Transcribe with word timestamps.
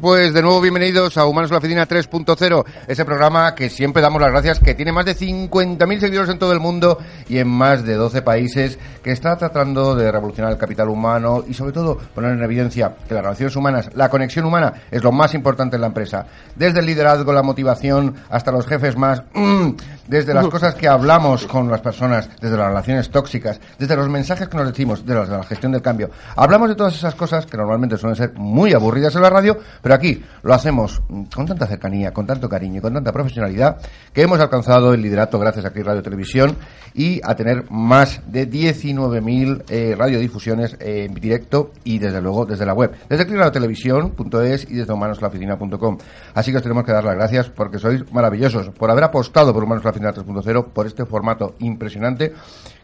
pues 0.00 0.34
de 0.34 0.42
nuevo 0.42 0.60
bienvenidos 0.60 1.16
a 1.16 1.26
Humanos 1.26 1.50
en 1.50 1.54
la 1.54 1.58
Oficina 1.58 1.88
3.0, 1.88 2.64
ese 2.86 3.04
programa 3.04 3.54
que 3.54 3.70
siempre 3.70 4.02
damos 4.02 4.20
las 4.20 4.30
gracias, 4.30 4.60
que 4.60 4.74
tiene 4.74 4.92
más 4.92 5.04
de 5.04 5.16
50.000 5.16 6.00
seguidores 6.00 6.30
en 6.30 6.38
todo 6.38 6.52
el 6.52 6.60
mundo 6.60 6.98
y 7.28 7.38
en 7.38 7.48
más 7.48 7.84
de 7.84 7.94
12 7.94 8.22
países, 8.22 8.78
que 9.02 9.12
está 9.12 9.36
tratando 9.36 9.94
de 9.94 10.10
revolucionar 10.10 10.52
el 10.52 10.58
capital 10.58 10.88
humano 10.88 11.44
y 11.46 11.54
sobre 11.54 11.72
todo 11.72 11.96
poner 12.14 12.32
en 12.32 12.42
evidencia 12.42 12.94
que 13.08 13.14
las 13.14 13.22
relaciones 13.22 13.56
humanas, 13.56 13.90
la 13.94 14.08
conexión 14.08 14.44
humana 14.44 14.72
es 14.90 15.02
lo 15.02 15.12
más 15.12 15.34
importante 15.34 15.76
en 15.76 15.82
la 15.82 15.88
empresa. 15.88 16.26
Desde 16.54 16.80
el 16.80 16.86
liderazgo, 16.86 17.32
la 17.32 17.42
motivación, 17.42 18.14
hasta 18.30 18.52
los 18.52 18.66
jefes 18.66 18.96
más, 18.96 19.22
mm, 19.34 19.70
desde 20.08 20.34
las 20.34 20.46
cosas 20.48 20.74
que 20.74 20.88
hablamos 20.88 21.46
con 21.46 21.70
las 21.70 21.80
personas, 21.80 22.28
desde 22.40 22.56
las 22.56 22.68
relaciones 22.68 23.10
tóxicas, 23.10 23.60
desde 23.78 23.96
los 23.96 24.08
mensajes 24.08 24.48
que 24.48 24.56
nos 24.56 24.66
decimos, 24.66 25.06
de, 25.06 25.14
los, 25.14 25.28
de 25.28 25.36
la 25.36 25.44
gestión 25.44 25.72
del 25.72 25.82
cambio. 25.82 26.10
Hablamos 26.34 26.68
de 26.68 26.74
todas 26.74 26.94
esas 26.94 27.14
cosas 27.14 27.46
que 27.46 27.56
normalmente 27.56 27.96
suelen 27.96 28.16
ser 28.16 28.34
muy 28.34 28.72
aburridas 28.72 29.14
en 29.16 29.22
la 29.22 29.30
radio, 29.30 29.58
pero 29.86 29.94
aquí 29.94 30.20
lo 30.42 30.52
hacemos 30.52 31.00
con 31.32 31.46
tanta 31.46 31.64
cercanía, 31.64 32.12
con 32.12 32.26
tanto 32.26 32.48
cariño 32.48 32.78
y 32.78 32.80
con 32.80 32.92
tanta 32.92 33.12
profesionalidad 33.12 33.76
que 34.12 34.22
hemos 34.22 34.40
alcanzado 34.40 34.92
el 34.92 35.00
liderato 35.00 35.38
gracias 35.38 35.64
a 35.64 35.68
aquí 35.68 35.80
Radio 35.80 36.02
Televisión 36.02 36.56
y 36.92 37.20
a 37.22 37.36
tener 37.36 37.70
más 37.70 38.20
de 38.26 38.50
19.000 38.50 39.62
eh, 39.68 39.94
radiodifusiones 39.96 40.76
en 40.80 41.14
directo 41.14 41.70
y 41.84 42.00
desde 42.00 42.20
luego 42.20 42.44
desde 42.44 42.66
la 42.66 42.74
web, 42.74 42.96
desde 43.08 43.26
cliradiotelevisión.es 43.26 44.68
y 44.68 44.74
desde 44.74 44.92
humanoslaoficina.com. 44.92 45.98
Así 46.34 46.50
que 46.50 46.56
os 46.56 46.62
tenemos 46.64 46.82
que 46.82 46.90
dar 46.90 47.04
las 47.04 47.14
gracias 47.14 47.48
porque 47.50 47.78
sois 47.78 48.12
maravillosos 48.12 48.70
por 48.70 48.90
haber 48.90 49.04
apostado 49.04 49.54
por 49.54 49.62
Humanos 49.62 49.84
la 49.84 49.90
Oficina 49.90 50.12
3.0, 50.12 50.66
por 50.72 50.88
este 50.88 51.06
formato 51.06 51.54
impresionante 51.60 52.32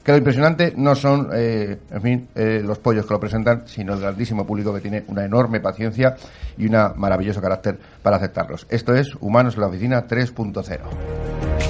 que 0.04 0.12
lo 0.12 0.18
impresionante 0.18 0.72
no 0.76 0.94
son, 0.94 1.30
eh, 1.32 1.78
en 1.90 2.02
fin, 2.02 2.28
eh, 2.34 2.60
los 2.64 2.78
pollos 2.78 3.06
que 3.06 3.14
lo 3.14 3.20
presentan, 3.20 3.62
sino 3.66 3.94
el 3.94 4.00
grandísimo 4.00 4.46
público 4.46 4.74
que 4.74 4.80
tiene 4.80 5.04
una 5.08 5.24
enorme 5.24 5.60
paciencia 5.60 6.16
y 6.58 6.66
un 6.66 6.76
maravilloso 6.96 7.40
carácter 7.40 7.78
para 8.02 8.16
aceptarlos. 8.16 8.66
Esto 8.68 8.94
es 8.94 9.14
Humanos 9.20 9.54
en 9.54 9.60
la 9.60 9.66
Oficina 9.68 10.06
3.0. 10.06 11.61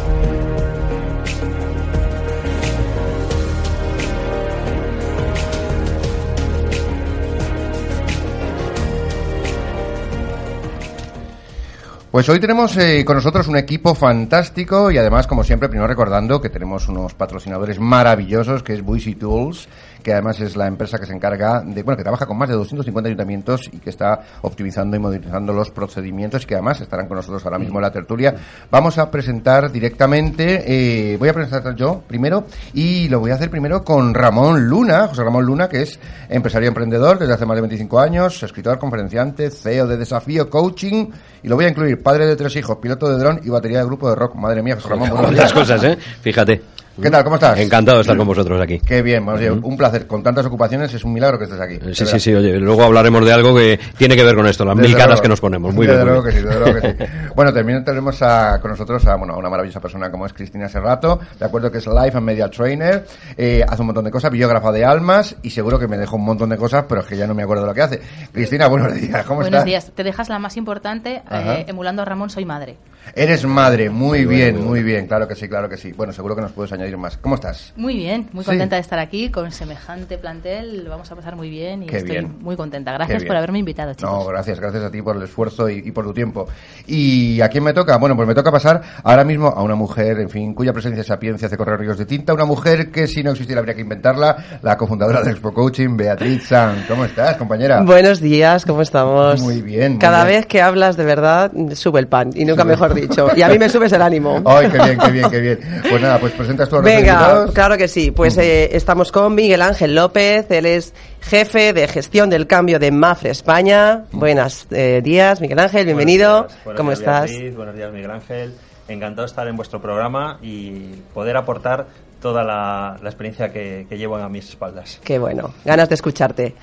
Pues 12.12 12.28
hoy 12.28 12.40
tenemos 12.40 12.76
eh, 12.76 13.06
con 13.06 13.16
nosotros 13.16 13.48
un 13.48 13.56
equipo 13.56 13.94
fantástico 13.94 14.90
y 14.90 14.98
además, 14.98 15.26
como 15.26 15.42
siempre, 15.42 15.70
primero 15.70 15.88
recordando 15.88 16.42
que 16.42 16.50
tenemos 16.50 16.86
unos 16.88 17.14
patrocinadores 17.14 17.80
maravillosos, 17.80 18.62
que 18.62 18.74
es 18.74 18.82
Buisy 18.82 19.14
Tools, 19.14 19.66
que 20.02 20.12
además 20.12 20.40
es 20.40 20.56
la 20.56 20.66
empresa 20.66 20.98
que 20.98 21.06
se 21.06 21.12
encarga 21.12 21.62
de, 21.62 21.82
bueno, 21.82 21.96
que 21.96 22.02
trabaja 22.02 22.26
con 22.26 22.36
más 22.36 22.48
de 22.48 22.54
250 22.54 23.08
ayuntamientos 23.08 23.70
y 23.72 23.78
que 23.78 23.90
está 23.90 24.20
optimizando 24.42 24.96
y 24.96 25.00
modernizando 25.00 25.52
los 25.52 25.70
procedimientos 25.70 26.42
y 26.42 26.46
que 26.46 26.54
además 26.54 26.80
estarán 26.80 27.06
con 27.06 27.16
nosotros 27.16 27.44
ahora 27.44 27.58
mismo 27.58 27.78
en 27.78 27.82
la 27.82 27.90
tertulia. 27.90 28.34
Vamos 28.70 28.98
a 28.98 29.10
presentar 29.10 29.70
directamente, 29.70 30.64
eh, 31.12 31.16
voy 31.16 31.28
a 31.28 31.34
presentar 31.34 31.74
yo 31.74 32.02
primero 32.06 32.46
y 32.74 33.08
lo 33.08 33.20
voy 33.20 33.30
a 33.30 33.34
hacer 33.34 33.50
primero 33.50 33.84
con 33.84 34.14
Ramón 34.14 34.68
Luna, 34.68 35.08
José 35.08 35.22
Ramón 35.22 35.44
Luna, 35.44 35.68
que 35.68 35.82
es 35.82 35.98
empresario 36.28 36.68
emprendedor 36.68 37.18
desde 37.18 37.34
hace 37.34 37.46
más 37.46 37.56
de 37.56 37.62
25 37.62 38.00
años, 38.00 38.42
escritor, 38.42 38.78
conferenciante, 38.78 39.50
CEO 39.50 39.86
de 39.86 39.96
Desafío 39.96 40.50
Coaching 40.50 41.06
y 41.42 41.48
lo 41.48 41.56
voy 41.56 41.66
a 41.66 41.68
incluir 41.68 42.02
padre 42.02 42.26
de 42.26 42.36
tres 42.36 42.54
hijos, 42.56 42.78
piloto 42.78 43.08
de 43.08 43.18
dron 43.18 43.40
y 43.44 43.48
batería 43.50 43.78
de 43.78 43.86
grupo 43.86 44.08
de 44.08 44.16
rock. 44.16 44.34
Madre 44.34 44.62
mía, 44.62 44.76
José 44.76 44.88
Ramón. 44.88 45.10
Muchas 45.30 45.52
cosas, 45.52 45.82
¿eh? 45.84 45.98
Fíjate. 46.20 46.81
¿Qué 47.00 47.10
tal? 47.10 47.24
¿Cómo 47.24 47.36
estás? 47.36 47.58
Encantado 47.58 47.98
de 47.98 48.02
estar 48.02 48.16
con 48.18 48.26
vosotros 48.26 48.60
aquí. 48.60 48.78
Qué 48.80 49.00
bien, 49.00 49.26
un 49.26 49.76
placer. 49.78 50.06
Con 50.06 50.22
tantas 50.22 50.44
ocupaciones 50.44 50.92
es 50.92 51.02
un 51.04 51.14
milagro 51.14 51.38
que 51.38 51.44
estés 51.44 51.60
aquí. 51.60 51.78
Sí, 51.94 52.04
sí, 52.04 52.20
sí, 52.20 52.34
oye, 52.34 52.58
luego 52.58 52.82
hablaremos 52.82 53.24
de 53.24 53.32
algo 53.32 53.54
que 53.54 53.80
tiene 53.96 54.14
que 54.14 54.22
ver 54.22 54.34
con 54.34 54.46
esto, 54.46 54.64
las 54.64 54.76
mil 54.76 54.94
caras 54.94 55.20
que 55.20 55.28
nos 55.28 55.40
ponemos. 55.40 55.74
Muy 55.74 55.86
bien. 55.86 56.04
Luego 56.04 56.22
que 56.22 56.32
sí, 56.32 56.40
luego 56.40 56.64
que 56.80 56.90
sí. 56.90 56.96
bueno, 57.34 57.52
también 57.52 57.82
tenemos 57.82 58.20
a, 58.20 58.60
con 58.60 58.72
nosotros 58.72 59.06
a 59.06 59.16
bueno, 59.16 59.36
una 59.38 59.48
maravillosa 59.48 59.80
persona 59.80 60.10
como 60.10 60.26
es 60.26 60.34
Cristina 60.34 60.68
Serrato, 60.68 61.18
de 61.38 61.46
acuerdo 61.46 61.70
que 61.70 61.78
es 61.78 61.86
Life 61.86 62.16
and 62.16 62.26
Media 62.26 62.50
Trainer, 62.50 63.06
eh, 63.38 63.64
hace 63.66 63.80
un 63.80 63.86
montón 63.86 64.04
de 64.04 64.10
cosas, 64.10 64.30
biógrafa 64.30 64.70
de 64.70 64.84
almas 64.84 65.36
y 65.42 65.50
seguro 65.50 65.78
que 65.78 65.88
me 65.88 65.96
dejó 65.96 66.16
un 66.16 66.24
montón 66.24 66.50
de 66.50 66.58
cosas, 66.58 66.84
pero 66.86 67.00
es 67.00 67.06
que 67.06 67.16
ya 67.16 67.26
no 67.26 67.34
me 67.34 67.42
acuerdo 67.42 67.62
de 67.62 67.68
lo 67.68 67.74
que 67.74 67.82
hace. 67.82 68.00
Cristina, 68.32 68.66
buenos 68.68 68.92
días, 68.94 69.24
¿cómo 69.24 69.40
estás? 69.40 69.50
Buenos 69.50 69.64
días, 69.64 69.92
te 69.94 70.04
dejas 70.04 70.28
la 70.28 70.38
más 70.38 70.58
importante, 70.58 71.22
eh, 71.30 71.64
emulando 71.68 72.02
a 72.02 72.04
Ramón, 72.04 72.28
soy 72.28 72.44
madre. 72.44 72.76
Eres 73.14 73.44
madre, 73.44 73.90
muy, 73.90 74.24
bien, 74.24 74.64
muy 74.64 74.82
bien, 74.82 75.06
claro 75.06 75.26
que 75.26 75.34
sí, 75.34 75.48
claro 75.48 75.68
que 75.68 75.76
sí. 75.76 75.92
Bueno, 75.92 76.12
seguro 76.12 76.36
que 76.36 76.42
nos 76.42 76.52
puedes 76.52 76.72
añadir 76.82 76.98
más. 76.98 77.16
¿Cómo 77.16 77.36
estás? 77.36 77.72
Muy 77.76 77.96
bien, 77.96 78.28
muy 78.32 78.44
contenta 78.44 78.76
de 78.76 78.82
estar 78.82 78.98
aquí 78.98 79.30
con 79.30 79.50
semejante 79.52 80.18
plantel. 80.18 80.84
Lo 80.84 80.90
vamos 80.90 81.10
a 81.10 81.16
pasar 81.16 81.36
muy 81.36 81.48
bien 81.50 81.82
y 81.84 81.94
estoy 81.94 82.26
muy 82.26 82.56
contenta. 82.56 82.92
Gracias 82.92 83.24
por 83.24 83.36
haberme 83.36 83.58
invitado, 83.58 83.94
chicos. 83.94 84.10
No, 84.10 84.24
gracias, 84.26 84.58
gracias 84.60 84.84
a 84.84 84.90
ti 84.90 85.00
por 85.02 85.16
el 85.16 85.22
esfuerzo 85.22 85.68
y, 85.68 85.90
por 85.92 86.04
tu 86.04 86.12
tiempo. 86.12 86.46
¿Y 86.86 87.40
a 87.40 87.48
quién 87.48 87.64
me 87.64 87.72
toca? 87.72 87.96
Bueno, 87.98 88.16
pues 88.16 88.26
me 88.26 88.34
toca 88.34 88.50
pasar 88.50 88.82
ahora 89.04 89.24
mismo 89.24 89.48
a 89.48 89.62
una 89.62 89.74
mujer, 89.74 90.18
en 90.20 90.28
fin, 90.28 90.54
cuya 90.54 90.72
presencia 90.72 91.04
sapiencia 91.04 91.46
hace 91.46 91.56
correr 91.56 91.78
ríos 91.78 91.98
de 91.98 92.06
tinta. 92.06 92.34
Una 92.34 92.44
mujer 92.44 92.90
que 92.90 93.06
si 93.06 93.22
no 93.22 93.30
existiera 93.30 93.60
habría 93.60 93.74
que 93.74 93.82
inventarla, 93.82 94.60
la 94.62 94.76
cofundadora 94.76 95.22
de 95.22 95.30
Expo 95.30 95.52
Coaching, 95.52 95.96
Beatriz 95.96 96.48
San. 96.48 96.84
¿Cómo 96.88 97.04
estás, 97.04 97.36
compañera? 97.36 97.82
Buenos 97.82 98.20
días, 98.20 98.64
¿cómo 98.64 98.82
estamos? 98.82 99.40
Muy 99.40 99.62
bien. 99.62 99.98
Cada 99.98 100.24
vez 100.24 100.46
que 100.46 100.62
hablas 100.62 100.96
de 100.96 101.04
verdad, 101.04 101.52
sube 101.74 102.00
el 102.00 102.08
pan, 102.08 102.30
y 102.34 102.44
nunca 102.44 102.64
mejor 102.64 102.94
dicho. 102.94 103.28
Y 103.36 103.42
a 103.42 103.48
mí 103.48 103.58
me 103.58 103.68
subes 103.72 103.92
el 103.92 104.02
ánimo. 104.02 104.42
Ay, 104.44 104.68
qué 104.68 104.78
bien, 104.78 104.98
qué 104.98 105.10
bien, 105.10 105.30
qué 105.30 105.40
bien. 105.40 105.58
Pues 105.88 106.02
nada, 106.02 106.18
pues 106.18 106.32
presentas 106.32 106.68
Venga, 106.80 107.46
claro 107.52 107.76
que 107.76 107.88
sí. 107.88 108.10
Pues 108.10 108.38
eh, 108.38 108.74
estamos 108.76 109.12
con 109.12 109.34
Miguel 109.34 109.60
Ángel 109.60 109.94
López, 109.94 110.50
él 110.50 110.66
es 110.66 110.94
jefe 111.20 111.72
de 111.72 111.86
gestión 111.88 112.30
del 112.30 112.46
cambio 112.46 112.78
de 112.78 112.90
Mafre 112.90 113.30
España. 113.30 114.04
Buenos 114.12 114.66
eh, 114.70 115.00
días, 115.02 115.40
Miguel 115.40 115.58
Ángel, 115.58 115.84
bienvenido. 115.84 116.46
¿Cómo 116.76 116.92
estás? 116.92 117.30
buenos 117.54 117.74
días, 117.74 117.92
Miguel 117.92 118.10
Ángel. 118.10 118.54
Encantado 118.88 119.22
de 119.22 119.30
estar 119.30 119.46
en 119.46 119.56
vuestro 119.56 119.80
programa 119.80 120.38
y 120.42 120.94
poder 121.12 121.36
aportar 121.36 121.86
toda 122.20 122.42
la, 122.44 122.96
experiencia 123.04 123.52
que, 123.52 123.86
que 123.88 123.98
llevo 123.98 124.16
a 124.16 124.28
mis 124.28 124.48
espaldas. 124.48 125.00
Qué 125.04 125.18
bueno, 125.18 125.54
ganas 125.64 125.88
de 125.88 125.94
escucharte. 125.94 126.54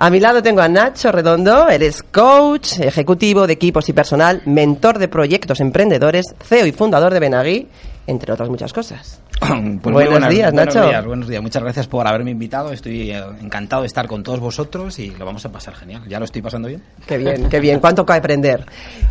A 0.00 0.10
mi 0.10 0.20
lado 0.20 0.42
tengo 0.42 0.60
a 0.60 0.68
Nacho 0.68 1.10
Redondo, 1.10 1.68
eres 1.68 2.04
coach, 2.04 2.78
ejecutivo 2.78 3.48
de 3.48 3.54
equipos 3.54 3.88
y 3.88 3.92
personal, 3.92 4.42
mentor 4.44 4.98
de 4.98 5.08
proyectos 5.08 5.60
emprendedores, 5.60 6.24
CEO 6.40 6.66
y 6.66 6.72
fundador 6.72 7.12
de 7.12 7.18
Benagui 7.18 7.68
entre 8.08 8.32
otras 8.32 8.48
muchas 8.48 8.72
cosas. 8.72 9.20
Pues 9.82 9.94
buenos 9.94 10.30
días, 10.30 10.52
Nacho. 10.52 10.78
Buenos 10.78 10.90
días, 10.90 11.06
buenos 11.06 11.28
días. 11.28 11.42
Muchas 11.42 11.62
gracias 11.62 11.86
por 11.86 12.06
haberme 12.06 12.30
invitado. 12.32 12.72
Estoy 12.72 13.12
eh, 13.12 13.22
encantado 13.40 13.82
de 13.82 13.86
estar 13.86 14.08
con 14.08 14.22
todos 14.22 14.40
vosotros 14.40 14.98
y 14.98 15.10
lo 15.10 15.24
vamos 15.24 15.44
a 15.44 15.52
pasar 15.52 15.74
genial. 15.74 16.02
¿Ya 16.08 16.18
lo 16.18 16.24
estoy 16.24 16.42
pasando 16.42 16.68
bien? 16.68 16.82
Qué 17.06 17.18
bien, 17.18 17.48
qué 17.48 17.60
bien. 17.60 17.80
¿Cuánto 17.80 18.04
cabe 18.04 18.18
aprender? 18.18 18.64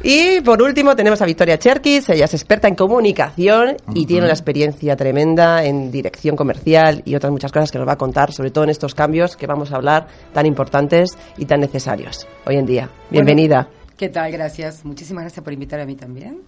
Y 0.04 0.42
por 0.42 0.62
último 0.62 0.96
tenemos 0.96 1.22
a 1.22 1.26
Victoria 1.26 1.58
Cherkis. 1.58 2.10
Ella 2.10 2.26
es 2.26 2.34
experta 2.34 2.68
en 2.68 2.76
comunicación 2.76 3.78
y 3.94 4.06
tiene 4.06 4.24
una 4.24 4.34
experiencia 4.34 4.96
tremenda 4.96 5.64
en 5.64 5.92
dirección 5.92 6.36
comercial 6.36 7.02
y 7.06 7.16
otras 7.16 7.32
muchas 7.32 7.52
cosas 7.52 7.72
que 7.72 7.78
nos 7.78 7.88
va 7.88 7.94
a 7.94 7.98
contar, 7.98 8.34
sobre 8.34 8.52
todo 8.52 8.64
en 8.64 8.72
estos 8.72 8.96
cambios 8.96 9.38
que 9.38 9.48
vamos 9.48 9.72
a 9.72 9.76
hablar 9.76 10.08
tan 10.34 10.46
importantes 10.46 11.18
y 11.38 11.46
tan 11.46 11.62
necesarios 11.62 12.28
hoy 12.46 12.58
en 12.58 12.66
día. 12.66 12.90
Bienvenida. 13.10 13.70
¿Qué 13.96 14.10
tal? 14.10 14.32
Gracias. 14.32 14.84
Muchísimas 14.86 15.24
gracias 15.24 15.44
por 15.44 15.54
invitar 15.54 15.80
a 15.80 15.86
mí 15.86 15.96
también 15.96 16.42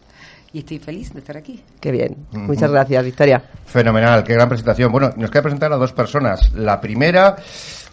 y 0.53 0.59
estoy 0.59 0.79
feliz 0.79 1.13
de 1.13 1.19
estar 1.19 1.37
aquí. 1.37 1.61
Qué 1.79 1.91
bien. 1.91 2.15
Muchas 2.31 2.71
gracias, 2.71 3.03
Victoria. 3.05 3.41
Fenomenal, 3.65 4.23
qué 4.23 4.33
gran 4.33 4.49
presentación. 4.49 4.91
Bueno, 4.91 5.11
nos 5.15 5.29
queda 5.29 5.43
presentar 5.43 5.71
a 5.71 5.77
dos 5.77 5.93
personas. 5.93 6.53
La 6.53 6.81
primera 6.81 7.35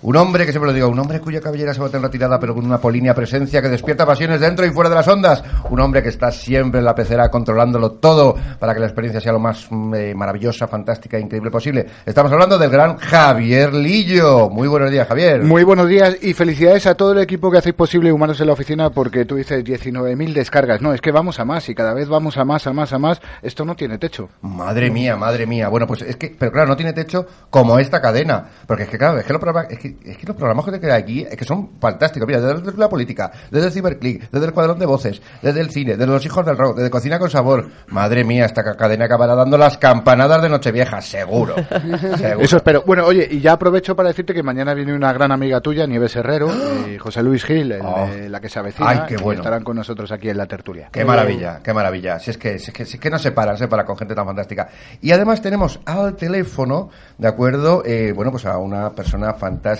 un 0.03 0.17
hombre, 0.17 0.45
que 0.45 0.53
siempre 0.53 0.71
lo 0.71 0.75
digo, 0.75 0.89
un 0.89 0.99
hombre 0.99 1.21
cuya 1.21 1.41
cabellera 1.41 1.73
se 1.73 1.81
va 1.81 1.89
en 1.93 2.03
retirada, 2.03 2.39
pero 2.39 2.55
con 2.55 2.65
una 2.65 2.79
polínea 2.79 3.15
presencia 3.15 3.63
que 3.63 3.69
despierta 3.69 4.05
pasiones 4.05 4.41
dentro 4.41 4.67
y 4.67 4.71
fuera 4.71 4.91
de 4.91 4.97
las 4.97 5.09
ondas. 5.09 5.43
Un 5.71 5.81
hombre 5.81 6.03
que 6.03 6.11
está 6.11 6.31
siempre 6.31 6.81
en 6.81 6.85
la 6.85 6.95
pecera 6.95 7.31
controlándolo 7.31 7.93
todo 7.93 8.37
para 8.59 8.75
que 8.75 8.81
la 8.81 8.87
experiencia 8.87 9.21
sea 9.21 9.33
lo 9.33 9.39
más 9.39 9.69
eh, 9.95 10.15
maravillosa, 10.15 10.67
fantástica 10.67 11.17
e 11.17 11.21
increíble 11.21 11.51
posible. 11.51 11.87
Estamos 12.05 12.31
hablando 12.33 12.59
del 12.59 12.71
gran 12.71 12.97
Javier 12.99 13.73
Lillo. 13.73 14.51
Muy 14.51 14.69
buenos 14.69 14.91
días, 14.91 15.09
Javier. 15.09 15.43
Muy 15.43 15.65
buenos 15.65 15.89
días 15.89 16.17
y 16.21 16.35
felicidades 16.35 16.87
a 16.87 16.95
todo 16.95 17.13
el 17.13 17.19
equipo 17.19 17.51
que 17.51 17.59
hacéis 17.59 17.75
posible 17.75 18.13
Humanos 18.13 18.41
en 18.41 18.49
la 18.49 18.53
Oficina 18.53 18.91
porque 18.91 19.25
tú 19.25 19.37
dices 19.37 19.65
19.000 19.65 20.33
descargas. 20.33 20.83
No, 20.83 20.93
es 20.93 21.01
que 21.01 21.11
vamos 21.11 21.41
a 21.41 21.45
más 21.45 21.69
y 21.69 21.75
cada 21.75 21.95
vez 21.95 22.09
vamos 22.09 22.37
a 22.37 22.45
más, 22.45 22.67
a 22.67 22.73
más, 22.73 22.93
a 22.93 22.99
más. 22.99 23.21
Esto 23.43 23.65
no 23.65 23.75
tiene 23.75 23.99
techo. 23.99 24.29
Madre 24.43 24.91
mía, 24.91 25.17
madre 25.17 25.47
mía. 25.47 25.69
Bueno, 25.69 25.87
pues 25.87 26.03
es 26.03 26.17
que, 26.17 26.35
pero 26.39 26.53
claro, 26.53 26.69
no 26.69 26.77
tiene 26.77 26.93
techo 26.93 27.27
como 27.51 27.79
esta 27.79 28.01
cadena. 28.01 28.49
Porque 28.67 28.85
es 28.85 28.89
que, 28.89 28.99
claro, 28.99 29.19
es 29.19 29.25
que, 29.25 29.33
lo, 29.33 29.41
es 29.69 29.79
que 29.79 29.86
es 30.05 30.17
que 30.17 30.27
los 30.27 30.37
programas 30.37 30.65
que 30.65 30.79
te 30.79 30.93
aquí 30.93 31.23
es 31.23 31.37
que 31.37 31.44
son 31.44 31.71
fantásticos. 31.81 32.27
Mira, 32.27 32.41
desde 32.41 32.79
la 32.79 32.88
política, 32.88 33.31
desde 33.50 33.67
el 33.69 33.73
ciberclick, 33.73 34.31
desde 34.31 34.47
el 34.47 34.53
cuadrón 34.53 34.79
de 34.79 34.87
voces, 34.87 35.21
desde 35.43 35.61
el 35.61 35.71
cine, 35.71 35.97
desde 35.97 36.06
los 36.06 36.25
hijos 36.25 36.44
del 36.44 36.56
rock, 36.56 36.77
desde 36.77 36.91
cocina 36.91 37.19
con 37.19 37.31
sabor. 37.31 37.69
Madre 37.88 38.25
mía, 38.25 38.44
esta 38.44 38.62
cadena 38.77 39.05
acabará 39.06 39.35
dando 39.35 39.59
las 39.59 39.79
campanadas 39.79 40.43
de 40.43 40.49
Nochevieja, 40.49 41.00
seguro. 41.00 41.55
seguro. 42.17 42.41
Eso 42.41 42.56
espero. 42.56 42.83
Bueno, 42.87 43.05
oye, 43.05 43.27
y 43.31 43.41
ya 43.41 43.53
aprovecho 43.53 43.94
para 43.94 44.09
decirte 44.09 44.35
que 44.35 44.43
mañana 44.43 44.75
viene 44.75 44.94
una 44.94 45.12
gran 45.12 45.33
amiga 45.33 45.61
tuya, 45.61 45.87
Nieves 45.87 46.17
Herrero, 46.17 46.50
y 46.88 46.99
José 46.99 47.23
Luis 47.23 47.44
Gil, 47.44 47.73
el 47.73 47.83
oh. 47.83 48.06
de 48.06 48.29
la 48.29 48.41
que 48.41 48.49
se 48.49 48.59
avecina. 48.59 48.88
Ay, 48.88 49.00
qué 49.09 49.17
bueno. 49.17 49.41
estarán 49.41 49.65
con 49.65 49.77
nosotros 49.77 50.11
aquí 50.12 50.29
en 50.29 50.37
la 50.37 50.47
tertulia. 50.47 50.88
Qué 50.93 51.05
maravilla, 51.05 51.61
qué 51.62 51.73
maravilla. 51.73 52.19
Si 52.19 52.31
es 52.31 52.38
que, 52.38 52.59
si 52.59 52.71
es 52.71 52.77
que, 52.77 52.85
si 52.85 52.97
es 52.97 53.00
que 53.00 53.11
no 53.11 53.19
se 53.19 53.33
para, 53.33 53.56
se 53.56 53.69
para 53.69 53.85
con 53.85 53.97
gente 53.97 54.15
tan 54.15 54.27
fantástica. 54.27 54.69
Y 55.00 55.12
además 55.12 55.41
tenemos 55.41 55.81
al 55.85 56.17
teléfono, 56.17 56.91
¿de 57.19 57.29
acuerdo? 57.29 57.83
Eh, 57.85 58.12
bueno, 58.15 58.31
pues 58.31 58.47
a 58.47 58.59
una 58.59 58.91
persona 58.91 59.35
fantástica 59.35 59.75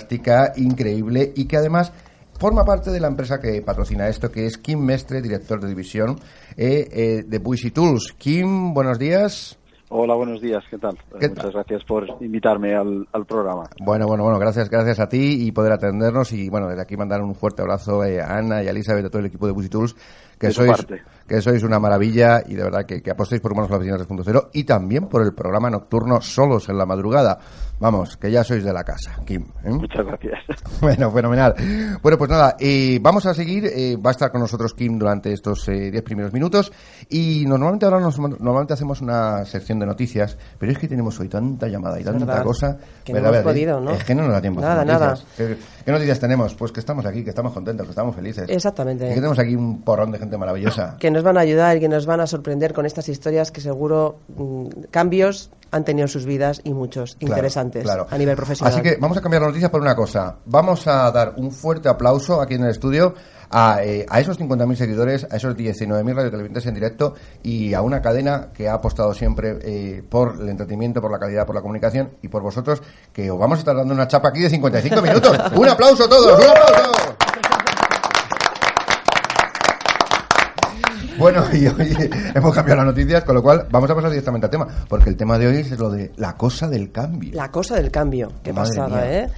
increíble 0.57 1.33
y 1.35 1.45
que 1.45 1.57
además 1.57 1.91
forma 2.39 2.63
parte 2.63 2.91
de 2.91 2.99
la 2.99 3.07
empresa 3.07 3.39
que 3.39 3.61
patrocina 3.61 4.07
esto, 4.07 4.31
que 4.31 4.45
es 4.45 4.57
Kim 4.57 4.79
Mestre, 4.79 5.21
director 5.21 5.59
de 5.59 5.67
división 5.67 6.19
eh, 6.55 6.87
eh, 6.91 7.23
de 7.25 7.39
Buisy 7.39 7.71
Tools. 7.71 8.13
Kim, 8.17 8.73
buenos 8.73 8.99
días. 8.99 9.57
Hola, 9.89 10.15
buenos 10.15 10.41
días, 10.41 10.61
¿qué 10.69 10.77
tal? 10.77 10.97
Muchas 11.13 11.53
gracias 11.53 11.83
por 11.85 12.05
invitarme 12.19 12.75
al, 12.75 13.25
programa. 13.25 13.63
Bueno, 13.79 14.05
bueno, 14.05 14.23
bueno, 14.23 14.37
gracias, 14.37 14.69
gracias 14.69 14.99
a 14.99 15.07
ti 15.07 15.47
y 15.47 15.53
poder 15.53 15.71
atendernos 15.71 16.33
y 16.33 16.49
bueno, 16.49 16.67
desde 16.67 16.81
aquí 16.81 16.97
mandar 16.97 17.21
un 17.21 17.33
fuerte 17.33 17.61
abrazo 17.61 18.03
eh, 18.03 18.19
a 18.21 18.37
Ana 18.37 18.61
y 18.61 18.67
a 18.67 18.71
Elizabeth, 18.71 19.05
a 19.05 19.09
todo 19.09 19.21
el 19.21 19.27
equipo 19.27 19.47
de 19.47 19.53
Buisy 19.53 19.69
Tools, 19.69 19.95
que 20.39 20.51
sois, 20.51 20.85
que 21.27 21.41
sois 21.41 21.63
una 21.63 21.79
maravilla 21.79 22.41
y 22.45 22.55
de 22.55 22.63
verdad 22.63 22.85
que, 22.85 23.01
que 23.01 23.11
apostéis 23.11 23.41
por 23.41 23.51
Humanos 23.51 23.71
la 23.71 23.77
Oficina 23.77 23.97
3.0 23.97 24.49
y 24.53 24.63
también 24.63 25.07
por 25.07 25.21
el 25.23 25.33
programa 25.33 25.69
nocturno 25.69 26.21
Solos 26.21 26.69
en 26.69 26.77
la 26.77 26.85
Madrugada. 26.85 27.39
Vamos, 27.79 28.17
que 28.17 28.31
ya 28.31 28.43
sois 28.43 28.63
de 28.63 28.73
la 28.73 28.83
casa, 28.83 29.19
Kim. 29.23 29.43
¿eh? 29.63 29.69
Muchas 29.69 30.05
gracias. 30.05 30.39
Bueno, 30.81 31.11
fenomenal. 31.11 31.55
Bueno, 32.01 32.17
pues 32.17 32.29
nada, 32.29 32.55
eh, 32.59 32.99
vamos 33.01 33.25
a 33.25 33.33
seguir. 33.33 33.65
Eh, 33.65 33.97
va 33.97 34.11
a 34.11 34.11
estar 34.11 34.31
con 34.31 34.41
nosotros 34.41 34.73
Kim 34.73 34.97
durante 34.97 35.33
estos 35.33 35.65
10 35.65 36.01
primeros 36.03 36.33
minutos. 36.33 36.71
Y 37.09 37.45
normalmente 37.47 37.85
ahora 37.85 37.99
nos, 37.99 38.17
normalmente 38.19 38.73
hacemos 38.73 39.01
una 39.01 39.43
sección 39.45 39.79
de 39.79 39.85
noticias, 39.85 40.37
pero 40.57 40.71
es 40.71 40.77
que 40.77 40.87
tenemos 40.87 41.19
hoy 41.19 41.29
tanta 41.29 41.67
llamada 41.67 41.99
y 41.99 42.03
tanta 42.03 42.43
cosa. 42.43 42.77
Que 43.03 43.13
no 43.13 43.19
hemos 43.19 43.37
podido, 43.37 43.79
¿no? 43.79 43.91
Es 43.91 44.03
que 44.03 44.15
no 44.15 44.23
nos 44.23 44.31
da 44.31 44.41
tiempo. 44.41 44.61
Nada, 44.61 44.85
nada. 44.85 45.15
¿Qué, 45.35 45.91
noticias 45.91 46.19
tenemos? 46.19 46.53
Pues 46.55 46.71
que 46.71 46.79
estamos 46.79 47.05
aquí, 47.05 47.23
que 47.23 47.29
estamos 47.29 47.53
contentos, 47.53 47.85
que 47.85 47.91
estamos 47.91 48.15
felices. 48.15 48.49
Exactamente. 48.49 49.07
que 49.07 49.15
tenemos 49.15 49.39
aquí 49.39 49.55
un 49.55 49.81
porrón 49.81 50.11
de 50.11 50.19
gente 50.19 50.26
maravillosa. 50.35 50.97
que 50.99 51.11
nos 51.11 51.23
van 51.23 51.37
a 51.37 51.41
ayudar 51.41 51.77
y 51.77 51.79
que 51.79 51.87
nos 51.87 52.05
van 52.05 52.19
a 52.19 52.27
sorprender 52.27 52.73
con 52.73 52.85
estas 52.85 53.07
historias 53.07 53.51
que 53.51 53.61
seguro 53.61 54.19
mm, 54.35 54.67
cambios 54.91 55.51
han 55.71 55.83
tenido 55.83 56.07
sus 56.07 56.25
vidas 56.25 56.61
y 56.63 56.73
muchos 56.73 57.17
interesantes 57.19 57.87
a 57.87 58.17
nivel 58.17 58.35
profesional. 58.35 58.73
Así 58.73 58.81
que 58.81 58.97
vamos 58.99 59.17
a 59.17 59.21
cambiar 59.21 59.41
la 59.41 59.49
noticia 59.49 59.69
por 59.69 59.81
una 59.81 59.95
cosa. 59.95 60.37
Vamos 60.45 60.87
a 60.87 61.11
dar 61.11 61.33
un 61.37 61.51
fuerte 61.51 61.89
aplauso 61.89 62.41
aquí 62.41 62.55
en 62.55 62.63
el 62.63 62.69
estudio 62.69 63.13
a, 63.49 63.83
eh, 63.83 64.05
a 64.09 64.19
esos 64.19 64.39
50.000 64.39 64.75
seguidores, 64.75 65.27
a 65.29 65.37
esos 65.37 65.55
19.000 65.55 66.15
radiotelevidentes 66.15 66.65
en 66.65 66.73
directo 66.73 67.15
y 67.43 67.73
a 67.73 67.81
una 67.81 68.01
cadena 68.01 68.49
que 68.53 68.67
ha 68.67 68.73
apostado 68.73 69.13
siempre 69.13 69.57
eh, 69.61 70.03
por 70.07 70.37
el 70.39 70.49
entretenimiento, 70.49 71.01
por 71.01 71.11
la 71.11 71.19
calidad, 71.19 71.45
por 71.45 71.55
la 71.55 71.61
comunicación 71.61 72.11
y 72.21 72.27
por 72.27 72.41
vosotros, 72.41 72.81
que 73.13 73.31
os 73.31 73.39
vamos 73.39 73.57
a 73.57 73.59
estar 73.59 73.75
dando 73.75 73.93
una 73.93 74.07
chapa 74.07 74.29
aquí 74.29 74.41
de 74.41 74.49
55 74.49 75.01
minutos. 75.01 75.37
¡Un 75.55 75.69
aplauso 75.69 76.05
a 76.05 76.09
todos! 76.09 76.39
¡Un 76.39 76.49
aplauso! 76.49 77.46
Bueno, 81.17 81.43
y 81.53 81.67
hoy 81.67 82.09
hemos 82.35 82.53
cambiado 82.53 82.83
las 82.83 82.93
noticias, 82.93 83.23
con 83.23 83.35
lo 83.35 83.41
cual 83.41 83.67
vamos 83.71 83.89
a 83.89 83.95
pasar 83.95 84.09
directamente 84.11 84.45
al 84.45 84.51
tema, 84.51 84.67
porque 84.87 85.09
el 85.09 85.17
tema 85.17 85.37
de 85.37 85.47
hoy 85.47 85.57
es 85.57 85.77
lo 85.77 85.89
de 85.89 86.11
la 86.17 86.35
cosa 86.37 86.67
del 86.67 86.91
cambio. 86.91 87.31
La 87.33 87.51
cosa 87.51 87.75
del 87.75 87.91
cambio, 87.91 88.31
qué 88.43 88.53
pasada, 88.53 89.11
¿eh? 89.11 89.29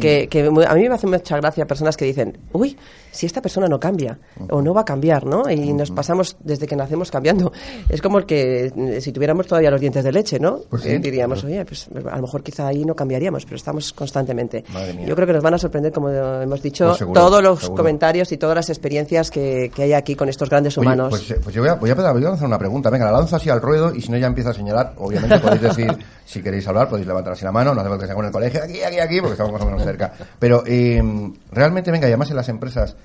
Que, 0.00 0.28
que, 0.28 0.46
a 0.46 0.74
mí 0.74 0.88
me 0.88 0.94
hace 0.94 1.06
mucha 1.06 1.36
gracia 1.36 1.66
personas 1.66 1.96
que 1.96 2.06
dicen, 2.06 2.38
uy, 2.52 2.76
si 3.12 3.26
esta 3.26 3.42
persona 3.42 3.68
no 3.68 3.78
cambia 3.78 4.18
o 4.50 4.62
no 4.62 4.72
va 4.72 4.80
a 4.80 4.84
cambiar, 4.84 5.26
¿no? 5.26 5.48
Y 5.48 5.72
nos 5.72 5.90
pasamos 5.90 6.36
desde 6.40 6.66
que 6.66 6.74
nacemos 6.74 7.10
cambiando. 7.10 7.52
Es 7.88 8.00
como 8.00 8.18
el 8.18 8.26
que 8.26 8.72
eh, 8.74 9.00
si 9.00 9.12
tuviéramos 9.12 9.46
todavía 9.46 9.70
los 9.70 9.80
dientes 9.80 10.02
de 10.02 10.10
leche, 10.10 10.40
¿no? 10.40 10.60
Pues 10.70 10.86
eh, 10.86 10.98
diríamos, 10.98 11.44
oye, 11.44 11.64
pues 11.64 11.88
a 12.10 12.16
lo 12.16 12.22
mejor 12.22 12.42
quizá 12.42 12.66
ahí 12.68 12.84
no 12.84 12.96
cambiaríamos, 12.96 13.44
pero 13.44 13.56
estamos 13.56 13.92
constantemente. 13.92 14.64
Yo 15.06 15.14
creo 15.14 15.26
que 15.26 15.34
nos 15.34 15.42
van 15.42 15.54
a 15.54 15.58
sorprender, 15.58 15.92
como 15.92 16.08
hemos 16.08 16.62
dicho, 16.62 16.94
pues 16.98 17.12
todos 17.12 17.42
los 17.42 17.70
comentarios 17.70 18.32
y 18.32 18.38
todas 18.38 18.56
las 18.56 18.70
experiencias 18.70 19.30
que, 19.30 19.70
hay 19.76 19.92
aquí 19.92 20.14
con 20.14 20.28
estos 20.28 20.48
grandes 20.48 20.76
humanos. 20.76 21.10
pues, 21.10 21.21
eh, 21.30 21.40
pues 21.42 21.54
yo 21.54 21.62
voy 21.62 21.70
a, 21.70 21.74
voy, 21.74 21.90
a, 21.90 21.94
voy 21.94 22.24
a 22.24 22.28
lanzar 22.28 22.46
una 22.46 22.58
pregunta. 22.58 22.90
Venga, 22.90 23.06
la 23.06 23.12
lanzo 23.12 23.36
así 23.36 23.48
al 23.50 23.60
ruedo 23.60 23.94
y 23.94 24.00
si 24.00 24.10
no 24.10 24.18
ya 24.18 24.26
empieza 24.26 24.50
a 24.50 24.54
señalar. 24.54 24.94
Obviamente 24.96 25.38
podéis 25.38 25.62
decir, 25.62 25.96
si 26.24 26.42
queréis 26.42 26.66
hablar, 26.68 26.88
podéis 26.88 27.06
levantar 27.06 27.32
así 27.32 27.44
la 27.44 27.52
mano, 27.52 27.74
no 27.74 27.80
hace 27.80 27.88
falta 27.88 28.02
que 28.02 28.06
sea 28.06 28.14
con 28.14 28.26
el 28.26 28.32
colegio, 28.32 28.62
aquí, 28.62 28.82
aquí, 28.82 28.98
aquí, 28.98 29.20
porque 29.20 29.32
estamos 29.32 29.52
más 29.52 29.62
o 29.62 29.66
menos 29.66 29.82
cerca. 29.82 30.12
Pero 30.38 30.64
realmente, 31.50 31.90
venga, 31.90 32.06
y 32.06 32.10
además 32.10 32.30
en 32.30 32.36
las 32.36 32.48
empresas 32.48 32.96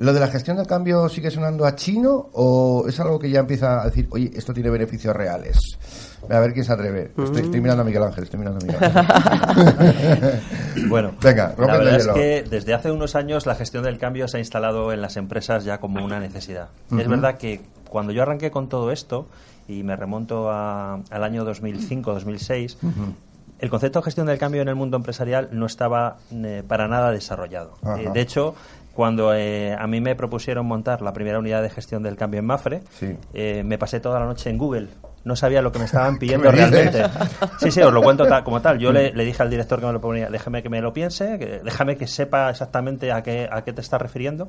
¿Lo 0.00 0.14
de 0.14 0.20
la 0.20 0.28
gestión 0.28 0.56
del 0.56 0.66
cambio 0.66 1.10
sigue 1.10 1.30
sonando 1.30 1.66
a 1.66 1.74
chino 1.74 2.30
o 2.32 2.86
es 2.88 2.98
algo 3.00 3.18
que 3.18 3.28
ya 3.28 3.40
empieza 3.40 3.82
a 3.82 3.84
decir, 3.84 4.08
oye, 4.10 4.30
esto 4.34 4.54
tiene 4.54 4.70
beneficios 4.70 5.14
reales? 5.14 5.58
A 6.28 6.40
ver 6.40 6.52
quién 6.52 6.64
se 6.64 6.72
atreve. 6.72 7.12
Estoy, 7.16 7.42
mm. 7.42 7.62
mirando 7.62 7.82
a 7.82 7.84
Miguel 7.84 8.02
Ángel, 8.02 8.24
estoy 8.24 8.38
mirando 8.38 8.60
a 8.60 8.66
Miguel 8.66 8.78
Ángel. 8.82 10.40
bueno, 10.88 11.12
venga, 11.22 11.54
la 11.58 11.66
verdad 11.66 11.96
es 11.96 12.08
que 12.08 12.44
desde 12.48 12.74
hace 12.74 12.90
unos 12.90 13.14
años 13.14 13.46
la 13.46 13.54
gestión 13.54 13.82
del 13.84 13.98
cambio 13.98 14.28
se 14.28 14.36
ha 14.36 14.40
instalado 14.40 14.92
en 14.92 15.00
las 15.00 15.16
empresas 15.16 15.64
ya 15.64 15.78
como 15.78 16.04
una 16.04 16.20
necesidad. 16.20 16.68
Es 16.96 17.08
verdad 17.08 17.38
que 17.38 17.60
cuando 17.88 18.12
yo 18.12 18.22
arranqué 18.22 18.50
con 18.50 18.68
todo 18.68 18.90
esto, 18.92 19.26
y 19.68 19.82
me 19.82 19.96
remonto 19.96 20.50
al 20.50 21.24
año 21.24 21.44
2005-2006, 21.44 22.76
el 23.58 23.70
concepto 23.70 24.00
de 24.00 24.04
gestión 24.04 24.26
del 24.26 24.38
cambio 24.38 24.62
en 24.62 24.68
el 24.68 24.74
mundo 24.74 24.96
empresarial 24.96 25.48
no 25.52 25.66
estaba 25.66 26.16
eh, 26.32 26.62
para 26.66 26.88
nada 26.88 27.10
desarrollado. 27.10 27.74
Eh, 27.98 28.08
de 28.12 28.20
hecho, 28.20 28.54
cuando 28.94 29.34
eh, 29.34 29.74
a 29.78 29.86
mí 29.86 30.00
me 30.00 30.14
propusieron 30.14 30.66
montar 30.66 31.02
la 31.02 31.12
primera 31.12 31.38
unidad 31.38 31.62
de 31.62 31.70
gestión 31.70 32.02
del 32.02 32.16
cambio 32.16 32.40
en 32.40 32.46
Mafre, 32.46 32.82
eh, 33.32 33.62
me 33.64 33.78
pasé 33.78 34.00
toda 34.00 34.18
la 34.20 34.26
noche 34.26 34.50
en 34.50 34.58
Google. 34.58 34.88
No 35.24 35.36
sabía 35.36 35.62
lo 35.62 35.70
que 35.72 35.78
me 35.78 35.84
estaban 35.84 36.18
pidiendo 36.18 36.50
realmente. 36.50 37.04
Sí, 37.58 37.70
sí, 37.70 37.80
os 37.82 37.92
lo 37.92 38.02
cuento 38.02 38.26
como 38.44 38.60
tal. 38.60 38.78
Yo 38.78 38.92
le, 38.92 39.12
dije 39.12 39.42
al 39.42 39.50
director 39.50 39.80
que 39.80 39.86
me 39.86 39.92
lo 39.92 40.00
ponía, 40.00 40.30
déjame 40.30 40.62
que 40.62 40.68
me 40.68 40.80
lo 40.80 40.92
piense, 40.92 41.38
que, 41.38 41.60
déjame 41.64 41.96
que 41.96 42.06
sepa 42.06 42.50
exactamente 42.50 43.12
a 43.12 43.22
qué, 43.22 43.48
a 43.50 43.62
qué 43.62 43.72
te 43.72 43.80
estás 43.80 44.00
refiriendo. 44.00 44.48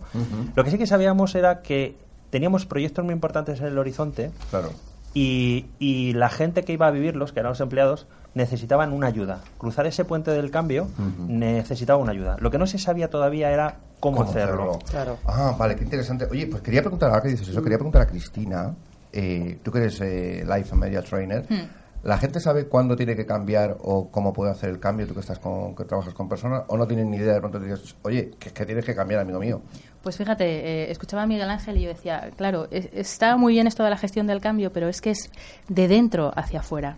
Lo 0.56 0.64
que 0.64 0.72
sí 0.72 0.78
que 0.78 0.88
sabíamos 0.88 1.36
era 1.36 1.62
que 1.62 1.98
teníamos 2.30 2.66
proyectos 2.66 3.04
muy 3.04 3.14
importantes 3.14 3.60
en 3.60 3.68
el 3.68 3.78
horizonte 3.78 4.32
claro. 4.50 4.72
y, 5.14 5.66
y 5.80 6.14
la 6.14 6.30
gente 6.30 6.64
que 6.64 6.74
iba 6.74 6.88
a 6.88 6.92
vivirlos, 6.92 7.34
que 7.34 7.42
eran 7.42 7.52
los 7.52 7.60
empleados, 7.60 8.08
necesitaban 8.34 8.94
una 8.94 9.08
ayuda. 9.08 9.42
Cruzar 9.58 9.86
ese 9.86 10.06
puente 10.06 10.32
del 10.32 10.52
cambio 10.52 10.88
necesitaba 11.28 12.00
una 12.00 12.12
ayuda. 12.12 12.38
Lo 12.40 12.52
que 12.52 12.58
no 12.58 12.68
se 12.68 12.78
sabía 12.78 13.10
todavía 13.10 13.52
era 13.52 13.80
cómo, 14.00 14.24
hacerlo. 14.24 14.80
Claro. 14.90 15.18
Ah, 15.26 15.56
vale, 15.58 15.76
qué 15.76 15.84
interesante. 15.84 16.28
Oye, 16.30 16.48
pues 16.48 16.62
quería 16.62 16.82
preguntar, 16.82 17.10
ahora 17.10 17.22
que 17.22 17.30
dices 17.30 17.48
eso, 17.48 17.62
quería 17.62 17.78
preguntar 17.78 18.04
a 18.04 18.08
Cristina, 18.08 18.74
eh, 19.14 19.60
tú 19.64 19.72
que 19.72 19.80
eres 19.80 20.00
eh, 20.02 20.46
Life 20.48 20.76
Media 20.76 21.02
Trainer, 21.02 21.46
hmm. 21.50 21.82
¿La 22.04 22.18
gente 22.18 22.40
sabe 22.40 22.66
cuándo 22.66 22.96
tiene 22.96 23.16
que 23.16 23.28
cambiar 23.28 23.78
o 23.80 24.10
cómo 24.10 24.34
puede 24.34 24.50
hacer 24.50 24.72
el 24.72 24.80
cambio? 24.80 25.06
Tú 25.06 25.14
que 25.14 25.20
estás 25.20 25.38
con, 25.38 25.76
que 25.76 25.86
trabajas 25.86 26.16
con 26.16 26.28
personas, 26.28 26.64
o 26.68 26.76
no 26.76 26.88
tienen 26.88 27.12
ni 27.12 27.18
idea 27.18 27.34
de 27.34 27.40
pronto 27.40 27.60
dices, 27.60 27.96
oye, 28.02 28.32
que, 28.40 28.50
que 28.50 28.66
tienes 28.66 28.86
que 28.86 28.96
cambiar, 28.96 29.22
amigo 29.22 29.40
mío. 29.40 29.62
Pues 30.02 30.18
fíjate, 30.18 30.46
eh, 30.46 30.92
escuchaba 30.92 31.24
a 31.24 31.28
Miguel 31.28 31.48
Ángel 31.48 31.78
y 31.78 31.82
yo 31.82 31.90
decía, 31.90 32.32
claro, 32.36 32.68
está 32.72 33.38
muy 33.38 33.54
bien 33.54 33.68
esto 33.68 33.84
de 33.84 33.92
la 33.92 33.98
gestión 33.98 34.26
del 34.26 34.42
cambio, 34.42 34.74
pero 34.74 34.88
es 34.88 35.00
que 35.00 35.12
es 35.12 35.30
de 35.68 35.88
dentro 35.88 36.32
hacia 36.36 36.62
afuera. 36.62 36.98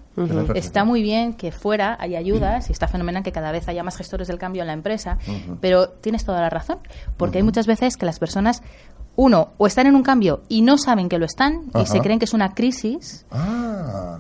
Está 0.55 0.85
muy 0.85 1.01
bien 1.01 1.33
que 1.33 1.51
fuera 1.51 1.97
hay 1.99 2.15
ayudas 2.15 2.69
y 2.69 2.71
está 2.71 2.87
fenomenal 2.87 3.21
que 3.21 3.33
cada 3.33 3.51
vez 3.51 3.67
haya 3.67 3.83
más 3.83 3.97
gestores 3.97 4.29
del 4.29 4.37
cambio 4.37 4.61
en 4.61 4.67
la 4.67 4.73
empresa, 4.73 5.17
pero 5.59 5.89
tienes 5.89 6.23
toda 6.23 6.39
la 6.39 6.49
razón, 6.49 6.79
porque 7.17 7.39
hay 7.39 7.43
muchas 7.43 7.67
veces 7.67 7.97
que 7.97 8.05
las 8.05 8.19
personas 8.19 8.63
uno, 9.15 9.53
o 9.57 9.67
están 9.67 9.85
en 9.85 9.95
un 9.95 10.01
cambio 10.01 10.41
y 10.49 10.61
no 10.63 10.77
saben 10.77 11.07
que 11.07 11.19
lo 11.19 11.25
están 11.25 11.65
y 11.79 11.85
se 11.85 11.99
creen 11.99 12.17
que 12.17 12.25
es 12.25 12.33
una 12.33 12.53
crisis, 12.55 13.25
ah, 13.31 14.19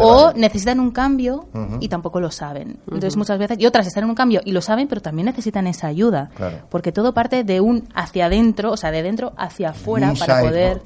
o 0.00 0.32
necesitan 0.34 0.78
un 0.78 0.92
cambio 0.92 1.48
y 1.80 1.88
tampoco 1.88 2.20
lo 2.20 2.30
saben. 2.30 2.78
Entonces 2.86 3.16
muchas 3.16 3.38
veces, 3.38 3.58
y 3.58 3.66
otras 3.66 3.86
están 3.86 4.04
en 4.04 4.10
un 4.10 4.14
cambio 4.14 4.40
y 4.44 4.52
lo 4.52 4.60
saben, 4.60 4.86
pero 4.86 5.00
también 5.00 5.26
necesitan 5.26 5.66
esa 5.66 5.88
ayuda, 5.88 6.30
porque 6.70 6.92
todo 6.92 7.12
parte 7.12 7.42
de 7.42 7.60
un 7.60 7.88
hacia 7.94 8.26
adentro, 8.26 8.72
o 8.72 8.76
sea, 8.76 8.92
de 8.92 9.02
dentro 9.02 9.32
hacia 9.36 9.70
afuera 9.70 10.12
para 10.18 10.40
poder... 10.40 10.82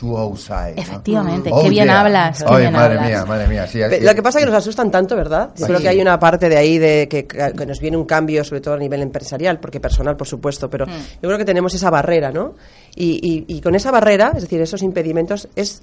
Efectivamente, 0.79 1.51
qué 1.63 1.69
bien 1.69 1.91
hablas. 1.91 2.43
madre 2.71 3.01
mía, 3.01 3.25
madre 3.27 3.49
mía. 3.49 3.67
lo 4.01 4.15
que 4.15 4.23
pasa 4.23 4.39
es 4.39 4.45
que 4.45 4.51
nos 4.51 4.59
asustan 4.59 4.91
tanto, 4.91 5.15
¿verdad? 5.15 5.51
Yo 5.57 5.67
creo 5.67 5.81
que 5.81 5.89
hay 5.89 6.01
una 6.01 6.19
parte 6.19 6.49
de 6.49 6.57
ahí 6.57 6.79
de 6.79 7.07
que, 7.07 7.27
que, 7.27 7.67
nos 7.67 7.81
viene 7.81 7.99
un 7.99 8.07
cambio, 8.07 8.45
sobre 8.45 8.61
todo 8.63 8.75
a 8.75 8.79
nivel 8.79 9.03
empresarial, 9.03 9.61
porque 9.61 9.79
personal, 9.79 10.17
por 10.17 10.27
supuesto, 10.27 10.71
pero 10.71 10.87
mm. 10.87 11.21
yo 11.23 11.29
creo 11.29 11.39
que 11.39 11.45
tenemos 11.45 11.75
esa 11.75 11.91
barrera, 11.91 12.31
¿no? 12.31 12.55
y, 12.95 13.42
con 13.61 13.75
esa 13.75 13.91
barrera, 13.91 14.33
es 14.35 14.43
decir, 14.43 14.61
esos 14.61 14.83
impedimentos, 14.83 15.49
es 15.57 15.83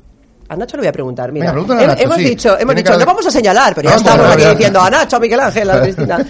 a 0.50 0.56
Nacho 0.56 0.78
le 0.78 0.82
voy 0.82 0.88
a 0.88 0.92
preguntar. 0.92 1.32
Mira, 1.32 1.54
hemos 2.00 2.18
dicho, 2.18 2.58
hemos 2.58 2.76
dicho, 2.76 2.98
no 2.98 3.06
vamos 3.06 3.26
a 3.28 3.32
señalar, 3.32 3.76
pero 3.76 3.90
ya 3.90 3.98
estamos 3.98 4.32
aquí 4.32 4.46
diciendo 4.46 4.82
a 4.82 4.90
Nacho, 4.90 5.18
a 5.18 5.20
Miguel 5.20 5.40
Ángel, 5.40 5.70
a 5.70 5.82
Cristina. 5.84 6.26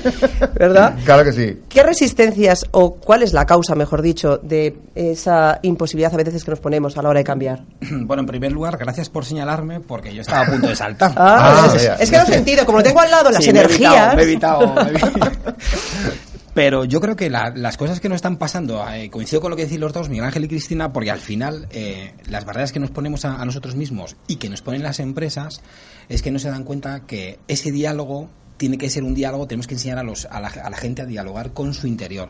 ¿Verdad? 0.55 0.95
Claro 1.05 1.23
que 1.23 1.31
sí. 1.31 1.59
¿Qué 1.69 1.83
resistencias 1.83 2.65
o 2.71 2.95
cuál 2.95 3.23
es 3.23 3.31
la 3.31 3.45
causa, 3.45 3.75
mejor 3.75 4.01
dicho, 4.01 4.37
de 4.37 4.77
esa 4.93 5.59
imposibilidad 5.61 6.13
a 6.13 6.17
veces 6.17 6.43
que 6.43 6.51
nos 6.51 6.59
ponemos 6.59 6.97
a 6.97 7.01
la 7.01 7.09
hora 7.09 7.19
de 7.19 7.23
cambiar? 7.23 7.63
Bueno, 8.09 8.21
en 8.21 8.27
primer 8.27 8.51
lugar, 8.51 8.75
gracias 8.77 9.07
por 9.07 9.23
señalarme, 9.23 9.79
porque 9.81 10.13
yo 10.13 10.21
estaba 10.21 10.41
a 10.41 10.49
punto 10.49 10.67
de 10.67 10.75
saltar. 10.75 11.13
Ah, 11.15 11.69
ah, 11.69 11.97
es, 11.99 12.09
que 12.09 12.17
lo 12.17 12.23
he 12.23 12.25
sentido, 12.25 12.65
como 12.65 12.79
lo 12.79 12.83
tengo 12.83 12.99
al 12.99 13.11
lado, 13.11 13.29
las 13.29 13.45
energías. 13.45 14.15
Me 14.15 14.21
he 14.21 14.25
evitado, 14.25 14.73
me 14.73 14.81
he 14.81 14.89
evitado. 14.89 15.29
Pero 16.59 16.83
yo 16.83 16.99
creo 16.99 17.15
que 17.15 17.29
las 17.29 17.77
cosas 17.77 18.01
que 18.01 18.09
nos 18.09 18.17
están 18.17 18.35
pasando, 18.35 18.85
eh, 18.91 19.09
coincido 19.09 19.39
con 19.39 19.49
lo 19.49 19.55
que 19.55 19.63
decís 19.63 19.79
los 19.79 19.93
dos, 19.93 20.09
Miguel 20.09 20.25
Ángel 20.25 20.43
y 20.43 20.49
Cristina, 20.49 20.91
porque 20.91 21.09
al 21.09 21.21
final 21.21 21.69
eh, 21.71 22.11
las 22.27 22.43
barreras 22.43 22.73
que 22.73 22.81
nos 22.81 22.91
ponemos 22.91 23.23
a, 23.23 23.45
nosotros 23.45 23.77
mismos 23.77 24.17
y 24.27 24.35
que 24.35 24.49
nos 24.49 24.61
ponen 24.61 24.83
las 24.83 24.99
empresas 24.99 25.61
es 26.09 26.21
que 26.21 26.31
no 26.31 26.37
se 26.37 26.49
dan 26.49 26.65
cuenta 26.65 27.05
que 27.05 27.39
ese 27.47 27.71
diálogo 27.71 28.29
tiene 28.57 28.77
que 28.77 28.89
ser 28.89 29.05
un 29.05 29.15
diálogo, 29.15 29.47
tenemos 29.47 29.67
que 29.67 29.75
enseñar 29.75 29.99
a, 29.99 30.03
los, 30.03 30.25
a, 30.25 30.41
la, 30.41 30.49
a 30.49 30.69
la 30.69 30.75
gente 30.75 31.01
a 31.01 31.05
dialogar 31.05 31.53
con 31.53 31.73
su 31.73 31.87
interior, 31.87 32.29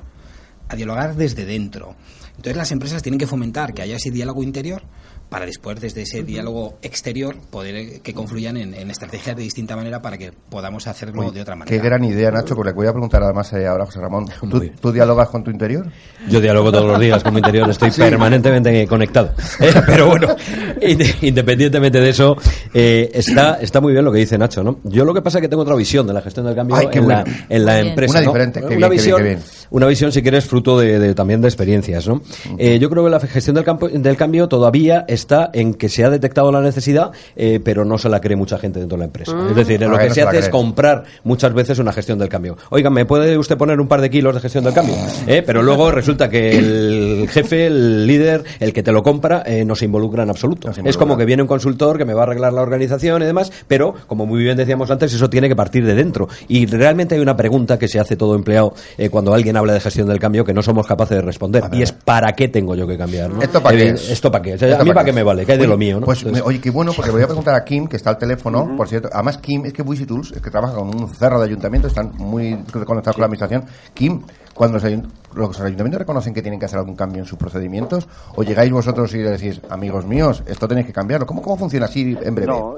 a 0.68 0.76
dialogar 0.76 1.16
desde 1.16 1.46
dentro. 1.46 1.96
Entonces 2.28 2.56
las 2.56 2.72
empresas 2.72 3.02
tienen 3.02 3.18
que 3.18 3.26
fomentar 3.26 3.74
que 3.74 3.82
haya 3.82 3.96
ese 3.96 4.12
diálogo 4.12 4.44
interior 4.44 4.84
para 5.30 5.46
después 5.46 5.80
desde 5.80 6.02
ese 6.02 6.24
diálogo 6.24 6.80
exterior 6.82 7.36
poder 7.52 7.76
eh, 7.76 8.00
que 8.04 8.14
confluyan 8.14 8.58
en, 8.58 8.90
estrategias 8.90 9.36
de 9.36 9.44
distinta 9.44 9.76
manera 9.76 10.02
para 10.02 10.18
que 10.18 10.32
podamos 10.50 10.88
hacerlo 10.88 11.32
de 11.32 11.42
otra 11.42 11.56
manera. 11.56 11.78
Qué 11.78 11.84
gran 11.84 12.04
idea, 12.04 12.32
Nacho, 12.32 12.56
porque 12.56 12.72
le 12.72 12.76
voy 12.76 12.88
a 12.88 12.92
preguntar 12.92 13.22
además 13.24 13.54
eh, 13.54 13.68
ahora 13.68 13.86
José 13.86 14.00
Ramón. 14.00 14.26
¿Tú, 14.82 14.92
dialogas 14.92 15.30
con 15.30 15.44
tu 15.44 15.52
interior? 15.52 15.88
Yo 16.28 16.42
dialogo 16.42 16.72
todos 16.72 16.88
los 16.88 17.00
días 17.00 17.24
con 17.24 17.34
mi 17.34 17.40
interior, 17.40 17.70
estoy 17.70 17.92
permanentemente 17.98 18.88
conectado. 18.88 19.34
Eh, 19.60 19.74
pero 19.86 20.08
bueno, 20.08 20.36
independientemente 21.22 22.00
de 22.00 22.10
eso, 22.10 22.38
está, 22.74 23.56
está 23.56 23.82
muy 23.82 23.92
bien 23.92 24.06
lo 24.06 24.12
que 24.12 24.20
dice 24.20 24.38
Nacho, 24.38 24.64
¿no? 24.64 24.80
Yo 24.84 25.04
lo 25.04 25.14
que 25.14 25.22
pasa 25.22 25.40
es 25.40 25.42
que 25.42 25.50
tengo 25.50 25.64
otra 25.64 25.76
visión 25.76 26.08
de 26.08 26.14
la 26.14 26.22
gestión 26.22 26.46
del 26.46 26.56
cambio 26.56 26.78
en, 26.80 27.08
la, 27.08 27.26
en, 27.50 27.66
la, 27.66 27.80
empresa. 27.80 28.20
Una 28.20 28.28
diferente, 28.28 28.64
una, 28.64 28.88
visión, 28.88 29.40
una 29.70 29.88
visión, 29.88 30.12
si 30.14 30.22
quieres, 30.22 30.46
fruto 30.46 30.80
de, 30.80 31.14
también 31.14 31.42
de 31.42 31.50
experiencias, 31.50 32.08
¿no? 32.08 32.22
yo 32.58 32.90
creo 32.90 33.04
que 33.04 33.10
la 33.10 33.20
gestión 33.20 33.56
del, 33.56 33.66
campo, 33.66 33.90
del 33.90 34.16
cambio 34.16 34.48
todavía 34.48 35.04
es 35.08 35.19
está 35.20 35.50
en 35.54 35.74
que 35.74 35.90
se 35.90 36.04
ha 36.04 36.10
detectado 36.10 36.52
la 36.52 36.62
necesidad, 36.62 37.12
eh, 37.36 37.60
pero 37.64 37.86
no 37.86 37.98
se 37.98 38.10
la 38.10 38.20
cree 38.20 38.36
mucha 38.36 38.58
gente 38.58 38.80
dentro 38.80 38.98
de 38.98 39.00
la 39.00 39.06
empresa. 39.06 39.34
es 39.50 39.56
decir, 39.56 39.82
lo 39.82 39.98
que 39.98 40.10
se, 40.10 40.22
hace 40.22 40.40
es 40.40 40.50
comprar 40.50 41.04
muchas 41.24 41.54
veces 41.54 41.80
una 41.80 41.94
gestión 41.94 42.18
del 42.20 42.30
cambio. 42.30 42.58
Oiga, 42.70 42.90
¿me 42.90 43.06
puede 43.06 43.38
usted 43.38 43.58
poner 43.58 43.80
un 43.80 43.88
par 43.88 44.02
de 44.02 44.10
kilos 44.10 44.34
de 44.36 44.42
gestión 44.42 44.64
del 44.64 44.74
cambio? 44.74 44.96
Eh, 45.28 45.44
pero 45.46 45.62
luego 45.62 45.92
resulta 45.92 46.30
que 46.30 46.58
el 46.58 47.28
jefe, 47.30 47.68
el 47.68 48.08
líder, 48.08 48.44
el 48.60 48.74
que 48.74 48.84
te 48.84 48.92
lo 48.92 49.04
compra, 49.04 49.44
eh, 49.46 49.66
no 49.66 49.76
se 49.76 49.86
involucra 49.86 50.24
en 50.24 50.30
absoluto. 50.30 50.72
es 50.84 50.98
como 50.98 51.18
que 51.18 51.26
viene 51.26 51.44
un 51.44 51.48
consultor 51.48 51.98
que 51.98 52.06
me 52.06 52.14
va 52.14 52.22
a 52.22 52.24
arreglar 52.24 52.54
la 52.54 52.62
organización 52.62 53.22
y 53.22 53.26
demás, 53.26 53.52
pero 53.68 53.94
como 54.08 54.26
muy 54.26 54.44
bien 54.44 54.58
decíamos 54.58 54.90
antes, 54.92 55.14
eso 55.14 55.30
tiene 55.30 55.48
que 55.48 55.56
partir 55.56 55.86
de 55.86 55.96
dentro. 55.96 56.28
Y 56.48 56.66
realmente 56.66 57.16
hay 57.16 57.22
una 57.22 57.36
pregunta 57.36 57.78
que 57.78 57.88
se 57.88 58.00
hace 58.00 58.16
todo 58.16 58.36
empleado 58.36 58.74
cuando 59.12 59.34
alguien 59.34 59.58
habla 59.58 59.74
de 59.74 59.80
gestión 59.80 60.08
del 60.08 60.20
cambio 60.20 60.44
que 60.44 60.54
no 60.54 60.62
somos 60.62 60.88
capaces 60.88 61.18
de 61.18 61.22
responder. 61.22 61.64
Y 61.72 61.82
es 61.82 61.92
¿para 61.92 62.34
qué 62.34 62.48
tengo 62.48 62.76
yo 62.76 62.88
que 62.88 62.98
cambiar? 62.98 63.32
¿Esto 63.42 63.62
para 63.62 63.78
qué? 63.78 63.90
¿Esto 63.90 64.32
para 64.32 64.44
qué? 64.44 64.74
a 64.74 64.84
mí 64.84 64.92
para 64.92 65.06
qué 65.06 65.09
me 65.14 65.24
vale, 65.24 65.46
que 65.46 65.54
hay 65.54 65.58
de 65.58 65.68
lo 65.68 65.78
mío, 65.78 66.00
¿no? 66.00 66.06
Pues, 66.06 66.26
oye, 66.26 66.60
qué 66.60 66.70
bueno, 66.70 66.92
porque 66.96 67.12
voy 67.12 67.22
a 67.22 67.26
preguntar 67.26 67.56
a 67.56 67.64
Kim, 67.64 67.88
que 67.88 67.98
está 67.98 68.12
al 68.12 68.18
teléfono, 68.18 68.76
por 68.76 68.88
cierto. 68.88 69.10
Además, 69.12 69.38
Kim, 69.38 69.66
es 69.66 69.74
que 69.74 69.84
Tools, 69.84 70.32
es 70.32 70.42
que 70.42 70.50
trabaja 70.50 70.76
con 70.76 70.88
un 70.88 71.14
cerro 71.14 71.40
de 71.40 71.46
ayuntamiento, 71.46 71.88
están 71.88 72.12
muy 72.18 72.64
conectados 72.72 73.16
con 73.16 73.22
la 73.22 73.26
administración. 73.26 73.66
Kim, 73.94 74.22
cuando 74.60 74.78
los 74.78 75.62
ayuntamientos 75.62 76.00
reconocen 76.00 76.34
que 76.34 76.42
tienen 76.42 76.60
que 76.60 76.66
hacer 76.66 76.80
algún 76.80 76.98
cambio 76.98 77.22
en 77.22 77.26
sus 77.26 77.40
procedimientos, 77.40 78.10
o 78.36 78.44
llegáis 78.44 78.70
vosotros 78.74 79.16
y 79.16 79.20
decís, 79.20 79.62
amigos 79.70 80.06
míos, 80.06 80.44
esto 80.48 80.68
tenéis 80.68 80.86
que 80.86 80.92
cambiarlo. 80.92 81.26
¿Cómo, 81.26 81.42
cómo 81.42 81.56
funciona 81.56 81.86
así 81.86 82.18
en 82.22 82.36
breve? 82.36 82.52
No, 82.52 82.76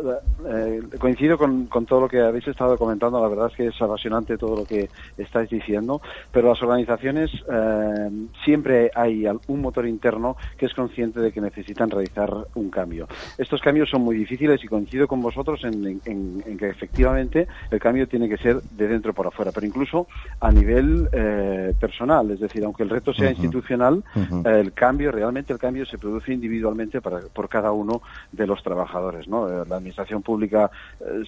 eh, 0.47 0.81
coincido 0.99 1.39
con, 1.39 1.65
con, 1.65 1.87
todo 1.87 2.01
lo 2.01 2.07
que 2.07 2.19
habéis 2.19 2.47
estado 2.47 2.77
comentando. 2.77 3.19
La 3.19 3.27
verdad 3.27 3.47
es 3.49 3.55
que 3.55 3.67
es 3.67 3.81
apasionante 3.81 4.37
todo 4.37 4.57
lo 4.57 4.65
que 4.65 4.89
estáis 5.17 5.49
diciendo, 5.49 6.03
pero 6.31 6.49
las 6.49 6.61
organizaciones 6.61 7.31
eh, 7.51 8.09
siempre 8.45 8.91
hay 8.93 9.25
un 9.47 9.61
motor 9.61 9.87
interno 9.87 10.37
que 10.57 10.67
es 10.67 10.73
consciente 10.75 11.19
de 11.19 11.31
que 11.31 11.41
necesitan 11.41 11.89
realizar 11.89 12.31
un 12.53 12.69
cambio. 12.69 13.07
Estos 13.39 13.59
cambios 13.59 13.89
son 13.89 14.03
muy 14.03 14.15
difíciles 14.15 14.63
y 14.63 14.67
coincido 14.67 15.07
con 15.07 15.19
vosotros 15.19 15.63
en, 15.63 15.99
que 15.99 16.69
efectivamente 16.69 17.47
el 17.71 17.79
cambio 17.79 18.07
tiene 18.07 18.29
que 18.29 18.37
ser 18.37 18.61
de 18.61 18.87
dentro 18.87 19.13
por 19.13 19.25
afuera, 19.25 19.51
pero 19.51 19.65
incluso 19.65 20.05
a 20.39 20.51
nivel 20.51 21.09
eh, 21.11 21.70
personal, 21.73 22.31
es 22.31 22.39
decir, 22.39 22.63
aunque 22.63 22.83
el 22.83 22.89
reto 22.89 23.13
sea 23.13 23.31
institucional, 23.31 24.03
el 24.45 24.73
cambio, 24.73 25.11
realmente 25.11 25.53
el 25.53 25.59
cambio 25.59 25.85
se 25.85 25.97
produce 25.97 26.33
individualmente 26.33 27.01
para, 27.01 27.19
por 27.33 27.49
cada 27.49 27.71
uno 27.71 28.01
de 28.31 28.47
los 28.47 28.61
trabajadores. 28.63 29.27
¿no? 29.27 29.47
Eh, 29.47 29.65
la 29.67 29.77
administración 29.77 30.21
pública 30.21 30.69
eh, 30.99 31.23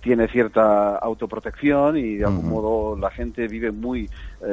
tiene 0.00 0.28
cierta 0.28 0.96
autoprotección 0.96 1.96
y 1.96 2.16
de 2.16 2.24
algún 2.24 2.48
modo 2.48 2.96
la 2.96 3.10
gente 3.10 3.48
vive 3.48 3.72
muy 3.72 4.08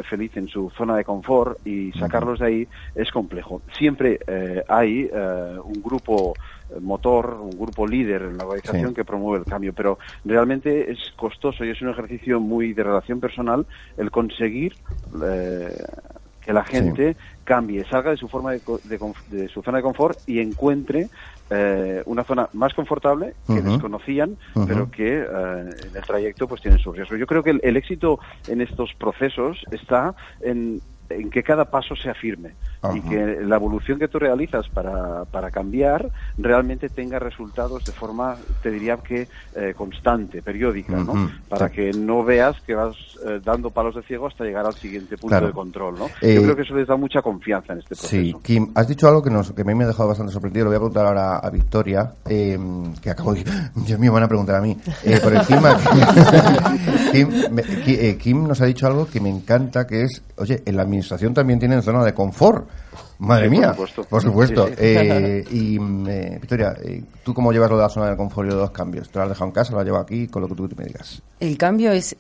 feliz 0.10 0.36
en 0.38 0.48
su 0.48 0.70
zona 0.78 0.96
de 0.96 1.04
confort 1.04 1.66
y 1.66 1.92
sacarlos 1.94 2.40
de 2.40 2.46
ahí 2.46 2.68
es 2.96 3.12
complejo. 3.12 3.62
Siempre 3.78 4.20
hay 4.68 5.10
un 5.64 5.82
grupo 5.82 6.34
motor, 6.80 7.38
un 7.42 7.52
grupo 7.52 7.86
líder 7.86 8.22
en 8.24 8.38
la 8.38 8.46
organización 8.46 8.94
que 8.94 9.04
promueve 9.04 9.40
el 9.40 9.46
cambio, 9.46 9.74
pero 9.74 10.00
realmente 10.24 10.92
es 10.92 11.00
costoso 11.16 11.66
y 11.66 11.70
es 11.70 11.82
un 11.82 11.90
ejercicio 11.90 12.40
muy 12.40 12.74
de 12.74 12.84
relación 12.84 13.20
personal 13.20 13.66
el 13.98 14.12
conseguir 14.12 14.76
eh, 15.24 15.84
que 16.44 16.54
la 16.54 16.64
gente 16.64 17.16
cambie, 17.44 17.86
salga 17.86 18.12
de 18.12 18.18
su 18.18 18.28
forma 18.28 18.52
de, 18.52 18.62
de, 19.30 19.48
su 19.50 19.62
zona 19.62 19.78
de 19.78 19.84
confort 19.84 20.18
y 20.28 20.40
encuentre 20.40 21.10
eh, 21.50 22.02
una 22.06 22.24
zona 22.24 22.50
más 22.54 22.74
confortable 22.74 23.34
que 23.48 23.62
desconocían, 23.62 24.38
pero 24.68 24.90
que 24.90 25.20
eh, 25.20 25.26
en 25.28 25.96
el 25.96 26.04
trayecto 26.04 26.48
pues 26.48 26.62
tienen 26.62 26.80
sus 26.80 26.96
riesgos. 26.96 27.20
Yo 27.20 27.28
creo 27.28 27.44
que 27.44 27.60
el 27.62 27.78
éxito 27.78 28.20
en 28.48 28.62
estos 28.62 28.94
procesos 28.94 29.64
está 29.72 30.16
en 30.42 30.82
en 31.16 31.30
que 31.30 31.44
cada 31.44 31.66
paso 31.66 31.96
sea 31.96 32.14
firme 32.14 32.54
y 32.96 33.02
que 33.02 33.42
la 33.42 33.58
evolución 33.58 34.00
que 34.00 34.08
tú 34.08 34.18
realizas 34.18 34.68
para, 34.70 35.26
para 35.26 35.52
cambiar 35.52 36.10
realmente 36.38 36.90
tenga 36.90 37.20
resultados 37.20 37.86
de 37.86 37.92
forma, 37.92 38.36
te 38.64 38.72
diría 38.72 38.98
que 38.98 39.28
eh, 39.56 39.74
constante, 39.76 40.42
periódica, 40.42 40.98
¿no? 40.98 41.32
Para 41.48 41.70
que 41.70 41.92
no 41.92 42.24
veas 42.24 42.60
que 42.62 42.74
vas 42.74 42.96
eh, 43.28 43.40
dando 43.44 43.70
palos 43.70 43.96
de 43.96 44.02
ciego 44.04 44.28
hasta 44.28 44.44
llegar 44.44 44.66
al 44.66 44.74
siguiente 44.74 45.18
punto 45.18 45.46
de 45.46 45.52
control, 45.52 46.00
¿no? 46.00 46.08
Yo 46.08 46.14
eh, 46.28 46.42
creo 46.42 46.56
que 46.56 46.64
eso 46.64 46.76
les 46.76 46.88
da 46.88 46.96
mucha 46.96 47.22
confianza 47.22 47.74
en 47.74 47.80
este 47.80 47.90
proceso. 47.90 48.10
Sí, 48.10 48.36
Kim, 48.42 48.72
has 48.74 48.88
dicho 48.88 49.08
algo 49.08 49.22
que, 49.22 49.30
nos, 49.30 49.52
que 49.52 49.62
a 49.62 49.66
mí 49.66 49.76
me 49.76 49.84
ha 49.84 49.88
dejado 49.88 50.10
bastante 50.10 50.34
sorprendido. 50.34 50.66
Lo 50.66 50.72
voy 50.72 50.78
a 50.78 50.80
preguntar 50.80 51.06
ahora 51.06 51.38
a 51.38 51.50
Victoria, 51.52 52.14
que 52.26 53.10
acabo 53.10 53.34
de... 53.34 53.44
Dios 53.76 54.00
mío, 54.00 54.12
van 54.12 54.24
a 54.24 54.28
preguntar 54.28 54.56
a 54.56 54.62
mí. 54.62 54.76
por 55.22 55.34
encima, 55.34 55.78
Kim, 57.12 57.30
Kim 58.18 58.48
nos 58.48 58.60
ha 58.62 58.66
dicho 58.66 58.88
algo 58.88 59.06
que 59.06 59.20
me 59.20 59.30
encanta, 59.30 59.86
que 59.86 60.04
es, 60.04 60.24
oye, 60.38 60.64
en 60.66 60.78
la 60.78 60.84
administración 60.84 61.01
también 61.34 61.60
tienen 61.60 61.82
zona 61.82 62.04
de 62.04 62.14
confort. 62.14 62.68
Madre 63.20 63.50
mía, 63.50 63.76
por 64.10 64.22
supuesto. 64.22 64.68
Eh, 64.78 65.46
y 65.52 65.76
eh, 65.78 66.38
Victoria, 66.42 66.76
eh, 66.84 67.04
¿tú 67.24 67.34
cómo 67.34 67.52
llevas 67.52 67.70
lo 67.70 67.78
de 67.78 67.84
la 67.84 67.90
zona 67.90 68.10
de 68.10 68.18
confort 68.18 68.50
y 68.50 68.52
de 68.52 68.58
los 68.58 68.72
cambios? 68.72 69.10
¿Te 69.10 69.20
lo 69.20 69.24
has 69.24 69.30
dejado 69.30 69.46
en 69.46 69.52
casa? 69.52 69.74
¿Lo 69.74 69.80
has 69.80 69.86
llevado 69.86 70.04
aquí? 70.04 70.28
Con 70.28 70.42
lo 70.42 70.48
que 70.48 70.56
tú 70.56 70.70
me 70.76 70.86
digas. 70.86 71.22
El 71.40 71.58
cambio 71.58 71.92
es 71.92 72.16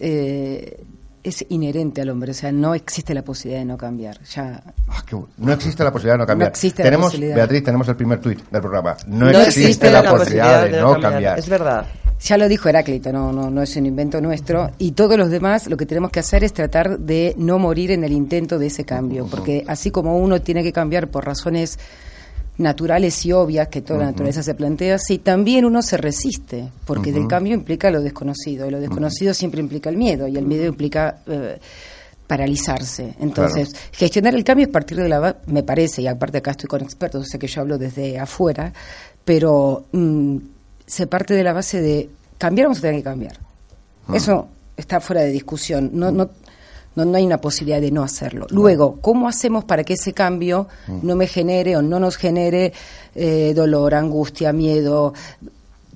es 1.24 1.46
inherente 1.50 2.02
al 2.02 2.10
hombre, 2.10 2.32
o 2.32 2.34
sea, 2.34 2.52
no 2.52 2.74
existe 2.74 3.14
la 3.14 3.24
posibilidad 3.24 3.62
de 3.62 3.66
no 3.66 3.78
cambiar. 3.78 4.20
Ya... 4.24 4.64
Ah, 4.88 5.04
no 5.38 5.54
existe 5.54 5.84
la 5.84 5.92
posibilidad 5.92 6.16
de 6.16 6.20
no 6.20 6.26
cambiar. 6.26 6.50
No 6.50 6.52
existe 6.52 6.84
tenemos, 6.84 7.20
Beatriz, 7.20 7.64
tenemos 7.64 7.88
el 7.88 7.96
primer 7.96 8.20
tuit 8.20 8.40
del 8.50 8.62
programa. 8.62 8.98
No, 9.08 9.30
existe, 9.30 9.92
la, 9.92 10.04
posibilidad, 10.10 10.64
de, 10.64 10.82
no 10.82 11.00
cambiar. 11.00 11.38
Es 11.38 11.48
verdad. 11.48 11.86
Ya 12.24 12.38
lo 12.38 12.48
dijo 12.48 12.70
Heráclito, 12.70 13.12
no, 13.12 13.32
no, 13.32 13.50
no 13.50 13.64
es 13.64 13.76
un 13.76 13.88
invento 13.88 14.22
nuestro. 14.22 14.72
Y 14.78 14.92
todos 14.92 15.18
los 15.18 15.32
demás 15.32 15.68
lo 15.68 15.76
que 15.76 15.88
tenemos 15.88 16.12
que 16.12 16.20
hacer 16.20 16.44
es 16.44 16.54
tratar 16.54 17.00
de 17.00 17.34
no 17.38 17.58
morir 17.58 17.92
en 17.92 18.04
el 18.04 18.12
intento 18.12 18.60
de 18.60 18.68
ese 18.68 18.86
cambio. 18.86 19.26
Porque 19.26 19.64
así 19.68 19.90
como 19.90 20.18
uno 20.18 20.40
tiene 20.42 20.62
que 20.62 20.72
cambiar 20.72 21.08
por 21.10 21.26
razones 21.26 21.80
naturales 22.58 23.26
y 23.26 23.32
obvias 23.32 23.70
que 23.70 23.82
toda 23.82 24.00
la 24.00 24.06
naturaleza 24.06 24.44
se 24.44 24.54
plantea, 24.54 25.00
sí, 25.00 25.18
también 25.18 25.66
uno 25.66 25.82
se 25.82 25.98
resiste, 25.98 26.70
porque 26.86 27.12
del 27.12 27.28
cambio 27.28 27.54
implica 27.54 27.90
lo 27.90 28.02
desconocido, 28.02 28.68
y 28.68 28.72
lo 28.72 28.80
desconocido 28.80 29.34
siempre 29.34 29.62
implica 29.62 29.90
el 29.90 29.98
miedo, 29.98 30.28
y 30.28 30.38
el 30.38 30.46
miedo 30.46 30.66
implica 30.66 31.22
eh, 31.26 31.58
paralizarse. 32.28 33.16
Entonces, 33.20 33.74
gestionar 33.92 34.36
el 34.36 34.44
cambio 34.44 34.68
es 34.68 34.72
partir 34.72 34.98
de 34.98 35.10
la 35.10 35.38
me 35.48 35.64
parece, 35.64 36.02
y 36.02 36.08
aparte 36.08 36.38
acá 36.38 36.52
estoy 36.52 36.68
con 36.68 36.82
expertos, 36.82 37.24
o 37.24 37.26
sea 37.26 37.40
que 37.40 37.48
yo 37.48 37.62
hablo 37.62 37.78
desde 37.78 38.20
afuera, 38.20 38.72
pero 39.26 39.86
mm, 39.92 40.38
se 40.92 41.08
parte 41.08 41.34
de 41.34 41.42
la 41.42 41.54
base 41.54 41.82
de 41.82 42.10
cambiar 42.38 42.68
vamos 42.68 42.80
a 42.80 42.82
tener 42.82 42.98
que 42.98 43.04
cambiar. 43.04 43.40
Eso 44.14 44.50
está 44.76 45.00
fuera 45.00 45.22
de 45.22 45.30
discusión. 45.30 45.90
No, 45.94 46.12
no, 46.12 46.30
no, 46.96 47.06
no 47.06 47.18
hay 47.18 47.26
una 47.26 47.40
posibilidad 47.40 47.80
de 47.80 47.92
no 47.92 48.04
hacerlo. 48.04 48.46
Luego, 48.50 48.98
¿cómo 49.00 49.30
hacemos 49.30 49.64
para 49.64 49.86
que 49.86 49.94
ese 49.94 50.12
cambio 50.12 50.68
no 51.02 51.16
me 51.16 51.28
genere 51.28 51.78
o 51.78 51.82
no 51.82 51.98
nos 51.98 52.18
genere 52.18 52.74
eh, 53.16 53.54
dolor, 53.56 53.96
angustia, 53.96 54.52
miedo? 54.52 55.14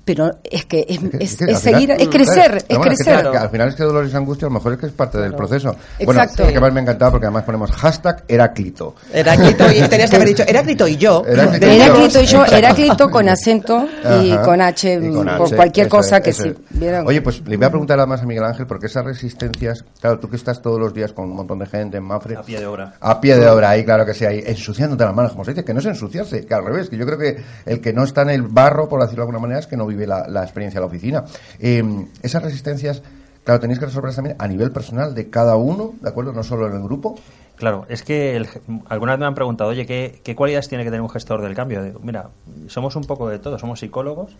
Pero 0.06 0.38
es 0.44 0.64
que 0.66 0.86
es, 0.88 1.00
es- 1.20 1.36
que 1.36 1.44
es 1.50 1.56
al 1.56 1.56
seguir, 1.56 1.80
final- 1.90 2.00
es 2.00 2.08
crecer, 2.08 2.34
claro, 2.44 2.56
es 2.68 2.78
bueno, 2.78 2.94
crecer. 2.94 3.26
al 3.26 3.50
final 3.50 3.68
es 3.68 3.74
que 3.74 3.82
dolor 3.82 4.08
y 4.10 4.16
angustia, 4.16 4.46
a 4.46 4.50
lo 4.50 4.54
mejor 4.54 4.72
es 4.74 4.78
que 4.78 4.86
es 4.86 4.92
parte 4.92 5.18
del 5.18 5.34
proceso. 5.34 5.74
Bueno, 6.04 6.22
Exacto. 6.22 6.42
es 6.44 6.48
que 6.50 6.54
además 6.54 6.72
me 6.72 6.80
ha 6.80 6.82
encantado 6.84 7.10
porque 7.10 7.26
además 7.26 7.42
ponemos 7.42 7.72
hashtag 7.72 8.24
Heráclito. 8.28 8.94
Heráclito 9.12 9.64
y 9.72 9.80
tenías 9.88 10.08
que 10.08 10.16
haber 10.16 10.28
dicho 10.28 10.44
Heráclito 10.46 10.86
y 10.88 10.96
yo. 10.96 11.24
Heráclito 11.26 11.66
Heráclito 11.66 12.20
y 12.20 12.26
yo. 12.26 12.44
Heráclito 12.46 13.10
con 13.10 13.28
acento 13.28 13.88
y 14.22 14.30
Ajá. 14.30 14.42
con 14.42 14.60
H, 14.62 14.94
Y 15.02 15.10
con 15.12 15.26
por 15.36 15.54
cualquier 15.56 15.86
eso 15.88 15.96
cosa 15.96 16.20
que 16.20 16.32
si 16.32 16.54
vieran. 16.70 17.04
Oye, 17.06 17.20
pues 17.20 17.42
le 17.44 17.56
voy 17.56 17.66
a 17.66 17.70
preguntar 17.70 17.98
además 17.98 18.22
a 18.22 18.26
Miguel 18.26 18.44
Ángel, 18.44 18.66
porque 18.68 18.86
esas 18.86 19.04
resistencias, 19.04 19.84
claro, 20.00 20.20
tú 20.20 20.30
que 20.30 20.36
estás 20.36 20.62
todos 20.62 20.78
los 20.78 20.94
días 20.94 21.12
con 21.12 21.24
un 21.24 21.34
montón 21.36 21.58
de 21.58 21.66
gente 21.66 21.96
en 21.96 22.04
Mafre. 22.04 22.36
A 22.36 22.42
pie 22.42 22.60
de 22.60 22.66
obra. 22.66 22.94
A 23.00 23.20
pie 23.20 23.36
de 23.36 23.48
obra, 23.48 23.70
ahí, 23.70 23.84
claro 23.84 24.06
que 24.06 24.14
sí, 24.14 24.24
ahí, 24.24 24.40
ensuciándote 24.46 25.04
las 25.04 25.14
manos, 25.14 25.32
como 25.32 25.44
se 25.44 25.50
dice, 25.50 25.64
que 25.64 25.74
no 25.74 25.80
es 25.80 25.86
ensuciarse, 25.86 26.46
que 26.46 26.54
al 26.54 26.64
revés, 26.64 26.88
que 26.88 26.96
yo 26.96 27.04
creo 27.04 27.18
que 27.18 27.42
el 27.66 27.80
que 27.80 27.92
no 27.92 28.04
está 28.04 28.22
en 28.22 28.30
el 28.30 28.42
barro, 28.42 28.88
por 28.88 29.00
decirlo 29.00 29.22
de 29.24 29.28
alguna 29.30 29.40
manera, 29.40 29.58
es 29.60 29.66
que 29.66 29.76
no 29.76 29.86
vive 29.86 29.95
la, 30.04 30.26
la 30.28 30.42
experiencia 30.42 30.80
de 30.80 30.82
la 30.82 30.88
oficina. 30.88 31.24
Eh, 31.60 31.82
esas 32.22 32.42
resistencias, 32.42 33.02
claro, 33.44 33.60
tenéis 33.60 33.78
que 33.78 33.86
resolverlas 33.86 34.16
también 34.16 34.36
a 34.38 34.48
nivel 34.48 34.72
personal 34.72 35.14
de 35.14 35.30
cada 35.30 35.56
uno, 35.56 35.94
¿de 36.00 36.08
acuerdo? 36.08 36.32
No 36.32 36.42
solo 36.42 36.66
en 36.66 36.74
el 36.74 36.82
grupo. 36.82 37.16
Claro, 37.56 37.86
es 37.88 38.02
que 38.02 38.36
el, 38.36 38.46
alguna 38.88 39.12
vez 39.12 39.20
me 39.20 39.26
han 39.26 39.34
preguntado, 39.34 39.70
oye, 39.70 39.86
¿qué, 39.86 40.20
qué 40.22 40.36
cualidades 40.36 40.68
tiene 40.68 40.84
que 40.84 40.90
tener 40.90 41.00
un 41.00 41.08
gestor 41.08 41.40
del 41.40 41.54
cambio? 41.54 41.82
Digo, 41.82 42.00
mira, 42.02 42.28
somos 42.66 42.96
un 42.96 43.04
poco 43.04 43.30
de 43.30 43.38
todo, 43.38 43.58
somos 43.58 43.80
psicólogos, 43.80 44.36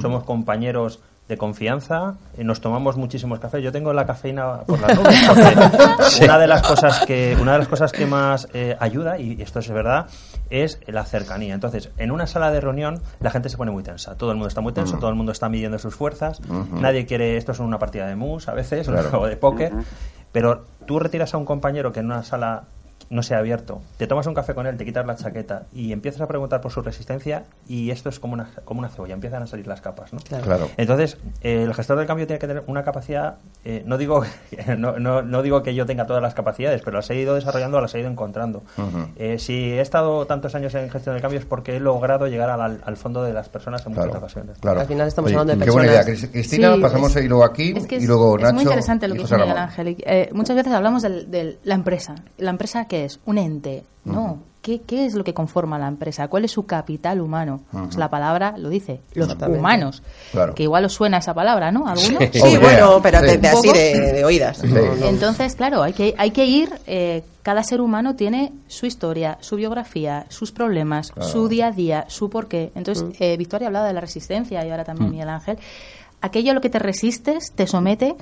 somos 0.00 0.22
compañeros 0.22 1.00
de 1.30 1.36
confianza, 1.36 2.14
eh, 2.36 2.44
nos 2.44 2.60
tomamos 2.60 2.96
muchísimos 2.96 3.40
cafés. 3.40 3.62
Yo 3.62 3.72
tengo 3.72 3.92
la 3.92 4.06
cafeína 4.06 4.62
por 4.66 4.80
las 4.80 4.96
nubes 4.96 5.16
porque 5.26 6.24
una 6.24 6.38
de 6.38 6.46
las 6.46 6.62
cosas 6.66 7.04
que 7.06 7.36
una 7.40 7.52
de 7.52 7.58
las 7.58 7.68
cosas 7.68 7.92
que 7.92 8.04
más 8.04 8.48
eh, 8.52 8.76
ayuda 8.78 9.18
y 9.18 9.40
esto 9.40 9.60
es 9.60 9.70
verdad 9.70 10.06
es 10.50 10.80
la 10.86 11.04
cercanía. 11.04 11.54
Entonces, 11.54 11.90
en 11.96 12.10
una 12.10 12.26
sala 12.26 12.50
de 12.50 12.60
reunión 12.60 13.00
la 13.20 13.30
gente 13.30 13.48
se 13.48 13.56
pone 13.56 13.70
muy 13.70 13.82
tensa, 13.82 14.16
todo 14.16 14.30
el 14.30 14.36
mundo 14.36 14.48
está 14.48 14.60
muy 14.60 14.72
tenso, 14.72 14.98
todo 14.98 15.10
el 15.10 15.16
mundo 15.16 15.32
está 15.32 15.48
midiendo 15.48 15.78
sus 15.78 15.94
fuerzas, 15.94 16.40
nadie 16.72 17.06
quiere 17.06 17.36
esto 17.36 17.52
es 17.52 17.60
una 17.60 17.78
partida 17.78 18.06
de 18.06 18.16
mus 18.16 18.48
a 18.48 18.54
veces 18.54 18.86
Claro. 18.88 19.10
o 19.20 19.26
de 19.26 19.36
póker, 19.36 19.72
pero 20.32 20.64
tú 20.86 20.98
retiras 20.98 21.32
a 21.34 21.38
un 21.38 21.44
compañero 21.44 21.92
que 21.92 22.00
en 22.00 22.06
una 22.06 22.22
sala 22.22 22.64
no 23.10 23.22
se 23.22 23.34
ha 23.34 23.38
abierto, 23.38 23.82
te 23.98 24.06
tomas 24.06 24.26
un 24.28 24.34
café 24.34 24.54
con 24.54 24.66
él, 24.66 24.76
te 24.76 24.84
quitas 24.84 25.04
la 25.04 25.16
chaqueta 25.16 25.64
y 25.74 25.92
empiezas 25.92 26.20
a 26.20 26.28
preguntar 26.28 26.60
por 26.60 26.70
su 26.70 26.80
resistencia 26.80 27.42
y 27.68 27.90
esto 27.90 28.08
es 28.08 28.20
como 28.20 28.34
una, 28.34 28.50
como 28.64 28.78
una 28.80 28.88
cebolla, 28.88 29.14
empiezan 29.14 29.42
a 29.42 29.46
salir 29.48 29.66
las 29.66 29.80
capas, 29.80 30.12
¿no? 30.12 30.20
Claro. 30.42 30.70
Entonces, 30.76 31.16
eh, 31.42 31.64
el 31.64 31.74
gestor 31.74 31.98
del 31.98 32.06
cambio 32.06 32.26
tiene 32.26 32.38
que 32.38 32.46
tener 32.46 32.62
una 32.68 32.84
capacidad, 32.84 33.34
eh, 33.64 33.82
no, 33.84 33.98
digo, 33.98 34.22
no, 34.78 34.98
no, 34.98 35.22
no 35.22 35.42
digo 35.42 35.62
que 35.62 35.74
yo 35.74 35.86
tenga 35.86 36.06
todas 36.06 36.22
las 36.22 36.34
capacidades, 36.34 36.82
pero 36.84 36.98
las 36.98 37.10
he 37.10 37.16
ido 37.16 37.34
desarrollando, 37.34 37.80
las 37.80 37.94
he 37.94 38.00
ido 38.00 38.08
encontrando. 38.08 38.62
Eh, 39.16 39.38
si 39.38 39.72
he 39.72 39.80
estado 39.80 40.24
tantos 40.26 40.54
años 40.54 40.72
en 40.76 40.88
gestión 40.88 41.14
del 41.16 41.22
cambio 41.22 41.40
es 41.40 41.46
porque 41.46 41.76
he 41.76 41.80
logrado 41.80 42.28
llegar 42.28 42.48
al, 42.50 42.80
al 42.84 42.96
fondo 42.96 43.22
de 43.24 43.32
las 43.32 43.48
personas 43.48 43.84
en 43.86 43.92
muchas 43.92 44.04
Claro, 44.04 44.18
ocasiones. 44.20 44.58
claro. 44.58 44.80
Al 44.80 44.86
final 44.86 45.08
estamos 45.08 45.28
Oye, 45.30 45.36
hablando 45.38 45.58
de 45.60 45.64
Qué 45.64 45.70
buena 45.72 45.88
idea. 45.90 46.04
personas. 46.04 46.22
Cris- 46.30 46.32
Cristina, 46.32 46.74
Sí, 46.76 46.80
pasamos 46.80 47.10
es- 47.10 47.16
ahí 47.16 47.28
luego 47.28 47.44
aquí 47.44 47.74
Es 47.76 47.86
que 47.86 47.96
es, 47.96 48.04
y 48.04 48.06
luego 48.06 48.36
es 48.36 48.42
Nacho. 48.42 48.54
muy 48.54 48.62
interesante 48.62 49.08
lo 49.08 49.14
y 49.14 49.18
que 49.18 49.22
dice 49.24 49.36
Miguel. 49.36 49.56
Ángel. 49.58 49.96
Eh, 50.06 50.30
muchas 50.32 50.54
veces 50.56 50.72
hablamos 50.72 51.02
de 51.02 51.58
la 51.64 51.74
empresa. 51.74 52.14
¿La 52.38 52.50
empresa 52.50 52.86
qué 53.00 53.04
es? 53.06 53.20
Un 53.26 53.38
ente. 53.38 53.84
No. 54.04 54.38
¿Qué, 54.62 54.82
¿Qué 54.82 55.06
es 55.06 55.14
lo 55.14 55.24
que 55.24 55.32
conforma 55.32 55.78
la 55.78 55.88
empresa? 55.88 56.28
¿Cuál 56.28 56.44
es 56.44 56.50
su 56.52 56.66
capital 56.66 57.22
humano? 57.22 57.62
Pues 57.72 57.96
la 57.96 58.10
palabra 58.10 58.56
lo 58.58 58.68
dice, 58.68 59.00
los 59.14 59.34
humanos. 59.48 60.02
Claro. 60.32 60.54
Que 60.54 60.64
igual 60.64 60.84
os 60.84 60.92
suena 60.92 61.16
esa 61.16 61.32
palabra, 61.32 61.72
¿no? 61.72 61.86
¿Alguno? 61.86 62.18
Sí, 62.30 62.58
bueno, 62.60 63.00
pero 63.02 63.20
Sí. 63.20 63.26
de, 63.26 63.38
de 63.38 63.48
así 63.48 63.72
de, 63.72 64.12
de 64.12 64.24
oídas. 64.24 64.58
Sí. 64.58 64.68
Entonces, 65.04 65.54
claro, 65.56 65.82
hay 65.82 65.94
que, 65.94 66.14
hay 66.18 66.30
que 66.32 66.44
ir, 66.44 66.68
eh, 66.86 67.24
cada 67.42 67.62
ser 67.62 67.80
humano 67.80 68.16
tiene 68.16 68.52
su 68.68 68.84
historia, 68.84 69.38
su 69.40 69.56
biografía, 69.56 70.26
sus 70.28 70.52
problemas, 70.52 71.10
su 71.20 71.48
día 71.48 71.68
a 71.68 71.72
día, 71.72 72.04
su 72.08 72.28
porqué. 72.28 72.70
Entonces, 72.74 73.04
Mm. 73.04 73.12
eh, 73.18 73.36
Victoria 73.38 73.68
hablaba 73.68 73.86
de 73.86 73.94
la 73.94 74.02
resistencia 74.02 74.62
y 74.62 74.70
ahora 74.70 74.84
también 74.84 75.10
Miguel 75.10 75.30
Ángel. 75.30 75.58
Aquello 76.20 76.50
a 76.50 76.54
lo 76.54 76.60
que 76.60 76.68
te 76.68 76.78
resistes 76.78 77.52
te 77.54 77.66
somete 77.66 78.14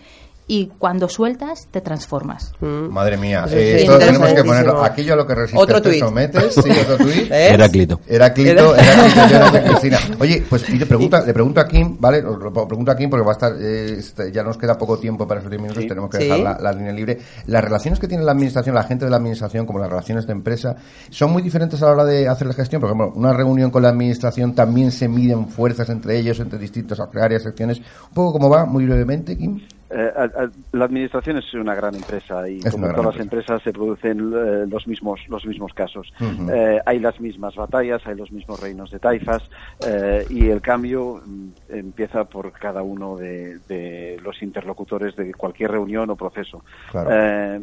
y 0.50 0.72
cuando 0.78 1.08
sueltas 1.08 1.68
te 1.70 1.80
transformas. 1.82 2.52
Mm. 2.61 2.88
Madre 2.90 3.16
mía, 3.18 3.44
eh, 3.50 3.76
es 3.76 3.82
esto 3.82 3.98
tenemos 3.98 4.32
que 4.32 4.42
ponerlo. 4.42 4.82
Aquello 4.82 5.12
a 5.12 5.16
lo 5.16 5.26
que 5.26 5.34
resistes 5.34 5.62
Otro 5.62 5.80
te 5.82 5.90
tuit. 5.90 6.00
sometes. 6.00 6.54
Sí, 6.54 6.70
otro 6.70 6.96
tuit. 7.04 7.30
¿Eh? 7.30 7.50
Heráclito. 7.52 8.00
Heráclito, 8.08 8.74
Cristina. 9.66 9.98
Oye, 10.18 10.42
pues 10.48 10.68
y 10.70 10.78
le, 10.78 10.87
pregunta, 10.87 11.22
le 11.24 11.32
pregunto 11.34 11.61
a 11.61 11.68
Kim, 11.68 11.96
¿vale? 12.00 12.22
Lo 12.22 12.66
pregunto 12.66 12.90
a 12.90 12.96
Kim 12.96 13.11
porque 13.11 13.24
va 13.24 13.32
a 13.32 13.34
estar, 13.34 13.52
eh, 13.61 13.96
este, 13.98 14.32
ya 14.32 14.42
nos 14.42 14.56
queda 14.56 14.76
poco 14.78 14.98
tiempo 14.98 15.26
para 15.28 15.40
esos 15.40 15.50
10 15.50 15.61
minutos, 15.61 15.82
Sí. 15.82 15.88
tenemos 15.88 16.11
que 16.11 16.16
Sí. 16.18 16.24
dejar 16.24 16.38
la, 16.40 16.58
la 16.58 16.72
línea 16.72 16.92
libre. 16.92 17.18
Las 17.46 17.62
relaciones 17.62 17.98
que 18.00 18.08
tiene 18.08 18.24
la 18.24 18.32
administración, 18.32 18.74
la 18.74 18.84
gente 18.84 19.04
de 19.04 19.11
la 19.11 19.18
administración, 19.18 19.66
como 19.66 19.78
las 19.78 19.90
relaciones 19.90 20.26
de 20.26 20.32
empresa, 20.32 20.76
son 21.11 21.30
muy 21.30 21.42
diferentes 21.42 21.82
a 21.82 21.87
la 21.87 21.92
hora 21.92 22.04
de 22.04 22.26
hacer 22.26 22.46
la 22.46 22.54
gestión. 22.54 22.80
Por 22.80 22.88
ejemplo, 22.90 23.12
una 23.14 23.32
reunión 23.32 23.70
con 23.70 23.82
la 23.82 23.90
administración 23.90 24.54
también 24.54 24.90
se 24.92 25.08
miden 25.08 25.48
fuerzas 25.48 25.88
entre 25.90 26.16
ellos, 26.18 26.40
entre 26.40 26.58
distintas 26.58 26.98
áreas, 27.00 27.42
secciones. 27.42 27.78
Un 27.78 28.14
poco 28.14 28.32
como 28.32 28.48
va, 28.48 28.64
muy 28.64 28.87
brevemente, 28.87 29.37
Kim. 29.37 29.61
Eh, 29.90 30.12
a- 30.16 30.24
a- 30.42 30.51
la 30.72 30.85
administración 30.85 31.38
es 31.38 31.55
una 31.55 31.74
gran 31.74 31.96
empresa 31.96 32.46
y 32.48 32.61
Es 32.62 32.70
como 32.72 32.88
todas 32.88 33.07
las 33.14 33.20
empresa. 33.20 33.55
empresas 33.55 33.62
se 33.62 33.72
producen 33.72 34.18
eh, 34.35 34.66
los 34.68 34.87
mismos 34.87 35.20
los 35.29 35.46
mismos 35.46 35.72
casos. 35.72 36.12
Eh, 36.20 36.79
hay 36.85 36.98
las 36.98 37.18
mismas 37.20 37.55
batallas, 37.57 38.07
hay 38.07 38.14
los 38.14 38.31
mismos 38.31 38.61
reinos 38.61 38.90
de 38.90 38.98
taifas 38.98 39.42
eh, 39.81 40.27
y 40.29 40.48
el 40.48 40.61
cambio 40.61 41.22
mm, 41.24 41.48
empieza 41.70 42.24
por 42.27 42.53
cada 42.53 42.83
uno 42.83 43.16
de, 43.16 43.61
de 43.68 44.18
los 44.22 44.42
interlocutores 44.42 45.16
de 45.16 45.33
cualquier 45.33 45.70
reunión 45.70 46.11
o 46.11 46.16
proceso. 46.16 46.62
Claro. 46.90 47.11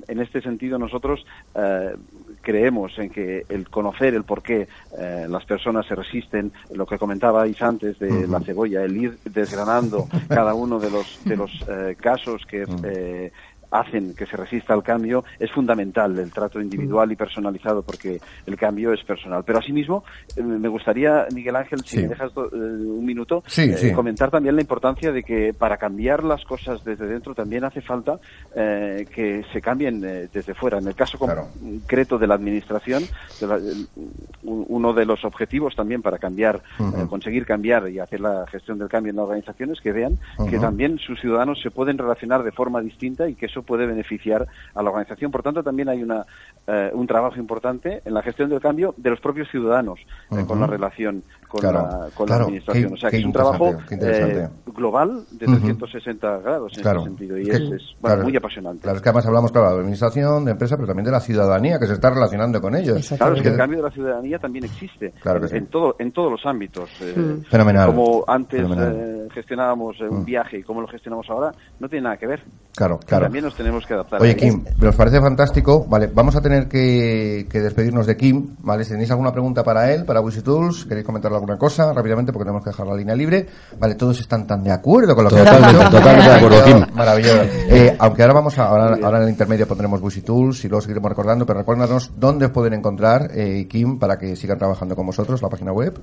En 0.08 0.20
este 0.20 0.42
sentido 0.42 0.80
nosotros 0.80 1.26
creemos 2.46 2.98
en 3.00 3.10
que 3.10 3.44
el 3.50 3.68
conocer 3.70 4.14
el 4.14 4.24
por 4.24 4.44
qué 4.44 4.68
eh, 4.98 5.26
las 5.28 5.44
personas 5.46 5.86
se 5.88 5.96
resisten, 5.96 6.52
lo 6.72 6.86
que 6.86 7.00
comentabais 7.00 7.60
antes 7.62 7.98
de 7.98 8.28
la 8.28 8.40
cebolla, 8.40 8.84
el 8.84 8.96
ir 8.96 9.18
desgranando 9.26 10.08
cada 10.30 10.54
uno 10.54 10.80
de 10.80 10.92
los 10.92 11.20
de 11.26 11.36
los 11.36 11.52
eh, 11.68 11.98
casos 12.00 12.46
que 12.46 12.64
eh, 12.84 13.32
hacen 13.80 14.14
que 14.16 14.26
se 14.26 14.38
resista 14.38 14.74
al 14.74 14.84
cambio 14.84 15.24
es 15.40 15.52
fundamental 15.52 16.18
el 16.18 16.32
trato 16.32 16.62
individual 16.62 17.12
y 17.12 17.16
personalizado 17.16 17.82
porque 17.84 18.20
el 18.46 18.58
cambio 18.58 18.94
es 18.94 19.04
personal. 19.04 19.44
Pero 19.46 19.60
asimismo 19.60 20.04
eh, 20.36 20.42
me 20.44 20.68
gustaría 20.68 21.28
Miguel 21.34 21.56
Ángel 21.56 21.80
si 21.86 21.98
Sí. 21.98 22.02
me 22.04 22.10
dejas 22.10 22.32
eh, 22.36 22.56
un 22.56 23.06
minuto 23.06 23.44
Sí, 23.48 23.62
eh, 23.64 23.92
comentar 23.94 24.30
también 24.32 24.56
la 24.56 24.62
importancia 24.62 25.12
de 25.12 25.24
que 25.24 25.54
para 25.54 25.78
cambiar 25.78 26.24
las 26.24 26.44
cosas 26.44 26.84
desde 26.84 27.06
dentro 27.08 27.34
también 27.34 27.64
hace 27.64 27.82
falta 27.82 28.20
eh, 28.56 29.06
que 29.14 29.44
se 29.54 29.62
cambien 29.62 30.04
eh, 30.06 30.28
desde 30.34 30.54
fuera. 30.54 30.78
En 30.80 30.88
el 30.88 30.96
caso 30.96 31.18
Claro. 31.18 31.48
concreto 31.62 32.18
de 32.18 32.28
la 32.28 32.36
administración, 32.36 33.04
de 33.40 33.48
la- 33.48 33.56
el- 33.56 33.88
u- 34.44 34.66
uno 34.70 34.94
de 34.94 35.06
los 35.06 35.24
objetivos 35.26 35.76
también 35.76 36.02
para 36.02 36.18
cambiar, 36.18 36.62
conseguir 37.10 37.46
cambiar 37.46 37.90
y 37.90 38.00
hacer 38.00 38.20
la 38.22 38.46
gestión 38.48 38.78
del 38.78 38.88
cambio 38.90 39.10
en 39.12 39.16
la 39.18 39.24
organización 39.24 39.72
es 39.72 39.82
que 39.82 39.92
vean 39.92 40.18
que 40.50 40.60
también 40.60 40.98
sus 41.00 41.20
ciudadanos 41.20 41.60
se 41.62 41.72
pueden 41.72 41.98
relacionar 41.98 42.44
de 42.44 42.52
forma 42.52 42.82
distinta 42.82 43.28
y 43.30 43.36
que 43.36 43.46
eso 43.48 43.64
puede 43.66 43.86
beneficiar 43.86 44.48
a 44.74 44.84
la 44.84 44.90
organización. 44.90 45.32
Por 45.32 45.44
tanto, 45.44 45.64
también 45.64 45.90
hay 45.90 46.04
una, 46.04 46.26
eh, 46.68 46.92
un 46.94 47.08
trabajo 47.08 47.38
importante 47.38 48.02
en 48.06 48.14
la 48.14 48.22
gestión 48.22 48.50
del 48.50 48.62
cambio 48.62 48.94
de 48.98 49.10
los 49.10 49.20
propios 49.20 49.50
ciudadanos 49.50 50.00
eh, 50.32 50.46
con 50.48 50.60
la 50.60 50.68
relación 50.68 51.24
con, 51.48 51.60
Claro, 51.62 51.80
la, 51.80 52.10
con 52.14 52.26
claro, 52.28 52.40
la 52.42 52.46
administración. 52.46 52.88
qué- 52.90 52.94
o 52.94 52.98
sea, 52.98 53.10
que 53.10 53.18
es 53.18 53.26
un 53.26 53.32
trabajo 53.32 53.76
eh, 53.92 54.48
global 54.76 55.26
de 55.32 55.46
Ujú. 55.46 55.56
360 55.60 56.38
grados 56.40 56.72
en 56.76 56.82
Claro. 56.84 57.00
este 57.00 57.10
sentido 57.10 57.38
y 57.38 57.42
Es 57.44 57.48
es, 57.50 57.58
que- 57.58 57.66
es, 57.66 57.70
bueno, 58.02 58.16
claro, 58.16 58.24
muy 58.24 58.36
apasionante. 58.38 58.82
Claro, 58.84 58.98
es 58.98 59.02
que 59.02 59.10
además 59.10 59.26
hablamos, 59.26 59.52
claro, 59.52 59.72
de 59.74 59.80
administración, 59.80 60.46
de 60.46 60.52
empresa, 60.52 60.76
pero 60.76 60.88
también 60.88 61.06
de 61.06 61.12
la 61.12 61.20
ciudadanía 61.20 61.80
que 61.80 61.88
se 61.88 61.94
está 61.94 62.10
relacionando 62.10 62.62
con 62.62 62.76
ellos. 62.76 63.14
Claro, 63.18 63.36
es 63.36 63.42
que 63.42 63.50
el 63.50 63.58
cambio 63.58 63.78
de 63.80 63.84
la 63.84 63.92
ciudadanía 63.92 64.40
también 64.40 64.66
existe 64.66 65.14
Claro 65.22 65.40
que 65.40 65.46
en, 65.46 65.50
sí. 65.52 65.58
en 65.58 65.68
todo, 65.68 65.96
en 66.00 66.12
todos 66.12 66.32
los 66.32 66.46
ámbitos. 66.46 66.90
eh, 67.02 67.38
Fenomenal. 67.50 67.88
Como 67.88 68.24
antes 68.28 68.62
Fenomenal. 68.62 68.94
eh, 68.96 69.28
gestionábamos 69.34 70.00
un 70.02 70.22
Mm. 70.22 70.26
viaje 70.26 70.58
y 70.60 70.64
cómo 70.64 70.82
lo 70.82 70.88
gestionamos 70.88 71.30
ahora, 71.30 71.52
no 71.80 71.88
tiene 71.90 72.04
nada 72.04 72.18
que 72.18 72.28
ver. 72.28 72.44
Claro, 72.76 73.00
claro. 73.06 73.26
También 73.26 73.46
nos 73.46 73.56
tenemos 73.56 73.86
que 73.86 73.94
adaptar. 73.94 74.20
a 74.20 74.24
Oye. 74.24 74.36
Kim, 74.36 74.64
nos 74.80 74.96
parece 74.96 75.20
fantástico. 75.22 75.86
Vale, 75.88 76.10
vamos 76.14 76.36
a 76.36 76.42
tener 76.42 76.68
que, 76.68 77.48
que 77.50 77.60
despedirnos 77.62 78.06
de 78.06 78.18
Kim. 78.18 78.56
Vale, 78.60 78.84
si 78.84 78.92
tenéis 78.92 79.12
alguna 79.12 79.32
pregunta 79.32 79.64
para 79.64 79.92
él, 79.94 80.06
para 80.06 80.22
Wishy 80.22 80.42
Tools, 80.42 80.86
queréis 80.86 81.06
alguna 81.46 81.58
cosa 81.58 81.94
rápidamente 81.94 82.34
porque 82.34 82.46
tenemos 82.46 82.64
que 82.64 82.72
dejar 82.72 82.88
la 82.88 82.96
línea 82.96 83.16
libre. 83.16 83.48
Vale, 83.80 83.96
todos 83.96 84.20
están 84.20 84.48
tan 84.48 84.64
de 84.64 84.72
acuerdo 84.72 85.16
con 85.16 85.26
lo 85.26 85.30
que 85.30 85.38
Totalmente, 85.38 85.78
dicho. 85.78 85.90
totalmente 85.90 86.30
de 86.30 86.36
acuerdo, 86.36 86.64
Kim. 86.66 86.86
Maravilloso. 86.96 87.42
Eh, 87.70 87.96
aunque 88.00 88.22
ahora 88.24 88.34
vamos 88.34 88.58
a, 88.58 88.66
ahora, 88.66 88.98
ahora 89.04 89.18
en 89.18 89.24
el 89.24 89.30
intermedio 89.30 89.68
pondremos 89.68 90.02
Busy 90.02 90.22
Tools 90.22 90.66
y 90.66 90.68
luego 90.68 90.82
seguiremos 90.82 91.10
recordando, 91.10 91.46
pero 91.46 91.60
recuérdanos 91.60 92.12
dónde 92.18 92.46
os 92.46 92.52
pueden 92.52 92.74
encontrar, 92.74 93.30
eh, 93.34 93.68
Kim, 93.70 94.00
para 94.00 94.18
que 94.18 94.36
sigan 94.36 94.58
trabajando 94.58 94.96
con 94.96 95.06
vosotros, 95.06 95.42
la 95.42 95.50
página 95.50 95.72
web. 95.72 96.00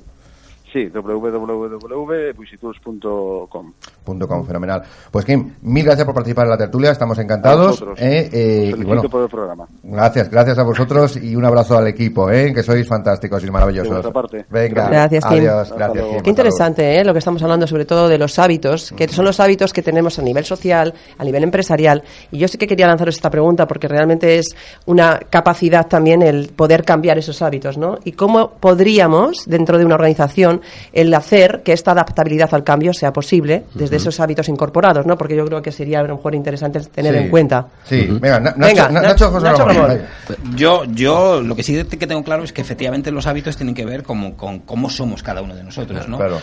Sí, 0.72 0.88
www.busitours.com. 0.88 3.72
Punto 4.04 4.26
com, 4.26 4.44
fenomenal. 4.46 4.82
Pues 5.10 5.24
Kim, 5.24 5.54
mil 5.62 5.84
gracias 5.84 6.04
por 6.06 6.14
participar 6.14 6.46
en 6.46 6.50
la 6.50 6.56
tertulia, 6.56 6.90
estamos 6.92 7.18
encantados. 7.18 7.66
A 7.66 7.70
vosotros. 7.70 7.98
eh, 8.00 8.30
eh, 8.32 8.74
y 8.76 8.84
bueno, 8.84 9.02
por 9.02 9.22
el 9.22 9.28
programa. 9.28 9.66
gracias, 9.82 10.30
gracias 10.30 10.58
a 10.58 10.62
vosotros 10.62 11.16
y 11.18 11.36
un 11.36 11.44
abrazo 11.44 11.76
al 11.76 11.88
equipo, 11.88 12.30
eh, 12.30 12.54
que 12.54 12.62
sois 12.62 12.88
fantásticos 12.88 13.44
y 13.44 13.50
maravillosos. 13.50 13.88
De 13.90 13.94
vuestra 13.94 14.12
parte. 14.12 14.46
Venga, 14.48 14.88
Gracias, 14.88 15.24
Kim. 15.26 15.38
adiós, 15.38 15.72
gracias. 15.76 16.04
Kim. 16.06 16.20
Qué 16.22 16.30
interesante, 16.30 16.98
¿eh? 16.98 17.04
Lo 17.04 17.12
que 17.12 17.18
estamos 17.18 17.42
hablando, 17.42 17.66
sobre 17.66 17.84
todo 17.84 18.08
de 18.08 18.16
los 18.16 18.38
hábitos, 18.38 18.92
que 18.96 19.06
son 19.08 19.26
los 19.26 19.40
hábitos 19.40 19.74
que 19.74 19.82
tenemos 19.82 20.18
a 20.18 20.22
nivel 20.22 20.44
social, 20.46 20.94
a 21.18 21.24
nivel 21.24 21.42
empresarial. 21.44 22.02
Y 22.30 22.38
yo 22.38 22.48
sí 22.48 22.56
que 22.56 22.66
quería 22.66 22.86
lanzaros 22.86 23.16
esta 23.16 23.28
pregunta 23.30 23.66
porque 23.68 23.88
realmente 23.88 24.38
es 24.38 24.56
una 24.86 25.20
capacidad 25.30 25.86
también 25.86 26.22
el 26.22 26.48
poder 26.48 26.82
cambiar 26.84 27.18
esos 27.18 27.42
hábitos, 27.42 27.76
¿no? 27.76 27.98
Y 28.04 28.12
cómo 28.12 28.52
podríamos, 28.52 29.44
dentro 29.46 29.76
de 29.76 29.84
una 29.84 29.96
organización, 29.96 30.61
el 30.92 31.12
hacer 31.14 31.62
que 31.64 31.72
esta 31.72 31.92
adaptabilidad 31.92 32.52
al 32.54 32.64
cambio 32.64 32.92
sea 32.92 33.12
posible 33.12 33.64
desde 33.74 33.96
esos 33.96 34.18
hábitos 34.20 34.48
incorporados, 34.48 35.06
¿no? 35.06 35.16
Porque 35.18 35.36
yo 35.36 35.44
creo 35.44 35.62
que 35.62 35.72
sería 35.72 36.00
a 36.00 36.02
lo 36.04 36.16
mejor 36.16 36.34
interesante 36.34 36.80
tener 36.80 37.14
Sí. 37.14 37.20
en 37.20 37.30
cuenta. 37.30 37.66
Sí, 37.84 38.06
venga, 38.20 38.40
Na- 38.40 38.54
Venga, 38.56 38.88
Na- 38.88 39.00
Nacho- 39.00 39.08
Nacho 39.08 39.30
José 39.30 39.44
Nacho 39.46 39.64
Ramón, 39.64 39.88
venga. 39.88 40.08
Yo, 40.56 40.84
yo 40.86 41.40
lo 41.42 41.54
que 41.56 41.62
sí 41.62 41.82
que 41.84 42.06
tengo 42.06 42.22
claro 42.24 42.44
es 42.44 42.52
que 42.52 42.60
efectivamente 42.62 43.10
los 43.10 43.26
hábitos 43.26 43.56
tienen 43.56 43.74
que 43.74 43.84
ver 43.84 44.02
como, 44.02 44.36
con 44.36 44.60
cómo 44.60 44.88
somos 44.90 45.22
cada 45.22 45.42
uno 45.42 45.54
de 45.54 45.64
nosotros, 45.64 46.08
¿no? 46.08 46.16
Claro. 46.18 46.38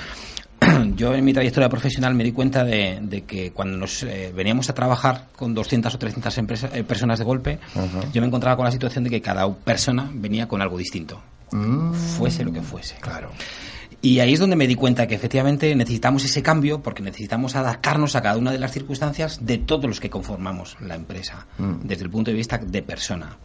Yo 0.98 1.14
en 1.14 1.24
mi 1.24 1.32
trayectoria 1.34 1.70
profesional 1.70 2.14
me 2.16 2.24
di 2.26 2.34
cuenta 2.34 2.66
de, 2.66 3.00
de 3.02 3.22
que 3.24 3.52
cuando 3.52 3.78
nos 3.78 4.04
eh, 4.04 4.34
veníamos 4.36 4.70
a 4.70 4.74
trabajar 4.74 5.28
con 5.38 5.54
200 5.54 5.96
o 5.96 5.98
300 5.98 6.38
empresa- 6.38 6.70
eh, 6.74 6.84
personas 6.84 7.18
de 7.18 7.24
golpe, 7.26 7.60
yo 8.12 8.20
me 8.22 8.28
encontraba 8.28 8.58
con 8.58 8.66
la 8.66 8.72
situación 8.72 9.06
de 9.06 9.10
que 9.10 9.22
cada 9.22 9.50
persona 9.54 10.10
venía 10.14 10.48
con 10.50 10.62
algo 10.62 10.78
distinto, 10.78 11.22
Mm, 11.52 11.94
fuese 11.94 12.44
lo 12.44 12.52
que 12.52 12.62
fuese. 12.62 12.96
claro. 13.00 13.30
Y 14.02 14.20
ahí 14.20 14.34
es 14.34 14.40
donde 14.40 14.56
me 14.56 14.68
di 14.68 14.76
cuenta 14.76 15.08
que 15.08 15.16
efectivamente 15.16 15.76
necesitamos 15.76 16.24
ese 16.24 16.42
cambio 16.42 16.82
porque 16.82 17.04
necesitamos 17.04 17.56
adaptarnos 17.56 18.16
a 18.16 18.22
cada 18.22 18.38
una 18.38 18.52
de 18.52 18.60
las 18.60 18.72
circunstancias 18.72 19.46
de 19.46 19.58
todos 19.58 19.86
los 19.86 20.00
que 20.00 20.10
conformamos 20.10 20.78
la 20.80 20.96
empresa, 20.96 21.48
desde 21.84 22.06
el 22.06 22.10
punto 22.10 22.32
de 22.32 22.38
vista 22.38 22.58
de 22.58 22.82
persona. 22.82 23.38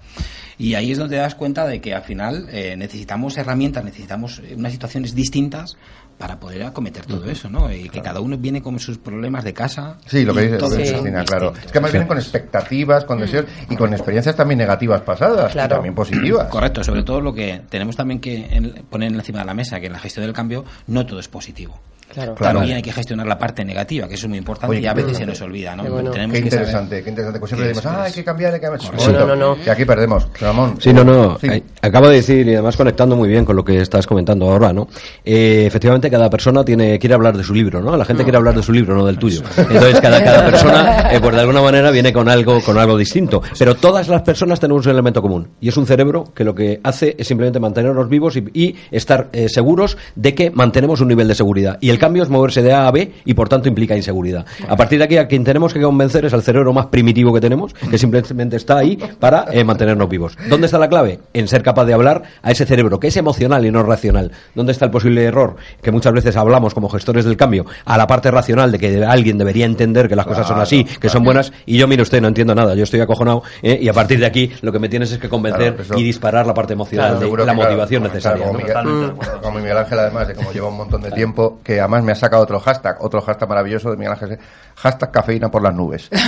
Y 0.57 0.75
ahí 0.75 0.93
es 0.93 0.99
donde 0.99 1.17
te 1.17 1.23
das 1.23 1.35
cuenta 1.35 1.67
de 1.67 1.81
que 1.81 1.95
al 1.95 2.05
final 2.05 2.47
eh, 2.53 2.77
necesitamos 2.77 3.37
herramientas, 3.37 3.85
necesitamos 3.85 4.41
unas 4.57 4.71
situaciones 4.71 5.15
distintas 5.15 5.77
para 6.19 6.39
poder 6.39 6.63
acometer 6.63 7.05
todo 7.07 7.29
eso, 7.31 7.49
¿no? 7.51 7.73
Y 7.73 7.89
que 7.89 8.01
cada 8.01 8.21
uno 8.21 8.37
viene 8.39 8.63
con 8.63 8.79
sus 8.79 8.99
problemas 8.99 9.45
de 9.45 9.53
casa. 9.53 9.99
Sí, 10.07 10.25
lo 10.25 10.33
que 10.35 10.43
dice, 10.43 10.59
Cristina, 10.77 11.25
claro. 11.25 11.53
Es 11.65 11.73
que 11.73 11.81
más 11.81 11.91
vienen 11.93 12.09
con 12.09 12.19
expectativas, 12.19 13.05
con 13.05 13.19
deseos 13.21 13.47
y 13.69 13.77
con 13.77 13.93
experiencias 13.93 14.37
también 14.37 14.59
negativas 14.59 15.01
pasadas 15.03 15.53
y 15.55 15.59
también 15.69 15.95
positivas. 15.95 16.49
Correcto, 16.49 16.85
sobre 16.85 17.03
todo 17.03 17.21
lo 17.21 17.33
que 17.35 17.63
tenemos 17.69 17.97
también 17.97 18.21
que 18.21 18.47
en- 18.51 18.85
poner 18.91 19.13
encima 19.13 19.41
de 19.41 19.45
la 19.47 19.55
mesa, 19.55 19.81
que 19.81 19.87
en 19.87 19.93
la 19.93 19.99
gestión 19.99 20.25
del 20.25 20.35
cambio 20.35 20.65
no 20.87 21.05
todo 21.07 21.19
es 21.21 21.29
positivo. 21.29 21.79
Claro. 22.15 22.35
Claro. 22.35 22.59
También 22.59 22.77
hay 22.77 22.83
que 22.83 22.93
gestionar 22.93 23.27
la 23.27 23.39
parte 23.39 23.65
negativa, 23.65 24.09
que 24.09 24.15
eso 24.15 24.27
es 24.27 24.29
muy 24.31 24.39
importante 24.39 24.71
Oye, 24.73 24.81
y 24.83 24.87
a 24.87 24.95
veces 24.95 25.17
se 25.19 25.27
nos 25.27 25.41
olvida, 25.43 25.75
¿no? 25.77 25.83
Qué 25.85 25.91
bueno. 25.91 26.11
Tenemos 26.11 26.37
Qué 26.37 26.43
que 26.45 26.51
saber- 26.51 26.67
interesante, 26.69 27.03
qué 27.03 27.11
interesante. 27.11 27.39
Pues 27.41 27.49
siempre 27.51 27.69
decimos, 27.69 27.87
ah, 27.87 28.03
hay 28.05 28.13
que 28.13 28.25
cambiar, 28.25 28.55
hay 28.55 28.61
que 28.61 28.67
cambiar. 28.67 28.91
Correcto. 28.91 29.13
No, 29.27 29.27
no, 29.27 29.37
no. 29.37 29.57
Y 29.65 29.69
aquí 29.69 29.85
perdemos. 29.85 30.29
Ramón. 30.41 30.77
Sí, 30.81 30.93
no, 30.93 31.05
no. 31.05 31.39
Sí. 31.39 31.49
Acaba 31.83 32.09
de 32.09 32.17
decir, 32.17 32.47
y 32.47 32.53
además 32.55 32.77
conectando 32.77 33.17
muy 33.17 33.29
bien 33.29 33.45
con 33.45 33.57
lo 33.57 33.65
que 33.65 33.79
estás 33.79 34.07
comentando 34.07 34.51
ahora, 34.51 34.73
¿no? 34.73 34.89
Eh, 35.25 35.65
efectivamente, 35.67 36.11
cada 36.11 36.31
persona 36.31 36.65
tiene 36.65 36.99
quiere 36.99 37.15
hablar 37.15 37.37
de 37.37 37.43
su 37.45 37.55
libro, 37.55 37.81
¿no? 37.83 37.97
La 37.97 38.05
gente 38.05 38.23
quiere 38.23 38.39
hablar 38.39 38.55
de 38.55 38.63
su 38.63 38.73
libro, 38.73 38.95
no 38.95 39.05
del 39.07 39.19
tuyo. 39.19 39.43
Entonces, 39.57 40.01
cada, 40.01 40.23
cada 40.23 40.45
persona, 40.51 41.13
eh, 41.13 41.21
pues 41.21 41.35
de 41.35 41.41
alguna 41.41 41.63
manera, 41.63 41.91
viene 41.91 42.13
con 42.13 42.29
algo, 42.29 42.61
con 42.61 42.79
algo 42.79 42.97
distinto. 42.97 43.43
Pero 43.59 43.75
todas 43.75 44.09
las 44.09 44.23
personas 44.23 44.61
tenemos 44.61 44.85
un 44.87 44.93
elemento 44.93 45.21
común. 45.21 45.49
Y 45.61 45.69
es 45.69 45.77
un 45.77 45.87
cerebro 45.87 46.25
que 46.35 46.45
lo 46.45 46.55
que 46.55 46.81
hace 46.83 47.15
es 47.19 47.27
simplemente 47.27 47.59
mantenernos 47.61 48.09
vivos 48.09 48.37
y, 48.37 48.45
y 48.53 48.77
estar 48.91 49.29
eh, 49.33 49.49
seguros 49.49 49.97
de 50.15 50.35
que 50.35 50.51
mantenemos 50.51 51.01
un 51.01 51.09
nivel 51.09 51.29
de 51.29 51.35
seguridad. 51.35 51.79
Y 51.81 51.91
el 51.91 51.99
cambio 52.05 52.23
es 52.23 52.29
moverse 52.29 52.63
de 52.63 52.73
A 52.73 52.87
a 52.87 52.91
B 52.91 53.13
y, 53.25 53.33
por 53.35 53.49
tanto, 53.49 53.67
implica 53.69 53.97
inseguridad. 53.97 54.45
A 54.69 54.77
partir 54.77 54.99
de 54.99 55.05
aquí, 55.07 55.17
a 55.17 55.27
quien 55.27 55.43
tenemos 55.43 55.73
que 55.73 55.81
convencer 55.81 56.25
es 56.27 56.35
al 56.35 56.43
cerebro 56.43 56.73
más 56.75 56.87
primitivo 56.87 57.33
que 57.33 57.41
tenemos, 57.41 57.73
que 57.91 57.97
simplemente 57.97 58.57
está 58.57 58.77
ahí 58.79 58.99
para 59.19 59.47
eh, 59.51 59.65
mantenernos 59.65 60.09
vivos. 60.09 60.37
¿Dónde 60.49 60.67
está 60.67 60.79
la 60.79 60.89
clave? 60.89 61.21
En 61.33 61.49
ser 61.49 61.63
capaz 61.63 61.87
de 61.87 61.95
hablar 61.95 62.23
a 62.43 62.51
ese 62.51 62.67
cerebro, 62.67 63.01
que 63.01 63.09
es 63.09 63.17
emocional 63.17 63.65
y 63.65 63.71
no 63.71 63.83
racional. 63.83 64.33
¿Dónde 64.55 64.73
está 64.73 64.85
el 64.85 64.91
posible 64.91 65.25
error? 65.25 65.57
Que 65.83 65.91
muchas 65.91 66.13
veces 66.13 66.37
hablamos 66.37 66.75
como 66.75 66.89
gestores 66.91 67.25
del 67.25 67.37
cambio 67.37 67.65
a 67.87 67.97
la 67.97 68.07
parte 68.07 68.31
racional 68.31 68.71
de 68.71 68.79
que 68.79 69.05
alguien 69.05 69.39
debería 69.39 69.65
entender 69.65 70.09
que 70.09 70.17
las 70.17 70.27
cosas 70.27 70.47
son 70.47 70.57
Claro, 70.57 70.63
así, 70.65 70.85
que 70.85 71.09
son 71.09 71.25
buenas, 71.25 71.53
y 71.67 71.79
yo, 71.79 71.89
mire 71.89 72.03
usted, 72.03 72.21
no 72.21 72.29
entiendo 72.29 72.55
nada, 72.55 72.75
yo 72.75 72.85
estoy 72.85 73.01
acojonado, 73.01 73.43
¿eh? 73.63 73.79
y 73.81 73.89
a 73.89 73.93
partir 73.93 74.19
de 74.21 74.27
aquí 74.27 74.51
lo 74.61 74.71
que 74.73 74.79
me 74.79 74.89
tienes 74.89 75.11
es 75.13 75.19
que 75.19 75.29
convencer 75.29 75.75
Claro, 75.75 75.99
y 76.01 76.03
disparar 76.03 76.47
la 76.47 76.53
parte 76.55 76.75
emocional, 76.75 77.17
Claro, 77.19 77.31
de 77.31 77.37
la 77.39 77.45
claro, 77.45 77.63
motivación 77.63 78.03
claro, 78.03 78.15
necesaria. 78.15 78.47
como 78.47 78.59
¿no? 78.59 78.65
Miguel-. 78.65 79.13
Como 79.43 79.59
Miguel 79.59 79.79
Ángel, 79.79 79.99
además, 79.99 80.29
de 80.29 80.35
como 80.35 80.53
lleva 80.53 80.69
un 80.69 80.77
montón 80.77 81.01
de 81.03 81.11
tiempo, 81.13 81.59
que 81.63 81.81
además 81.81 81.94
me 82.03 82.13
ha 82.13 82.15
sacado 82.15 82.43
otro 82.43 82.59
hashtag, 82.61 82.97
otro 83.01 83.21
hashtag 83.21 83.49
maravilloso 83.49 83.91
de 83.91 83.97
Miguel 83.97 84.13
Ángel, 84.13 84.39
hashtag 84.77 85.11
cafeína 85.11 85.51
por 85.51 85.63
las 85.63 85.75
nubes. 85.75 86.11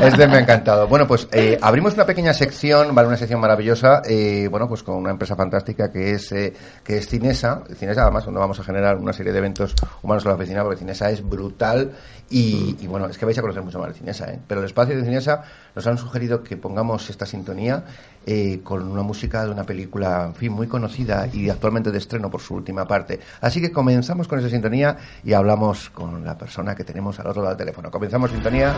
Este, 0.00 0.08
este 0.08 0.28
me 0.28 0.36
ha 0.36 0.40
encantado. 0.40 0.86
Bueno, 0.88 1.06
pues 1.06 1.28
eh, 1.32 1.58
abrimos 1.60 1.94
una 1.94 2.06
pequeña 2.06 2.32
sección, 2.32 2.94
vale, 2.94 3.08
una 3.08 3.16
sección 3.16 3.40
maravillosa, 3.40 4.02
eh, 4.08 4.48
bueno, 4.50 4.68
pues 4.68 4.82
con 4.82 4.96
una 4.96 5.10
empresa 5.10 5.36
fantástica 5.36 5.90
que 5.90 6.12
es 6.12 6.32
eh, 6.32 6.52
que 6.82 6.98
es 6.98 7.08
Cinesa, 7.08 7.62
Cinesa 7.74 8.02
además, 8.02 8.24
donde 8.24 8.40
vamos 8.40 8.58
a 8.60 8.64
generar 8.64 8.96
una 8.96 9.12
serie 9.12 9.32
de 9.32 9.38
eventos 9.38 9.74
humanos 10.02 10.24
en 10.24 10.30
la 10.30 10.36
oficina, 10.36 10.62
porque 10.62 10.78
Cinesa 10.78 11.10
es 11.10 11.26
brutal 11.26 11.92
y, 12.28 12.76
y, 12.80 12.86
bueno, 12.86 13.06
es 13.06 13.18
que 13.18 13.26
vais 13.26 13.36
a 13.38 13.42
conocer 13.42 13.62
mucho 13.62 13.78
más 13.78 13.88
de 13.88 13.94
Cinesa, 13.94 14.30
¿eh? 14.30 14.38
Pero 14.46 14.60
el 14.60 14.66
espacio 14.66 14.96
de 14.96 15.02
Cinesa 15.02 15.42
nos 15.74 15.86
han 15.86 15.98
sugerido 15.98 16.42
que 16.42 16.56
pongamos 16.56 17.10
esta 17.10 17.26
sintonía 17.26 17.84
eh, 18.26 18.60
con 18.62 18.88
una 18.88 19.02
música 19.02 19.44
de 19.44 19.50
una 19.50 19.64
película, 19.64 20.24
en 20.26 20.34
fin, 20.34 20.52
muy 20.52 20.66
conocida 20.66 21.28
y 21.32 21.48
actualmente 21.48 21.90
de 21.90 21.98
estreno 21.98 22.30
por 22.30 22.40
su 22.40 22.54
última 22.54 22.86
parte. 22.86 23.20
Así 23.40 23.60
que 23.60 23.72
comenzamos 23.72 24.28
con 24.28 24.38
esa 24.38 24.48
sintonía 24.48 24.96
y 25.24 25.32
hablamos 25.32 25.90
con 25.90 26.24
la 26.24 26.36
persona 26.36 26.74
que 26.74 26.84
tenemos 26.84 27.18
al 27.18 27.26
otro 27.28 27.42
lado 27.42 27.54
del 27.54 27.66
teléfono. 27.66 27.90
Comenzamos 27.90 28.30
sintonía. 28.30 28.74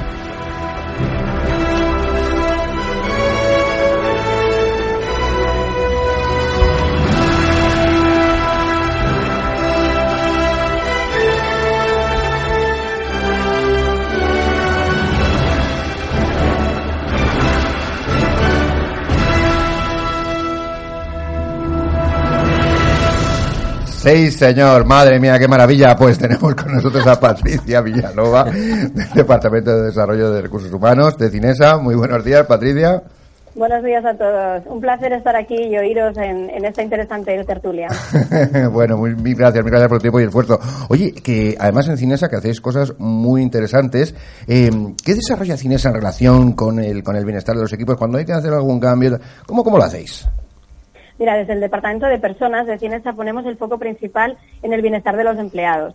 Sí, 24.02 24.32
señor. 24.32 24.84
Madre 24.84 25.20
mía, 25.20 25.38
qué 25.38 25.46
maravilla. 25.46 25.94
Pues 25.94 26.18
tenemos 26.18 26.56
con 26.56 26.74
nosotros 26.74 27.06
a 27.06 27.20
Patricia 27.20 27.80
Villanova, 27.80 28.44
del 28.44 29.10
Departamento 29.14 29.76
de 29.76 29.86
Desarrollo 29.86 30.32
de 30.32 30.42
Recursos 30.42 30.72
Humanos 30.72 31.16
de 31.16 31.30
Cinesa. 31.30 31.78
Muy 31.78 31.94
buenos 31.94 32.24
días, 32.24 32.44
Patricia. 32.44 33.00
Buenos 33.54 33.84
días 33.84 34.04
a 34.04 34.14
todos. 34.14 34.64
Un 34.66 34.80
placer 34.80 35.12
estar 35.12 35.36
aquí 35.36 35.54
y 35.54 35.78
oíros 35.78 36.16
en, 36.16 36.50
en 36.50 36.64
esta 36.64 36.82
interesante 36.82 37.44
tertulia. 37.44 37.86
bueno, 38.72 38.96
muy, 38.96 39.14
mil 39.14 39.36
gracias, 39.36 39.62
mil 39.62 39.70
gracias 39.70 39.88
por 39.88 39.98
el 39.98 40.02
tiempo 40.02 40.18
y 40.18 40.22
el 40.24 40.30
esfuerzo. 40.30 40.58
Oye, 40.88 41.12
que 41.12 41.56
además 41.60 41.86
en 41.86 41.96
Cinesa 41.96 42.28
que 42.28 42.36
hacéis 42.36 42.60
cosas 42.60 42.94
muy 42.98 43.40
interesantes. 43.40 44.16
Eh, 44.48 44.68
¿Qué 45.04 45.14
desarrolla 45.14 45.56
Cinesa 45.56 45.90
en 45.90 45.94
relación 45.94 46.52
con 46.54 46.80
el, 46.80 47.04
con 47.04 47.14
el 47.14 47.24
bienestar 47.24 47.54
de 47.54 47.62
los 47.62 47.72
equipos? 47.72 47.96
Cuando 47.96 48.18
hay 48.18 48.24
que 48.24 48.32
hacer 48.32 48.52
algún 48.52 48.80
cambio, 48.80 49.20
¿cómo, 49.46 49.62
cómo 49.62 49.78
lo 49.78 49.84
hacéis? 49.84 50.26
Mira, 51.18 51.36
desde 51.36 51.52
el 51.52 51.60
Departamento 51.60 52.06
de 52.06 52.18
Personas 52.18 52.66
de 52.66 52.78
Cinesa 52.78 53.12
ponemos 53.12 53.46
el 53.46 53.56
foco 53.56 53.78
principal 53.78 54.38
en 54.62 54.72
el 54.72 54.82
bienestar 54.82 55.16
de 55.16 55.24
los 55.24 55.38
empleados. 55.38 55.94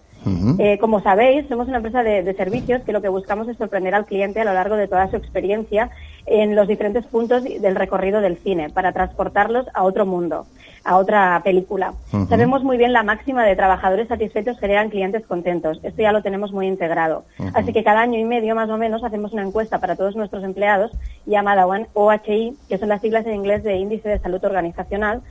Eh, 0.60 0.78
como 0.80 1.02
sabéis, 1.02 1.48
somos 1.48 1.68
una 1.70 1.78
empresa 1.78 2.04
de, 2.04 2.22
de 2.22 2.34
servicios 2.34 2.82
que 2.82 2.92
lo 2.92 3.02
que 3.02 3.08
buscamos 3.08 3.48
es 3.48 3.58
sorprender 3.58 3.96
al 3.96 4.06
cliente 4.06 4.42
a 4.42 4.46
lo 4.46 4.54
largo 4.54 4.76
de 4.76 4.88
toda 4.88 5.10
su 5.10 5.16
experiencia 5.16 5.90
en 6.28 6.56
los 6.56 6.68
diferentes 6.68 7.06
puntos 7.06 7.44
del 7.44 7.76
recorrido 7.76 8.22
del 8.22 8.38
cine 8.38 8.70
para 8.70 8.92
transportarlos 8.92 9.66
a 9.74 9.84
otro 9.84 10.06
mundo, 10.06 10.46
a 10.84 10.98
otra 10.98 11.42
película. 11.44 11.94
Sabemos 12.30 12.64
muy 12.64 12.78
bien 12.78 12.94
la 12.94 13.04
máxima 13.04 13.46
de 13.46 13.56
trabajadores 13.56 14.10
satisfechos 14.10 14.60
generan 14.60 14.90
clientes 14.90 15.26
contentos. 15.26 15.80
Esto 15.84 16.02
ya 16.02 16.12
lo 16.12 16.22
tenemos 16.22 16.52
muy 16.52 16.68
integrado. 16.68 17.24
Así 17.54 17.72
que 17.72 17.84
cada 17.84 18.02
año 18.02 18.20
y 18.20 18.26
medio 18.26 18.56
más 18.56 18.70
o 18.70 18.78
menos 18.78 19.04
hacemos 19.04 19.32
una 19.32 19.44
encuesta 19.44 19.80
para 19.80 19.96
todos 19.96 20.16
nuestros 20.16 20.44
empleados 20.44 20.92
llamada 21.26 21.66
OHI, 21.94 22.58
que 22.68 22.78
son 22.78 22.90
las 22.90 23.02
siglas 23.02 23.26
en 23.26 23.36
inglés 23.36 23.64
de 23.64 23.78
Índice 23.78 24.10
de 24.10 24.20
Salud 24.20 24.44
Organizacional, 24.44 25.22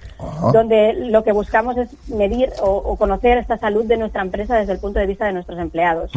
donde 0.52 0.94
lo 0.94 1.24
que 1.24 1.32
buscamos 1.32 1.76
es 1.76 1.90
medir 2.08 2.50
o, 2.62 2.70
o 2.70 2.96
conocer 2.96 3.38
esta 3.38 3.58
salud 3.58 3.84
de 3.84 3.98
nuestra 3.98 4.22
empresa 4.22 4.56
desde 4.56 4.72
el 4.72 4.78
punto 4.78 4.98
de 4.98 5.06
vista 5.06 5.26
de 5.26 5.32
nuestros 5.34 5.58
empleados. 5.58 6.10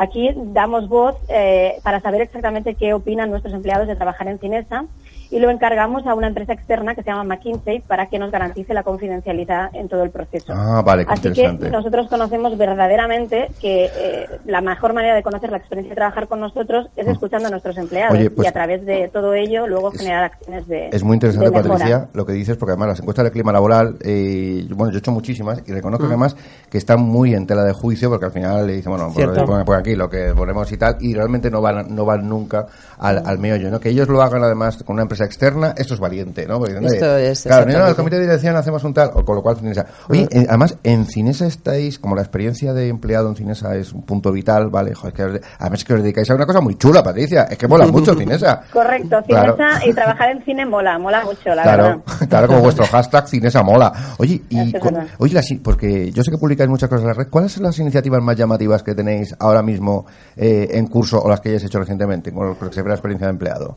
Aquí 0.00 0.30
damos 0.34 0.88
voz 0.88 1.14
eh, 1.28 1.78
para 1.82 2.00
saber 2.00 2.22
exactamente 2.22 2.74
qué 2.74 2.94
opinan 2.94 3.28
nuestros 3.28 3.52
empleados 3.52 3.86
de 3.86 3.96
trabajar 3.96 4.28
en 4.28 4.38
Cinesa 4.38 4.86
y 5.30 5.38
lo 5.38 5.50
encargamos 5.50 6.06
a 6.06 6.14
una 6.14 6.26
empresa 6.26 6.52
externa 6.52 6.94
que 6.94 7.02
se 7.02 7.10
llama 7.10 7.24
McKinsey 7.24 7.80
para 7.80 8.06
que 8.06 8.18
nos 8.18 8.30
garantice 8.30 8.74
la 8.74 8.82
confidencialidad 8.82 9.70
en 9.74 9.88
todo 9.88 10.02
el 10.02 10.10
proceso. 10.10 10.52
Ah, 10.54 10.82
vale, 10.84 11.06
qué 11.06 11.12
Así 11.12 11.22
que 11.22 11.28
interesante. 11.28 11.70
nosotros 11.70 12.08
conocemos 12.08 12.56
verdaderamente 12.58 13.48
que 13.60 13.84
eh, 13.96 14.26
la 14.46 14.60
mejor 14.60 14.92
manera 14.92 15.14
de 15.14 15.22
conocer 15.22 15.50
la 15.50 15.58
experiencia 15.58 15.90
de 15.90 15.96
trabajar 15.96 16.26
con 16.28 16.40
nosotros 16.40 16.88
es 16.96 17.06
escuchando 17.06 17.48
a 17.48 17.50
nuestros 17.50 17.76
empleados 17.78 18.16
Oye, 18.18 18.30
pues- 18.30 18.46
y 18.46 18.48
a 18.48 18.52
través 18.52 18.84
de 18.84 19.08
todo 19.12 19.34
ello 19.34 19.66
luego 19.66 19.90
generar 19.92 20.24
acciones 20.24 20.66
de 20.66 20.88
Es 20.92 21.02
muy 21.04 21.14
interesante. 21.14 21.50
Patricia, 21.50 22.08
lo 22.12 22.26
que 22.26 22.32
dices, 22.32 22.56
porque 22.56 22.72
además 22.72 22.88
las 22.88 23.00
encuestas 23.00 23.24
de 23.24 23.30
clima 23.30 23.52
laboral, 23.52 23.96
eh, 24.02 24.66
bueno, 24.70 24.90
yo 24.92 24.98
he 24.98 25.00
hecho 25.00 25.12
muchísimas 25.12 25.62
y 25.66 25.72
reconozco 25.72 26.04
que 26.06 26.12
además 26.12 26.36
que 26.68 26.78
están 26.78 27.00
muy 27.00 27.34
en 27.34 27.46
tela 27.46 27.62
de 27.64 27.72
juicio, 27.72 28.08
porque 28.10 28.26
al 28.26 28.32
final 28.32 28.66
le 28.66 28.74
dicen, 28.74 28.90
bueno, 28.92 29.10
pues 29.14 29.28
por 29.64 29.76
aquí 29.76 29.94
lo 29.94 30.08
que 30.08 30.32
ponemos 30.36 30.70
y 30.72 30.76
tal, 30.76 30.96
y 31.00 31.14
realmente 31.14 31.50
no 31.50 31.60
van, 31.60 31.94
no 31.94 32.04
van 32.04 32.28
nunca 32.28 32.66
al, 32.98 33.22
al 33.26 33.38
meollo, 33.38 33.70
¿no? 33.70 33.78
Que 33.80 33.90
ellos 33.90 34.08
lo 34.08 34.22
hagan 34.22 34.42
además 34.42 34.82
con 34.82 34.94
una 34.94 35.02
empresa 35.02 35.19
externa, 35.24 35.74
esto 35.76 35.94
es 35.94 36.00
valiente, 36.00 36.46
¿no? 36.46 36.58
Porque 36.58 36.74
Esto 36.74 37.16
es 37.16 37.42
claro, 37.42 37.70
no, 37.70 37.78
no, 37.78 37.86
el 37.88 37.94
comité 37.94 38.16
de 38.16 38.22
dirección 38.22 38.56
hacemos 38.56 38.82
un 38.84 38.94
tal, 38.94 39.10
o 39.14 39.24
con 39.24 39.36
lo 39.36 39.42
cual 39.42 39.56
Cinesa. 39.56 39.86
Oye, 40.08 40.28
eh, 40.30 40.46
además, 40.48 40.76
en 40.82 41.06
Cinesa 41.06 41.46
estáis, 41.46 41.98
como 41.98 42.14
la 42.16 42.22
experiencia 42.22 42.72
de 42.72 42.88
empleado 42.88 43.28
en 43.28 43.36
Cinesa 43.36 43.74
es 43.76 43.92
un 43.92 44.02
punto 44.02 44.32
vital, 44.32 44.68
¿vale? 44.70 44.94
Joder, 44.94 45.12
que 45.14 45.24
os- 45.24 45.40
además 45.58 45.80
es 45.80 45.84
que 45.84 45.94
os 45.94 46.02
dedicáis 46.02 46.30
a 46.30 46.34
una 46.34 46.46
cosa 46.46 46.60
muy 46.60 46.76
chula, 46.76 47.02
Patricia, 47.02 47.44
es 47.44 47.56
que 47.58 47.68
mola 47.68 47.86
mucho 47.86 48.14
Cinesa. 48.14 48.62
Correcto, 48.72 49.18
Claro. 49.26 49.56
Cinesa 49.56 49.86
y 49.86 49.92
trabajar 49.92 50.30
en 50.30 50.44
cine 50.44 50.66
mola, 50.66 50.98
mola 50.98 51.24
mucho, 51.24 51.54
la 51.54 51.62
claro, 51.62 51.82
verdad. 51.84 52.02
claro, 52.28 52.46
como 52.48 52.60
vuestro 52.60 52.86
hashtag 52.86 53.28
Cinesa 53.28 53.62
mola. 53.62 53.92
Oye, 54.18 54.42
y 54.48 54.58
es 54.74 54.82
oye, 55.18 55.34
las- 55.34 55.46
porque 55.62 56.10
yo 56.12 56.22
sé 56.22 56.30
que 56.30 56.38
publicáis 56.38 56.68
muchas 56.70 56.88
cosas 56.88 57.02
en 57.02 57.08
la 57.08 57.14
red. 57.14 57.28
¿Cuáles 57.30 57.52
son 57.52 57.64
las 57.64 57.78
iniciativas 57.78 58.22
más 58.22 58.36
llamativas 58.36 58.82
que 58.82 58.94
tenéis 58.94 59.34
ahora 59.38 59.62
mismo 59.62 60.06
eh, 60.36 60.68
en 60.72 60.86
curso 60.86 61.20
o 61.22 61.28
las 61.28 61.40
que 61.40 61.48
hayáis 61.50 61.64
hecho 61.64 61.78
recientemente 61.78 62.32
con 62.32 62.48
lo 62.48 62.58
que 62.58 62.72
se 62.72 62.82
ve 62.82 62.88
la 62.88 62.94
experiencia 62.94 63.26
de 63.26 63.32
empleado? 63.32 63.76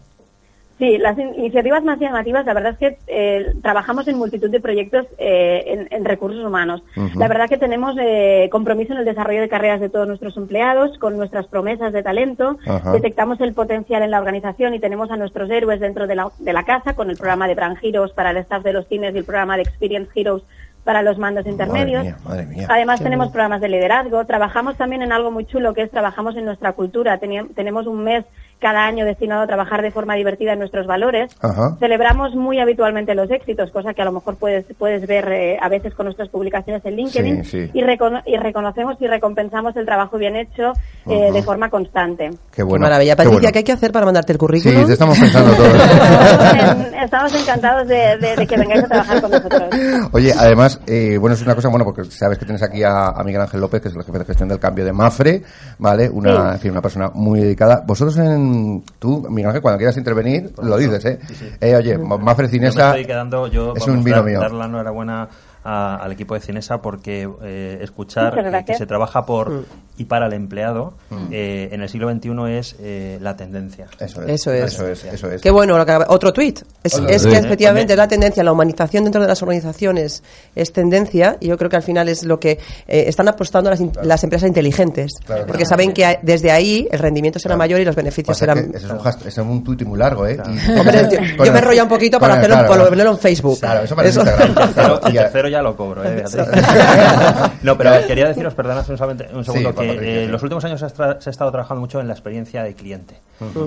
Sí, 0.79 0.97
las 0.97 1.17
in- 1.19 1.35
iniciativas 1.35 1.83
más 1.83 1.99
llamativas, 1.99 2.45
la 2.45 2.53
verdad 2.55 2.71
es 2.73 2.77
que 2.79 2.97
eh, 3.07 3.53
trabajamos 3.61 4.07
en 4.07 4.17
multitud 4.17 4.49
de 4.49 4.59
proyectos 4.59 5.05
eh, 5.19 5.63
en, 5.67 5.87
en 5.91 6.03
recursos 6.03 6.43
humanos. 6.43 6.83
La 7.15 7.27
verdad 7.27 7.47
que 7.47 7.59
tenemos 7.59 7.95
eh, 7.99 8.49
compromiso 8.51 8.91
en 8.93 8.99
el 8.99 9.05
desarrollo 9.05 9.41
de 9.41 9.49
carreras 9.49 9.79
de 9.79 9.89
todos 9.89 10.07
nuestros 10.07 10.35
empleados, 10.35 10.97
con 10.97 11.15
nuestras 11.15 11.45
promesas 11.47 11.93
de 11.93 12.01
talento, 12.01 12.57
detectamos 12.91 13.39
el 13.41 13.53
potencial 13.53 14.01
en 14.01 14.11
la 14.11 14.19
organización 14.19 14.73
y 14.73 14.79
tenemos 14.79 15.11
a 15.11 15.15
nuestros 15.17 15.49
héroes 15.51 15.79
dentro 15.79 16.07
de 16.07 16.15
la, 16.15 16.29
de 16.39 16.53
la 16.53 16.63
casa, 16.63 16.95
con 16.95 17.09
el 17.11 17.17
programa 17.17 17.47
de 17.47 17.55
Brand 17.55 17.77
Heroes 17.81 18.11
para 18.11 18.31
el 18.31 18.37
staff 18.37 18.63
de 18.63 18.73
los 18.73 18.87
cines 18.87 19.13
y 19.13 19.19
el 19.19 19.25
programa 19.25 19.55
de 19.57 19.61
Experience 19.63 20.09
Heroes 20.15 20.43
para 20.83 21.01
los 21.01 21.17
mandos 21.17 21.45
intermedios. 21.47 22.03
Madre 22.03 22.15
mía, 22.17 22.17
madre 22.25 22.45
mía. 22.47 22.67
Además 22.69 22.99
Qué 22.99 23.05
tenemos 23.05 23.27
bueno. 23.27 23.33
programas 23.33 23.61
de 23.61 23.69
liderazgo, 23.69 24.25
trabajamos 24.25 24.75
también 24.75 25.01
en 25.01 25.13
algo 25.13 25.31
muy 25.31 25.45
chulo 25.45 25.73
que 25.73 25.83
es 25.83 25.91
trabajamos 25.91 26.35
en 26.35 26.43
nuestra 26.45 26.73
cultura. 26.73 27.19
Teni- 27.21 27.47
tenemos 27.55 27.87
un 27.87 28.03
mes 28.03 28.25
cada 28.63 28.85
año 28.85 29.05
destinado 29.05 29.43
a 29.43 29.47
trabajar 29.47 29.81
de 29.83 29.91
forma 29.91 30.15
divertida 30.15 30.53
en 30.53 30.59
nuestros 30.59 30.87
valores. 30.87 31.29
Ajá. 31.41 31.75
Celebramos 31.79 32.33
muy 32.33 32.59
habitualmente 32.59 33.13
los 33.13 33.29
éxitos, 33.29 33.69
cosa 33.71 33.93
que 33.93 34.01
a 34.01 34.05
lo 34.05 34.13
mejor 34.13 34.37
puedes, 34.37 34.65
puedes 34.79 35.05
ver 35.05 35.27
eh, 35.31 35.57
a 35.61 35.69
veces 35.69 35.93
con 35.93 36.05
nuestras 36.05 36.29
publicaciones 36.29 36.83
en 36.85 36.95
LinkedIn. 36.95 37.43
Sí, 37.43 37.67
sí. 37.67 37.71
Y, 37.73 37.81
recono- 37.83 38.23
y 38.25 38.37
reconocemos 38.37 38.95
y 39.01 39.07
recompensamos 39.07 39.75
el 39.75 39.85
trabajo 39.85 40.17
bien 40.17 40.35
hecho 40.37 40.71
eh, 41.07 41.31
de 41.31 41.43
forma 41.43 41.69
constante. 41.69 42.31
Qué 42.55 42.63
bueno. 42.63 42.83
Maravilla. 42.85 43.11
qué 43.13 43.17
Patricia, 43.17 43.33
bueno. 43.39 43.51
¿qué 43.51 43.57
hay 43.59 43.63
que 43.65 43.71
hacer 43.73 43.91
para 43.91 44.05
mandarte 44.05 44.31
el 44.31 44.37
Sí, 44.37 44.39
currículum? 44.39 44.85
te 44.87 44.93
estamos 44.93 45.19
pensando 45.19 45.53
todos. 45.57 45.73
En- 45.73 46.93
Estamos 47.03 47.35
encantados 47.41 47.87
de, 47.87 48.17
de- 48.17 48.35
de 48.37 48.47
que 48.47 48.57
vengáis 48.57 48.83
a 48.85 48.87
trabajar 48.87 49.21
con 49.21 49.29
nosotros. 49.31 49.63
Oye, 50.13 50.31
además, 50.37 50.79
eh, 50.87 51.17
bueno, 51.19 51.35
es 51.35 51.41
una 51.41 51.53
cosa, 51.53 51.67
bueno, 51.69 51.83
porque 51.85 52.05
sabes 52.05 52.37
que 52.37 52.45
tienes 52.45 52.63
aquí 52.63 52.81
a, 52.83 53.07
a 53.09 53.23
Miguel 53.23 53.41
Ángel 53.41 53.59
López, 53.59 53.81
que 53.81 53.89
es 53.89 53.95
el 53.95 54.03
jefe 54.03 54.19
de 54.19 54.25
gestión 54.25 54.47
del 54.49 54.59
cambio 54.59 54.85
de 54.85 54.93
Mafre, 54.93 55.41
¿vale? 55.79 56.09
Una, 56.09 56.33
Sí. 56.33 56.53
en 56.53 56.59
fin, 56.59 56.71
una 56.71 56.81
persona 56.81 57.11
muy 57.13 57.39
dedicada. 57.41 57.83
Vosotros 57.85 58.17
en, 58.17 58.52
tú, 58.99 59.27
Miguel 59.29 59.47
Ángel, 59.47 59.61
cuando 59.61 59.77
quieras 59.77 59.97
intervenir, 59.97 60.53
lo 60.61 60.77
dices, 60.77 61.03
¿eh? 61.05 61.19
Eh, 61.59 61.75
oye, 61.75 61.97
Mafre 61.97 62.45
Yo 62.47 62.51
me 62.51 62.57
Cinesa 62.59 62.89
estoy 62.89 63.05
quedando, 63.05 63.47
yo 63.47 63.73
es 63.75 63.87
un 63.87 64.03
vino 64.03 64.17
dar, 64.17 64.25
mío. 64.25 64.39
dar 64.39 64.51
la 64.51 64.65
enhorabuena 64.65 65.27
a- 65.63 65.95
al 65.97 66.11
equipo 66.11 66.33
de 66.33 66.39
Cinesa 66.41 66.81
porque 66.81 67.29
eh, 67.41 67.79
escuchar 67.81 68.35
Muchas 68.35 68.63
que- 68.65 68.75
se 68.75 68.85
trabaja 68.85 69.25
por 69.25 69.49
Mm. 69.51 69.65
y 69.97 70.05
para 70.05 70.25
el 70.27 70.33
empleado 70.33 70.93
Mm. 71.09 71.15
eh, 71.31 71.69
en 71.71 71.81
el 71.81 71.89
siglo 71.89 72.09
XXI 72.11 72.57
es 72.57 72.75
eh, 72.79 73.17
la 73.21 73.35
tendencia. 73.35 73.87
Eso 73.99 74.21
Eso 74.23 74.51
es. 74.51 74.73
Eso 74.73 74.87
es, 74.87 75.03
eso 75.05 75.31
es. 75.31 75.41
Qué 75.41 75.51
bueno, 75.51 75.77
lo 75.77 75.85
que- 75.85 75.99
otro 76.07 76.33
tuit. 76.33 76.61
Es, 76.83 76.95
Otro 76.95 77.07
es 77.09 77.25
que 77.25 77.37
efectivamente 77.37 77.93
Eh, 77.93 77.95
es 77.95 77.97
la 77.97 78.07
tendencia, 78.07 78.43
la 78.43 78.51
humanización 78.51 79.03
dentro 79.03 79.21
de 79.21 79.27
las 79.27 79.41
organizaciones 79.41 80.23
es 80.55 80.73
tendencia 80.73 81.37
y 81.39 81.47
yo 81.47 81.57
creo 81.57 81.69
que 81.69 81.75
al 81.77 81.83
final 81.83 82.09
es 82.09 82.23
lo 82.23 82.39
que 82.39 82.51
eh, 82.87 83.05
están 83.07 83.27
apostando 83.27 83.69
las, 83.69 83.79
in- 83.79 83.91
las 84.03 84.23
empresas 84.23 84.47
inteligentes. 84.47 85.11
Claro, 85.25 85.41
porque 85.45 85.63
claro. 85.63 85.69
saben 85.69 85.93
que 85.93 86.19
desde 86.21 86.51
ahí 86.51 86.87
el 86.91 86.99
rendimiento 86.99 87.39
será 87.39 87.55
mayor 87.55 87.79
y 87.79 87.85
los 87.85 87.95
beneficios 87.95 88.37
serán... 88.37 88.57
ese 88.73 88.85
es 88.85 88.91
un, 88.91 88.99
hashtag- 88.99 89.27
ese 89.27 89.41
es 89.41 89.47
un 89.47 89.63
tuit 89.63 89.83
muy 89.83 89.97
largo, 89.99 90.25
¿eh? 90.27 90.37
Y- 90.45 90.55
yo, 90.73 91.45
yo 91.45 91.51
me 91.53 91.59
enrollado 91.59 91.83
un 91.85 91.89
poquito 91.89 92.19
para 92.19 92.33
el- 92.33 92.39
hacerlo, 92.39 92.55
claro, 92.55 92.67
para 92.67 92.75
claro. 92.79 92.89
ponerlo 92.89 93.11
en 93.13 93.17
Facebook. 93.19 93.59
Claro, 93.59 93.83
eso 93.83 93.95
para 93.95 94.09
Eso- 94.09 94.21
Instagram. 94.21 94.99
El 95.05 95.11
Y 95.13 95.17
tercero 95.17 95.49
ya 95.53 95.61
lo 95.61 95.75
cobro, 95.75 96.03
¿eh, 96.03 96.15
Beatriz? 96.15 96.47
no, 97.63 97.77
pero 97.77 97.91
quería 98.07 98.27
deciros, 98.27 98.53
perdonad 98.53 98.89
un, 98.89 98.97
solamente- 98.97 99.29
un 99.33 99.45
segundo, 99.45 99.69
Sí, 99.71 99.75
que 99.77 100.21
eh, 100.21 100.25
sí. 100.25 100.31
los 100.31 100.41
últimos 100.43 100.65
años 100.65 100.79
se 100.79 100.85
ha, 100.85 100.89
tra- 100.89 101.19
se 101.19 101.29
ha 101.29 101.31
estado 101.31 101.51
trabajando 101.51 101.81
mucho 101.81 101.99
en 101.99 102.07
la 102.07 102.13
experiencia 102.13 102.63
de 102.63 102.73
cliente, 102.73 103.15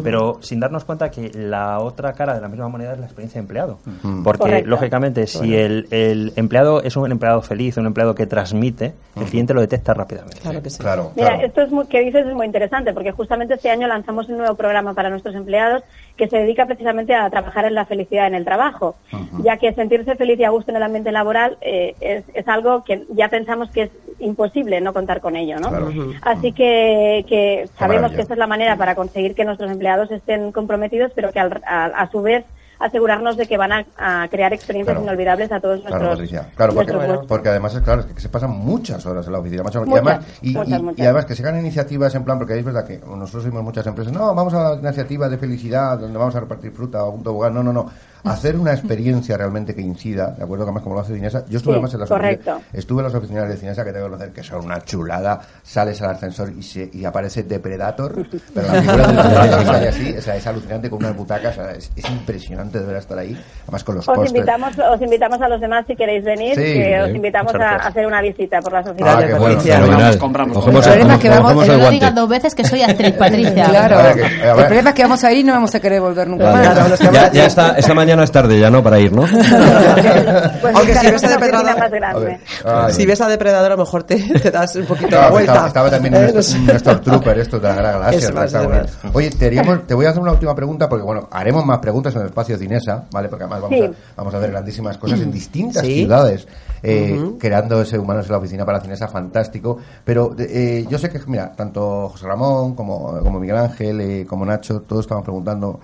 pero 0.03 0.39
sin 0.43 0.61
darnos 0.61 0.85
cuenta 0.85 1.11
que 1.11 1.31
la 1.35 1.79
otra 1.81 2.13
cara 2.13 2.35
de 2.35 2.41
la 2.41 2.49
misma 2.49 2.69
moneda 2.69 2.93
es 2.93 2.99
la 2.99 3.07
experiencia 3.07 3.39
de 3.41 3.45
empleado. 3.45 3.79
Porque, 4.25 4.39
Correcto. 4.39 4.71
lógicamente, 4.71 5.27
si 5.27 5.39
Bueno. 5.39 5.55
el, 5.57 5.89
el 5.91 6.33
empleado 6.37 6.83
es 6.83 6.97
un 6.97 7.11
empleado 7.11 7.43
feliz, 7.43 7.77
un 7.77 7.87
empleado 7.87 8.15
que 8.15 8.27
transmite, 8.27 8.95
el 9.17 9.25
cliente 9.27 9.55
lo 9.55 9.61
detecta 9.61 9.95
rápidamente. 9.95 10.39
Claro 10.41 10.63
que 10.63 10.71
sí. 10.71 10.79
Claro, 10.79 11.13
Mira, 11.17 11.29
claro. 11.31 11.47
esto 11.47 11.63
es 11.63 11.71
muy- 11.71 11.87
que 11.87 12.01
dices 12.01 12.27
es 12.27 12.35
muy 12.35 12.47
interesante 12.47 12.93
porque 12.93 13.13
justamente 13.13 13.55
este 13.55 13.71
año 13.71 13.87
lanzamos 13.89 14.29
un 14.29 14.39
nuevo 14.39 14.55
programa 14.55 14.95
para 14.95 15.09
nuestros 15.11 15.35
empleados 15.35 15.83
que 16.17 16.29
se 16.29 16.39
dedica 16.39 16.67
precisamente 16.67 17.15
a 17.15 17.29
trabajar 17.31 17.65
en 17.67 17.75
la 17.75 17.85
felicidad 17.85 18.27
en 18.27 18.35
el 18.35 18.45
trabajo, 18.45 18.97
ya 19.43 19.57
que 19.59 19.73
sentirse 19.75 20.15
feliz 20.17 20.39
y 20.41 20.45
a 20.45 20.51
gusto 20.51 20.71
en 20.71 20.77
el 20.79 20.83
ambiente 20.83 21.13
laboral 21.13 21.59
eh, 21.61 21.95
es, 22.01 22.25
es 22.35 22.49
algo 22.49 22.85
que 22.85 23.05
ya 23.11 23.29
pensamos 23.29 23.71
que 23.71 23.83
es 23.83 23.91
imposible 24.19 24.81
no 24.81 24.93
contar 24.95 25.21
con 25.21 25.37
ello, 25.37 25.59
¿no? 25.59 25.69
Claro. 25.69 25.91
Así 26.23 26.53
que, 26.53 27.25
que 27.29 27.69
sabemos 27.79 28.13
que 28.13 28.23
esta 28.23 28.33
es 28.35 28.39
la 28.39 28.47
manera 28.47 28.77
para 28.77 28.95
conseguir 28.95 29.35
que 29.35 29.45
nuestros 29.45 29.71
empleados 29.71 30.11
estén 30.11 30.53
comprometidos, 30.53 31.13
pero 31.15 31.33
que 31.33 31.41
al- 31.41 31.63
a, 31.67 31.85
a 31.87 32.11
su 32.11 32.23
vez 32.23 32.45
asegurarnos 32.79 33.37
de 33.37 33.47
que 33.47 33.57
van 33.57 33.73
a, 33.73 33.87
a 33.97 34.29
crear 34.29 34.53
experiencias 34.53 34.95
Claro. 34.95 35.07
inolvidables 35.07 35.51
a 35.53 35.61
todos 35.61 35.81
Claro, 35.81 35.97
nuestros, 35.97 36.11
Patricia. 36.31 36.49
Claro, 36.57 36.75
porque, 36.75 36.93
nuestros 36.93 37.27
porque 37.27 37.49
además 37.49 37.75
es 37.75 37.81
claro, 37.83 38.01
es 38.03 38.07
que 38.07 38.21
se 38.21 38.29
pasan 38.29 38.51
muchas 38.51 39.05
horas 39.07 39.27
en 39.27 39.33
la 39.33 39.39
oficina. 39.39 39.63
y, 39.63 39.65
Muchas, 39.65 39.83
además, 39.93 40.27
y, 40.43 40.53
muchas, 40.55 40.79
y- 40.79 40.83
muchas. 40.83 40.99
y 40.99 41.03
además 41.03 41.25
que 41.27 41.35
se 41.35 41.43
hagan 41.43 41.59
iniciativas 41.61 42.15
en 42.15 42.25
plan, 42.25 42.39
porque 42.39 42.59
es 42.59 42.65
verdad 42.65 42.87
que 42.87 42.99
nosotros 42.99 43.45
vimos 43.45 43.63
muchas 43.63 43.87
empresas, 43.87 44.13
no, 44.13 44.35
vamos 44.35 44.53
a 44.55 44.75
la 44.75 44.81
iniciativa 44.81 45.29
de 45.29 45.39
felicidad, 45.39 45.99
donde 45.99 46.19
vamos 46.19 46.35
a 46.37 46.41
repartir 46.41 46.73
fruta 46.73 47.05
o 47.05 47.11
un 47.11 47.23
tobogán. 47.23 47.55
No, 47.55 47.63
no, 47.63 47.73
no. 47.73 47.87
Hacer 48.27 48.57
una 48.57 48.73
experiencia 48.73 49.37
realmente 49.37 49.75
que 49.75 49.81
incida, 49.81 50.33
¿de 50.37 50.45
acuerdo? 50.45 50.65
Que 50.65 50.69
además 50.71 50.83
como 50.83 50.95
lo 50.97 51.01
hace 51.03 51.15
Cinesa. 51.15 51.45
Yo 51.49 51.59
estuve 51.59 51.75
Sí, 51.75 51.77
además 51.77 51.95
en 51.95 52.01
las 52.01 52.09
correcto. 52.09 52.51
oficinas, 52.53 52.75
estuve 52.75 53.01
en 53.01 53.05
las 53.05 53.15
oficinas 53.15 53.49
de 53.49 53.57
Cinesa 53.57 53.85
que 53.85 53.93
tengo 53.93 54.05
que 54.07 54.11
conocer 54.11 54.33
que 54.33 54.43
son 54.43 54.65
una 54.65 54.81
chulada. 54.83 55.41
Sales 55.63 56.01
al 56.03 56.11
ascensor 56.11 56.53
y, 56.57 56.63
se, 56.63 56.91
y 56.93 57.05
aparece 57.05 57.43
Depredator, 57.45 58.15
pero 58.55 58.67
la 58.67 58.83
figura 58.83 59.07
del 59.07 59.17
Depredator 59.17 59.65
sale 59.67 59.89
así, 59.89 60.15
o 60.17 60.23
sea, 60.23 60.37
es 60.37 60.47
alucinante 60.47 60.91
con 60.91 60.99
unas 61.01 61.17
butacas, 61.17 61.57
o 61.59 61.63
sea, 61.63 61.71
es, 61.73 61.91
es 61.97 62.11
impresionante 62.11 62.79
de 62.81 62.87
ver 62.87 62.97
estar 62.97 63.19
ahí, 63.19 63.37
además 63.65 63.85
con 63.85 63.95
los 63.97 64.09
Os 64.09 64.15
postres. 64.15 64.35
invitamos, 64.35 64.79
os 64.79 65.03
invitamos 65.03 65.41
a 65.41 65.49
los 65.49 65.61
demás 65.61 65.85
si 65.87 65.97
queréis 65.97 66.25
venir, 66.25 66.55
Sí, 66.55 66.63
que 66.63 67.01
os 67.01 67.11
sí, 67.11 67.17
invitamos 67.17 67.55
a, 67.55 67.77
hacer 67.77 68.07
una 68.07 68.21
visita 68.23 68.61
por 68.61 68.73
las 68.73 68.87
Ah, 68.87 68.91
oficinas. 68.91 69.17
qué 69.25 69.35
bueno, 69.35 69.57
Patricia. 69.57 70.19
compramos. 70.19 70.57
Cogemos 70.59 70.87
El 70.87 70.93
problema 70.93 71.15
es 71.15 71.21
que 71.21 71.29
vamos- 71.31 71.67
no 71.69 71.91
digas 71.91 72.15
dos 72.15 72.29
veces 72.29 72.55
que 72.55 72.65
soy 72.65 72.83
actriz, 72.83 73.13
Patricia. 73.19 73.65
Claro. 73.69 73.99
A 73.99 74.03
ver, 74.03 74.15
que- 74.17 74.23
a 74.25 74.55
ver. 74.55 74.59
El 74.61 74.67
problema 74.67 74.91
es 74.91 74.95
que 74.97 75.03
vamos 75.03 75.25
a 75.25 75.33
ir 75.33 75.39
y 75.39 75.45
no 75.45 75.53
vamos 75.53 75.75
a 75.75 75.81
querer 75.81 76.01
volver 76.01 76.29
nunca 76.29 76.53
más. 76.53 77.01
Ya, 77.13 77.33
ya 77.33 77.47
está, 77.47 77.77
esta 77.77 77.95
mañana 77.95 78.16
es 78.23 78.31
tarde 78.33 78.59
ya, 78.59 78.71
¿no? 78.71 78.83
Para 78.83 78.99
ir, 78.99 79.13
¿no? 79.13 79.23
Pues 80.61 80.75
Aunque 80.75 80.95
si 80.95 81.11
ves 81.11 81.25
a 81.25 81.29
Depredador- 81.39 81.65
más 81.65 81.81
A 81.81 81.89
grande. 81.89 82.41
Ay, 82.65 82.93
Si 82.93 83.07
ves 83.07 83.21
a 83.21 83.29
Depredador, 83.29 83.73
a 83.73 83.77
lo 83.77 83.83
mejor 83.85 84.03
te, 84.05 84.17
te 84.41 84.51
das 84.51 84.75
un 84.77 84.87
poquito 84.87 85.09
Claro, 85.09 85.23
la 85.23 85.27
que 85.29 85.33
vuelta. 85.33 85.53
estaba, 85.53 85.69
estaba 85.69 85.91
también 85.91 86.15
Eh, 86.15 86.33
nuestro, 86.33 86.93
no 86.95 87.01
trooper 87.01 87.39
esto 87.39 87.59
de 87.61 87.69
la 87.69 87.75
gran 87.75 88.01
galaxia. 88.01 88.31
¿no? 88.31 89.11
Oye, 89.13 89.31
te, 89.31 89.47
haríamos- 89.47 89.87
te 89.87 89.95
voy 89.95 90.07
a 90.07 90.11
hacer 90.11 90.23
una 90.23 90.33
última 90.33 90.55
pregunta 90.55 90.89
porque, 90.89 91.05
bueno, 91.05 91.29
haremos 91.31 91.65
más 91.65 91.79
preguntas 91.79 92.15
en 92.15 92.23
el 92.23 92.27
espacio 92.29 92.57
Cinesa, 92.59 93.05
¿vale? 93.11 93.29
Porque 93.29 93.45
además 93.45 93.63
vamos, 93.63 93.79
Sí. 93.79 93.85
a, 93.85 93.93
vamos 94.17 94.35
a 94.35 94.39
ver 94.39 94.51
grandísimas 94.51 94.99
cosas 94.99 95.21
en 95.21 95.31
distintas 95.33 95.85
Sí. 95.85 95.95
ciudades, 96.01 96.47
eh, 96.83 97.33
creando 97.39 97.81
ese 97.83 97.99
Humanos 97.99 98.27
en 98.27 98.33
la 98.33 98.39
Oficina 98.39 98.65
para 98.65 98.81
Cinesa 98.81 99.09
fantástico. 99.09 99.79
Pero 100.05 100.35
eh, 100.39 100.87
yo 100.89 100.99
sé 100.99 101.09
que, 101.11 101.21
mira, 101.27 101.53
tanto 101.55 102.09
José 102.11 102.27
Ramón 102.27 102.75
como, 102.75 103.19
como 103.23 103.39
Miguel 103.41 103.57
Ángel, 103.59 104.01
eh, 104.01 104.27
como 104.27 104.45
Nacho, 104.45 104.81
todos 104.83 105.03
estaban 105.05 105.23
preguntando. 105.25 105.81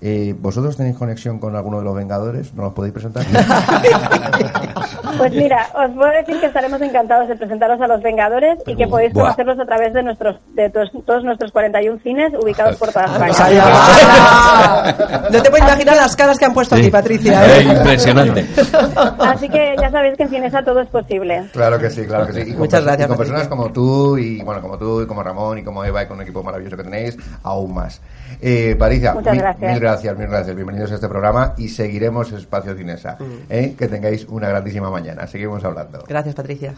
Eh, 0.00 0.34
¿Vosotros 0.38 0.76
tenéis 0.76 0.96
conexión 0.96 1.38
con 1.38 1.56
alguno 1.56 1.78
de 1.78 1.84
los 1.84 1.94
Vengadores? 1.94 2.52
¿No 2.54 2.64
los 2.64 2.72
podéis 2.72 2.92
presentar? 2.94 3.24
Pues 5.18 5.32
mira, 5.32 5.66
os 5.74 5.90
puedo 5.94 6.10
decir 6.12 6.38
que 6.40 6.46
estaremos 6.46 6.80
encantados 6.82 7.26
de 7.28 7.36
presentaros 7.36 7.80
a 7.80 7.86
los 7.86 8.02
Vengadores 8.02 8.58
y 8.66 8.76
que 8.76 8.86
podéis 8.86 9.14
Buah. 9.14 9.22
conocerlos 9.34 9.58
a 9.60 9.64
través 9.64 9.94
de 9.94 10.02
nuestros 10.02 10.36
de 10.54 10.68
todos, 10.68 10.90
todos 11.06 11.24
nuestros 11.24 11.52
41 11.52 11.98
cines 12.02 12.32
ubicados 12.38 12.76
por 12.76 12.92
toda 12.92 13.06
España. 13.06 13.32
No 15.30 15.42
te 15.42 15.48
puedes 15.50 15.64
imaginar 15.66 15.96
las 15.96 16.14
caras 16.16 16.38
que 16.38 16.44
han 16.44 16.52
puesto 16.52 16.76
Sí. 16.76 16.82
aquí, 16.82 16.90
Patricia. 16.90 17.46
¿eh? 17.58 17.62
Impresionante. 17.62 18.46
Así 19.20 19.48
que 19.48 19.74
ya 19.80 19.90
sabéis 19.90 20.16
que 20.18 20.24
en 20.24 20.28
Cinesa 20.28 20.62
todo 20.62 20.80
es 20.80 20.88
posible. 20.88 21.48
Claro 21.52 21.78
que 21.78 21.88
sí, 21.90 22.04
claro 22.04 22.26
que 22.26 22.32
sí. 22.34 22.40
Y 22.40 22.50
con 22.50 22.58
Muchas 22.60 22.82
gracias, 22.84 23.06
y 23.06 23.08
con 23.08 23.16
Patricia. 23.16 23.34
personas 23.36 23.48
como 23.48 23.72
tú 23.72 24.18
y 24.18 24.42
bueno, 24.42 24.60
como 24.60 24.76
tú 24.76 25.00
y 25.02 25.06
como 25.06 25.22
Ramón 25.22 25.58
y 25.58 25.64
como 25.64 25.82
Eva 25.84 26.02
y 26.02 26.06
con 26.06 26.16
un 26.18 26.22
equipo 26.24 26.42
maravilloso 26.42 26.76
que 26.76 26.84
tenéis, 26.84 27.16
aún 27.42 27.72
más. 27.74 28.02
Eh, 28.40 28.76
Patricia, 28.78 29.14
Muchas 29.14 29.32
mil, 29.32 29.42
gracias. 29.42 29.70
mil 29.72 29.80
gracias, 29.80 30.18
mil 30.18 30.28
gracias. 30.28 30.56
Bienvenidos 30.56 30.92
a 30.92 30.94
este 30.96 31.08
programa 31.08 31.54
y 31.56 31.68
seguiremos 31.68 32.32
Espacio 32.32 32.74
Cinesa. 32.76 33.16
¿eh? 33.48 33.74
Que 33.78 33.88
tengáis 33.88 34.26
una 34.26 34.48
grandísima 34.48 34.90
mañana. 34.90 35.26
Seguimos 35.26 35.64
hablando. 35.64 36.04
Gracias, 36.08 36.34
Patricia. 36.34 36.74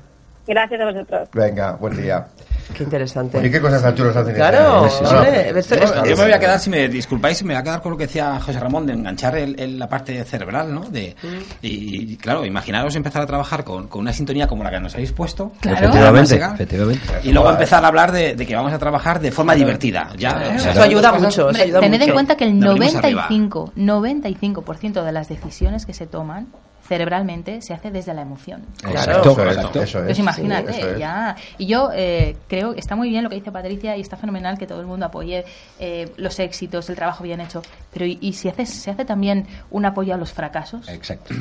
Gracias 0.48 0.80
a 0.80 0.84
vosotros. 0.87 1.28
Venga, 1.34 1.72
buen 1.72 1.96
día. 1.96 2.26
Qué 2.74 2.84
interesante. 2.84 3.38
Oye, 3.38 3.50
qué 3.50 3.61
cosas 3.62 3.82
tan 3.82 3.94
chulas 3.94 4.14
hacen. 4.16 4.34
Claro, 4.34 4.87
este- 4.87 5.04
No, 5.04 5.12
no, 5.12 5.22
esto- 5.58 6.04
Yo 6.04 6.16
me 6.16 6.22
voy 6.24 6.32
a 6.32 6.38
quedar, 6.38 6.58
si 6.61 6.68
me 6.68 6.87
disculpáis, 6.88 7.42
me 7.42 7.54
voy 7.54 7.61
a 7.61 7.62
quedar 7.62 7.80
con 7.80 7.92
lo 7.92 7.98
que 7.98 8.06
decía 8.06 8.38
José 8.40 8.61
Ramón 8.61 8.84
de 8.87 8.92
enganchar 8.92 9.37
el- 9.38 9.58
el- 9.58 9.78
la 9.78 9.88
parte 9.88 10.22
cerebral, 10.24 10.74
¿no? 10.74 10.80
De, 10.82 11.16
y, 11.62 12.12
y, 12.12 12.16
claro, 12.16 12.44
imaginaros 12.44 12.94
empezar 12.96 13.22
a 13.22 13.26
trabajar 13.26 13.64
con, 13.64 13.88
con 13.88 14.02
una 14.02 14.12
sintonía 14.12 14.46
como 14.46 14.64
la 14.64 14.70
que 14.70 14.80
nos 14.80 14.94
habéis 14.94 15.12
puesto. 15.12 15.52
Claro. 15.61 15.78
Efectivamente, 15.88 16.34
efectivamente. 16.37 17.00
Y 17.24 17.32
luego 17.32 17.50
empezar 17.50 17.82
a 17.84 17.88
hablar 17.88 18.12
de, 18.12 18.34
de 18.34 18.46
que 18.46 18.54
vamos 18.54 18.72
a 18.72 18.78
trabajar 18.78 19.18
de 19.20 19.30
forma 19.32 19.54
divertida. 19.54 20.11
Ya, 20.18 20.37
o 20.56 20.58
sea, 20.58 20.72
Eso 20.72 20.82
ayuda 20.82 21.12
mucho. 21.12 21.28
Eso 21.28 21.46
Hombre, 21.46 21.62
ayuda 21.62 21.80
tened 21.80 21.94
en 21.94 22.00
mucho. 22.00 22.12
cuenta 22.12 22.37
que 22.37 22.44
el 22.44 22.58
Nos 22.58 22.78
venimos 22.78 22.96
arriba. 22.96 23.26
95, 23.30 23.72
95% 23.76 25.04
de 25.04 25.12
las 25.12 25.28
decisiones 25.28 25.87
que 25.87 25.94
se 25.94 26.06
toman 26.06 26.48
cerebralmente 26.88 27.61
se 27.62 27.74
hace 27.74 27.90
desde 27.90 28.14
la 28.14 28.22
emoción. 28.22 28.62
Exacto, 28.85 29.33
eso 29.33 29.42
es, 29.42 29.57
Exacto. 29.57 29.83
eso 29.83 29.98
es. 30.01 30.05
Pues 30.07 30.18
imagínate, 30.18 30.72
Sí, 30.72 30.81
eso 30.81 30.90
es. 30.90 30.98
ya. 30.98 31.37
Y 31.59 31.66
yo 31.66 31.90
eh, 31.94 32.37
creo 32.48 32.72
que 32.74 32.81
está 32.81 32.96
muy 32.96 33.11
bien 33.11 33.24
lo 33.24 33.31
que 33.31 33.37
dice 33.37 33.53
Patricia 33.53 33.96
y 33.96 34.01
está 34.01 34.16
fenomenal 34.16 34.57
que 34.59 34.66
todo 34.66 34.81
el 34.81 34.87
mundo 34.87 35.07
apoye 35.07 35.44
eh, 35.79 36.11
los 36.16 36.38
éxitos, 36.40 36.88
el 36.88 36.96
trabajo 36.96 37.22
bien 37.24 37.40
hecho. 37.40 37.62
Pero 37.92 38.07
¿y, 38.07 38.18
y 38.20 38.33
si 38.33 38.48
hace, 38.48 38.64
se 38.66 38.90
hace 38.90 39.05
también 39.05 39.46
un 39.70 39.85
apoyo 39.85 40.14
a 40.14 40.16
los 40.16 40.33
fracasos? 40.33 40.88
Exacto. 40.88 41.35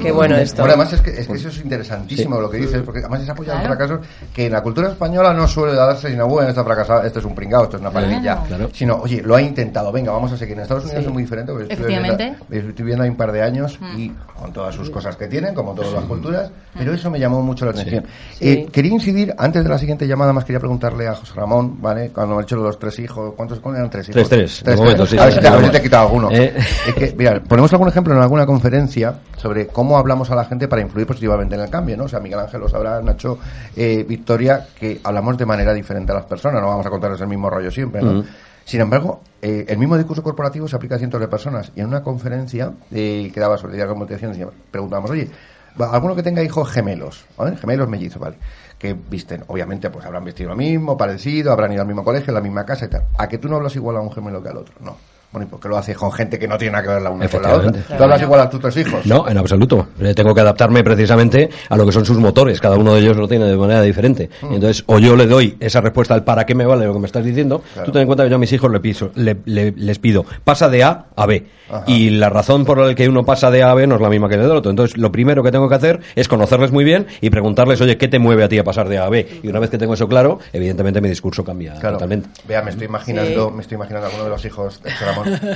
Qué 0.00 0.12
bueno 0.12 0.36
esto. 0.36 0.62
Bueno, 0.62 0.74
además 0.74 0.92
es 0.92 1.00
que, 1.00 1.10
es 1.10 1.26
que 1.26 1.34
eso 1.34 1.48
es 1.48 1.58
interesantísimo 1.58 2.40
lo 2.40 2.48
que 2.48 2.58
dices, 2.58 2.82
porque 2.82 3.00
además 3.00 3.22
es 3.22 3.28
apoyado 3.28 3.58
Claro. 3.60 3.74
fracasos 3.76 4.06
que 4.34 4.46
en 4.46 4.52
la 4.52 4.62
cultura 4.62 4.88
española 4.90 5.34
no 5.34 5.46
suele 5.48 5.74
darse, 5.74 6.10
sino 6.10 6.28
bueno, 6.28 6.48
ha 6.50 6.64
fracasado, 6.64 7.02
este 7.02 7.18
es 7.18 7.24
un 7.24 7.34
pringado, 7.34 7.64
esto 7.64 7.76
es 7.76 7.80
una 7.80 7.90
Claro. 7.90 8.06
palilla, 8.06 8.38
Claro. 8.46 8.68
sino, 8.72 8.96
oye, 8.96 9.20
lo 9.22 9.34
ha 9.34 9.42
intentado, 9.42 9.90
venga, 9.92 10.12
vamos 10.12 10.30
a 10.32 10.36
seguir. 10.36 10.54
En 10.56 10.62
Estados 10.62 10.84
Unidos 10.84 11.02
Sí. 11.02 11.06
es 11.08 11.12
muy 11.12 11.22
diferente, 11.24 11.52
porque 11.52 11.72
Efectivamente. 11.72 12.34
viendo, 12.48 12.68
estoy 12.70 12.84
viendo 12.84 13.04
ahí 13.04 13.10
un 13.10 13.16
par 13.16 13.32
de 13.32 13.42
años 13.42 13.78
Mm. 13.80 13.98
y 13.98 14.08
con 14.38 14.52
todas 14.52 14.74
sus 14.74 14.90
cosas 14.92 15.16
que 15.16 15.26
tienen, 15.26 15.54
como 15.54 15.74
todas 15.74 15.92
las 15.92 16.04
culturas, 16.04 16.50
pero 16.76 16.94
eso 16.94 17.10
me 17.10 17.18
llamó 17.18 17.42
mucho 17.42 17.64
la 17.64 17.72
atención. 17.72 18.04
Sí. 18.34 18.48
Eh, 18.48 18.68
quería 18.70 18.92
incidir, 18.92 19.34
antes 19.36 19.64
de 19.64 19.68
la 19.68 19.78
siguiente 19.78 20.06
llamada, 20.06 20.32
más 20.32 20.44
quería 20.44 20.60
preguntarle 20.60 21.08
a 21.08 21.14
José 21.14 21.32
Ramón, 21.34 21.80
¿vale? 21.80 22.10
Cuando 22.10 22.36
me 22.36 22.42
ha 22.42 22.44
hecho 22.44 22.56
los 22.56 22.78
tres 22.78 22.98
hijos, 23.00 23.34
¿cuántos 23.36 23.58
eran 23.58 23.90
tres 23.90 24.08
hijos? 24.08 24.28
Tres, 24.28 24.62
tres, 24.62 24.76
momento, 24.76 25.06
sí, 25.06 25.18
a, 25.18 25.24
ver 25.24 25.34
si 25.34 25.40
te, 25.40 25.48
a 25.48 25.50
ver 25.52 25.60
sí, 25.60 25.66
si 25.66 25.72
te 25.72 25.78
he 25.78 25.82
quitado 25.82 26.06
alguno. 26.06 26.30
Eh. 26.30 26.54
Es 26.86 26.94
que, 26.94 27.14
mira, 27.16 27.40
ponemos 27.40 27.72
algún 27.72 27.88
ejemplo 27.88 28.14
en 28.14 28.20
alguna 28.20 28.46
conferencia 28.46 29.14
sobre 29.36 29.66
cómo 29.66 29.98
hablamos 29.98 30.30
a 30.30 30.36
la 30.36 30.44
gente 30.44 30.68
para 30.68 30.82
influir 30.82 31.06
positivamente 31.06 31.54
en 31.54 31.62
el 31.62 31.70
cambio, 31.70 31.96
¿no? 31.96 32.04
O 32.04 32.08
sea, 32.08 32.20
Miguel 32.20 32.38
Ángel 32.38 32.60
lo 32.60 32.68
sabrá, 32.68 33.00
Nacho, 33.00 33.38
eh, 33.74 34.04
Victoria, 34.08 34.66
que 34.78 35.00
hablamos 35.02 35.36
de 35.36 35.46
manera 35.46 35.72
diferente 35.72 36.12
a 36.12 36.16
las 36.16 36.26
personas, 36.26 36.60
no 36.60 36.68
vamos 36.68 36.86
a 36.86 36.90
contarles 36.90 37.20
el 37.20 37.28
mismo 37.28 37.50
rollo 37.50 37.70
siempre, 37.70 38.02
¿no? 38.02 38.22
Sin 38.64 38.80
embargo, 38.80 39.20
eh, 39.40 39.66
el 39.68 39.78
mismo 39.78 39.96
discurso 39.96 40.22
corporativo 40.22 40.68
se 40.68 40.76
aplica 40.76 40.94
a 40.94 40.98
cientos 40.98 41.20
de 41.20 41.28
personas. 41.28 41.72
Y 41.74 41.80
en 41.80 41.86
una 41.86 42.02
conferencia 42.02 42.72
eh, 42.90 43.30
que 43.32 43.40
daba 43.40 43.58
sobre 43.58 43.84
comunicación, 43.86 44.32
decía- 44.32 44.48
preguntábamos, 44.70 45.10
oye, 45.10 45.30
alguno 45.78 46.14
que 46.14 46.22
tenga 46.22 46.42
hijos 46.42 46.70
gemelos. 46.70 47.24
Gemelos 47.60 47.88
mellizos, 47.88 48.20
¿vale? 48.20 48.36
Que 48.78 48.94
visten, 48.94 49.44
obviamente, 49.48 49.90
pues 49.90 50.04
habrán 50.06 50.24
vestido 50.24 50.50
lo 50.50 50.56
mismo, 50.56 50.96
parecido, 50.96 51.52
habrán 51.52 51.72
ido 51.72 51.82
al 51.82 51.88
mismo 51.88 52.04
colegio, 52.04 52.30
a 52.32 52.34
la 52.34 52.40
misma 52.40 52.64
casa 52.64 52.86
y 52.86 52.88
tal. 52.88 53.06
A 53.18 53.28
que 53.28 53.38
tú 53.38 53.48
no 53.48 53.56
hablas 53.56 53.74
igual 53.76 53.96
a 53.96 54.00
un 54.00 54.12
gemelo 54.12 54.42
que 54.42 54.48
al 54.48 54.56
otro, 54.58 54.74
no. 54.80 54.96
Bueno, 55.32 55.46
¿y 55.46 55.50
por 55.50 55.60
qué 55.60 55.68
lo 55.68 55.78
haces 55.78 55.96
con 55.96 56.12
gente 56.12 56.38
que 56.38 56.46
no 56.46 56.58
tiene 56.58 56.72
nada 56.72 56.84
que 56.84 56.88
ver 56.90 57.02
la 57.02 57.10
una 57.10 57.26
con 57.28 57.42
la 57.42 57.54
otra? 57.56 57.72
¿Tú 57.72 58.02
hablas 58.04 58.20
igual 58.22 58.40
a 58.40 58.50
tus 58.50 58.60
tres 58.60 58.76
hijos? 58.76 59.06
No, 59.06 59.26
en 59.28 59.38
absoluto. 59.38 59.88
Eh, 60.00 60.12
Tengo 60.14 60.34
que 60.34 60.42
adaptarme 60.42 60.84
precisamente 60.84 61.48
a 61.70 61.76
lo 61.76 61.86
que 61.86 61.92
son 61.92 62.04
sus 62.04 62.18
motores. 62.18 62.60
Cada 62.60 62.76
uno 62.76 62.94
de 62.94 63.00
ellos 63.00 63.16
lo 63.16 63.26
tiene 63.26 63.46
de 63.46 63.56
manera 63.56 63.80
diferente. 63.80 64.28
Mm. 64.42 64.54
Entonces, 64.54 64.84
o 64.86 64.98
yo 64.98 65.16
le 65.16 65.26
doy 65.26 65.56
esa 65.58 65.80
respuesta 65.80 66.12
al 66.14 66.22
para 66.24 66.44
qué 66.44 66.54
me 66.54 66.66
vale 66.66 66.84
lo 66.86 66.92
que 66.92 66.98
me 67.00 67.06
estás 67.06 67.24
diciendo. 67.24 67.62
Claro. 67.72 67.86
Tú 67.86 67.92
ten 67.92 68.02
en 68.02 68.06
cuenta 68.08 68.24
que 68.24 68.30
yo 68.30 68.36
a 68.36 68.38
mis 68.38 68.52
hijos 68.52 68.70
le 68.70 68.80
piso, 68.80 69.10
le- 69.14 69.38
le- 69.46 69.72
les 69.72 69.98
pido, 69.98 70.24
pasa 70.44 70.68
de 70.68 70.84
A 70.84 71.06
a 71.16 71.26
B. 71.26 71.46
Ajá. 71.70 71.84
Y 71.86 72.10
la 72.10 72.28
razón 72.28 72.66
por 72.66 72.76
la 72.78 72.94
que 72.94 73.08
uno 73.08 73.24
pasa 73.24 73.50
de 73.50 73.62
A 73.62 73.70
a 73.70 73.74
B 73.74 73.86
no 73.86 73.94
es 73.94 74.00
la 74.02 74.10
misma 74.10 74.28
que 74.28 74.36
del 74.36 74.50
otro. 74.50 74.70
Entonces, 74.70 74.98
lo 74.98 75.10
primero 75.10 75.42
que 75.42 75.50
tengo 75.50 75.66
que 75.70 75.74
hacer 75.74 76.00
es 76.14 76.28
conocerles 76.28 76.70
muy 76.72 76.84
bien 76.84 77.06
y 77.22 77.30
preguntarles, 77.30 77.80
oye, 77.80 77.96
¿qué 77.96 78.08
te 78.08 78.18
mueve 78.18 78.44
a 78.44 78.48
ti 78.50 78.58
a 78.58 78.64
pasar 78.64 78.86
de 78.90 78.98
A 78.98 79.06
a 79.06 79.08
B? 79.08 79.40
Y 79.42 79.48
una 79.48 79.58
vez 79.60 79.70
que 79.70 79.78
tengo 79.78 79.94
eso 79.94 80.06
claro, 80.06 80.38
evidentemente 80.52 81.00
mi 81.00 81.08
discurso 81.08 81.42
cambia 81.42 81.72
Claro. 81.80 81.94
totalmente. 81.96 82.28
Vea, 82.46 82.60
me 82.60 82.70
estoy 82.70 82.86
imaginando, 82.86 83.48
Sí. 83.48 83.54
me 83.56 83.62
estoy 83.62 83.76
imaginando 83.76 84.06
a 84.06 84.10
alguno 84.10 84.24
de 84.24 84.30
los 84.30 84.44
hijos 84.44 84.82
de 84.82 84.90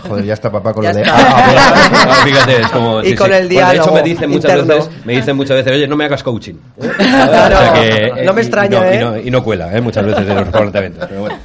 Joder, 0.08 0.24
ya 0.24 0.34
está 0.34 0.50
papá 0.50 0.72
con 0.72 0.82
Ya 0.84 0.90
lo 0.92 0.96
de. 0.98 1.04
"Ah, 1.06 1.14
a 1.16 1.46
ver". 1.48 1.58
Ah, 1.58 2.14
fíjate, 2.24 2.60
es 2.62 2.68
como, 2.70 3.02
Y 3.02 3.14
con 3.14 3.32
el 3.32 3.46
Bueno, 3.48 3.48
de 3.48 3.54
hecho, 3.54 3.72
diálogo 3.72 3.94
me 3.94 4.02
dicen 4.02 4.30
muchas 4.30 4.50
interno. 4.52 4.74
veces, 4.74 4.90
me 5.04 5.12
dicen 5.14 5.36
muchas 5.36 5.56
veces, 5.56 5.72
oye, 5.72 5.88
no 5.88 5.96
me 5.96 6.04
hagas 6.04 6.22
coaching. 6.22 6.54
¿Eh? 6.82 6.90
Claro, 6.98 8.24
no 8.24 8.32
me 8.34 8.40
extraña, 8.42 8.76
y 8.78 8.80
no, 8.80 8.84
¿eh? 8.86 8.96
Y 8.96 8.98
no, 8.98 9.18
y 9.28 9.30
no 9.30 9.42
cuela, 9.44 9.76
¿eh? 9.76 9.80
Muchas 9.80 10.04
veces 10.06 10.28
en 10.28 10.34
los 10.36 10.48
planteamientos. 10.50 11.06
Pero 11.08 11.20
bueno. 11.22 11.36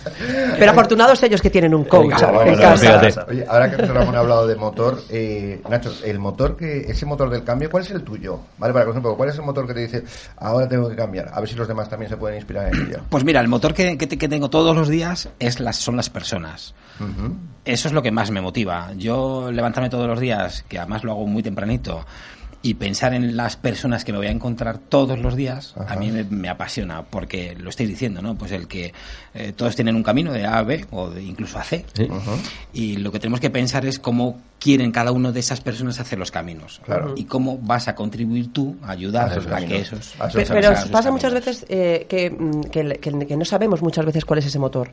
Pero 0.61 0.71
afortunados 0.71 1.21
ellos 1.23 1.41
que 1.41 1.49
tienen 1.49 1.73
un 1.73 1.83
coach 1.85 2.15
Claro, 2.15 2.41
en 2.43 2.47
bueno, 2.49 2.61
casa. 2.61 2.77
fíjate. 3.09 3.31
Oye, 3.31 3.45
ahora 3.49 3.69
que 3.69 3.77
Ramón 3.77 4.15
ha 4.15 4.19
hablado 4.19 4.47
de 4.47 4.55
motor, 4.55 5.01
eh, 5.09 5.61
Nacho, 5.69 5.91
el 6.05 6.19
motor 6.19 6.55
que, 6.55 6.81
ese 6.81 7.05
motor 7.05 7.29
del 7.29 7.43
cambio, 7.43 7.69
¿cuál 7.69 7.83
es 7.83 7.91
el 7.91 8.03
tuyo? 8.03 8.39
Vale, 8.57 8.73
para 8.73 8.85
poco, 8.85 9.17
¿cuál 9.17 9.29
es 9.29 9.35
el 9.35 9.41
motor 9.41 9.65
que 9.67 9.73
te 9.73 9.79
dice, 9.81 10.03
ahora 10.37 10.67
tengo 10.67 10.87
que 10.89 10.95
cambiar? 10.95 11.29
A 11.33 11.39
ver 11.39 11.49
si 11.49 11.55
los 11.55 11.67
demás 11.67 11.89
también 11.89 12.09
se 12.09 12.17
pueden 12.17 12.37
inspirar 12.37 12.67
en 12.73 12.87
ello. 12.87 12.99
Pues 13.09 13.23
mira, 13.23 13.41
el 13.41 13.47
motor 13.47 13.73
que, 13.73 13.97
que 13.97 14.07
te- 14.07 14.17
que 14.17 14.29
tengo 14.29 14.49
todos 14.49 14.75
los 14.75 14.87
días 14.87 15.29
es 15.39 15.59
las, 15.59 15.77
son 15.77 15.95
las 15.97 16.09
personas. 16.09 16.73
Eso 17.65 17.87
es 17.87 17.93
lo 17.93 18.01
que 18.03 18.11
más 18.11 18.29
me 18.29 18.41
motiva. 18.41 18.91
Yo 18.95 19.51
levantarme 19.51 19.89
todos 19.89 20.07
los 20.07 20.19
días, 20.19 20.63
que 20.69 20.77
además 20.77 21.03
lo 21.03 21.11
hago 21.13 21.25
muy 21.25 21.41
tempranito, 21.41 22.05
y 22.63 22.75
pensar 22.75 23.13
en 23.13 23.35
las 23.35 23.55
personas 23.57 24.03
que 24.05 24.11
me 24.11 24.19
voy 24.19 24.27
a 24.27 24.31
encontrar 24.31 24.77
todos 24.77 25.17
los 25.17 25.35
días, 25.35 25.73
Ajá. 25.77 25.93
a 25.93 25.97
mí 25.97 26.11
me, 26.11 26.23
me 26.25 26.47
apasiona, 26.49 27.01
porque 27.03 27.55
lo 27.59 27.69
estáis 27.71 27.89
diciendo, 27.89 28.21
¿no? 28.21 28.35
Pues 28.35 28.51
el 28.51 28.67
que 28.67 28.93
eh, 29.33 29.51
todos 29.55 29.75
tienen 29.75 29.95
un 29.95 30.03
camino 30.03 30.31
de 30.31 30.45
A 30.45 30.59
a 30.59 30.63
B, 30.63 30.85
o 30.91 31.09
de 31.09 31.23
incluso 31.23 31.57
a 31.57 31.63
C, 31.63 31.85
Sí. 31.93 32.07
y 32.73 32.97
lo 32.97 33.11
que 33.11 33.19
tenemos 33.19 33.39
que 33.39 33.49
pensar 33.49 33.85
es 33.85 33.97
cómo 33.97 34.39
quieren 34.61 34.91
cada 34.91 35.11
uno 35.11 35.31
de 35.31 35.39
esas 35.39 35.59
personas 35.59 35.99
hacer 35.99 36.19
los 36.19 36.29
caminos. 36.29 36.79
Claro. 36.85 37.15
Y 37.17 37.23
cómo 37.25 37.57
vas 37.57 37.87
a 37.87 37.95
contribuir 37.95 38.53
tú 38.53 38.75
a 38.83 38.91
ayudar 38.91 39.29
A 39.29 39.31
esos 39.33 39.47
a, 39.47 39.49
que 39.49 39.55
caminos. 39.55 39.81
esos... 39.81 40.13
A 40.21 40.27
esos 40.27 40.33
Pe- 40.35 40.41
Esos 40.43 40.55
Pero 40.55 40.71
esos 40.71 40.89
pasa 40.89 41.11
muchas 41.11 41.31
caminos. 41.33 41.45
veces 41.45 41.65
eh, 41.69 42.05
que, 42.07 42.29
mm, 42.29 42.61
que, 42.69 42.99
que- 43.01 43.27
que 43.27 43.37
no 43.37 43.43
sabemos 43.45 43.81
muchas 43.81 44.05
veces 44.05 44.23
cuál 44.23 44.37
es 44.39 44.45
ese 44.45 44.59
motor. 44.59 44.91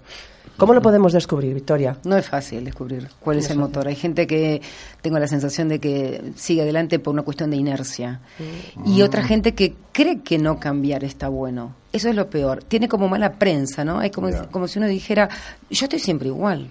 ¿Cómo 0.57 0.73
lo 0.75 0.83
podemos 0.83 1.13
descubrir, 1.13 1.55
Victoria? 1.55 1.99
No 2.03 2.17
es 2.17 2.29
fácil 2.29 2.65
descubrir 2.65 3.09
cuál 3.21 3.39
es 3.39 3.49
el 3.51 3.59
motor. 3.59 3.87
Hay 3.87 3.95
gente 3.95 4.27
que 4.27 4.61
tengo 5.03 5.17
la 5.21 5.29
sensación 5.29 5.69
de 5.69 5.79
que 5.79 6.33
sigue 6.35 6.63
adelante 6.63 6.99
por 6.99 7.13
una 7.15 7.23
cuestión 7.23 7.51
de 7.51 7.59
inercia. 7.59 8.21
Y 8.85 9.03
otra 9.03 9.23
gente 9.23 9.55
que 9.55 9.75
cree 9.93 10.21
que 10.23 10.37
no 10.39 10.59
cambiar 10.59 11.05
está 11.05 11.29
bueno. 11.29 11.77
Eso 11.93 12.09
es 12.09 12.17
lo 12.17 12.29
peor. 12.29 12.65
Tiene 12.65 12.89
como 12.89 13.07
mala 13.07 13.35
prensa, 13.35 13.85
¿no? 13.85 14.03
Es 14.03 14.11
como, 14.11 14.31
Ya. 14.31 14.47
como 14.47 14.67
si 14.67 14.81
uno 14.81 14.89
dijera, 14.89 15.29
yo 15.71 15.85
estoy 15.85 16.01
siempre 16.01 16.27
igual. 16.27 16.67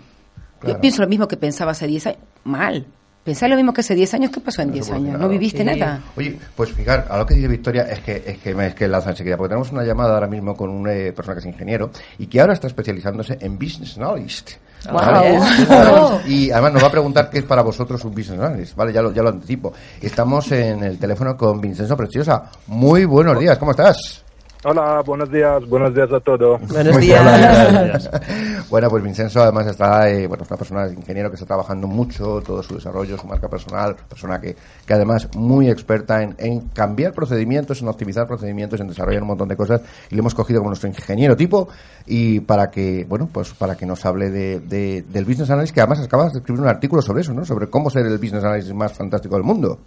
Claro. 0.67 0.77
Yo 0.77 0.81
pienso 0.81 1.01
lo 1.01 1.07
mismo 1.07 1.27
que 1.27 1.37
pensaba 1.37 1.71
hace 1.71 1.87
10 1.87 2.07
años. 2.07 2.19
Mal. 2.43 2.85
Pensar 3.23 3.49
lo 3.49 3.57
mismo 3.57 3.73
que 3.73 3.81
hace 3.81 3.93
10 3.93 4.13
años, 4.13 4.31
¿qué 4.31 4.39
pasó 4.39 4.61
en 4.61 4.69
No 4.69 4.73
10 4.75 4.85
se 4.85 4.91
puede 4.93 5.07
años? 5.09 5.19
¿No 5.19 5.27
viviste 5.27 5.57
Sí. 5.57 5.63
nada? 5.65 5.99
Oye, 6.15 6.39
pues 6.55 6.71
fijar, 6.71 7.07
a 7.09 7.17
lo 7.17 7.25
que 7.25 7.33
dice 7.33 7.49
Victoria 7.49 7.81
es 7.83 7.99
que 7.99 8.23
es 8.25 8.37
que 8.37 8.55
me 8.55 8.67
es 8.67 8.75
que 8.75 8.87
lanza 8.87 9.09
enseguida, 9.09 9.35
porque 9.35 9.49
tenemos 9.49 9.69
una 9.73 9.83
llamada 9.83 10.13
ahora 10.13 10.27
mismo 10.27 10.55
con 10.55 10.69
una 10.69 10.93
eh, 10.93 11.11
persona 11.11 11.35
que 11.35 11.39
es 11.41 11.45
ingeniero 11.45 11.89
y 12.17 12.27
que 12.27 12.39
ahora 12.39 12.53
está 12.53 12.67
especializándose 12.67 13.37
en 13.41 13.57
Business 13.59 13.97
Analyst. 13.97 14.51
Guau. 14.89 15.41
Oh. 15.69 16.21
Y 16.25 16.51
además 16.51 16.71
nos 16.73 16.83
va 16.83 16.87
a 16.87 16.91
preguntar 16.91 17.29
qué 17.29 17.39
es 17.39 17.43
para 17.43 17.63
vosotros 17.63 18.01
un 18.05 18.11
Business 18.15 18.39
Analyst, 18.39 18.75
¿vale? 18.77 18.93
Ya 18.93 19.01
lo, 19.01 19.11
ya 19.11 19.21
lo 19.23 19.29
anticipo. 19.29 19.73
Estamos 19.99 20.49
en 20.53 20.83
el 20.83 20.97
teléfono 20.97 21.35
con 21.35 21.59
Vincenzo 21.59 21.97
Preciosa. 21.97 22.43
Muy 22.67 23.03
buenos 23.03 23.37
días, 23.39 23.57
¿cómo 23.57 23.71
estás? 23.71 24.23
Hola, 24.69 25.01
buenos 25.05 25.31
días, 25.31 25.65
buenos 25.69 25.95
días 25.95 26.11
a 26.11 26.19
todos. 26.19 26.59
Buenos 26.67 26.97
días. 26.97 28.09
bueno, 28.69 28.89
pues 28.89 29.01
Vincenzo 29.01 29.41
además 29.41 29.65
está, 29.67 30.09
eh, 30.09 30.27
bueno, 30.27 30.43
es 30.43 30.49
una 30.51 30.57
persona 30.57 30.87
ingeniero 30.89 31.29
que 31.29 31.35
está 31.35 31.45
trabajando 31.45 31.87
mucho 31.87 32.41
todo 32.45 32.61
su 32.61 32.75
desarrollo, 32.75 33.17
su 33.17 33.25
marca 33.27 33.47
personal, 33.47 33.95
persona 34.09 34.41
que, 34.41 34.57
que 34.85 34.93
además 34.93 35.29
muy 35.37 35.69
experta 35.69 36.21
en, 36.21 36.35
en 36.37 36.67
cambiar 36.67 37.13
procedimientos, 37.13 37.81
en 37.81 37.87
optimizar 37.87 38.27
procedimientos, 38.27 38.81
en 38.81 38.89
desarrollar 38.89 39.21
un 39.21 39.29
montón 39.29 39.47
de 39.47 39.55
cosas 39.55 39.79
y 40.09 40.15
le 40.15 40.19
hemos 40.19 40.35
cogido 40.35 40.59
como 40.59 40.71
nuestro 40.71 40.89
ingeniero 40.89 41.37
tipo 41.37 41.69
y 42.05 42.41
para 42.41 42.69
que, 42.69 43.05
bueno, 43.07 43.29
pues 43.31 43.53
para 43.53 43.77
que 43.77 43.85
nos 43.85 44.05
hable 44.05 44.29
de, 44.31 44.59
de- 44.59 45.01
del 45.03 45.23
business 45.23 45.49
analyst 45.49 45.73
que 45.73 45.79
además 45.79 46.01
acabas 46.03 46.33
de 46.33 46.39
escribir 46.39 46.61
un 46.61 46.67
artículo 46.67 47.01
sobre 47.01 47.21
eso, 47.21 47.33
¿no? 47.33 47.45
Sobre 47.45 47.69
cómo 47.69 47.89
ser 47.89 48.05
el 48.05 48.17
business 48.17 48.43
analyst 48.43 48.71
más 48.73 48.91
fantástico 48.91 49.35
del 49.35 49.45
mundo. 49.45 49.79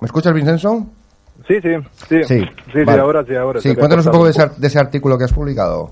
¿Me 0.00 0.06
escuchas, 0.06 0.34
Vincenzo? 0.34 0.84
Sí, 1.46 1.60
sí, 1.60 1.76
sí. 2.08 2.24
Sí, 2.24 2.40
sí, 2.72 2.84
sí, 2.84 2.90
ahora 2.90 3.24
sí, 3.24 3.34
ahora 3.34 3.60
Sí, 3.60 3.70
ha 3.70 3.74
cuéntanos 3.74 4.06
un 4.06 4.12
poco 4.12 4.24
de 4.24 4.30
ese, 4.30 4.48
de 4.56 4.66
ese 4.66 4.78
artículo 4.78 5.18
que 5.18 5.24
has 5.24 5.32
publicado. 5.32 5.90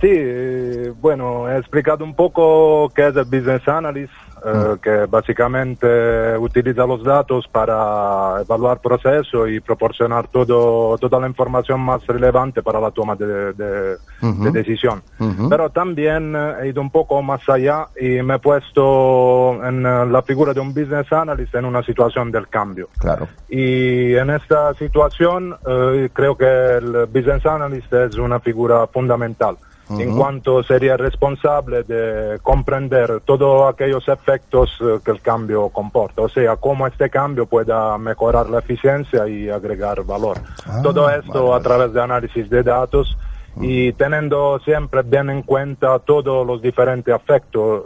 Sí, 0.00 0.08
eh, 0.10 0.92
bueno, 1.00 1.50
he 1.50 1.58
explicado 1.58 2.04
un 2.04 2.14
poco 2.14 2.90
qué 2.94 3.08
es 3.08 3.16
el 3.16 3.24
Business 3.24 3.66
Analyst, 3.66 4.12
eh, 4.44 4.76
que 4.82 5.06
básicamente 5.06 6.36
utiliza 6.38 6.86
los 6.86 7.02
datos 7.04 7.46
para 7.50 8.40
evaluar 8.40 8.80
procesos 8.80 9.48
y 9.50 9.60
proporcionar 9.60 10.28
todo, 10.28 10.96
toda 10.98 11.20
la 11.20 11.26
información 11.26 11.80
más 11.80 12.06
relevante 12.06 12.62
para 12.62 12.80
la 12.80 12.90
toma 12.90 13.16
de, 13.16 13.52
de- 13.52 13.98
Ujú. 14.22 14.44
de 14.44 14.50
decisión. 14.50 15.02
Ujú. 15.18 15.48
Pero 15.48 15.70
también 15.70 16.34
eh, 16.36 16.54
he 16.62 16.68
ido 16.68 16.80
un 16.80 16.90
poco 16.90 17.22
más 17.22 17.40
allá 17.48 17.88
y 17.98 18.22
me 18.22 18.34
he 18.36 18.38
puesto 18.38 19.62
en 19.64 19.84
eh, 19.86 20.06
la 20.06 20.22
figura 20.22 20.52
de 20.54 20.60
un 20.60 20.74
Business 20.74 21.12
Analyst 21.12 21.54
en 21.54 21.64
una 21.64 21.82
situación 21.82 22.30
del 22.30 22.48
cambio. 22.48 22.88
Claro. 22.98 23.28
Y 23.48 24.14
en 24.14 24.30
esta 24.30 24.74
situación 24.74 25.56
eh, 25.66 26.10
creo 26.12 26.36
que 26.36 26.46
el 26.46 27.06
business 27.06 27.44
analyst 27.46 27.92
es 27.92 28.16
una 28.16 28.40
figura 28.40 28.86
fundamental 28.86 29.56
en 29.98 30.16
cuanto 30.16 30.62
sería 30.62 30.96
responsable 30.96 31.82
de 31.82 32.38
comprender 32.42 33.20
todos 33.24 33.72
aquellos 33.72 34.06
efectos 34.08 34.70
eh, 34.80 34.98
que 35.04 35.10
el 35.10 35.20
cambio 35.20 35.68
comporta, 35.70 36.22
o 36.22 36.28
sea, 36.28 36.56
cómo 36.56 36.86
este 36.86 37.10
cambio 37.10 37.46
pueda 37.46 37.98
mejorar 37.98 38.48
la 38.48 38.60
eficiencia 38.60 39.26
y 39.28 39.48
agregar 39.48 40.04
valor. 40.04 40.38
Ah, 40.66 40.80
Todo 40.82 41.10
esto 41.10 41.54
a 41.54 41.60
través 41.60 41.92
de 41.92 42.02
análisis 42.02 42.48
de 42.48 42.62
datos 42.62 43.16
y 43.60 43.92
teniendo 43.94 44.60
siempre 44.60 45.02
bien 45.02 45.28
en 45.28 45.42
cuenta 45.42 45.98
todos 45.98 46.46
los 46.46 46.62
diferentes 46.62 47.14
efectos, 47.14 47.82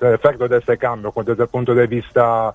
eh, 0.00 0.14
efectos 0.14 0.48
de 0.48 0.58
este 0.58 0.78
cambio, 0.78 1.12
desde 1.24 1.42
el 1.42 1.48
punto 1.48 1.74
de 1.74 1.86
vista 1.86 2.54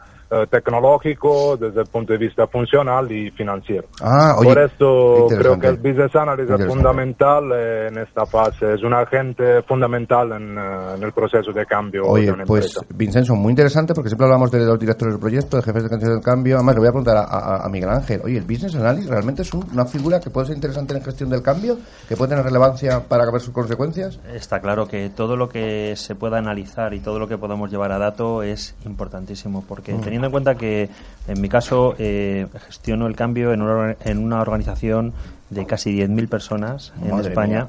tecnológico, 0.49 1.57
desde 1.57 1.81
el 1.81 1.88
punto 1.88 2.13
de 2.13 2.19
vista 2.19 2.47
funcional 2.47 3.11
y 3.11 3.31
financiero. 3.31 3.88
Ah, 4.01 4.36
oye, 4.38 4.49
Por 4.49 4.63
esto 4.63 5.27
creo 5.38 5.59
que 5.59 5.67
el 5.67 5.77
business 5.77 6.15
analyst 6.15 6.51
es 6.51 6.65
fundamental 6.65 7.43
eh, 7.53 7.88
en 7.88 7.97
esta 7.99 8.25
fase, 8.25 8.73
es 8.73 8.84
un 8.84 8.93
agente 8.93 9.61
fundamental 9.63 10.31
en, 10.34 10.57
eh, 10.57 10.95
en 10.97 11.03
el 11.03 11.11
proceso 11.11 11.51
de 11.51 11.65
cambio 11.65 12.03
de 12.03 12.09
Oye, 12.09 12.31
una 12.31 12.43
pues 12.45 12.65
empresa. 12.75 12.86
Vincenzo, 12.95 13.36
muy 13.36 13.51
interesante 13.51 13.93
porque 13.93 14.09
siempre 14.09 14.25
hablamos 14.25 14.51
de 14.51 14.59
los 14.65 14.79
directores 14.79 15.13
del 15.13 15.21
proyecto, 15.21 15.57
de 15.57 15.63
jefes 15.63 15.84
de 15.84 15.89
canción 15.89 16.11
del 16.13 16.21
cambio. 16.23 16.55
Además, 16.55 16.75
le 16.75 16.79
voy 16.79 16.88
a 16.89 16.91
preguntar 16.91 17.17
a, 17.17 17.23
a- 17.23 17.65
a 17.65 17.69
Miguel 17.69 17.89
Ángel. 17.89 18.21
Oye, 18.23 18.38
¿el 18.38 18.43
business 18.45 18.75
analyst 18.75 19.09
realmente 19.09 19.41
es 19.43 19.53
un- 19.53 19.65
una 19.71 19.86
figura 19.86 20.19
que 20.19 20.29
puede 20.29 20.47
ser 20.47 20.55
interesante 20.55 20.93
en 20.93 20.99
la 20.99 21.05
gestión 21.05 21.29
del 21.29 21.41
cambio? 21.41 21.77
¿Que 22.07 22.15
puede 22.15 22.29
tener 22.29 22.45
relevancia 22.45 23.01
para 23.07 23.29
ver 23.31 23.41
sus 23.41 23.53
consecuencias? 23.53 24.19
Está 24.34 24.59
claro 24.59 24.88
que 24.88 25.09
todo 25.09 25.36
lo 25.36 25.49
que 25.49 25.95
se 25.95 26.15
pueda 26.15 26.38
analizar 26.38 26.93
y 26.93 26.99
todo 26.99 27.19
lo 27.19 27.27
que 27.27 27.38
podamos 27.38 27.71
llevar 27.71 27.91
a 27.91 27.97
dato 27.97 28.43
es 28.43 28.75
importantísimo, 28.86 29.63
porque 29.67 29.93
Mm. 29.93 30.01
teniendo 30.01 30.22
en 30.28 30.32
cuenta 30.32 30.55
que, 30.55 30.89
en 31.28 31.41
mi 31.41 31.49
caso, 31.49 31.95
eh, 31.97 32.47
gestiono 32.65 33.07
el 33.07 33.15
cambio 33.15 33.53
en 33.53 33.61
una, 33.61 33.95
en 34.03 34.17
una 34.19 34.41
organización 34.41 35.13
de 35.49 35.65
casi 35.65 35.91
10.000 35.91 36.28
personas 36.28 36.93
en 37.01 37.11
Madre 37.11 37.30
España, 37.30 37.67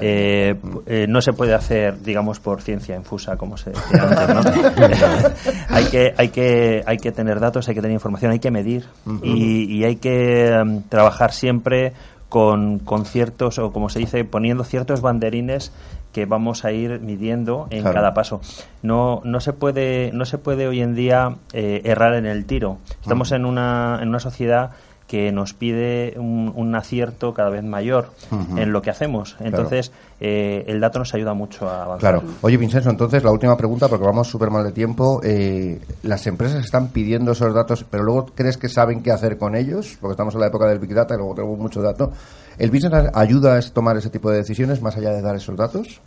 eh, 0.00 0.54
eh, 0.86 1.06
no 1.08 1.20
se 1.20 1.32
puede 1.32 1.54
hacer, 1.54 2.02
digamos, 2.02 2.40
por 2.40 2.62
ciencia 2.62 2.96
infusa, 2.96 3.36
como 3.36 3.56
se 3.56 3.70
decía 3.70 4.02
antes, 4.34 4.54
¿no? 4.78 5.30
hay, 5.68 5.84
que, 5.84 6.14
hay, 6.16 6.28
que, 6.28 6.82
hay 6.86 6.96
que 6.96 7.12
tener 7.12 7.38
datos, 7.40 7.68
hay 7.68 7.74
que 7.74 7.82
tener 7.82 7.94
información, 7.94 8.32
hay 8.32 8.38
que 8.38 8.50
medir. 8.50 8.86
Y, 9.22 9.64
y 9.64 9.84
hay 9.84 9.96
que 9.96 10.48
em, 10.48 10.82
trabajar 10.82 11.32
siempre 11.32 11.92
con, 12.28 12.80
con 12.80 13.04
ciertos, 13.04 13.58
o 13.58 13.72
como 13.72 13.88
se 13.88 14.00
dice, 14.00 14.24
poniendo 14.24 14.64
ciertos 14.64 15.00
banderines 15.00 15.72
que 16.16 16.24
vamos 16.24 16.64
a 16.64 16.72
ir 16.72 16.98
midiendo 17.00 17.66
en 17.68 17.82
Claro. 17.82 17.94
cada 17.94 18.14
paso. 18.14 18.40
No, 18.82 19.20
no 19.22 19.38
se 19.40 19.52
puede, 19.52 20.12
no 20.14 20.24
se 20.24 20.38
puede 20.38 20.66
hoy 20.66 20.80
en 20.80 20.94
día 20.94 21.36
eh, 21.52 21.82
errar 21.84 22.14
en 22.14 22.24
el 22.24 22.46
tiro. 22.46 22.78
Estamos 23.02 23.32
en 23.32 23.44
una, 23.44 23.98
en 24.00 24.08
una 24.08 24.18
sociedad 24.18 24.70
que 25.06 25.30
nos 25.30 25.52
pide 25.52 26.14
un, 26.16 26.50
un 26.56 26.74
acierto 26.74 27.34
cada 27.34 27.50
vez 27.50 27.62
mayor 27.62 28.08
en 28.56 28.72
lo 28.72 28.80
que 28.80 28.88
hacemos. 28.88 29.36
Entonces, 29.40 29.92
eh, 30.20 30.64
el 30.68 30.80
dato 30.80 30.98
nos 30.98 31.12
ayuda 31.12 31.34
mucho 31.34 31.68
a 31.68 31.84
avanzar. 31.84 32.18
Claro. 32.18 32.34
Oye, 32.40 32.56
Vincenzo, 32.56 32.88
entonces 32.88 33.22
la 33.22 33.30
última 33.30 33.54
pregunta, 33.58 33.86
porque 33.88 34.06
vamos 34.06 34.26
súper 34.26 34.48
mal 34.50 34.64
de 34.64 34.72
tiempo. 34.72 35.20
Eh, 35.22 35.78
¿Las 36.02 36.26
empresas 36.26 36.64
están 36.64 36.88
pidiendo 36.88 37.32
esos 37.32 37.52
datos, 37.54 37.84
pero 37.88 38.04
luego 38.04 38.24
crees 38.34 38.56
que 38.56 38.70
saben 38.70 39.02
qué 39.02 39.12
hacer 39.12 39.36
con 39.36 39.54
ellos? 39.54 39.98
Porque 40.00 40.12
estamos 40.12 40.32
en 40.34 40.40
la 40.40 40.46
época 40.46 40.66
del 40.66 40.78
Big 40.78 40.94
Data 40.94 41.14
y 41.14 41.18
luego 41.18 41.34
tenemos 41.34 41.58
mucho 41.58 41.82
dato. 41.82 42.10
¿El 42.58 42.70
business 42.70 43.10
ayuda 43.14 43.58
a 43.58 43.60
tomar 43.60 43.96
ese 43.96 44.10
tipo 44.10 44.30
de 44.30 44.38
decisiones 44.38 44.80
más 44.80 44.96
allá 44.96 45.10
de 45.10 45.22
dar 45.22 45.36
esos 45.36 45.56
datos? 45.56 46.00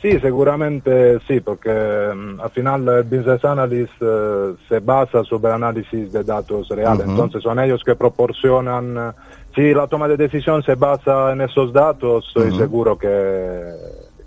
Sí, 0.00 0.20
seguramente 0.20 1.18
sí, 1.26 1.40
porque 1.40 1.70
mm, 1.70 2.40
al 2.40 2.50
final 2.50 2.86
el 2.88 3.02
business 3.04 3.44
analyst 3.44 3.92
eh, 4.00 4.54
se 4.68 4.78
basa 4.80 5.24
sobre 5.24 5.52
análisis 5.52 6.12
de 6.12 6.22
datos 6.22 6.68
reales, 6.68 7.06
entonces 7.08 7.42
son 7.42 7.58
ellos 7.58 7.82
que 7.84 7.96
proporcionan, 7.96 8.96
eh, 8.96 9.12
si 9.54 9.74
la 9.74 9.86
toma 9.88 10.06
de 10.06 10.16
decisión 10.16 10.62
se 10.62 10.74
basa 10.74 11.32
en 11.32 11.40
esos 11.40 11.72
datos, 11.72 12.26
estoy 12.28 12.50
Ujú. 12.50 12.58
seguro 12.58 12.98
que, 12.98 13.72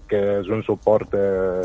que 0.09 0.39
es 0.39 0.47
un 0.47 0.63
soporte 0.63 1.17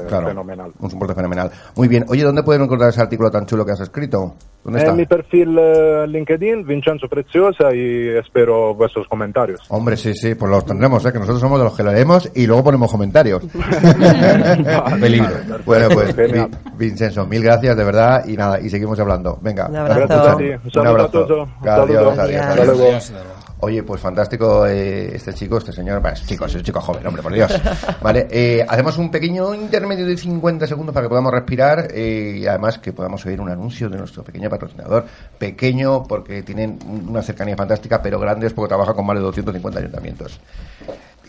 Claro, 0.07 0.29
fenomenal. 0.29 0.73
Un 0.79 0.91
soporte 0.91 1.15
fenomenal. 1.15 1.51
Muy 1.77 1.89
bien. 1.89 2.05
Oye, 2.09 2.23
¿dónde 2.23 2.43
pueden 2.43 2.63
encontrar 2.63 2.91
ese 2.91 3.01
artículo 3.01 3.31
tan 3.31 3.47
chulo 3.47 3.65
que 3.65 3.73
has 3.73 3.81
escrito? 3.81 4.35
¿Dónde 4.63 4.79
está? 4.79 4.93
En 4.93 4.97
mi 4.99 5.07
perfil 5.07 5.57
eh, 5.59 6.07
LinkedIn, 6.07 6.65
Vincenzo 6.67 7.09
Preciosa, 7.09 7.75
y 7.75 8.09
espero 8.17 8.75
vuestros 8.75 9.07
comentarios. 9.09 9.61
Hombre, 9.69 9.97
sí, 9.97 10.15
sí, 10.15 10.35
pues 10.35 10.51
los 10.51 10.65
tendremos, 10.65 11.05
¿eh? 11.05 11.13
que 11.13 11.19
nosotros 11.19 11.41
somos 11.41 11.59
de 11.59 11.65
los 11.65 11.77
que 11.77 11.83
lo 11.83 11.93
leemos 11.93 12.31
y 12.35 12.47
luego 12.47 12.65
ponemos 12.65 12.91
comentarios. 12.91 13.43
Peligro. 15.01 15.37
Bueno, 15.65 15.89
pues 15.93 16.15
Genial. 16.15 16.51
Vincenzo, 16.77 17.27
mil 17.27 17.43
gracias 17.43 17.77
de 17.77 17.85
verdad 17.85 18.25
y 18.27 18.37
nada, 18.37 18.61
y 18.61 18.69
seguimos 18.71 18.99
hablando. 19.01 19.39
Venga, 19.41 19.67
Un 19.69 19.77
abrazo. 19.77 20.07
Gracias 20.07 20.27
a 20.29 20.37
ti. 20.37 20.79
Un 20.79 20.87
a 21.01 21.09
todos. 21.09 21.31
Un 21.31 21.69
Adiós, 21.69 21.89
saludo. 22.07 22.11
adiós, 22.23 22.43
Adiós. 22.43 23.13
adiós. 23.13 23.44
Oye, 23.65 23.83
pues 23.83 23.99
fantástico 23.99 24.67
eh, 24.67 25.17
este 25.17 25.33
chico, 25.33 25.57
este 25.57 25.73
señor. 25.73 26.03
Bueno, 26.03 26.15
es 26.15 26.27
chico, 26.27 26.45
es 26.45 26.55
un 26.55 26.63
chico 26.63 26.83
joven, 26.83 27.07
hombre, 27.07 27.23
por 27.23 27.33
Dios. 27.33 27.51
Vale, 28.03 28.27
eh, 28.31 28.63
hacemos 28.69 28.99
un 28.99 29.11
pequeño 29.11 29.55
intermedio 29.55 30.05
de 30.05 30.19
50 30.19 30.67
segundos 30.67 30.93
para 30.93 31.07
que 31.07 31.09
podamos 31.09 31.33
respirar 31.33 31.89
eh, 31.91 32.41
y 32.41 32.47
además 32.47 32.79
que 32.79 32.93
podamos 32.93 33.25
oír 33.25 33.41
un 33.41 33.49
anuncio 33.49 33.89
de 33.89 33.97
nuestro 33.97 34.23
pequeño 34.23 34.51
patrocinador. 34.51 35.07
Pequeño 35.39 36.03
porque 36.03 36.43
tienen 36.43 36.79
una 37.09 37.23
cercanía 37.23 37.57
fantástica, 37.57 38.03
pero 38.03 38.21
grandes 38.21 38.53
porque 38.53 38.69
trabaja 38.69 38.93
con 38.93 39.07
más 39.07 39.17
de 39.17 39.23
250 39.23 39.79
ayuntamientos. 39.81 40.39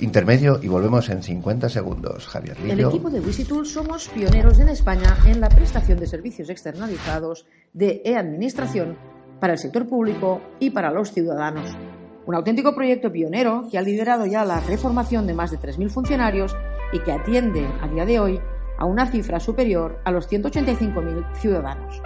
Intermedio 0.02 0.60
y 0.62 0.68
volvemos 0.68 1.08
en 1.08 1.24
50 1.24 1.70
segundos. 1.70 2.28
Javier 2.28 2.58
El 2.62 2.76
Lillo. 2.76 2.90
equipo 2.90 3.10
de 3.10 3.22
Wisitool 3.22 3.66
somos 3.66 4.10
pioneros 4.10 4.60
en 4.60 4.68
España 4.68 5.18
en 5.26 5.40
la 5.40 5.48
prestación 5.48 6.00
de 6.00 6.08
servicios 6.08 6.50
externalizados 6.50 7.46
de 7.72 8.02
e-administración 8.04 8.98
para 9.40 9.54
el 9.54 9.60
sector 9.60 9.88
público 9.88 10.42
y 10.60 10.72
para 10.72 10.92
los 10.92 11.14
ciudadanos. 11.14 11.72
Un 12.26 12.34
auténtico 12.34 12.74
proyecto 12.74 13.12
pionero 13.12 13.68
que 13.70 13.78
ha 13.78 13.84
liderado 13.84 14.26
ya 14.26 14.44
la 14.46 14.60
reformación 14.60 15.28
de 15.28 15.36
más 15.36 15.52
de 15.52 15.60
3.000 15.60 15.90
funcionarios 15.90 16.56
y 16.92 17.00
que 17.00 17.12
atiende 17.12 17.68
a 17.82 17.88
día 17.88 18.06
de 18.06 18.20
hoy 18.20 18.42
a 18.80 18.86
una 18.86 19.06
cifra 19.06 19.40
superior 19.40 20.00
a 20.04 20.12
los 20.12 20.28
185.000 20.28 21.36
ciudadanos. 21.36 22.02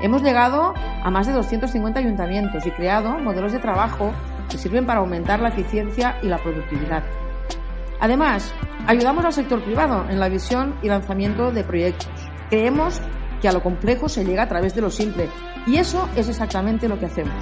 Hemos 0.00 0.22
llegado 0.22 0.74
a 0.76 1.10
más 1.10 1.28
de 1.28 1.32
250 1.32 2.00
ayuntamientos 2.00 2.66
y 2.66 2.70
creado 2.72 3.18
modelos 3.18 3.52
de 3.52 3.60
trabajo 3.60 4.12
que 4.50 4.58
sirven 4.58 4.84
para 4.84 4.98
aumentar 4.98 5.40
la 5.40 5.48
eficiencia 5.50 6.18
y 6.22 6.26
la 6.26 6.38
productividad. 6.38 7.04
Además, 8.00 8.52
ayudamos 8.88 9.24
al 9.24 9.32
sector 9.32 9.62
privado 9.62 10.06
en 10.10 10.18
la 10.18 10.28
visión 10.28 10.74
y 10.82 10.88
lanzamiento 10.88 11.52
de 11.52 11.62
proyectos. 11.62 12.10
Creemos 12.50 13.00
que 13.40 13.48
a 13.48 13.52
lo 13.52 13.62
complejo 13.62 14.08
se 14.08 14.24
llega 14.24 14.42
a 14.42 14.48
través 14.48 14.74
de 14.74 14.82
lo 14.82 14.90
simple 14.90 15.28
y 15.66 15.76
eso 15.76 16.08
es 16.16 16.28
exactamente 16.28 16.88
lo 16.88 16.98
que 16.98 17.06
hacemos. 17.06 17.34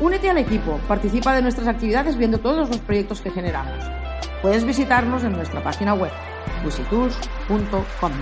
Únete 0.00 0.30
al 0.30 0.38
equipo, 0.38 0.78
participa 0.86 1.34
de 1.34 1.42
nuestras 1.42 1.66
actividades 1.66 2.16
viendo 2.16 2.38
todos 2.38 2.68
los 2.68 2.78
proyectos 2.78 3.20
que 3.20 3.32
generamos. 3.32 3.84
Puedes 4.40 4.64
visitarnos 4.64 5.24
en 5.24 5.32
nuestra 5.32 5.60
página 5.60 5.94
web 5.94 6.12
wisitools.com. 6.64 8.12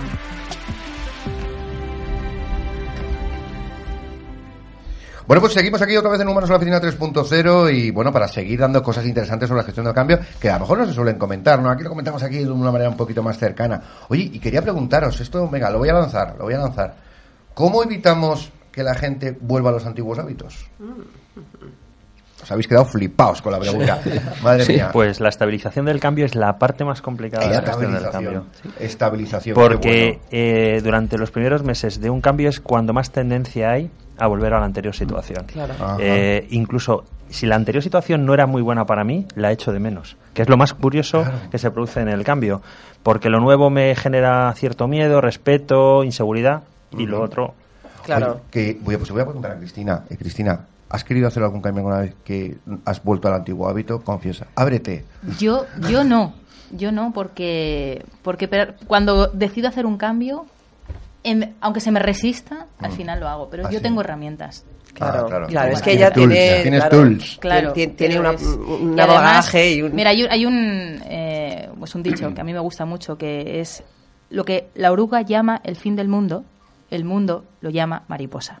Bueno, 5.27 5.41
pues 5.41 5.53
seguimos 5.53 5.81
aquí 5.81 5.95
otra 5.95 6.09
vez 6.09 6.21
en 6.21 6.29
Humanos 6.29 6.49
en 6.49 6.53
la 6.53 6.57
Oficina 6.57 6.81
3.0 6.81 7.73
y 7.73 7.91
bueno, 7.91 8.13
para 8.13 8.27
seguir 8.29 8.59
dando 8.59 8.81
cosas 8.81 9.05
interesantes 9.05 9.47
sobre 9.49 9.59
la 9.61 9.65
gestión 9.65 9.85
del 9.85 9.93
cambio 9.93 10.19
que 10.39 10.49
a 10.49 10.53
lo 10.53 10.61
mejor 10.61 10.77
no 10.79 10.85
se 10.85 10.93
suelen 10.93 11.17
comentar, 11.17 11.61
¿no? 11.61 11.69
Aquí 11.69 11.83
lo 11.83 11.89
comentamos 11.89 12.23
aquí 12.23 12.37
de 12.37 12.49
una 12.49 12.71
manera 12.71 12.89
un 12.89 12.97
poquito 12.97 13.21
más 13.21 13.37
cercana. 13.37 13.83
Oye, 14.07 14.31
y 14.33 14.39
quería 14.39 14.61
preguntaros, 14.61 15.19
esto, 15.19 15.47
venga, 15.49 15.69
lo 15.69 15.79
voy 15.79 15.89
a 15.89 15.93
lanzar, 15.93 16.35
lo 16.37 16.45
voy 16.45 16.53
a 16.53 16.59
lanzar. 16.59 16.95
¿Cómo 17.53 17.83
evitamos 17.83 18.51
que 18.77 18.83
la 18.83 18.95
gente 18.95 19.35
vuelva 19.41 19.71
a 19.71 19.73
los 19.73 19.85
antiguos 19.85 20.19
hábitos? 20.19 20.67
Os 22.41 22.51
habéis 22.51 22.67
quedado 22.67 22.85
flipaos 22.85 23.41
con 23.41 23.51
la 23.51 23.59
pregunta. 23.59 23.99
Madre 24.43 24.63
Sí, 24.63 24.73
mía. 24.73 24.91
pues 24.93 25.19
la 25.19 25.29
estabilización 25.29 25.85
del 25.87 25.99
cambio 25.99 26.23
es 26.25 26.35
la 26.35 26.59
parte 26.59 26.85
más 26.85 27.01
complicada 27.01 27.43
de 27.47 27.49
la 27.55 27.61
del 27.61 27.65
cambio. 27.71 27.89
Estabilización. 27.97 28.43
Estabilización. 28.79 29.55
Porque 29.55 30.05
bueno. 30.11 30.21
eh, 30.31 30.81
durante 30.83 31.17
los 31.17 31.31
primeros 31.31 31.63
meses 31.63 31.99
de 31.99 32.11
un 32.11 32.21
cambio 32.21 32.47
es 32.49 32.59
cuando 32.61 32.93
más 32.93 33.09
tendencia 33.11 33.71
hay 33.71 33.89
a 34.19 34.27
volver 34.27 34.53
a 34.53 34.59
la 34.59 34.65
anterior 34.67 34.95
situación. 34.95 35.45
Claro. 35.47 35.73
Ajá. 35.73 35.97
Eh, 35.99 36.47
incluso 36.51 37.03
si 37.29 37.47
la 37.47 37.55
anterior 37.55 37.83
situación 37.83 38.25
no 38.25 38.35
era 38.35 38.45
muy 38.45 38.61
buena 38.61 38.85
para 38.85 39.03
mí, 39.03 39.25
la 39.35 39.51
echo 39.51 39.73
de 39.73 39.79
menos. 39.79 40.15
Que 40.35 40.43
es 40.43 40.49
lo 40.49 40.57
más 40.57 40.75
curioso 40.75 41.25
que 41.49 41.57
se 41.57 41.71
produce 41.71 42.01
en 42.01 42.07
el 42.09 42.23
cambio. 42.23 42.61
Porque 43.01 43.29
lo 43.29 43.39
nuevo 43.39 43.71
me 43.71 43.95
genera 43.95 44.53
cierto 44.55 44.87
miedo, 44.87 45.21
respeto, 45.21 46.03
inseguridad. 46.03 46.63
Y 46.97 47.05
lo 47.07 47.21
otro, 47.21 47.53
Claro. 48.07 48.31
Oye, 48.33 48.41
que 48.49 48.77
voy 48.81 48.95
a, 48.95 48.97
pues 48.97 49.11
voy 49.11 49.21
a 49.21 49.25
preguntar 49.25 49.51
a 49.51 49.57
Cristina. 49.57 50.03
Eh, 50.09 50.17
Cristina, 50.17 50.65
¿has 50.89 51.03
querido 51.03 51.27
hacer 51.27 51.43
algún 51.43 51.61
cambio 51.61 51.81
alguna 51.81 51.99
vez 52.01 52.15
que 52.23 52.57
has 52.85 53.03
vuelto 53.03 53.27
al 53.27 53.35
antiguo 53.35 53.67
hábito? 53.69 54.01
Confiesa. 54.01 54.47
Ábrete. 54.55 55.05
Yo, 55.37 55.65
yo 55.89 56.03
no, 56.03 56.33
yo 56.71 56.91
no, 56.91 57.11
porque, 57.13 58.03
porque 58.23 58.49
cuando 58.87 59.27
decido 59.27 59.67
hacer 59.67 59.85
un 59.85 59.97
cambio, 59.97 60.45
em- 61.23 61.53
aunque 61.61 61.81
se 61.81 61.91
me 61.91 61.99
resista, 61.99 62.65
al 62.79 62.91
final 62.93 63.19
lo 63.19 63.27
hago. 63.27 63.49
Pero 63.49 63.67
Ah, 63.67 63.69
yo 63.71 63.79
sí. 63.79 63.83
tengo 63.83 64.01
herramientas. 64.01 64.63
Claro, 64.93 65.25
Ah, 65.25 65.27
claro. 65.27 65.47
claro, 65.47 65.73
es 65.73 65.81
que 65.83 65.91
ella 65.91 66.11
tools, 66.11 66.33
tiene, 66.33 66.61
tienes 66.63 66.79
claro, 66.79 66.97
tools. 66.97 67.37
Claro, 67.39 67.73
tiene, 67.73 67.93
tiene 67.93 68.19
una, 68.19 68.31
y 68.31 68.35
además, 68.99 69.07
bagaje 69.07 69.73
y 69.73 69.81
un... 69.83 69.93
Mira, 69.93 70.09
hay, 70.09 70.23
un- 70.23 70.31
hay 70.31 70.45
un, 70.47 71.01
eh, 71.05 71.69
pues 71.77 71.93
un 71.93 72.01
dicho 72.01 72.31
que 72.33 72.41
a 72.41 72.43
mí 72.43 72.51
me 72.53 72.59
gusta 72.59 72.83
mucho, 72.85 73.15
que 73.15 73.59
es 73.59 73.83
lo 74.31 74.43
que 74.43 74.69
la 74.73 74.91
oruga 74.91 75.21
llama 75.21 75.61
el 75.63 75.75
fin 75.75 75.95
del 75.95 76.07
mundo, 76.07 76.45
el 76.91 77.03
mundo 77.05 77.43
lo 77.61 77.69
llama 77.69 78.03
mariposa. 78.07 78.59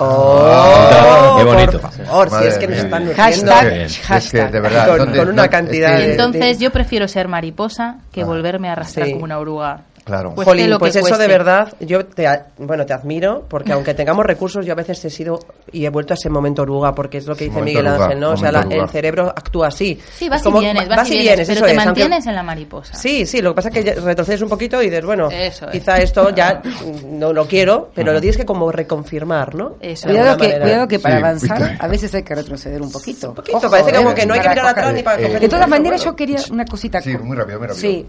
Oh, 0.00 1.36
Qué 1.38 1.44
bonito. 1.44 1.80
Por 1.80 1.90
favor, 1.92 2.30
si 2.42 2.46
es 2.48 2.58
que 2.58 2.66
nos 2.68 2.78
están 2.78 3.14
Hashtag, 3.14 3.64
nutriendo 3.64 4.16
Es 4.16 4.30
que, 4.30 4.44
de 4.46 4.60
verdad, 4.60 4.88
con, 4.88 4.98
¿dónde- 4.98 5.18
con 5.18 5.28
una 5.30 5.48
cantidad 5.48 5.94
es 5.94 6.00
que- 6.00 6.06
de... 6.06 6.12
Entonces 6.12 6.58
yo 6.58 6.70
prefiero 6.70 7.08
ser 7.08 7.28
mariposa 7.28 7.96
que 8.12 8.24
volverme 8.24 8.68
a 8.68 8.72
arrastrar 8.72 9.06
Sí. 9.06 9.12
como 9.12 9.24
una 9.24 9.38
oruga. 9.38 9.80
Claro. 10.08 10.32
Cueste 10.34 10.50
Jolín, 10.50 10.70
lo 10.70 10.76
que 10.76 10.80
pues 10.80 10.96
eso 10.96 11.00
cueste. 11.06 11.22
de 11.22 11.28
verdad, 11.28 11.74
yo 11.80 12.06
te, 12.06 12.26
bueno, 12.56 12.86
te 12.86 12.94
admiro, 12.94 13.44
porque 13.46 13.72
aunque 13.74 13.92
tengamos 13.92 14.24
recursos, 14.24 14.64
yo 14.64 14.72
a 14.72 14.76
veces 14.76 15.04
he 15.04 15.10
sido 15.10 15.38
y 15.70 15.84
he 15.84 15.90
vuelto 15.90 16.14
a 16.14 16.16
ese 16.16 16.30
momento 16.30 16.62
oruga, 16.62 16.94
porque 16.94 17.18
es 17.18 17.26
lo 17.26 17.36
que 17.36 17.44
dice 17.44 17.60
Miguel 17.60 17.86
oruga, 17.86 18.04
Ángel, 18.06 18.20
¿no? 18.20 18.30
O 18.30 18.36
sea, 18.38 18.50
la- 18.50 18.62
el 18.62 18.88
cerebro 18.88 19.28
actúa 19.28 19.68
así. 19.68 20.00
Sí, 20.16 20.30
vas 20.30 20.42
como- 20.42 20.58
y 20.62 20.64
vienes, 20.64 20.88
vas, 20.88 21.08
y 21.10 21.14
y 21.14 21.18
vienes, 21.18 21.26
vienes, 21.36 21.46
pero 21.48 21.58
eso 21.58 21.64
te 21.66 21.70
es, 21.72 21.78
aunque- 21.78 22.00
mantienes 22.00 22.26
en 22.26 22.34
la 22.34 22.42
mariposa. 22.42 22.94
Sí, 22.94 23.26
sí, 23.26 23.42
lo 23.42 23.50
que 23.50 23.56
pasa 23.56 23.68
es 23.68 23.84
que 23.84 23.94
retrocedes 24.00 24.40
un 24.40 24.48
poquito 24.48 24.82
y 24.82 24.86
dices, 24.88 25.04
bueno, 25.04 25.28
Eso 25.30 25.66
es. 25.66 25.72
quizá 25.72 25.98
esto 25.98 26.30
ya 26.30 26.62
no 27.04 27.34
lo 27.34 27.46
quiero, 27.46 27.90
pero 27.94 28.12
lo 28.14 28.20
tienes 28.20 28.38
que 28.38 28.46
como 28.46 28.72
reconfirmar, 28.72 29.54
¿no? 29.54 29.74
Eso 29.80 30.08
Cuidado 30.08 30.36
que, 30.38 30.44
manera. 30.46 30.64
cuidado 30.64 30.88
que 30.88 30.98
para 31.00 31.16
Sí, 31.16 31.22
avanzar 31.22 31.76
a 31.78 31.86
veces 31.86 32.14
hay 32.14 32.22
que 32.22 32.34
retroceder 32.34 32.80
un 32.80 32.90
poquito. 32.90 33.28
Un 33.28 33.34
poquito, 33.34 33.70
parece 33.70 33.92
como 33.94 34.14
que 34.14 34.24
no 34.24 34.32
hay 34.34 34.40
que 34.40 34.48
mirar 34.48 34.66
atrás 34.68 34.94
ni 34.94 35.02
para 35.02 35.16
coger 35.22 35.40
De 35.40 35.48
todas 35.50 35.68
maneras, 35.68 36.02
yo 36.02 36.16
quería 36.16 36.38
una 36.50 36.64
cosita. 36.64 37.02
Sí, 37.02 37.16
muy 37.18 37.36
rápido, 37.36 37.58
muy 37.58 37.68
rápido. 37.68 37.80
Sí. 37.80 38.06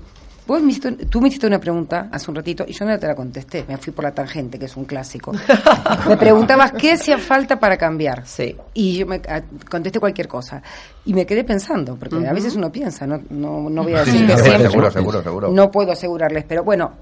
Vos 0.49 0.63
me 0.63 0.71
hiciste- 0.71 1.05
tú 1.05 1.21
me 1.21 1.27
hiciste 1.27 1.45
una 1.45 1.59
pregunta 1.59 2.09
hace 2.11 2.31
un 2.31 2.35
ratito 2.35 2.65
y 2.67 2.73
yo 2.73 2.83
no 2.83 2.97
te 2.97 3.05
la 3.05 3.13
contesté. 3.13 3.65
Me 3.67 3.77
fui 3.77 3.93
por 3.93 4.03
la 4.03 4.11
tangente, 4.15 4.57
que 4.57 4.65
es 4.65 4.75
un 4.75 4.85
clásico. 4.85 5.31
me 6.09 6.17
preguntabas 6.17 6.71
qué 6.71 6.93
hacía 6.93 7.19
falta 7.19 7.59
para 7.59 7.77
cambiar. 7.77 8.25
Sí. 8.25 8.55
Y 8.73 8.97
yo 8.97 9.05
me 9.05 9.21
ah, 9.29 9.43
contesté 9.69 9.99
cualquier 9.99 10.27
cosa. 10.27 10.59
Y 11.05 11.13
me 11.13 11.27
quedé 11.27 11.43
pensando, 11.43 11.95
porque 11.95 12.27
a 12.27 12.33
veces 12.33 12.55
uno 12.55 12.71
piensa, 12.71 13.05
no, 13.05 13.21
no, 13.29 13.69
no 13.69 13.83
voy 13.83 13.93
a 13.93 13.99
decir 13.99 14.21
sí, 14.21 14.25
que 14.25 14.37
seguro, 14.37 14.43
siempre. 14.43 14.69
seguro, 14.69 14.91
seguro, 14.91 15.21
seguro. 15.21 15.51
No 15.51 15.69
puedo 15.69 15.91
asegurarles, 15.91 16.45
pero 16.47 16.63
bueno, 16.63 16.93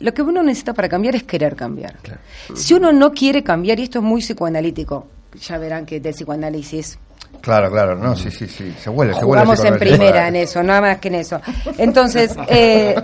lo 0.00 0.12
que 0.12 0.22
uno 0.22 0.42
necesita 0.42 0.74
para 0.74 0.88
cambiar 0.88 1.14
es 1.14 1.22
querer 1.22 1.54
cambiar. 1.54 1.94
Si 2.56 2.74
uno 2.74 2.90
no 2.90 3.12
quiere 3.12 3.44
cambiar, 3.44 3.78
y 3.78 3.84
esto 3.84 4.00
es 4.00 4.04
muy 4.04 4.22
psicoanalítico, 4.22 5.06
ya 5.40 5.56
verán 5.56 5.86
que 5.86 6.00
del 6.00 6.14
psicoanálisis 6.14 6.98
Claro, 7.40 7.70
claro, 7.70 7.96
no, 7.96 8.16
sí, 8.16 8.30
sí, 8.30 8.46
sí. 8.46 8.74
Se 8.78 8.90
huele, 8.90 9.14
se 9.14 9.24
huele. 9.24 9.56
sí, 9.56 9.66
en 9.66 9.78
primera 9.78 10.28
en 10.28 10.36
eso, 10.36 10.62
nada 10.62 10.80
más 10.80 10.98
que 10.98 11.08
en 11.08 11.14
eso. 11.16 11.40
Entonces, 11.78 12.34
eh, 12.48 12.94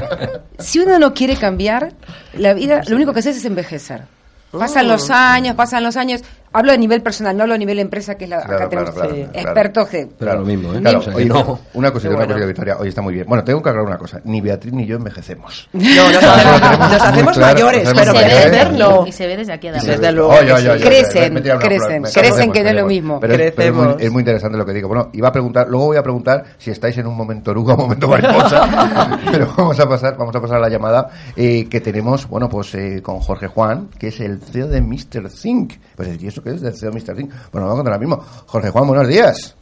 si 0.58 0.80
uno 0.80 0.98
no 0.98 1.14
quiere 1.14 1.36
cambiar, 1.36 1.92
la 2.34 2.54
vida, 2.54 2.82
lo 2.88 2.96
único 2.96 3.12
que 3.12 3.20
hace 3.20 3.30
es 3.30 3.44
envejecer. 3.44 4.02
Pasan 4.50 4.88
los 4.88 5.10
años, 5.10 5.56
pasan 5.56 5.82
los 5.82 5.96
años. 5.96 6.22
Hablo 6.54 6.72
a 6.72 6.76
nivel 6.76 7.02
personal, 7.02 7.36
no 7.36 7.42
hablo 7.42 7.54
a 7.54 7.58
nivel 7.58 7.78
empresa, 7.80 8.14
que 8.14 8.24
es 8.24 8.30
la 8.30 8.36
Claro, 8.42 8.54
acá 8.54 8.68
claro, 8.68 8.84
tenemos 8.92 8.94
claro, 8.94 9.14
claro. 9.30 9.30
expertos 9.44 9.88
que 9.88 10.08
Pero 10.18 10.34
lo 10.36 10.44
mismo, 10.46 10.72
¿eh? 10.74 10.80
Claro, 10.80 11.00
oye, 11.14 11.24
no. 11.26 11.58
una 11.74 11.90
cosita, 11.92 12.08
Qué 12.10 12.14
una 12.14 12.16
bueno. 12.24 12.32
cosita, 12.34 12.46
Victoria. 12.46 12.76
Hoy 12.78 12.88
está 12.88 13.02
muy 13.02 13.14
bien. 13.14 13.26
Bueno, 13.28 13.42
tengo 13.44 13.60
que 13.62 13.68
aclarar 13.70 13.88
una 13.88 13.98
cosa. 13.98 14.20
Ni 14.24 14.40
Beatriz 14.40 14.72
ni 14.72 14.86
yo 14.86 14.96
envejecemos. 14.96 15.68
No, 15.74 16.10
nos 16.12 16.22
hacemos, 16.24 16.78
nos 16.78 17.02
hacemos 17.02 17.32
Claro, 17.36 17.54
mayores, 17.54 17.88
pero 17.88 18.00
hacemos 18.00 18.06
se 18.06 18.12
ve 18.12 18.24
mayores. 18.24 18.44
desde 18.44 18.46
envejecer 18.46 18.66
aquí, 18.66 18.78
no. 18.78 19.06
y 19.06 19.12
se 19.12 19.26
ve 19.26 19.36
desde 19.36 19.52
aquí 19.52 19.68
se 19.80 19.90
Desde 19.90 20.12
luego 20.12 20.28
oye, 20.30 20.80
Crecen, 20.80 21.34
crecen, 21.34 21.42
flor, 21.42 22.00
me- 22.00 22.10
crecen, 22.12 22.52
que 22.52 22.62
no 22.62 22.68
es 22.70 22.74
lo 22.76 22.86
mismo. 22.86 23.20
Pero, 23.20 23.34
es, 23.34 23.52
pero 23.52 23.68
es, 23.68 23.74
muy, 23.74 23.84
Crecemos. 23.84 24.02
es 24.02 24.12
muy 24.12 24.20
interesante 24.20 24.58
lo 24.58 24.64
que 24.66 24.72
digo. 24.72 24.88
Bueno, 24.88 25.10
iba 25.12 25.28
a 25.28 25.32
preguntar, 25.32 25.66
luego 25.68 25.86
voy 25.86 25.96
a 25.96 26.02
preguntar 26.02 26.44
si 26.58 26.70
estáis 26.70 26.96
en 26.98 27.06
un 27.06 27.16
momento 27.16 27.50
oruga 27.50 27.74
o 27.74 27.76
un 27.76 27.82
momento 27.82 28.08
mariposa, 28.08 29.18
pero 29.32 29.52
vamos 29.56 29.78
a 29.80 29.88
pasar, 29.88 30.16
vamos 30.16 30.34
a 30.36 30.40
pasar 30.40 30.56
a 30.58 30.60
la 30.60 30.68
llamada 30.68 31.08
eh, 31.36 31.68
que 31.68 31.80
tenemos, 31.80 32.28
bueno, 32.28 32.48
pues 32.48 32.74
eh, 32.74 33.00
con 33.02 33.18
Jorge 33.20 33.46
Juan, 33.48 33.88
que 33.98 34.08
es 34.08 34.20
el 34.20 34.40
CEO 34.40 34.68
de 34.68 34.80
Mr. 34.80 35.28
Think. 35.30 35.72
Pues, 35.96 36.22
¿y 36.22 36.28
eso 36.28 36.42
qué 36.44 36.50
es 36.50 36.60
del 36.60 36.74
CEO 36.74 36.90
de 36.90 37.00
Mr. 37.00 37.16
Think? 37.16 37.32
Bueno, 37.52 37.66
vamos 37.68 37.84
ahora 37.84 37.98
mismo. 37.98 38.18
Jorge 38.46 38.70
Juan, 38.70 38.86
buenos 38.86 39.08
días. 39.08 39.56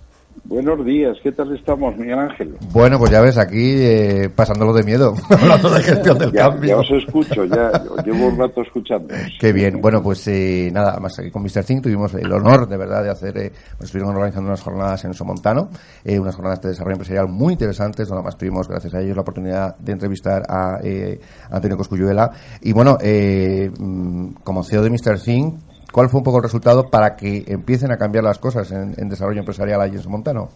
Buenos 0.44 0.84
días, 0.84 1.18
¿qué 1.22 1.30
tal 1.30 1.54
estamos, 1.54 1.94
Miguel 1.96 2.18
Ángel? 2.18 2.56
Bueno, 2.72 2.98
pues 2.98 3.10
ya 3.10 3.20
ves, 3.20 3.36
aquí 3.36 3.74
eh, 3.76 4.30
pasándolo 4.34 4.72
de 4.72 4.82
miedo, 4.82 5.14
hablando 5.30 5.68
de 5.70 5.82
gestión 5.82 6.18
del 6.18 6.32
Ya, 6.32 6.48
cambio. 6.48 6.68
ya 6.70 6.76
os 6.78 6.90
escucho, 7.04 7.44
ya 7.44 7.70
llevo 8.02 8.28
un 8.28 8.38
rato 8.38 8.62
escuchando. 8.62 9.14
Qué 9.38 9.52
bien. 9.52 9.80
Bueno, 9.82 10.02
pues 10.02 10.26
eh, 10.28 10.70
nada, 10.72 10.98
más 10.98 11.18
aquí 11.18 11.30
con 11.30 11.42
Mr. 11.42 11.62
Think 11.64 11.82
tuvimos 11.82 12.14
el 12.14 12.32
honor, 12.32 12.66
de 12.66 12.76
verdad, 12.78 13.04
de 13.04 13.10
hacer, 13.10 13.36
eh, 13.36 13.52
pues 13.76 13.88
estuvimos 13.90 14.14
organizando 14.14 14.48
unas 14.48 14.62
jornadas 14.62 15.04
en 15.04 15.12
Somontano, 15.12 15.68
eh, 16.02 16.18
unas 16.18 16.34
jornadas 16.34 16.62
de 16.62 16.70
desarrollo 16.70 16.94
empresarial 16.94 17.28
muy 17.28 17.52
interesantes, 17.52 18.08
donde 18.08 18.20
además 18.20 18.38
tuvimos, 18.38 18.66
gracias 18.66 18.94
a 18.94 19.00
ellos, 19.00 19.14
la 19.14 19.22
oportunidad 19.22 19.76
de 19.76 19.92
entrevistar 19.92 20.42
a 20.48 20.78
eh, 20.82 21.20
Antonio 21.50 21.76
Coscuyuela. 21.76 22.30
Y 22.62 22.72
bueno, 22.72 22.96
eh, 23.02 23.70
mm, 23.78 24.28
como 24.42 24.64
CEO 24.64 24.82
de 24.82 24.90
Mr. 24.90 25.20
Think, 25.22 25.56
¿cuál 25.92 26.08
fue 26.08 26.18
un 26.18 26.24
poco 26.24 26.38
el 26.38 26.42
resultado 26.42 26.88
para 26.88 27.14
que 27.14 27.44
empiecen 27.46 27.92
a 27.92 27.98
cambiar 27.98 28.24
las 28.24 28.38
cosas 28.38 28.70
en, 28.72 28.94
en 28.96 29.08
desarrollo 29.08 29.40
empresarial 29.40 29.80
allí 29.80 29.96
en 29.96 30.02
Somontano? 30.02 30.48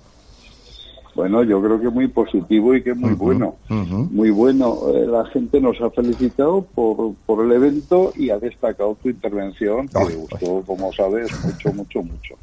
Bueno, 1.16 1.42
yo 1.42 1.62
creo 1.62 1.80
que 1.80 1.88
muy 1.88 2.08
positivo 2.08 2.74
y 2.74 2.82
que 2.82 2.92
muy 2.92 3.14
bueno. 3.14 3.56
Muy 3.70 4.28
bueno. 4.30 4.76
Eh, 4.92 5.06
la 5.06 5.24
gente 5.24 5.62
nos 5.62 5.80
ha 5.80 5.88
felicitado 5.90 6.60
por, 6.60 7.14
por 7.24 7.42
el 7.42 7.52
evento 7.52 8.12
y 8.14 8.28
ha 8.28 8.38
destacado 8.38 8.96
tu 9.02 9.08
intervención, 9.08 9.88
que 9.88 10.04
le 10.04 10.14
gustó, 10.16 10.62
como 10.66 10.92
sabes, 10.92 11.30
mucho, 11.42 11.72
mucho, 11.72 12.02
mucho. 12.02 12.34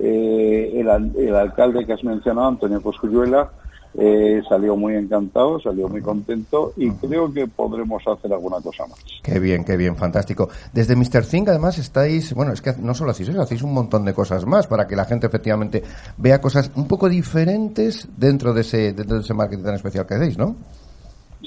Eh, 0.00 0.72
el, 0.74 1.16
el 1.16 1.36
alcalde 1.36 1.86
que 1.86 1.92
has 1.92 2.02
mencionado, 2.02 2.48
Antonio 2.48 2.82
Coscuyuela, 2.82 3.52
eh, 3.94 4.42
salió 4.48 4.76
muy 4.76 4.94
encantado, 4.94 5.58
salió 5.60 5.88
muy 5.88 6.00
contento 6.00 6.72
y 6.76 6.90
creo 6.90 7.32
que 7.32 7.46
podremos 7.46 8.02
hacer 8.06 8.32
alguna 8.32 8.60
cosa 8.60 8.86
más. 8.86 8.98
Qué 9.22 9.38
bien, 9.38 9.64
qué 9.64 9.76
bien, 9.76 9.96
fantástico. 9.96 10.48
Desde 10.72 10.94
Mr. 10.94 11.24
Think, 11.24 11.48
además, 11.48 11.78
estáis, 11.78 12.34
bueno, 12.34 12.52
es 12.52 12.60
que 12.60 12.74
no 12.80 12.94
solo 12.94 13.10
hacéis 13.10 13.30
eso, 13.30 13.40
hacéis 13.40 13.62
un 13.62 13.72
montón 13.74 14.04
de 14.04 14.14
cosas 14.14 14.46
más 14.46 14.66
para 14.66 14.86
que 14.86 14.96
la 14.96 15.04
gente 15.04 15.26
efectivamente 15.26 15.82
vea 16.16 16.40
cosas 16.40 16.70
un 16.76 16.86
poco 16.86 17.08
diferentes 17.08 18.08
dentro 18.16 18.52
de 18.52 18.60
ese, 18.60 18.92
dentro 18.92 19.16
de 19.16 19.22
ese 19.22 19.34
marketing 19.34 19.64
tan 19.64 19.74
especial 19.74 20.06
que 20.06 20.14
hacéis, 20.14 20.38
¿no? 20.38 20.54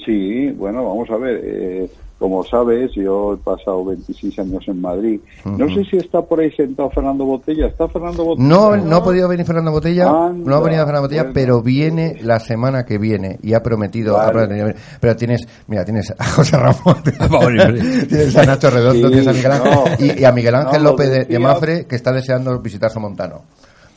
Sí, 0.04 0.50
bueno, 0.52 0.84
vamos 0.84 1.08
a 1.10 1.16
ver. 1.16 1.40
eh, 1.44 1.90
como 2.22 2.44
sabes, 2.44 2.92
yo 2.94 3.32
he 3.34 3.36
pasado 3.38 3.84
26 3.84 4.38
años 4.38 4.62
en 4.68 4.80
Madrid. 4.80 5.20
No 5.44 5.68
sé 5.74 5.84
si 5.90 5.96
está 5.96 6.22
por 6.22 6.38
ahí 6.38 6.52
sentado 6.52 6.88
Fernando 6.90 7.24
Botella. 7.24 7.66
¿Está 7.66 7.88
Fernando 7.88 8.24
Botella? 8.24 8.48
No, 8.48 8.76
no 8.76 8.96
ha 8.98 9.02
podido 9.02 9.26
venir 9.26 9.44
Fernando 9.44 9.72
Botella, 9.72 10.04
Anda, 10.08 10.48
no 10.48 10.54
ha 10.54 10.60
venido 10.60 10.84
Fernando 10.84 11.08
Botella, 11.08 11.22
bueno. 11.22 11.34
pero 11.34 11.62
viene 11.62 12.18
la 12.22 12.38
semana 12.38 12.84
que 12.84 12.96
viene 12.98 13.40
y 13.42 13.54
ha 13.54 13.60
prometido, 13.64 14.20
ha 14.20 14.30
pero 15.00 15.16
tienes, 15.16 15.48
mira, 15.66 15.84
tienes 15.84 16.14
a 16.16 16.24
José 16.24 16.58
Ramón, 16.58 17.02
tienes 18.08 18.36
a 18.36 18.46
Nacho 18.46 18.70
Redondo, 18.70 19.08
Sí, 19.08 19.14
tienes 19.14 19.26
a 19.26 19.32
Miguel 19.32 19.52
Ángel 19.52 19.72
no. 19.72 19.84
y, 19.98 20.20
y 20.20 20.24
a 20.24 20.30
Miguel 20.30 20.54
Ángel 20.54 20.84
No, 20.84 20.90
López 20.90 21.26
de, 21.28 21.38
Mafre 21.40 21.86
que 21.86 21.96
está 21.96 22.12
deseando 22.12 22.56
visitar 22.60 22.88
Somontano. 22.88 23.42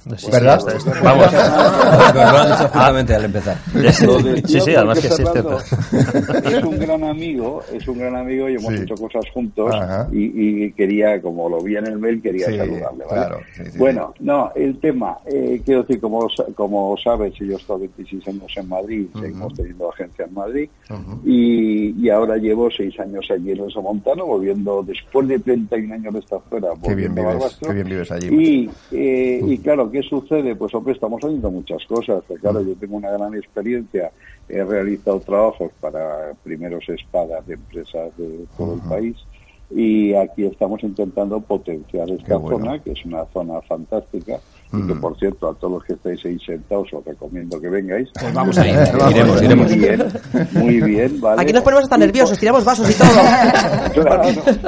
Sí, 0.05 0.13
sí, 0.17 0.31
¿Verdad? 0.31 0.57
está- 0.59 0.75
está- 0.77 1.01
Vamos. 1.01 1.31
Nos 1.33 2.13
lo 2.33 2.37
han 2.37 2.47
dicho 2.51 2.63
justamente 2.69 3.15
al 3.15 3.25
empezar. 3.25 3.57
Sí, 4.45 4.59
sí, 4.61 4.75
además 4.75 4.99
que 4.99 5.07
sí 5.09 5.13
es 5.23 5.29
Fernando 5.29 5.59
cierto. 5.59 6.49
Es 6.49 6.63
un 6.63 6.79
gran 6.79 7.03
amigo, 7.03 7.61
es 7.73 7.87
un 7.87 7.97
gran 7.99 8.15
amigo 8.15 8.47
y 8.49 8.53
hemos 8.55 8.73
Sí. 8.75 8.81
hecho 8.83 8.95
cosas 8.95 9.23
juntos 9.33 9.73
y, 10.11 10.65
y 10.65 10.71
quería, 10.73 11.21
como 11.21 11.49
lo 11.49 11.61
vi 11.61 11.75
en 11.77 11.87
el 11.87 11.97
mail, 11.97 12.21
quería 12.21 12.47
Sí, 12.47 12.57
saludarle. 12.57 13.03
¿vale? 13.05 13.09
claro, 13.09 13.39
sí, 13.55 13.63
sí, 13.71 13.77
bueno, 13.77 14.13
no, 14.19 14.51
el 14.55 14.79
tema, 14.79 15.17
eh, 15.25 15.61
quiero 15.65 15.81
decir, 15.81 15.99
como, 15.99 16.27
como 16.55 16.95
sabes, 17.03 17.33
yo 17.35 17.53
he 17.53 17.55
estado 17.55 17.79
26 17.79 18.27
años 18.27 18.51
en 18.55 18.69
Madrid, 18.69 19.05
seguimos 19.19 19.53
teniendo 19.55 19.89
agencia 19.91 20.25
en 20.25 20.33
Madrid 20.33 20.69
Ujú. 20.89 21.19
y, 21.25 21.95
y 22.05 22.09
ahora 22.09 22.37
llevo 22.37 22.69
seis 22.69 22.99
años 22.99 23.25
allí 23.31 23.51
en 23.51 23.59
el 23.63 23.71
Somontano, 23.71 24.25
volviendo 24.25 24.83
después 24.83 25.27
de 25.27 25.39
31 25.39 25.93
años 25.95 26.13
de 26.13 26.19
estar 26.19 26.39
fuera, 26.49 26.69
Qué 26.83 26.93
bien 26.95 27.13
volviendo 27.15 27.21
a 27.21 27.23
vives, 27.25 27.35
Barbastro. 27.39 27.67
qué 27.69 27.73
bien 27.73 27.87
vives 27.89 28.11
allí. 28.11 28.27
Y, 28.27 28.69
eh, 28.91 29.41
y 29.45 29.57
claro, 29.59 29.89
¿qué 29.95 30.03
sucede? 30.03 30.55
Pues 30.55 30.73
hombre, 30.75 30.93
estamos 30.93 31.23
haciendo 31.23 31.49
muchas 31.49 31.85
cosas. 31.85 32.21
Pero, 32.27 32.41
claro, 32.41 32.61
yo 32.61 32.75
tengo 32.75 32.97
una 32.97 33.11
gran 33.11 33.33
experiencia. 33.33 34.11
He 34.49 34.61
realizado 34.61 35.21
trabajos 35.21 35.71
para 35.79 36.33
primeros 36.43 36.87
espadas 36.89 37.47
de 37.47 37.53
empresas 37.53 38.11
de 38.17 38.45
todo 38.57 38.73
el 38.73 38.81
país. 38.81 39.15
Y 39.69 40.13
aquí 40.13 40.45
estamos 40.45 40.83
intentando 40.83 41.39
potenciar 41.39 42.09
esta 42.09 42.35
bueno. 42.35 42.57
zona, 42.57 42.79
que 42.79 42.91
es 42.91 43.05
una 43.05 43.25
zona 43.27 43.61
fantástica. 43.61 44.41
Y 44.77 44.87
que, 44.87 44.93
Mm. 44.93 45.01
por 45.01 45.17
cierto, 45.17 45.49
a 45.49 45.53
todos 45.55 45.73
los 45.73 45.83
que 45.83 45.93
estáis 45.93 46.25
ahí 46.25 46.37
sentados 46.39 46.91
os 46.93 47.03
recomiendo 47.05 47.59
que 47.61 47.69
vengáis. 47.69 48.09
Pues 48.19 48.33
vamos 48.33 48.57
a 48.57 48.67
ir. 48.67 48.75
Iremos, 49.11 49.41
iremos. 49.41 49.67
Muy 49.71 49.79
bien, 49.79 50.03
muy 50.53 50.81
bien, 50.81 51.21
¿vale? 51.21 51.41
Aquí 51.41 51.53
nos 51.53 51.63
ponemos 51.63 51.83
hasta 51.83 51.97
nerviosos, 51.97 52.37
tiramos 52.37 52.63
vasos 52.65 52.89
y 52.89 52.93
todo. 52.93 53.07
Claro, 53.95 54.23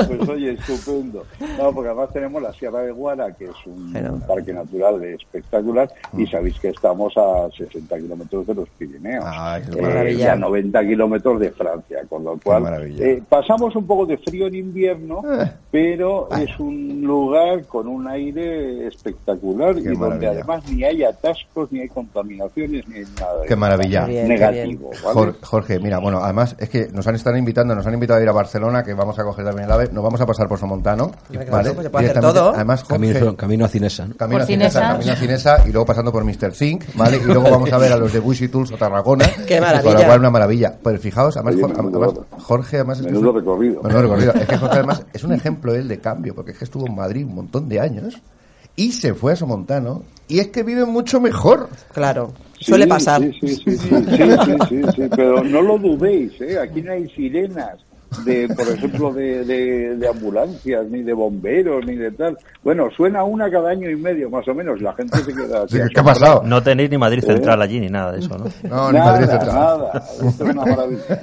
pues 0.08 0.30
oye, 0.30 0.52
estupendo. 0.54 1.24
No, 1.58 1.72
porque 1.74 1.90
además 1.90 2.10
tenemos 2.14 2.42
la 2.42 2.54
Sierra 2.54 2.80
de 2.82 2.92
Guara, 2.92 3.32
que 3.36 3.46
es 3.46 3.66
un 3.66 3.92
Pero- 3.92 4.18
parque 4.28 4.54
natural 4.54 5.04
espectacular, 5.04 5.90
y 6.18 6.26
sabéis 6.28 6.58
que 6.60 6.70
estamos 6.70 7.14
a 7.18 7.50
60 7.58 7.98
kilómetros 7.98 8.48
de 8.48 8.56
los 8.56 8.70
Pirineos, 8.78 9.26
Ay, 9.28 9.64
qué 9.72 9.80
eh, 9.80 10.14
y 10.14 10.24
a 10.24 10.36
90 10.36 10.82
kilómetros 10.86 11.40
de 11.40 11.52
Francia, 11.52 12.00
con 12.08 12.24
lo 12.24 12.38
cual 12.42 12.90
eh, 13.00 13.22
pasamos 13.28 13.76
un 13.76 13.86
poco 13.86 14.06
de 14.06 14.18
frío 14.18 14.48
en 14.48 14.56
invierno, 14.56 15.22
Eh. 15.30 15.52
pero 15.72 16.30
es 16.32 16.58
un 16.60 17.02
lugar 17.02 17.66
con 17.66 17.88
un 17.88 18.08
aire 18.08 18.88
espectacular, 18.88 19.78
y 19.78 19.97
donde 20.06 20.26
maravilla. 20.26 20.44
además 20.44 20.72
ni 20.72 20.84
hay 20.84 21.04
atascos, 21.04 21.72
ni 21.72 21.82
hay 21.82 21.90
contaminaciones, 21.90 22.88
ni 22.88 22.96
hay 22.98 23.06
nada 23.20 23.44
Qué 23.48 23.56
maravilla. 23.56 24.06
Bien, 24.06 24.28
negativo. 24.28 24.90
¿vale? 25.04 25.14
Jor- 25.20 25.36
Jorge, 25.42 25.80
mira, 25.80 26.00
bueno, 26.00 26.20
además 26.24 26.56
es 26.60 26.70
que 26.70 26.88
nos 26.94 27.06
han 27.08 27.16
estado 27.16 27.38
invitando, 27.38 27.76
nos 27.76 27.86
han 27.88 27.94
invitado 27.94 28.20
a 28.20 28.24
ir 28.24 28.30
a 28.30 28.34
Barcelona, 28.34 28.84
que 28.84 28.94
vamos 28.94 29.18
a 29.20 29.24
coger 29.24 29.46
también 29.46 29.66
el 29.66 29.72
AVE, 29.72 29.90
nos 29.92 30.04
vamos 30.04 30.22
a 30.22 30.26
pasar 30.26 30.48
por 30.48 30.60
Somontano, 30.60 31.12
¿vale? 31.52 31.72
pues 31.72 31.84
se 31.84 31.90
puede 31.90 32.06
hacer 32.08 32.22
Directamente. 32.22 32.40
todo. 32.40 32.54
Además, 32.56 32.84
Jorge, 32.84 33.14
Camino, 33.14 33.36
camino 33.36 33.66
a 33.66 33.68
Cinesa. 33.68 34.08
¿no? 34.08 34.16
Camino 34.16 34.36
Por 34.38 34.42
a 34.44 34.46
Cinesa, 34.46 34.70
Cinesa. 34.80 34.94
camino 34.94 35.12
a 35.12 35.16
Cinesa 35.16 35.64
y 35.68 35.72
luego 35.72 35.86
pasando 35.86 36.12
por 36.12 36.24
Mr. 36.24 36.54
Zinc, 36.54 36.84
¿vale? 36.96 37.18
Y 37.18 37.24
luego 37.24 37.44
vamos 37.50 37.72
a 37.72 37.78
ver 37.78 37.92
a 37.92 37.98
los 37.98 38.14
de 38.14 38.20
Bushi 38.20 38.48
Tools 38.48 38.72
o 38.72 38.78
Tarragona. 38.78 39.26
Qué 39.48 39.60
maravilla. 39.62 39.84
Con 39.94 40.02
lo 40.02 40.08
cual, 40.08 40.20
una 40.20 40.30
maravilla. 40.30 40.74
Pero 40.84 41.00
fijaos, 41.00 41.36
además, 41.38 41.56
Oye, 41.56 41.64
Jorge, 41.64 41.80
además, 41.80 42.14
Jorge, 42.44 42.76
además 42.78 43.00
es 43.00 43.06
que 43.06 43.12
menudo 43.12 43.30
es 43.30 43.36
un- 43.36 43.40
recorrido. 43.42 43.82
menudo 43.84 44.02
recorrido. 44.02 44.34
Es 44.34 44.48
que 44.48 44.58
Jorge, 44.58 44.76
además, 44.76 45.06
es 45.14 45.24
un 45.24 45.34
ejemplo 45.34 45.74
él 45.76 45.88
de 45.88 46.00
cambio, 46.00 46.36
porque 46.36 46.52
es 46.52 46.58
que 46.58 46.66
estuvo 46.66 46.86
en 46.88 46.96
Madrid 46.96 47.26
un 47.26 47.36
montón 47.36 47.68
de 47.70 47.80
años 47.80 48.22
y 48.78 48.94
se 48.94 49.14
fue 49.14 49.34
a 49.34 49.36
Somontano 49.36 50.04
y 50.30 50.40
es 50.40 50.48
que 50.48 50.64
vive 50.64 50.86
mucho 50.86 51.20
mejor. 51.20 51.70
Claro, 51.94 52.34
Sí, 52.60 52.66
suele 52.66 52.88
pasar. 52.88 53.22
Sí, 53.22 53.32
sí, 53.40 53.48
sí, 53.56 53.78
sí, 53.78 53.78
sí, 53.78 53.88
sí, 53.88 54.56
sí, 54.70 54.82
sí, 54.96 55.02
pero 55.16 55.44
no 55.44 55.62
lo 55.62 55.78
dudéis, 55.78 56.40
¿eh? 56.42 56.58
aquí 56.60 56.82
no 56.82 56.92
hay 56.92 57.08
sirenas 57.10 57.78
de, 58.26 58.48
por 58.48 58.68
ejemplo, 58.68 59.14
de, 59.14 59.44
de, 59.46 59.96
de 59.98 60.08
ambulancias, 60.08 60.86
ni 60.90 61.04
de 61.04 61.14
bomberos, 61.14 61.86
ni 61.86 61.96
de 61.96 62.12
tal. 62.12 62.38
Bueno, 62.64 62.90
suena 62.96 63.24
una 63.24 63.50
cada 63.50 63.70
año 63.70 63.90
y 63.90 63.96
medio, 63.96 64.30
más 64.30 64.48
o 64.48 64.54
menos, 64.54 64.82
la 64.82 64.94
gente 64.94 65.18
se 65.20 65.34
queda 65.34 65.64
así. 65.64 65.78
Sí, 65.78 65.84
¿Qué 65.94 66.00
ha 66.00 66.04
pasado? 66.04 66.44
No 66.46 66.62
tenéis 66.62 66.90
ni 66.90 66.98
Madrid 66.98 67.24
¿Eh? 67.24 67.28
Central 67.28 67.62
allí 67.62 67.80
ni 67.80 67.90
nada 67.90 68.12
de 68.14 68.20
eso, 68.20 68.38
¿no? 68.38 68.46
No, 68.70 68.92
ni 68.92 69.00
Madrid 69.00 69.28
Central. 69.28 69.54
nada, 69.56 70.04
esto 70.20 70.28
es 70.28 70.40
una 70.40 70.66
maravilla. 70.66 70.98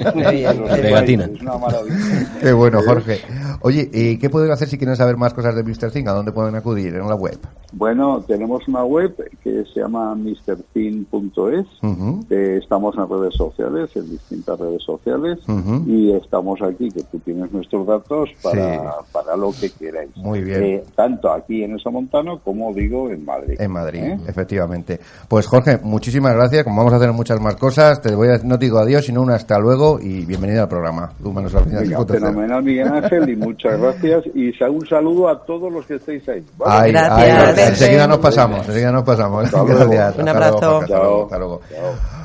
Es 1.34 1.40
una 1.40 1.58
maravilla. 1.58 2.38
Qué 2.40 2.52
bueno, 2.52 2.80
Jorge. 2.84 3.20
Oye, 3.60 3.88
¿y 3.92 4.18
qué 4.18 4.30
pueden 4.30 4.50
hacer 4.50 4.68
si 4.68 4.76
quieren 4.78 4.96
saber 4.96 5.16
más 5.16 5.32
cosas 5.34 5.54
de 5.54 5.62
Mr. 5.62 5.90
Thing? 5.90 6.06
¿A 6.08 6.12
dónde 6.12 6.32
pueden 6.32 6.54
acudir? 6.54 6.94
En 6.94 7.08
la 7.08 7.14
web. 7.14 7.38
Bueno, 7.72 8.22
tenemos 8.26 8.66
una 8.68 8.84
web 8.84 9.14
que 9.42 9.64
se 9.72 9.80
llama 9.80 10.14
mrthin.es. 10.14 11.66
Ujú. 11.82 12.26
Eh, 12.30 12.58
estamos 12.62 12.96
en 12.96 13.08
redes 13.08 13.34
sociales, 13.34 13.90
en 13.96 14.10
distintas 14.10 14.58
redes 14.58 14.82
sociales, 14.82 15.38
y 15.86 16.12
estamos 16.12 16.60
aquí, 16.62 16.83
que 16.90 17.02
tú 17.04 17.18
tienes 17.20 17.50
nuestros 17.52 17.86
datos 17.86 18.30
para, 18.42 18.74
Sí. 18.74 18.80
para 19.12 19.36
lo 19.36 19.50
que 19.52 19.70
queráis. 19.70 20.16
Muy 20.16 20.42
bien. 20.42 20.62
Eh, 20.62 20.84
tanto 20.96 21.30
aquí 21.32 21.62
en 21.64 21.76
esa 21.76 21.90
montano 21.90 22.38
como 22.44 22.72
digo 22.72 23.10
en 23.10 23.24
Madrid. 23.24 23.60
En 23.60 23.70
Madrid, 23.70 24.02
¿Eh? 24.02 24.18
efectivamente. 24.26 24.98
Pues 25.28 25.46
Jorge, 25.46 25.78
muchísimas 25.82 26.34
gracias. 26.34 26.64
Como 26.64 26.76
vamos 26.78 26.92
a 26.92 26.96
hacer 26.96 27.12
muchas 27.12 27.40
más 27.40 27.56
cosas, 27.56 28.00
te 28.00 28.14
voy 28.14 28.28
a, 28.28 28.38
no 28.44 28.58
te 28.58 28.66
digo 28.66 28.78
adiós, 28.78 29.04
sino 29.06 29.22
un 29.22 29.30
hasta 29.30 29.58
luego 29.58 29.98
y 30.00 30.24
bienvenido 30.24 30.62
al 30.62 30.68
programa. 30.68 31.12
Humanos 31.22 31.54
al 31.54 31.64
final. 31.64 31.82
Venga, 31.84 31.98
5.0. 31.98 32.12
fenomenal, 32.20 32.62
Miguel 32.62 32.88
Ángel, 32.88 33.28
y 33.28 33.36
muchas 33.36 33.80
gracias. 33.80 34.24
Y 34.34 34.52
un 34.64 34.86
saludo 34.88 35.28
a 35.28 35.44
todos 35.44 35.72
los 35.72 35.84
que 35.86 35.94
estéis 35.96 36.28
ahí. 36.28 36.44
¿vale? 36.56 36.86
Ay, 36.86 36.92
Gracias, 36.92 37.58
ay, 37.58 37.68
enseguida 37.68 38.06
nos 38.06 38.18
pasamos, 38.18 38.66
enseguida 38.66 38.92
nos 38.92 39.02
pasamos. 39.04 39.44
Hasta 39.44 39.58
luego. 39.64 39.74
Gracias. 39.90 40.16
Un 40.18 40.28
hasta 40.28 40.40
luego, 40.40 40.56
abrazo. 40.56 40.70
Jorge, 40.72 40.84
hasta 40.84 40.98
luego, 40.98 41.14
Chao. 41.14 41.22
hasta 41.24 41.38
luego. 41.38 41.60
Chao. 41.70 42.23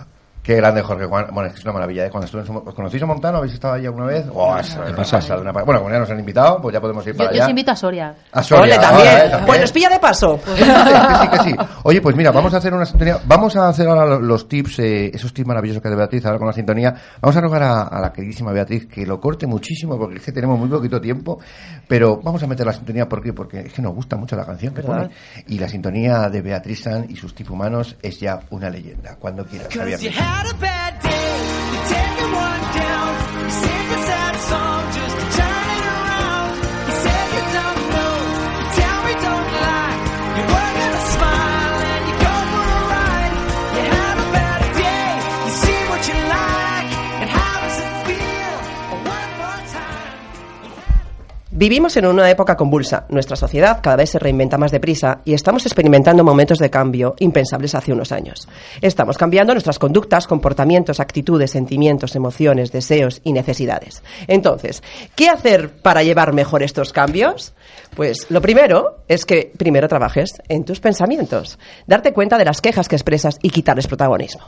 Qué 0.50 0.56
grande 0.56 0.82
Jorge 0.82 1.06
Juan. 1.06 1.28
Bueno, 1.32 1.46
es 1.46 1.54
que 1.54 1.60
es 1.60 1.66
una 1.66 1.74
maravilla, 1.74 2.08
¿eh? 2.08 2.10
Cuando 2.10 2.26
estuve 2.26 2.42
en 2.42 2.68
¿Os 2.68 2.74
conocéis 2.74 3.04
a 3.04 3.06
Montano? 3.06 3.38
¿Habéis 3.38 3.54
estado 3.54 3.76
allí 3.76 3.86
alguna 3.86 4.06
vez? 4.08 4.26
Oh, 4.34 4.48
una 4.50 5.52
Bueno, 5.52 5.80
como 5.80 5.92
ya 5.92 6.00
nos 6.00 6.10
han 6.10 6.18
invitado, 6.20 6.60
pues 6.60 6.74
ya 6.74 6.82
podemos 6.82 7.06
ir 7.06 7.14
Yo, 7.14 7.18
para 7.20 7.30
yo 7.30 7.36
allá. 7.36 7.44
os 7.44 7.50
invito 7.52 7.70
a 7.72 7.76
Soria. 7.76 8.16
A 8.32 8.42
Soria, 8.42 8.64
Ole, 8.64 8.74
ahora, 8.74 8.90
también. 8.90 9.08
¿eh? 9.16 9.20
También. 9.30 9.46
Pues 9.46 9.62
nos 9.62 9.72
pilla 9.72 9.90
de 9.90 10.00
paso. 10.00 10.40
Sí, 10.44 10.54
que 10.56 10.64
sí, 10.66 11.28
que 11.30 11.40
sí. 11.52 11.56
Oye, 11.84 12.02
pues 12.02 12.16
mira, 12.16 12.32
vamos 12.32 12.52
a 12.52 12.58
hacer 12.58 12.74
una 12.74 12.84
sintonía. 12.88 13.20
Vamos 13.28 13.56
a 13.58 13.68
hacer 13.70 13.88
ahora 13.88 14.08
lo- 14.08 14.20
los 14.22 14.48
tips, 14.48 14.80
eh, 14.80 15.12
esos 15.14 15.32
tips 15.36 15.48
maravillosos 15.48 15.84
que 15.84 15.90
de 15.90 15.96
Beatriz 15.96 16.26
ahora 16.26 16.40
con 16.40 16.48
la 16.48 16.54
sintonía. 16.54 16.96
Vamos 17.22 17.38
a 17.38 17.42
rogar 17.42 17.62
a, 17.62 17.82
a 17.84 18.02
la 18.02 18.12
queridísima 18.12 18.52
Beatriz 18.52 18.88
que 18.88 19.06
lo 19.06 19.20
corte 19.20 19.46
muchísimo 19.46 20.00
porque 20.00 20.16
es 20.16 20.24
que 20.24 20.32
tenemos 20.32 20.58
muy 20.58 20.68
poquito 20.70 21.00
tiempo. 21.00 21.38
Pero 21.88 22.22
vamos 22.24 22.42
a 22.42 22.48
meter 22.48 22.66
la 22.66 22.74
sintonía 22.74 23.08
¿por 23.08 23.22
qué? 23.22 23.34
porque 23.34 23.60
es 23.60 23.74
que 23.74 23.84
nos 23.84 23.94
gusta 23.94 24.16
mucho 24.18 24.36
la 24.36 24.46
canción 24.48 24.74
que 24.74 24.82
¿Verdad? 24.82 25.04
pone. 25.04 25.16
Y 25.48 25.60
la 25.60 25.70
sintonía 25.70 26.28
de 26.28 26.42
Beatriz 26.42 26.82
San 26.82 27.06
y 27.08 27.16
sus 27.18 27.36
tips 27.36 27.52
humanos 27.52 27.96
es 28.02 28.20
ya 28.20 28.40
una 28.50 28.72
leyenda. 28.72 29.16
Cuando 29.20 29.46
quieras, 29.46 29.68
Javier. 29.72 30.00
Had 30.40 30.56
a 30.56 30.58
bad 30.58 30.94
day, 31.02 31.32
you 31.72 31.80
take 31.94 32.18
one 32.48 32.64
down, 32.80 33.12
Vivimos 51.60 51.98
en 51.98 52.06
una 52.06 52.30
época 52.32 52.56
convulsa. 52.56 53.06
Nuestra 53.10 53.36
sociedad 53.36 53.82
cada 53.84 53.98
vez 53.98 54.12
se 54.12 54.18
reinventa 54.18 54.58
más 54.58 54.72
deprisa 54.72 55.20
y 55.26 55.34
estamos 55.34 55.66
experimentando 55.66 56.24
momentos 56.24 56.58
de 56.58 56.70
cambio 56.70 57.16
impensables 57.20 57.76
hace 57.76 57.92
unos 57.92 58.14
años. 58.14 58.48
Estamos 58.80 59.18
cambiando 59.18 59.52
nuestras 59.52 59.78
conductas, 59.78 60.26
comportamientos, 60.26 61.02
actitudes, 61.02 61.52
sentimientos, 61.52 62.16
emociones, 62.16 62.72
deseos 62.72 63.20
y 63.26 63.34
necesidades. 63.34 64.04
Entonces, 64.28 64.82
¿qué 65.18 65.28
hacer 65.28 65.70
para 65.82 66.02
llevar 66.02 66.32
mejor 66.32 66.64
estos 66.64 66.94
cambios? 66.94 67.52
Pues 67.94 68.28
lo 68.32 68.42
primero 68.42 69.00
es 69.10 69.26
que 69.26 69.52
primero 69.58 69.90
trabajes 69.90 70.36
en 70.48 70.64
tus 70.64 70.80
pensamientos, 70.80 71.60
darte 71.86 72.14
cuenta 72.14 72.38
de 72.38 72.46
las 72.46 72.62
quejas 72.62 72.88
que 72.88 72.96
expresas 72.96 73.38
y 73.42 73.50
quitarles 73.50 73.88
protagonismo. 73.88 74.46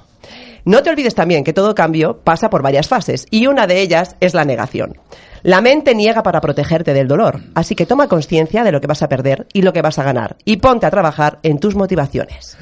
No 0.64 0.82
te 0.82 0.92
olvides 0.92 1.16
también 1.16 1.44
que 1.44 1.52
todo 1.52 1.76
cambio 1.76 2.22
pasa 2.24 2.50
por 2.50 2.62
varias 2.62 2.88
fases 2.88 3.26
y 3.32 3.48
una 3.48 3.68
de 3.68 3.82
ellas 3.82 4.16
es 4.22 4.34
la 4.34 4.46
negación. 4.46 4.94
La 5.44 5.62
mente 5.62 5.96
niega 5.96 6.22
para 6.24 6.42
protegerte 6.42 6.94
del 6.94 7.08
dolor, 7.08 7.42
así 7.56 7.76
que 7.76 7.86
toma 7.86 8.08
conciencia 8.08 8.64
de 8.64 8.72
lo 8.72 8.80
que 8.80 8.88
vas 8.88 9.02
a 9.02 9.10
perder 9.10 9.48
y 9.54 9.64
lo 9.64 9.74
que 9.74 9.82
vas 9.82 9.98
a 9.98 10.04
ganar 10.04 10.38
y 10.46 10.58
ponte 10.58 10.86
a 10.86 10.92
trabajar 10.92 11.40
en 11.44 11.60
tus 11.60 11.76
motivaciones. 11.76 12.58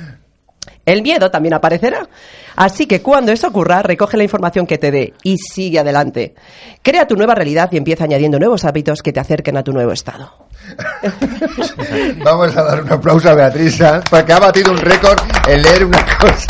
El 0.86 1.03
miedo 1.03 1.30
también 1.30 1.53
aparecerá. 1.53 2.09
Así 2.55 2.88
que 2.88 3.01
cuando 3.01 3.32
eso 3.32 3.47
ocurra, 3.47 3.84
recoge 3.84 4.17
la 4.17 4.23
información 4.23 4.65
que 4.65 4.77
te 4.77 4.91
dé 4.91 5.13
y 5.23 5.38
sigue 5.38 5.80
adelante. 5.80 6.34
Crea 6.82 7.07
tu 7.07 7.15
nueva 7.15 7.36
realidad 7.36 7.69
y 7.71 7.77
empieza 7.77 8.05
añadiendo 8.05 8.39
nuevos 8.39 8.65
hábitos 8.65 9.03
que 9.03 9.13
te 9.13 9.19
acerquen 9.19 9.57
a 9.57 9.63
tu 9.63 9.71
nuevo 9.71 9.91
estado. 9.91 10.49
Vamos 12.24 12.55
a 12.55 12.63
dar 12.63 12.84
un 12.84 12.91
aplauso 12.91 13.30
a 13.30 13.34
Beatriz 13.34 13.78
Sanz 13.78 14.03
porque 14.09 14.34
ha 14.34 14.39
batido 14.39 14.72
un 14.72 14.78
récord 14.78 15.20
en 15.47 15.61
leer 15.61 15.86
una 15.86 16.03
cosa 16.17 16.45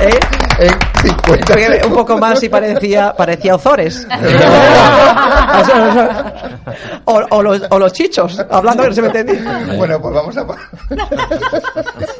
¿Eh? 0.00 0.18
en 0.64 0.72
50 1.02 1.46
Porque 1.46 1.80
un 1.84 1.92
poco 1.92 2.18
más 2.18 2.42
y 2.42 2.48
parecía, 2.48 3.14
parecía 3.14 3.54
Ozores. 3.54 4.04
o, 7.04 7.22
o 7.30 7.42
los, 7.42 7.62
o 7.70 7.78
los 7.78 7.92
chichos, 7.92 8.40
hablando 8.50 8.82
que 8.84 8.88
no 8.90 8.94
se 8.94 9.02
me 9.02 9.08
entendía. 9.08 9.64
Bueno, 9.76 10.00
pues 10.00 10.14
vamos 10.14 10.34
a... 10.36 10.46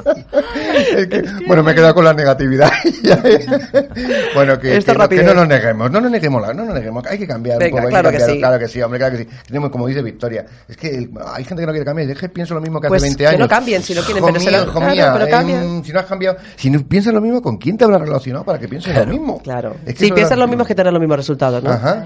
Es 0.04 1.06
que, 1.06 1.22
bueno, 1.46 1.62
me 1.62 1.72
he 1.72 1.74
quedado 1.74 1.94
con 1.94 2.04
la 2.04 2.12
negatividad. 2.14 2.70
bueno, 4.34 4.58
que, 4.58 4.78
que, 4.80 4.94
no, 4.94 5.08
que 5.08 5.22
no 5.22 5.34
nos 5.34 5.48
neguemos, 5.48 5.90
no 5.90 6.00
nos 6.00 6.10
neguemos, 6.10 6.42
la- 6.42 6.52
no 6.54 6.64
nos 6.64 6.74
neguemos, 6.74 7.04
hay 7.06 7.18
que 7.18 7.26
cambiar 7.26 7.58
Venga, 7.58 7.76
un 7.76 7.82
poco, 7.82 7.86
hay 7.86 7.90
claro 7.92 8.10
que 8.10 8.18
cambiar, 8.18 8.30
sí. 8.34 8.38
claro 8.38 8.58
que 8.58 8.68
sí, 8.68 8.82
hombre, 8.82 8.98
claro 8.98 9.16
que 9.16 9.22
sí. 9.24 9.28
Tenemos, 9.46 9.70
como 9.70 9.86
dice 9.86 10.02
Victoria, 10.02 10.44
es 10.68 10.76
que 10.76 10.88
el- 10.88 11.10
hay 11.32 11.44
gente 11.44 11.62
que 11.62 11.66
no 11.66 11.72
quiere 11.72 11.84
cambiar, 11.84 12.10
es 12.10 12.18
que 12.18 12.28
pienso 12.28 12.54
lo 12.54 12.60
mismo 12.60 12.80
que 12.80 12.88
Pues 12.88 13.02
hace 13.02 13.08
20 13.10 13.22
que 13.24 13.28
años. 13.28 13.40
no 13.40 13.48
cambien, 13.48 13.82
si 13.82 13.94
no 13.94 14.00
quieren, 14.02 14.18
Hijo 14.18 14.26
pero 14.26 14.40
se 14.40 14.50
mío, 14.50 14.64
lo- 14.64 14.72
claro, 14.72 14.92
mía, 14.94 15.10
pero 15.14 15.28
cambien. 15.30 15.84
si 15.84 15.92
no 15.92 16.00
has 16.00 16.06
cambiado, 16.06 16.36
si 16.56 16.70
no 16.70 16.80
piensas 16.86 17.14
lo 17.14 17.20
mismo, 17.20 17.42
¿con 17.42 17.56
quién 17.58 17.76
te 17.76 17.84
habrás 17.84 18.00
relacionado 18.00 18.44
para 18.44 18.58
que 18.58 18.68
pienses 18.68 18.94
lo 18.96 19.06
mismo? 19.06 19.42
Claro. 19.42 19.76
Es 19.86 19.94
que 19.94 20.06
Si 20.06 20.12
piensas 20.12 20.38
lo 20.38 20.46
mismo 20.46 20.62
es 20.62 20.68
que 20.68 20.74
tener 20.74 20.92
los 20.92 21.00
mismos 21.00 21.16
resultados, 21.18 21.62
¿no? 21.62 21.70
Ajá. 21.70 22.04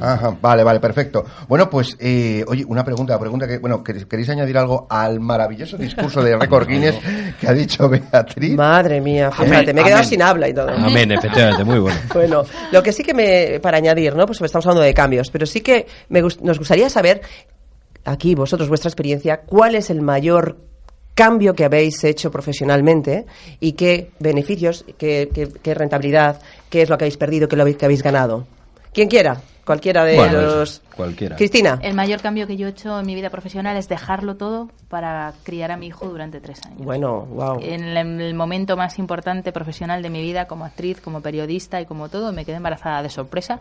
Ajá, 0.00 0.36
vale, 0.40 0.62
vale, 0.64 0.80
perfecto. 0.80 1.24
Bueno, 1.48 1.68
pues, 1.70 1.96
eh, 2.00 2.44
oye, 2.46 2.64
una 2.66 2.84
pregunta, 2.84 3.14
una 3.14 3.20
pregunta 3.20 3.46
que, 3.48 3.58
bueno, 3.58 3.82
¿queréis, 3.82 4.28
añadir 4.28 4.56
algo 4.58 4.86
al 4.90 5.20
maravilloso 5.20 5.76
discurso 5.76 6.22
de 6.22 6.36
Record 6.40 6.68
Guinness 6.68 6.96
que 7.40 7.48
ha 7.48 7.52
dicho 7.52 7.88
Beatriz? 7.88 8.54
Madre 8.56 9.00
mía, 9.00 9.30
fíjate, 9.30 9.56
Amén, 9.56 9.74
me 9.74 9.80
he 9.80 9.84
quedado 9.84 9.98
amén. 10.00 10.08
sin 10.08 10.22
habla 10.22 10.48
y 10.48 10.54
todo. 10.54 10.68
Amén, 10.70 11.10
efectivamente, 11.12 11.64
muy 11.64 11.78
bueno. 11.78 11.98
Bueno, 12.14 12.42
lo 12.72 12.82
que 12.82 12.92
sí 12.92 13.02
que 13.02 13.14
me, 13.14 13.60
para 13.60 13.78
añadir, 13.78 14.14
¿no? 14.14 14.26
Pues 14.26 14.40
estamos 14.40 14.66
hablando 14.66 14.82
de 14.82 14.94
cambios, 14.94 15.30
pero 15.30 15.46
sí 15.46 15.60
que 15.60 15.86
me 16.08 16.22
gust- 16.22 16.40
nos 16.40 16.58
gustaría 16.58 16.88
saber, 16.90 17.20
aquí 18.04 18.34
vosotros, 18.34 18.68
vuestra 18.68 18.88
experiencia, 18.88 19.40
cuál 19.46 19.74
es 19.74 19.90
el 19.90 20.00
mayor 20.02 20.56
cambio 21.14 21.54
que 21.54 21.64
habéis 21.64 22.02
hecho 22.04 22.30
profesionalmente 22.30 23.26
y 23.60 23.72
qué 23.72 24.10
beneficios, 24.20 24.84
qué, 24.98 25.28
qué- 25.34 25.48
qué 25.62 25.74
rentabilidad, 25.74 26.40
qué 26.70 26.82
es 26.82 26.88
lo 26.88 26.96
que 26.96 27.04
habéis 27.04 27.16
perdido, 27.16 27.48
qué 27.48 27.56
es 27.56 27.58
lo 27.64 27.76
que 27.76 27.84
habéis 27.84 28.02
ganado. 28.02 28.46
Quien 28.92 29.08
quiera, 29.08 29.40
cualquiera 29.68 30.04
de 30.04 30.16
Bueno, 30.16 30.40
los... 30.40 30.82
Cualquiera. 30.96 31.36
Cristina. 31.36 31.78
El 31.82 31.94
mayor 31.94 32.20
cambio 32.20 32.46
que 32.48 32.56
yo 32.56 32.66
he 32.66 32.70
hecho 32.70 32.98
en 32.98 33.06
mi 33.06 33.14
vida 33.14 33.30
profesional 33.30 33.76
es 33.76 33.88
dejarlo 33.88 34.34
todo 34.36 34.68
para 34.88 35.32
criar 35.44 35.70
a 35.70 35.76
mi 35.76 35.86
hijo 35.86 36.06
durante 36.06 36.40
tres 36.40 36.60
años. 36.66 36.80
Bueno, 36.84 37.26
wow. 37.26 37.60
En 37.62 37.84
el, 37.84 37.96
en 37.96 38.20
el 38.20 38.34
momento 38.34 38.76
más 38.76 38.98
importante 38.98 39.52
profesional 39.52 40.02
de 40.02 40.10
mi 40.10 40.20
vida, 40.22 40.46
como 40.46 40.64
actriz, 40.64 41.00
como 41.00 41.20
periodista 41.20 41.80
y 41.80 41.86
como 41.86 42.08
todo, 42.08 42.32
me 42.32 42.44
quedé 42.44 42.56
embarazada 42.56 43.02
de 43.02 43.10
sorpresa. 43.10 43.60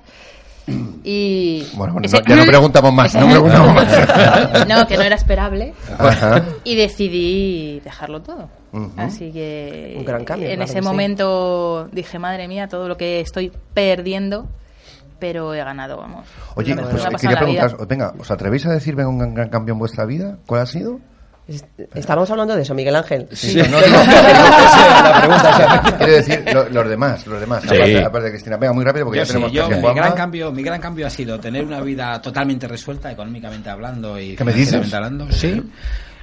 Y 1.04 1.66
Bueno, 1.76 1.94
bueno, 1.94 2.06
ese- 2.08 2.18
no- 2.22 2.26
ya 2.28 2.36
no 2.36 2.46
preguntamos 2.48 2.94
más, 2.94 3.14
no 3.16 3.28
preguntamos 3.30 3.74
más. 3.74 4.68
no, 4.68 4.88
que 4.88 4.98
no 4.98 5.04
era 5.04 5.16
esperable. 5.16 5.74
Ajá. 5.98 6.44
Y 6.64 6.76
decidí 6.76 7.80
dejarlo 7.82 8.22
todo. 8.22 8.50
Ujú. 8.74 8.92
Así 8.98 9.32
que 9.32 9.96
Un 9.98 10.06
gran 10.06 10.26
cambio, 10.26 10.48
en 10.50 10.56
claro 10.56 10.66
ese 10.66 10.76
que 10.76 10.82
sí. 10.82 10.88
momento 10.88 11.88
dije, 11.92 12.20
madre 12.20 12.48
mía, 12.48 12.68
todo 12.68 12.88
lo 12.88 12.98
que 12.98 13.22
estoy 13.22 13.52
perdiendo, 13.74 14.48
pero 15.20 15.54
he 15.54 15.58
ganado, 15.58 15.98
vamos. 15.98 16.26
Oye, 16.56 16.76
pues 16.76 17.04
eh, 17.06 17.08
quería 17.20 17.38
preguntaros, 17.38 17.88
venga, 17.88 18.14
¿os 18.20 18.30
atrevéis 18.32 18.66
a 18.66 18.72
decir 18.72 18.96
venga 18.96 19.10
un 19.10 19.18
gran, 19.20 19.34
gran 19.34 19.50
cambio 19.50 19.74
en 19.74 19.80
vuestra 19.80 20.06
vida? 20.06 20.38
¿Cuál 20.46 20.62
ha 20.62 20.66
sido? 20.66 21.00
Es- 21.48 21.64
Estábamos 21.96 22.30
hablando 22.30 22.56
de 22.58 22.62
eso, 22.64 22.74
Miguel 22.76 22.96
Ángel. 22.98 23.28
Sí, 23.32 23.56
no, 23.56 23.64
no, 23.70 23.78
digo, 23.78 23.98
digo, 24.00 24.04
la 25.04 25.18
pregunta, 25.22 25.50
o 25.50 25.58
sea, 25.58 25.98
quiero 25.98 26.14
decir, 26.14 26.44
lo- 26.54 26.70
los 26.70 26.90
demás, 26.90 27.26
los 27.26 27.40
demás, 27.40 27.62
Sí. 27.64 27.70
aparte, 27.76 28.04
aparte 28.04 28.26
de 28.26 28.32
Cristina. 28.32 28.58
Venga, 28.58 28.74
muy 28.74 28.84
rápido 28.84 29.06
porque 29.06 29.20
Yo 29.20 29.22
ya 29.24 29.26
sí, 29.28 29.32
tenemos 29.34 29.52
yo, 29.54 29.70
que 29.70 29.76
mi 29.76 29.82
Juanma. 29.82 30.02
gran 30.02 30.14
cambio, 30.14 30.52
mi 30.52 30.62
gran 30.64 30.82
cambio 30.82 31.08
ha 31.08 31.10
sido 31.10 31.40
tener 31.40 31.64
una 31.64 31.80
vida 31.82 32.22
totalmente 32.22 32.68
resuelta, 32.68 33.12
económicamente 33.12 33.70
hablando 33.70 34.20
y 34.20 34.36
¿Qué 34.36 34.44
me 34.44 34.52
dices? 34.52 34.94
hablando, 34.94 35.32
sí, 35.32 35.64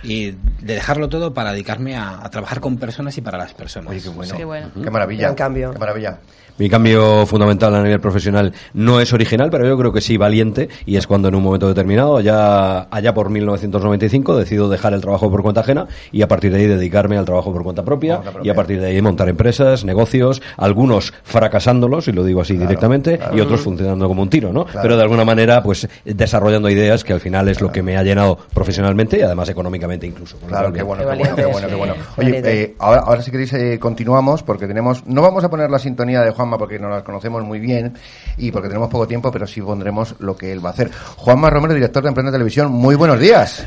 y 0.03 0.32
de 0.32 0.74
dejarlo 0.74 1.09
todo 1.09 1.32
para 1.32 1.53
dedicarme 1.53 1.97
a, 1.97 2.22
a 2.22 2.28
trabajar 2.28 2.61
con 2.61 2.76
personas 2.76 3.16
y 3.16 3.22
para 3.22 3.38
las 3.38 3.55
personas. 3.55 3.90
Oye, 3.90 4.03
qué 4.03 4.11
bueno. 4.11 4.36
Qué 4.36 4.45
bueno. 4.45 4.70
Qué 4.82 4.90
maravilla. 4.90 5.22
Gran 5.22 5.34
cambio. 5.34 5.72
Qué 5.72 5.78
maravilla. 5.78 6.18
Mi 6.57 6.70
cambio 6.70 7.26
fundamental 7.26 7.74
a 7.74 7.82
nivel 7.82 8.00
profesional 8.00 8.52
no 8.74 9.00
es 9.00 9.12
original, 9.12 9.50
pero 9.50 9.66
yo 9.66 9.76
creo 9.76 9.92
que 9.92 10.00
sí 10.00 10.16
valiente, 10.16 10.68
y 10.86 10.96
es 10.96 11.07
cuando 11.07 11.26
en 11.26 11.34
un 11.34 11.42
momento 11.42 11.66
determinado, 11.66 12.16
allá, 12.16 12.82
allá 12.90 13.12
por 13.12 13.28
1995, 13.28 14.36
decido 14.36 14.68
dejar 14.68 14.94
el 14.94 15.00
trabajo 15.00 15.30
por 15.30 15.42
cuenta 15.42 15.62
ajena 15.62 15.88
y 16.12 16.22
a 16.22 16.28
partir 16.28 16.52
de 16.52 16.59
ahí 16.59 16.66
dedicarme 16.66 17.18
al 17.18 17.24
trabajo 17.24 17.52
por 17.52 17.64
cuenta 17.64 17.82
propia, 17.82 18.20
y 18.42 18.50
a 18.50 18.55
partir 18.55 18.80
de 18.80 18.86
ahí 18.86 19.02
montar 19.02 19.28
empresas, 19.28 19.84
negocios, 19.84 20.42
algunos 20.57 21.12
fracasándolos, 21.24 22.07
y 22.07 22.12
lo 22.12 22.22
digo 22.22 22.40
así 22.40 22.57
directamente, 22.57 23.18
claro. 23.18 23.36
y 23.36 23.40
otros 23.40 23.61
funcionando 23.61 24.07
como 24.07 24.22
un 24.22 24.30
tiro, 24.30 24.52
¿no? 24.52 24.64
Claro. 24.64 24.80
Pero 24.82 24.96
de 24.96 25.02
alguna 25.02 25.24
manera, 25.24 25.61
pues 25.61 25.88
desarrollando 26.05 26.70
ideas 26.70 27.02
que 27.02 27.12
al 27.12 27.20
final 27.20 27.48
es 27.48 27.61
lo 27.61 27.72
que 27.72 27.82
me 27.82 27.96
ha 27.96 28.02
llenado 28.05 28.38
profesionalmente 28.55 29.18
y 29.18 29.22
además 29.22 29.48
económicamente 29.48 30.07
incluso. 30.07 30.36
Claro, 30.46 30.72
qué 30.72 30.82
bueno, 30.82 31.02
Qué 31.02 31.11
qué 31.11 31.16
bueno, 31.16 31.36
qué 31.36 31.44
bueno, 31.46 31.68
qué 31.68 31.74
bueno. 31.74 31.94
Oye, 32.16 32.42
eh, 32.44 32.74
ahora, 32.78 33.00
ahora 33.00 33.22
si 33.22 33.30
queréis 33.30 33.52
eh, 33.55 33.78
continuamos 33.80 34.42
porque 34.42 34.66
tenemos, 34.66 35.05
no 35.07 35.22
vamos 35.22 35.42
a 35.42 35.50
poner 35.50 35.70
la 35.70 35.78
sintonía 35.78 36.20
de 36.22 36.30
Juanma 36.45 36.59
porque 36.59 36.78
no 36.78 36.90
la 36.90 37.03
conocemos 37.03 37.42
muy 37.42 37.59
bien 37.59 37.95
y 38.36 38.53
porque 38.53 38.68
tenemos 38.68 38.90
poco 38.90 39.09
tiempo, 39.09 39.32
pero 39.32 39.47
sí 39.47 39.62
pondremos 39.62 40.14
lo 40.18 40.36
que 40.36 40.53
él 40.53 40.64
va 40.64 40.70
a 40.70 40.72
hacer. 40.72 40.90
Juanma 41.16 41.49
Romero, 41.49 41.74
director 41.74 42.03
de 42.03 42.11
Emprende 42.11 42.32
Televisión, 42.32 42.70
muy 42.70 42.95
buenos 42.95 43.18
días. 43.18 43.66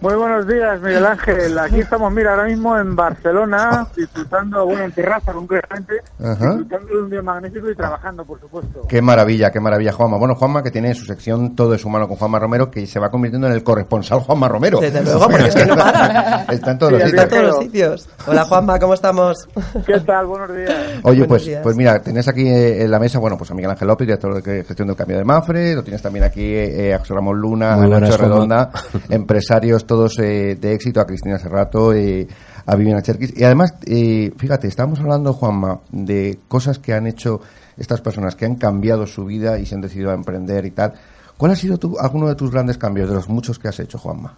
Muy 0.00 0.14
buenos 0.14 0.46
días, 0.46 0.80
Miguel 0.80 1.04
Ángel. 1.04 1.58
Aquí 1.58 1.80
estamos, 1.80 2.12
mira, 2.12 2.30
ahora 2.30 2.44
mismo 2.44 2.78
en 2.78 2.94
Barcelona, 2.94 3.84
disfrutando, 3.96 4.64
bueno, 4.64 4.84
en 4.84 4.92
terraza 4.92 5.32
concretamente, 5.32 5.94
Ajá. 6.22 6.50
disfrutando 6.50 6.86
de 6.86 7.02
un 7.02 7.10
día 7.10 7.20
magnífico 7.22 7.68
y 7.68 7.74
trabajando, 7.74 8.24
por 8.24 8.38
supuesto. 8.38 8.82
Qué 8.88 9.02
maravilla, 9.02 9.50
qué 9.50 9.58
maravilla, 9.58 9.90
Juanma. 9.92 10.16
Bueno, 10.16 10.36
Juanma, 10.36 10.62
que 10.62 10.70
tiene 10.70 10.94
su 10.94 11.04
sección 11.04 11.56
Todo 11.56 11.74
es 11.74 11.84
humano 11.84 12.06
con 12.06 12.16
Juanma 12.16 12.38
Romero, 12.38 12.70
que 12.70 12.86
se 12.86 13.00
va 13.00 13.10
convirtiendo 13.10 13.48
en 13.48 13.54
el 13.54 13.64
corresponsal 13.64 14.20
Juanma 14.20 14.46
Romero. 14.46 14.78
Desde 14.78 15.02
luego, 15.02 15.28
porque 15.28 15.48
es 15.48 15.54
que 15.56 15.66
no 15.66 15.74
para. 15.76 16.42
Está 16.48 16.70
en 16.70 16.78
todos 16.78 16.92
los 16.92 17.02
Sí, 17.02 17.08
sitios. 17.08 17.24
Está 17.24 17.36
en 17.36 17.42
todos 17.42 17.54
los 17.56 17.64
sitios. 17.64 18.08
Hola 18.28 18.44
Juanma, 18.44 18.78
¿cómo 18.78 18.94
estamos? 18.94 19.48
¿Qué 19.84 19.98
tal? 20.00 20.26
Buenos 20.26 20.54
días. 20.54 20.70
Oye, 20.70 21.00
Buenos 21.02 21.26
pues, 21.26 21.44
días. 21.44 21.60
pues 21.64 21.76
mira, 21.76 22.00
tenés 22.00 22.28
aquí 22.28 22.46
eh, 22.46 22.84
en 22.84 22.90
la 22.92 23.00
mesa, 23.00 23.18
bueno, 23.18 23.36
pues 23.36 23.50
a 23.50 23.54
Miguel 23.54 23.72
Ángel 23.72 23.88
López, 23.88 24.06
director 24.06 24.40
de 24.40 24.62
gestión 24.62 24.86
del 24.86 24.96
cambio 24.96 25.18
de 25.18 25.24
Mafre, 25.24 25.74
lo 25.74 25.82
tienes 25.82 26.00
también 26.00 26.24
aquí 26.24 26.44
eh, 26.54 26.94
a 26.94 27.00
José 27.00 27.14
Ramón 27.14 27.36
Luna, 27.40 27.74
Muy 27.76 27.92
a 27.92 27.98
Nacho. 27.98 28.16
Redonda, 28.16 28.70
empresarios 29.08 29.87
todos 29.88 30.16
eh, 30.20 30.56
de 30.60 30.72
éxito, 30.74 31.00
a 31.00 31.06
Cristina 31.06 31.36
Serrato, 31.40 31.92
eh, 31.92 32.28
a 32.64 32.76
Viviana 32.76 33.02
Cherkis. 33.02 33.36
Y 33.36 33.42
además, 33.42 33.74
eh, 33.86 34.30
fíjate, 34.36 34.68
estábamos 34.68 35.00
hablando, 35.00 35.32
Juanma, 35.32 35.80
de 35.90 36.38
cosas 36.46 36.78
que 36.78 36.92
han 36.94 37.08
hecho 37.08 37.40
estas 37.76 38.00
personas, 38.00 38.36
que 38.36 38.44
han 38.46 38.54
cambiado 38.54 39.04
su 39.06 39.24
vida 39.24 39.58
y 39.58 39.66
se 39.66 39.74
han 39.74 39.80
decidido 39.80 40.12
a 40.12 40.14
emprender 40.14 40.64
y 40.66 40.70
tal. 40.70 40.92
¿Cuál 41.36 41.52
ha 41.52 41.56
sido 41.56 41.78
tu- 41.78 41.98
alguno 41.98 42.28
de 42.28 42.36
tus 42.36 42.50
grandes 42.52 42.78
cambios, 42.78 43.08
de 43.08 43.14
los 43.16 43.28
muchos 43.28 43.58
que 43.58 43.66
has 43.68 43.80
hecho, 43.80 43.98
Juanma? 43.98 44.36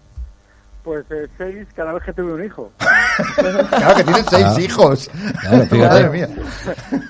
Pues 0.82 1.04
eh, 1.10 1.28
seis 1.36 1.68
cada 1.76 1.92
vez 1.92 2.02
que 2.04 2.12
tuve 2.12 2.32
un 2.34 2.44
hijo. 2.44 2.70
Claro, 3.36 3.96
que 3.96 4.04
tienes 4.04 4.26
seis 4.30 4.46
Ah. 4.46 4.60
hijos. 4.60 5.10
Claro. 5.68 5.88
Madre 5.88 6.08
mía. 6.10 6.28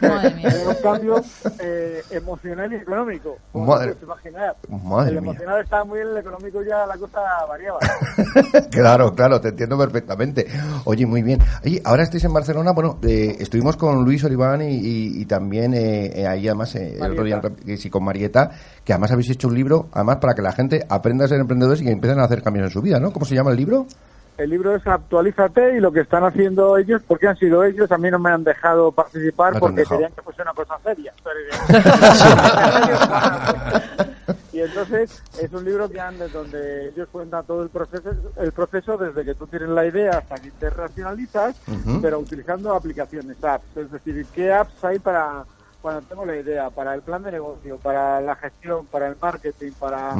Madre 0.03 0.35
mía. 0.35 0.49
Era 0.49 0.69
un 0.69 0.75
cambio 0.83 1.23
eh, 1.61 2.03
emocional 2.11 2.73
y 2.73 2.77
económico. 2.77 3.39
Como 3.53 3.67
Madre- 3.67 3.97
imaginar. 4.03 4.57
Madre 4.69 5.15
el 5.17 5.23
mía. 5.23 5.31
emocional 5.33 5.63
estaba 5.63 5.85
muy 5.85 5.99
bien, 6.01 6.11
el 6.11 6.19
económico 6.19 6.63
ya 6.63 6.85
la 6.87 6.97
cosa 6.97 7.21
variaba. 7.49 7.79
Claro, 8.71 9.15
claro, 9.15 9.41
te 9.41 9.49
entiendo 9.49 9.77
perfectamente. 9.79 10.47
Oye, 10.85 11.07
muy 11.07 11.23
bien. 11.23 11.41
Oye, 11.65 11.81
ahora 11.85 12.03
estáis 12.05 12.25
en 12.25 12.33
Barcelona, 12.33 12.73
bueno, 12.73 12.99
eh, 13.03 13.37
estuvimos 13.41 13.77
con 13.77 14.05
Luis 14.05 14.23
Oliván 14.25 14.63
y, 14.63 14.75
y- 14.77 15.21
y 15.23 15.25
también 15.27 15.75
eh, 15.75 16.07
eh, 16.21 16.27
ahí 16.27 16.47
además 16.49 16.75
eh, 16.77 16.97
el 17.01 17.13
otro 17.13 17.25
día 17.25 17.41
con 17.91 18.05
Marieta, 18.05 18.51
que 18.91 18.95
además 18.95 19.13
habéis 19.13 19.31
hecho 19.31 19.47
un 19.47 19.55
libro, 19.55 19.87
además 19.93 20.17
para 20.17 20.35
que 20.35 20.43
la 20.43 20.51
gente 20.51 20.85
aprenda 20.89 21.25
a 21.25 21.29
ser 21.29 21.39
emprendedores 21.39 21.81
y 21.81 21.85
que 21.85 21.93
empiecen 21.93 22.19
a 22.19 22.25
hacer 22.25 22.43
cambios 22.43 22.65
en 22.65 22.73
su 22.73 22.83
vida, 22.83 22.99
¿no? 22.99 23.13
¿Cómo 23.13 23.25
se 23.25 23.37
llama 23.37 23.53
el 23.53 23.57
libro? 23.57 23.87
El 24.37 24.51
libro 24.51 24.75
es 24.75 24.85
Actualízate 24.85 25.77
y 25.77 25.81
lo 25.81 25.93
que 25.93 26.01
están 26.01 26.25
haciendo 26.25 26.77
ellos, 26.77 27.01
porque 27.07 27.29
han 27.29 27.37
sido 27.37 27.63
ellos, 27.63 27.93
a 27.93 27.99
mí 27.99 28.11
no 28.11 28.19
me 28.19 28.31
han 28.31 28.43
dejado 28.43 28.91
participar 28.91 29.55
No 29.55 29.61
porque 29.61 29.85
querían 29.85 30.11
que 30.11 30.23
fuese 30.23 30.43
una 30.43 30.55
cosa 30.55 30.77
seria. 30.83 31.15
y 34.53 34.59
entonces 34.59 35.23
es 35.41 35.53
un 35.53 35.65
libro 35.65 35.89
que 35.89 36.01
han, 36.01 36.19
de 36.19 36.27
donde 36.27 36.89
ellos 36.89 37.07
cuentan 37.13 37.47
todo 37.47 37.63
el 37.63 37.69
proceso, 37.69 38.11
el 38.39 38.51
proceso 38.51 38.99
desde 38.99 39.25
que 39.25 39.37
tú 39.37 39.47
tienes 39.47 39.69
la 39.69 39.87
idea 39.87 40.19
hasta 40.19 40.35
que 40.35 40.51
te 40.51 40.69
racionalizas, 40.69 41.55
pero 42.03 42.19
utilizando 42.19 42.75
aplicaciones, 42.75 43.37
apps. 43.45 43.77
Es 43.77 43.93
decir, 43.93 44.27
qué 44.35 44.53
apps 44.53 44.85
hay 44.85 44.99
para 44.99 45.45
cuando 45.81 46.03
tengo 46.03 46.27
la 46.27 46.37
idea, 46.37 46.71
para 46.71 46.95
el 46.95 47.03
plan 47.03 47.23
de 47.23 47.33
negocio, 47.33 47.79
para 47.79 48.21
la 48.21 48.37
gestión, 48.37 48.87
para 48.87 49.09
el 49.09 49.17
marketing, 49.21 49.73
para 49.79 50.15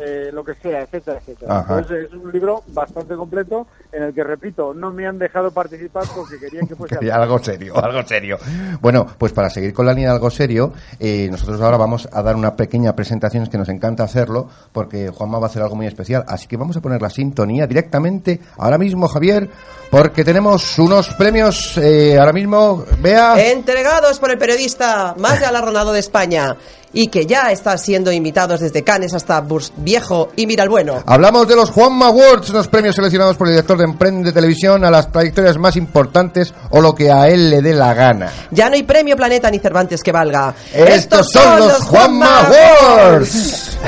eh, 0.00 0.30
lo 0.32 0.44
que 0.44 0.54
sea, 0.54 0.82
etcétera, 0.82 1.18
etcétera. 1.18 1.58
Ajá. 1.58 1.78
Entonces 1.78 2.08
es 2.08 2.12
un 2.12 2.32
libro 2.32 2.62
bastante 2.68 3.14
completo 3.14 3.66
en 3.92 4.02
el 4.02 4.14
que, 4.14 4.22
repito, 4.24 4.74
no 4.74 4.92
me 4.92 5.06
han 5.06 5.18
dejado 5.18 5.50
participar 5.50 6.04
porque 6.14 6.38
querían 6.38 6.66
que 6.66 6.74
fuese 6.74 6.96
algo 7.12 7.38
serio, 7.38 7.76
algo 7.82 8.02
serio. 8.06 8.38
Bueno, 8.80 9.06
pues 9.18 9.32
para 9.32 9.48
seguir 9.48 9.72
con 9.72 9.86
la 9.86 9.92
línea 9.92 10.10
de 10.10 10.14
algo 10.16 10.30
serio, 10.30 10.72
eh, 10.98 11.28
nosotros 11.30 11.60
ahora 11.60 11.76
vamos 11.76 12.08
a 12.12 12.22
dar 12.22 12.36
una 12.36 12.54
pequeña 12.54 12.94
presentación, 12.94 13.44
es 13.44 13.48
que 13.48 13.58
nos 13.58 13.68
encanta 13.68 14.04
hacerlo, 14.04 14.48
porque 14.72 15.08
Juanma 15.08 15.38
va 15.38 15.46
a 15.46 15.50
hacer 15.50 15.62
algo 15.62 15.76
muy 15.76 15.86
especial. 15.86 16.24
Así 16.28 16.46
que 16.46 16.56
vamos 16.56 16.76
a 16.76 16.80
poner 16.80 17.00
la 17.00 17.10
sintonía 17.10 17.66
directamente 17.66 18.40
ahora 18.58 18.78
mismo, 18.78 19.08
Javier, 19.08 19.48
porque 19.90 20.24
tenemos 20.24 20.78
unos 20.78 21.14
premios 21.14 21.78
eh, 21.78 22.18
ahora 22.18 22.32
mismo. 22.32 22.84
Vea. 23.00 23.50
Entregados 23.50 24.18
por 24.18 24.30
el 24.30 24.38
periodista 24.38 25.05
más 25.14 25.40
galardonado 25.40 25.92
de 25.92 26.00
España 26.00 26.56
y 26.92 27.08
que 27.08 27.26
ya 27.26 27.52
está 27.52 27.76
siendo 27.76 28.10
invitados 28.10 28.60
desde 28.60 28.82
Cannes 28.82 29.12
hasta 29.12 29.40
Burs 29.40 29.72
Viejo 29.76 30.30
y 30.34 30.46
Miralbueno. 30.46 31.02
Hablamos 31.06 31.46
de 31.46 31.54
los 31.54 31.70
Juanma 31.70 32.06
Awards, 32.06 32.50
unos 32.50 32.68
premios 32.68 32.94
seleccionados 32.94 33.36
por 33.36 33.48
el 33.48 33.52
director 33.54 33.76
de 33.76 33.84
Emprende 33.84 34.32
Televisión 34.32 34.82
a 34.84 34.90
las 34.90 35.12
trayectorias 35.12 35.58
más 35.58 35.76
importantes 35.76 36.54
o 36.70 36.80
lo 36.80 36.94
que 36.94 37.12
a 37.12 37.28
él 37.28 37.50
le 37.50 37.60
dé 37.60 37.74
la 37.74 37.92
gana. 37.92 38.32
Ya 38.50 38.70
no 38.70 38.76
hay 38.76 38.82
premio 38.82 39.14
Planeta 39.14 39.50
ni 39.50 39.58
Cervantes 39.58 40.02
que 40.02 40.10
valga. 40.10 40.54
Estos 40.72 41.30
son 41.30 41.58
los 41.58 41.82
Juanma 41.82 42.46
Awards. 42.46 43.78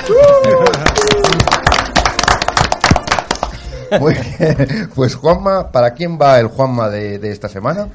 Muy 4.00 4.14
bien. 4.14 4.90
Pues 4.94 5.14
Juanma, 5.14 5.72
¿para 5.72 5.94
quién 5.94 6.18
va 6.20 6.38
el 6.38 6.48
Juanma 6.48 6.90
de, 6.90 7.18
de 7.18 7.32
esta 7.32 7.48
semana? 7.48 7.88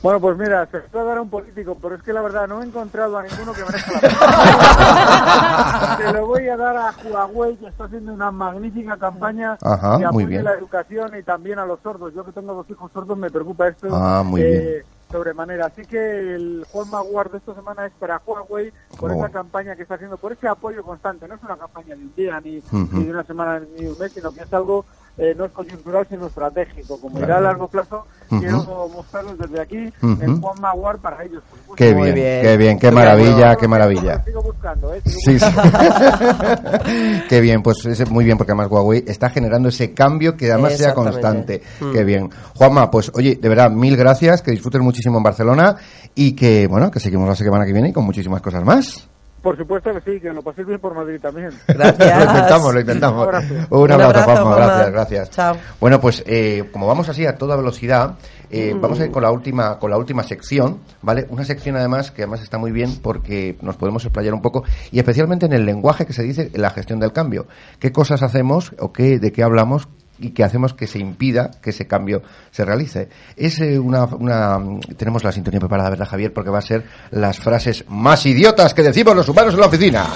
Bueno, 0.00 0.20
pues 0.20 0.36
mira, 0.38 0.64
se 0.66 0.78
puede 0.78 1.04
dar 1.06 1.18
a 1.18 1.22
un 1.22 1.28
político, 1.28 1.76
pero 1.82 1.96
es 1.96 2.02
que 2.02 2.12
la 2.12 2.22
verdad 2.22 2.46
no 2.46 2.62
he 2.62 2.66
encontrado 2.66 3.18
a 3.18 3.22
ninguno 3.24 3.52
que 3.52 3.64
merezca 3.64 3.92
la 3.94 4.00
pena. 4.00 5.96
Se 5.98 6.12
lo 6.12 6.26
voy 6.26 6.48
a 6.48 6.56
dar 6.56 6.76
a 6.76 6.94
Huawei, 7.04 7.56
que 7.56 7.66
está 7.66 7.84
haciendo 7.84 8.12
una 8.12 8.30
magnífica 8.30 8.96
campaña 8.96 9.58
Ajá, 9.60 9.98
de 9.98 10.08
muy 10.12 10.24
bien. 10.24 10.42
a 10.46 10.50
la 10.52 10.56
educación 10.58 11.10
y 11.18 11.22
también 11.24 11.58
a 11.58 11.66
los 11.66 11.80
sordos. 11.80 12.14
Yo 12.14 12.24
que 12.24 12.30
tengo 12.30 12.54
dos 12.54 12.70
hijos 12.70 12.92
sordos 12.92 13.18
me 13.18 13.28
preocupa 13.30 13.66
esto 13.68 13.88
Ah, 13.90 14.22
muy 14.24 14.40
bien. 14.42 14.82
sobremanera. 15.10 15.66
Así 15.66 15.84
que 15.84 15.98
el 16.36 16.64
Juan 16.70 16.90
Maguard 16.90 17.32
de 17.32 17.38
esta 17.38 17.54
semana 17.56 17.86
es 17.86 17.92
para 17.98 18.22
Huawei 18.24 18.72
por 19.00 19.10
Oh. 19.10 19.14
esa 19.14 19.30
campaña 19.30 19.74
que 19.74 19.82
está 19.82 19.96
haciendo, 19.96 20.16
por 20.16 20.30
ese 20.30 20.46
apoyo 20.46 20.84
constante. 20.84 21.26
No 21.26 21.34
es 21.34 21.42
una 21.42 21.56
campaña 21.56 21.96
de 21.96 22.02
un 22.02 22.14
día, 22.14 22.40
ni, 22.40 22.62
ni 22.92 23.04
de 23.04 23.10
una 23.10 23.24
semana, 23.24 23.58
ni 23.76 23.84
de 23.84 23.90
un 23.90 23.98
mes, 23.98 24.12
sino 24.12 24.30
que 24.30 24.42
es 24.42 24.52
algo 24.54 24.84
eh, 25.18 25.34
no 25.36 25.44
es 25.46 25.52
coyuntural, 25.52 26.06
sino 26.08 26.26
estratégico. 26.28 27.00
Como 27.00 27.18
irá 27.18 27.26
Claro. 27.26 27.40
a 27.40 27.50
largo 27.50 27.68
plazo, 27.68 28.06
quiero 28.28 28.88
mostrarles 28.94 29.38
desde 29.38 29.60
aquí 29.60 29.92
Ujú. 30.02 30.22
el 30.22 30.40
Juan 30.40 30.60
Maguard 30.60 30.98
para 31.00 31.24
ellos. 31.24 31.42
supuesto. 31.50 31.74
Qué 31.76 31.92
bien, 31.94 32.14
qué 32.14 32.56
bien, 32.56 32.78
qué 32.78 32.90
maravilla, 32.90 33.56
qué 33.56 33.68
maravilla. 33.68 34.24
Sigo 34.24 34.42
buscando, 34.42 34.94
¿eh? 34.94 35.02
Sigo 35.04 35.20
Sí, 35.20 35.38
sí. 35.38 35.46
Qué 37.28 37.40
bien, 37.40 37.62
pues 37.62 37.84
es 37.86 38.10
muy 38.10 38.24
bien 38.24 38.38
porque 38.38 38.52
además 38.52 38.70
Huawei 38.70 39.04
está 39.06 39.30
generando 39.30 39.68
ese 39.68 39.92
cambio 39.92 40.36
que 40.36 40.50
además 40.52 40.76
sea 40.76 40.94
constante. 40.94 41.62
Mm. 41.80 41.92
Qué 41.92 42.04
bien. 42.04 42.30
Juanma, 42.54 42.90
pues 42.90 43.10
oye, 43.14 43.36
de 43.40 43.48
verdad, 43.48 43.70
mil 43.70 43.96
gracias, 43.96 44.42
que 44.42 44.50
disfrutes 44.50 44.80
muchísimo 44.80 45.18
en 45.18 45.22
Barcelona 45.24 45.76
y 46.14 46.32
que, 46.32 46.66
bueno, 46.66 46.90
que 46.90 47.00
seguimos 47.00 47.28
la 47.28 47.34
semana 47.34 47.64
que 47.66 47.72
viene 47.72 47.88
y 47.90 47.92
con 47.92 48.04
muchísimas 48.04 48.40
cosas 48.40 48.64
más. 48.64 49.08
Por 49.42 49.56
supuesto 49.56 49.90
que 49.94 50.00
sí, 50.00 50.20
que 50.20 50.32
lo 50.32 50.42
paséis 50.42 50.66
bien 50.66 50.80
por 50.80 50.94
Madrid 50.94 51.20
también. 51.20 51.50
Gracias. 51.68 52.16
Lo 52.24 52.30
intentamos, 52.30 52.74
lo 52.74 52.80
intentamos. 52.80 53.22
Un 53.22 53.34
abrazo. 53.34 53.54
Un 53.70 53.80
Un 53.80 53.92
abrazo, 53.92 54.08
abrazo, 54.10 54.24
Juanma, 54.24 54.42
Juanma. 54.42 54.66
gracias, 54.66 54.92
gracias. 54.92 55.30
Chao. 55.30 55.56
Bueno, 55.80 56.00
pues 56.00 56.24
eh, 56.26 56.68
como 56.72 56.86
vamos 56.86 57.08
así 57.08 57.24
a 57.24 57.36
toda 57.36 57.56
velocidad, 57.56 58.16
eh, 58.50 58.74
Mm. 58.74 58.80
vamos 58.80 58.98
a 59.00 59.04
ir 59.04 59.10
con 59.10 59.22
la 59.22 59.30
última 59.30 59.78
con 59.78 59.90
la 59.90 59.96
última 59.98 60.22
sección, 60.22 60.78
¿vale? 61.02 61.26
Una 61.30 61.44
sección 61.44 61.76
además 61.76 62.10
que 62.10 62.22
además 62.22 62.42
está 62.42 62.58
muy 62.58 62.72
bien 62.72 62.96
porque 63.02 63.56
nos 63.62 63.76
podemos 63.76 64.04
explayar 64.04 64.34
un 64.34 64.42
poco 64.42 64.64
y 64.90 64.98
especialmente 64.98 65.46
en 65.46 65.52
el 65.52 65.64
lenguaje 65.66 66.04
que 66.06 66.12
se 66.12 66.22
dice 66.22 66.50
en 66.52 66.60
la 66.62 66.70
gestión 66.70 66.98
del 66.98 67.12
cambio. 67.12 67.46
¿Qué 67.78 67.92
cosas 67.92 68.22
hacemos 68.22 68.74
o 68.78 68.92
qué 68.92 69.18
de 69.18 69.32
qué 69.32 69.42
hablamos? 69.42 69.86
Y 70.18 70.30
qué 70.30 70.44
hacemos 70.44 70.74
que 70.74 70.86
se 70.86 70.98
impida 70.98 71.50
que 71.62 71.70
ese 71.70 71.86
cambio 71.86 72.22
se 72.50 72.64
realice. 72.64 73.08
Es 73.36 73.60
eh, 73.60 73.78
una, 73.78 74.04
una 74.04 74.58
tenemos 74.96 75.24
la 75.24 75.32
sintonía 75.32 75.60
preparada, 75.60 75.90
¿verdad, 75.90 76.08
Javier? 76.08 76.32
Porque 76.32 76.50
va 76.50 76.58
a 76.58 76.62
ser 76.62 76.84
las 77.10 77.38
frases 77.38 77.84
más 77.88 78.26
idiotas 78.26 78.74
que 78.74 78.82
decimos 78.82 79.14
los 79.14 79.28
humanos 79.28 79.54
en 79.54 79.60
la 79.60 79.66
oficina. 79.66 80.06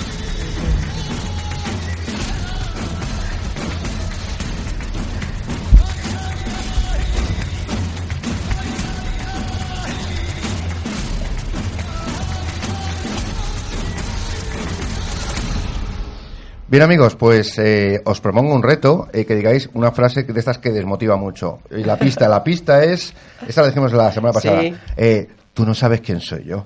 Bien 16.72 16.84
amigos, 16.84 17.16
pues 17.16 17.58
eh, 17.58 18.00
os 18.06 18.22
propongo 18.22 18.54
un 18.54 18.62
reto, 18.62 19.06
eh, 19.12 19.26
que 19.26 19.34
digáis 19.34 19.68
una 19.74 19.92
frase 19.92 20.22
de 20.22 20.40
estas 20.40 20.56
que 20.56 20.70
desmotiva 20.70 21.16
mucho. 21.18 21.58
Y 21.70 21.84
la 21.84 21.98
pista, 21.98 22.26
la 22.30 22.42
pista 22.42 22.82
es, 22.82 23.12
esa 23.46 23.60
la 23.60 23.66
dijimos 23.68 23.92
la 23.92 24.10
semana 24.10 24.32
pasada, 24.32 24.62
Sí. 24.62 24.74
eh, 24.96 25.28
tú 25.52 25.66
no 25.66 25.74
sabes 25.74 26.00
quién 26.00 26.18
soy 26.18 26.44
yo. 26.44 26.64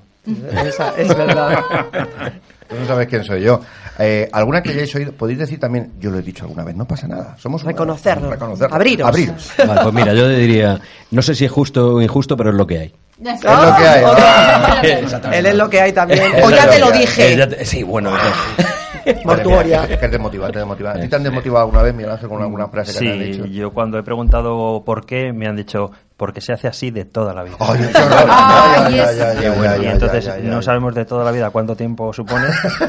Esa, 0.64 0.94
es 0.96 1.08
verdad. 1.08 1.58
Tú 2.68 2.74
no 2.74 2.86
sabes 2.86 3.06
quién 3.06 3.22
soy 3.24 3.42
yo. 3.42 3.60
Eh, 3.98 4.28
¿Alguna 4.32 4.60
que 4.60 4.70
hayáis 4.70 4.92
oído? 4.96 5.12
Podéis 5.12 5.38
decir 5.38 5.58
también, 5.60 5.92
yo 6.00 6.10
lo 6.10 6.18
he 6.18 6.22
dicho 6.22 6.44
alguna 6.44 6.64
vez, 6.64 6.74
no 6.76 6.84
pasa 6.84 7.06
nada. 7.06 7.36
Somos. 7.38 7.62
Reconocerlo. 7.62 8.30
Reconocerlo. 8.30 8.74
Abriros. 8.74 9.08
Abriros. 9.08 9.52
Vale, 9.58 9.80
pues 9.82 9.94
mira, 9.94 10.12
yo 10.14 10.28
diría, 10.28 10.80
no 11.12 11.22
sé 11.22 11.34
si 11.36 11.44
es 11.44 11.50
justo 11.50 11.94
o 11.94 12.02
injusto, 12.02 12.36
pero 12.36 12.50
es 12.50 12.56
lo 12.56 12.66
que 12.66 12.78
hay. 12.78 12.94
Es 13.24 13.44
lo 13.44 13.76
que 13.76 13.86
hay. 13.88 14.04
Ah. 14.04 14.82
Él 15.32 15.46
es 15.46 15.54
lo 15.54 15.70
que 15.70 15.80
hay 15.80 15.92
también. 15.92 16.20
O 16.42 16.50
ya 16.50 16.68
te 16.68 16.78
lo 16.80 16.90
dije. 16.92 17.64
Sí, 17.64 17.82
bueno. 17.84 18.10
Mortuoria. 19.24 19.84
Es 19.84 19.98
que 19.98 20.04
es 20.06 20.10
desmotivante, 20.10 20.58
es 20.58 20.62
desmotivante. 20.62 20.98
¿A 21.00 21.02
ti 21.02 21.08
te 21.08 21.16
han 21.16 21.22
desmotivado 21.22 21.64
alguna 21.64 21.82
vez, 21.82 21.94
Miguel 21.94 22.12
Ángel, 22.12 22.28
con 22.28 22.42
alguna 22.42 22.68
frase 22.68 22.92
que 22.92 22.98
te 22.98 23.12
han 23.12 23.18
Sí, 23.18 23.24
dicho? 23.24 23.46
yo 23.46 23.72
cuando 23.72 23.98
he 23.98 24.02
preguntado 24.02 24.82
por 24.84 25.04
qué, 25.06 25.32
me 25.32 25.46
han 25.46 25.56
dicho, 25.56 25.90
porque 26.16 26.40
se 26.40 26.52
hace 26.52 26.66
así 26.68 26.90
de 26.90 27.04
toda 27.04 27.34
la 27.34 27.42
vida. 27.44 27.56
Ay, 27.60 27.78
qué 27.92 27.98
horror. 28.02 28.26
Ay, 28.28 28.94
Ya, 28.96 29.12
ya, 29.12 29.32
es- 29.32 29.40
ya, 29.40 29.76
ya, 29.76 29.82
Y 29.82 29.86
entonces 29.86 30.42
no 30.44 30.62
sabemos 30.62 30.94
de 30.94 31.04
toda 31.04 31.24
la 31.24 31.30
vida 31.30 31.50
cuánto 31.50 31.76
tiempo 31.76 32.12
supone, 32.12 32.46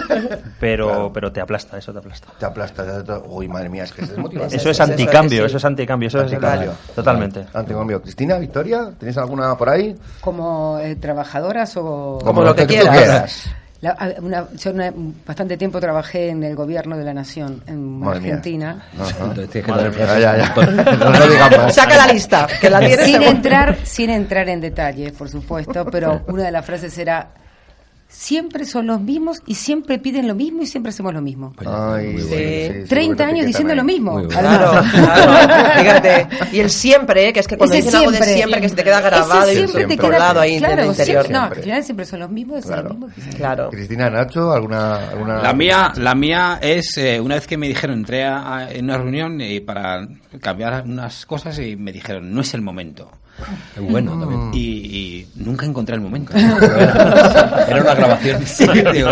pero, 0.60 0.88
Claro. 0.88 1.12
pero 1.14 1.32
te 1.32 1.42
aplasta, 1.42 1.78
eso 1.78 1.92
te 1.94 2.00
aplasta. 2.00 2.28
Te 2.40 2.46
aplasta. 2.46 2.84
te- 2.86 3.04
te- 3.04 3.20
Uy, 3.28 3.48
madre 3.48 3.70
mía, 3.70 3.84
es 3.84 3.92
que 3.94 4.02
es 4.02 4.10
desmotivante. 4.10 4.56
Eso 4.56 4.70
es 4.70 4.80
anticambio, 4.80 5.40
sí. 5.42 5.46
eso 5.46 5.58
es 5.58 5.66
anticambio, 5.66 6.08
eso 6.08 6.20
Anticambio. 6.20 6.72
es 6.72 6.94
totalmente. 6.96 7.46
Anticambio. 7.54 8.02
Cristina, 8.02 8.38
Victoria, 8.38 8.92
¿tenéis 8.98 9.18
alguna 9.18 9.56
por 9.58 9.70
ahí? 9.70 9.96
Como 10.22 10.80
eh, 10.80 10.96
trabajadoras 10.96 11.76
o... 11.78 12.20
Como 12.24 12.44
lo 12.44 12.56
que 12.56 12.64
tú 12.64 12.74
quieras. 12.74 13.50
La- 13.82 14.16
una- 14.22 14.48
yo 14.58 14.72
una- 14.72 14.92
bastante 15.26 15.56
tiempo 15.56 15.80
trabajé 15.80 16.30
en 16.30 16.44
el 16.44 16.56
gobierno 16.56 16.98
de 16.98 17.04
la 17.04 17.14
nación 17.14 17.62
en 17.68 18.00
Madre. 18.00 18.18
Argentina. 18.18 18.84
Saca 21.70 21.98
la 21.98 22.08
lista, 22.14 22.48
que 22.60 22.70
la 22.70 22.80
sin 23.06 23.22
entrar 23.22 23.78
sin 23.84 24.10
entrar 24.10 24.50
en 24.50 24.62
detalles 24.62 25.12
por 25.12 25.30
supuesto 25.30 25.86
pero 25.86 26.22
una 26.28 26.44
de 26.44 26.52
las 26.52 26.66
frases 26.66 26.98
era 26.98 27.28
siempre 28.10 28.66
son 28.66 28.88
los 28.88 29.02
mismos 29.02 29.42
y 29.46 29.56
siempre 29.56 30.00
piden 30.00 30.28
lo 30.28 30.34
mismo 30.36 30.62
y 30.62 30.66
siempre 30.66 30.90
hacemos 30.92 31.14
lo 31.14 31.22
mismo 31.22 31.54
Ay, 31.60 32.14
bueno. 32.14 32.20
sí, 32.20 32.24
sí, 32.28 32.30
30 32.30 32.88
seguro 32.88 33.16
que 33.18 33.24
años 33.24 33.46
diciendo 33.46 33.74
etiquetan 33.74 33.76
lo 33.76 33.82
ahí. 33.82 33.86
mismo. 33.88 34.28
Claro, 34.30 34.82
claro. 34.92 35.80
Fíjate. 35.80 36.28
Y 36.54 36.60
el 36.60 36.70
siempre, 36.70 37.28
¿eh? 37.28 37.34
que 37.34 37.42
es 37.42 37.48
que 37.48 37.58
cuando 37.58 37.76
Ese 37.76 37.84
dicen 37.86 38.00
algo 38.00 38.12
de 38.12 38.18
siempre. 38.18 38.36
siempre, 38.36 38.62
que 38.62 38.70
se 38.70 38.76
te 38.76 38.84
queda 38.84 39.02
grabado 39.02 39.52
y 39.52 39.56
siempre 39.56 39.66
te 39.66 39.78
siempre. 39.78 39.98
queda 39.98 40.08
colado 40.18 40.40
ahí 40.40 40.54
en 40.54 40.60
claro, 40.60 40.82
el 40.84 40.88
interior. 40.88 41.24
siempre- 41.26 41.34
no, 41.34 41.40
Siempre. 41.42 41.58
al 41.60 41.64
final 41.64 41.84
siempre 41.84 42.06
son 42.06 42.20
los 42.22 42.30
mismos 42.32 42.66
Claro. 42.66 42.84
lo 42.84 42.90
mismo 42.92 43.08
que 43.08 43.14
siempre. 43.22 43.38
Claro. 43.38 43.70
Cristina, 43.72 44.10
Nacho, 44.10 44.52
¿alguna, 44.54 45.10
alguna... 45.10 45.42
La 45.42 45.54
mía, 45.54 45.92
la 45.98 46.16
mía 46.16 46.60
es 46.62 46.98
eh, 46.98 47.20
una 47.20 47.36
vez 47.36 47.46
que 47.46 47.58
me 47.58 47.68
dijeron, 47.68 48.00
entré 48.00 48.24
a- 48.24 48.56
a- 48.58 48.72
en 48.72 48.86
una 48.86 48.98
reunión 48.98 49.42
eh, 49.42 49.62
para 49.62 50.08
cambiar 50.42 50.84
unas 50.86 51.26
cosas 51.26 51.60
y 51.60 51.76
me 51.76 51.92
dijeron, 51.92 52.34
no 52.34 52.42
es 52.42 52.54
el 52.54 52.62
momento. 52.62 53.12
Bueno 53.80 54.20
también. 54.20 54.50
Y, 54.54 54.60
y 54.60 55.28
nunca 55.36 55.66
encontré 55.66 55.96
el 55.96 56.02
momento. 56.02 56.34
Era 56.38 57.82
una 57.82 57.94
grabación. 57.94 58.46
Sí, 58.46 58.66
digo, 58.94 59.12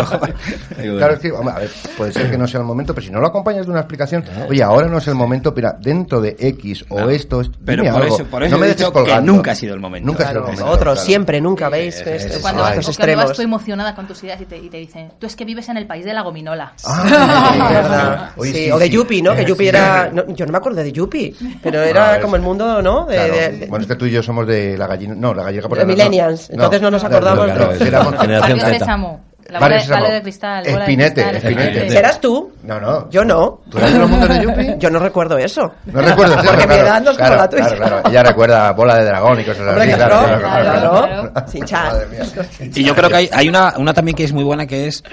Claro, 0.98 1.14
es 1.14 1.20
que, 1.20 1.32
hombre, 1.32 1.54
a 1.54 1.58
ver, 1.60 1.70
puede 1.96 2.12
ser 2.12 2.30
que 2.30 2.38
no 2.38 2.46
sea 2.46 2.60
el 2.60 2.66
momento, 2.66 2.94
pero 2.94 3.06
si 3.06 3.12
no 3.12 3.20
lo 3.20 3.28
acompañas 3.28 3.66
de 3.66 3.70
una 3.72 3.80
explicación, 3.80 4.24
oye, 4.48 4.62
ahora 4.62 4.88
no 4.88 4.98
es 4.98 5.06
el 5.08 5.14
momento, 5.14 5.52
mira, 5.54 5.76
dentro 5.80 6.20
de 6.20 6.36
X 6.38 6.84
o 6.88 6.96
Claro. 6.96 7.10
esto, 7.10 7.40
es- 7.40 7.50
Pero 7.64 7.82
dime 7.82 7.92
por 7.94 8.02
algo. 8.02 8.14
eso, 8.16 8.24
por 8.26 8.42
eso 8.42 8.54
no 8.54 8.58
me 8.58 8.66
he 8.66 8.68
dejes 8.70 8.78
dicho 8.80 8.92
que 8.92 8.98
colgando. 9.00 9.32
nunca 9.32 9.52
ha 9.52 9.54
sido 9.54 9.74
el 9.74 9.80
momento. 9.80 10.06
Nunca 10.06 10.24
ha 10.24 10.28
sido 10.28 10.40
Claro. 10.42 10.52
el 10.52 10.58
momento. 10.60 10.74
Otros, 10.74 10.94
claro. 10.94 11.06
siempre, 11.06 11.40
nunca 11.40 11.68
veis. 11.68 11.94
Cuando, 11.96 12.10
Ay. 12.12 12.16
estos 12.18 12.36
o 12.38 12.42
cuando 12.42 12.62
vas 12.62 12.76
extremos. 12.88 13.32
tú 13.32 13.42
emocionada 13.42 13.94
con 13.94 14.06
tus 14.06 14.22
ideas 14.24 14.40
y 14.40 14.44
te, 14.46 14.58
y 14.58 14.68
te 14.68 14.76
dicen, 14.78 15.12
tú 15.18 15.26
es 15.26 15.36
que 15.36 15.44
vives 15.44 15.68
en 15.68 15.76
el 15.76 15.86
país 15.86 16.04
de 16.04 16.12
la 16.12 16.22
gominola. 16.22 16.72
Ah, 16.84 17.52
Sí, 17.52 17.74
verdad. 17.74 18.30
Oye, 18.36 18.52
Sí, 18.52 18.64
sí, 18.64 18.70
o 18.70 18.78
de 18.78 18.86
sí. 18.86 18.90
Yuppie, 18.92 19.22
¿no? 19.22 19.34
Que 19.34 19.42
Eh, 19.42 19.46
Yuppie 19.46 19.64
sí. 19.70 19.76
era... 19.76 20.10
no, 20.12 20.26
yo 20.34 20.46
no 20.46 20.52
me 20.52 20.58
acuerdo 20.58 20.82
de 20.82 20.92
Yuppie, 20.92 21.34
pero 21.62 21.80
No, 21.80 21.84
era 21.86 22.20
como 22.20 22.36
el 22.36 22.42
mundo, 22.42 22.82
¿no? 22.82 23.06
Claro. 23.06 23.32
Bueno, 23.68 23.82
es 23.82 23.86
que 23.88 23.96
tú 23.96 24.06
y 24.06 24.15
yo 24.16 24.22
somos 24.22 24.46
de 24.46 24.76
la 24.76 24.86
gallina. 24.86 25.14
No, 25.16 25.32
la 25.32 25.44
gallina 25.44 25.68
por 25.68 25.78
De 25.78 25.84
la- 25.84 25.88
millennials, 25.88 26.50
entonces 26.50 26.82
no 26.82 26.90
nos 26.90 27.04
acordamos 27.04 27.44
claro, 27.46 27.68
de- 27.76 27.86
éramos- 27.88 28.14
Generación. 28.20 29.26
La 29.48 29.60
Vale, 29.60 29.76
bola, 29.76 29.80
Sésamo. 29.84 30.00
bola 30.00 30.14
de 30.14 30.22
cristal. 30.22 30.64
bola 30.64 30.76
de 30.76 30.82
Espinete, 30.82 31.22
cristal. 31.30 31.52
espinete. 31.52 31.90
¿Serás 31.90 32.20
tú? 32.20 32.52
No, 32.64 32.80
no. 32.80 33.08
Yo 33.10 33.24
no. 33.24 33.60
¿Tú 33.70 33.78
eres 33.78 33.92
de 33.92 33.98
los 34.00 34.10
mundos 34.10 34.28
de 34.28 34.42
Yuppie? 34.42 34.76
Yo 34.80 34.90
no 34.90 34.98
recuerdo 34.98 35.38
eso. 35.38 35.62
No 35.84 36.00
recuerdo 36.02 36.34
eso, 36.34 36.42
Porque 36.46 36.66
mi 36.66 36.74
claro, 36.74 36.82
edad 36.82 37.00
no 37.02 37.10
es 37.12 37.16
como 37.16 37.28
claro, 37.28 37.36
la 37.42 37.48
tuya. 37.48 37.66
Claro, 37.66 37.76
claro. 37.78 38.02
Ella 38.10 38.22
recuerda 38.24 38.72
bola 38.72 38.96
de 38.96 39.04
dragón 39.04 39.38
y 39.38 39.44
cosas 39.44 39.68
Hombre, 39.68 39.82
así. 39.84 39.92
claro, 39.94 40.18
claro, 40.18 40.40
claro, 40.40 40.90
claro. 41.32 41.46
Sin 41.46 41.64
chat. 41.64 41.92
Madre 41.92 42.06
mía. 42.08 42.70
Y 42.74 42.82
yo 42.82 42.94
creo 42.96 43.08
que 43.08 43.14
hay, 43.14 43.30
hay 43.32 43.48
una, 43.48 43.74
una 43.76 43.94
también 43.94 44.16
que 44.16 44.24
es 44.24 44.32
muy 44.32 44.42
buena 44.42 44.66
que 44.66 44.88
es 44.88 45.04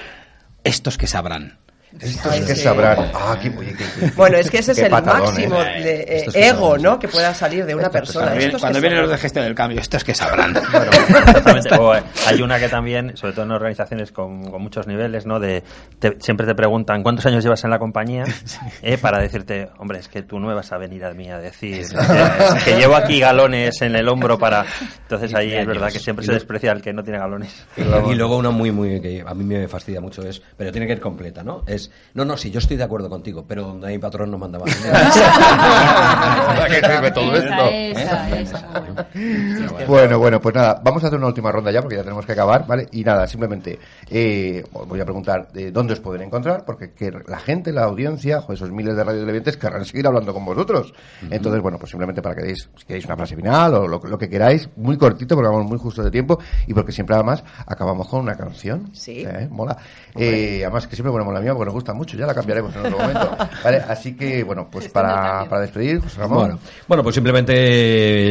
estos 0.64 0.98
que 0.98 1.06
sabrán. 1.06 1.60
Estos 2.00 2.34
que 2.42 2.56
sabrán. 2.56 2.98
Ah, 3.14 3.38
qué, 3.42 3.50
oye, 3.58 3.74
qué- 3.78 3.86
qué- 4.00 4.12
Bueno, 4.16 4.38
es 4.38 4.50
que 4.50 4.58
ese 4.58 4.72
es 4.74 4.80
el 4.80 4.90
patadón, 4.90 5.22
máximo 5.26 5.62
¿eh? 5.62 5.84
de 5.84 6.02
eh, 6.02 6.48
ego, 6.50 6.78
¿no? 6.78 7.00
Que 7.00 7.08
pueda 7.08 7.34
salir 7.34 7.66
de 7.66 7.76
una 7.76 7.90
persona. 7.90 8.26
Cuando, 8.26 8.38
vienen, 8.38 8.48
Estos 8.50 8.62
cuando 8.62 8.78
que 8.78 8.82
vienen 8.82 9.02
los 9.02 9.10
de 9.12 9.18
gestión 9.18 9.46
del 9.46 9.56
cambio, 9.56 9.80
estos 9.80 10.04
que 10.04 10.14
sabrán. 10.14 10.56
Exactamente. 10.58 11.76
O, 11.78 11.96
eh, 11.96 12.04
hay 12.28 12.42
una 12.42 12.60
que 12.60 12.68
también, 12.70 13.16
sobre 13.16 13.34
todo 13.34 13.46
en 13.46 13.52
organizaciones 13.52 14.12
con, 14.12 14.44
con 14.50 14.62
muchos 14.62 14.88
niveles, 14.88 15.26
¿no? 15.26 15.40
De 15.40 15.64
te- 16.00 16.18
siempre 16.20 16.46
te 16.48 16.56
preguntan 16.56 17.04
cuántos 17.04 17.26
años 17.26 17.44
llevas 17.44 17.64
en 17.64 17.70
la 17.70 17.80
compañía, 17.80 18.24
eh, 18.82 18.98
para 18.98 19.20
decirte, 19.22 19.70
hombre, 19.78 20.00
es 20.00 20.08
que 20.08 20.24
tú 20.24 20.40
no 20.40 20.48
me 20.48 20.54
vas 20.54 20.72
a 20.72 20.78
venir 20.78 21.06
a 21.06 21.14
mí 21.14 21.30
a 21.30 21.38
decir 21.38 21.86
eh, 21.86 22.26
que 22.66 22.76
llevo 22.76 22.96
aquí 22.96 23.20
galones 23.20 23.82
en 23.82 23.96
el 23.96 24.08
hombro 24.10 24.38
para. 24.38 24.66
Entonces 25.04 25.34
ahí 25.36 25.54
es 25.54 25.66
verdad 25.66 25.92
que 25.92 26.00
siempre 26.00 26.26
se 26.26 26.34
desprecia 26.34 26.72
al 26.72 26.82
que 26.82 26.92
no 26.92 27.04
tiene 27.04 27.20
galones. 27.20 27.66
Y, 27.78 27.82
y 27.82 28.16
luego 28.16 28.38
una 28.38 28.50
muy, 28.50 28.72
muy, 28.72 29.00
que 29.00 29.24
a 29.26 29.34
mí 29.34 29.44
me 29.44 29.68
fastidia 29.68 30.02
mucho 30.02 30.22
es, 30.28 30.42
pero 30.58 30.72
tiene 30.72 30.88
que 30.88 30.94
ir 30.94 31.00
completa, 31.00 31.44
¿no? 31.44 31.64
Es, 31.68 31.83
no, 32.14 32.26
no, 32.26 32.38
sí, 32.38 32.52
yo 32.52 32.60
estoy 32.60 32.78
de 32.78 32.84
acuerdo 32.84 33.10
contigo, 33.10 33.46
pero 33.48 33.64
donde 33.64 33.88
hay 33.88 33.98
patrón 33.98 34.32
no 34.32 34.38
manda 34.38 34.60
más. 34.60 34.76
¿Para 34.76 36.68
qué 36.68 36.76
sirve 36.76 37.12
todo 37.12 37.36
esto? 37.36 37.64
Esa, 37.70 38.40
esa, 38.40 38.40
esa. 38.40 39.86
Bueno, 39.88 40.20
bueno, 40.20 40.40
pues 40.40 40.56
nada, 40.56 40.82
vamos 40.84 41.04
a 41.04 41.08
hacer 41.08 41.18
una 41.18 41.28
última 41.28 41.52
ronda 41.52 41.72
ya 41.72 41.82
porque 41.82 41.98
ya 41.98 42.04
tenemos 42.04 42.26
que 42.26 42.32
acabar, 42.32 42.66
¿vale? 42.68 42.88
Y 42.92 43.04
nada, 43.04 43.28
simplemente 43.28 43.80
eh, 44.10 44.64
os 44.74 44.88
voy 44.88 45.00
a 45.00 45.06
preguntar 45.06 45.52
de 45.52 45.72
dónde 45.72 45.94
os 45.94 46.00
pueden 46.00 46.24
encontrar, 46.24 46.66
porque 46.66 46.94
que 46.94 47.12
la 47.12 47.40
gente, 47.40 47.72
la 47.72 47.84
audiencia, 47.84 48.44
esos 48.50 48.72
miles 48.72 48.96
de 48.96 49.04
radiotelevidentes 49.04 49.58
querrán 49.58 49.86
seguir 49.86 50.08
hablando 50.08 50.34
con 50.34 50.46
vosotros. 50.46 50.94
Entonces, 51.30 51.62
bueno, 51.62 51.78
pues 51.78 51.90
simplemente 51.90 52.22
para 52.22 52.36
que 52.36 52.44
deis, 52.44 52.70
si 52.76 52.86
queréis 52.86 53.06
una 53.06 53.16
frase 53.16 53.36
final 53.36 53.74
o 53.76 53.88
lo, 53.88 54.00
lo 54.04 54.18
que 54.18 54.30
queráis, 54.30 54.70
muy 54.76 54.98
cortito 54.98 55.36
porque 55.36 55.50
vamos 55.50 55.66
muy 55.66 55.78
justo 55.78 56.04
de 56.04 56.12
tiempo 56.12 56.40
y 56.68 56.74
porque 56.74 56.92
siempre 56.92 57.16
además 57.16 57.44
acabamos 57.66 58.08
con 58.08 58.22
una 58.22 58.36
canción. 58.36 58.90
Sí. 58.94 59.24
¿eh? 59.26 59.48
Mola. 59.50 59.78
Eh, 60.16 60.62
además 60.64 60.88
que 60.88 60.96
siempre 60.96 61.12
ponemos 61.12 61.34
la 61.34 61.42
mía 61.42 61.54
porque 61.54 61.72
gusta 61.74 61.94
mucho, 61.94 62.16
ya 62.18 62.26
la 62.26 62.34
cambiaremos 62.34 62.74
en 62.76 62.86
otro 62.86 62.98
momento. 62.98 63.38
¿Vale? 63.64 63.78
Así 63.88 64.16
que, 64.16 64.44
bueno, 64.44 64.68
pues 64.72 64.88
para, 64.90 65.46
para 65.50 65.62
despedir, 65.62 66.02
José 66.02 66.20
Ramón. 66.22 66.38
Bueno, 66.40 66.60
bueno, 66.88 67.04
pues 67.04 67.16
simplemente 67.16 67.54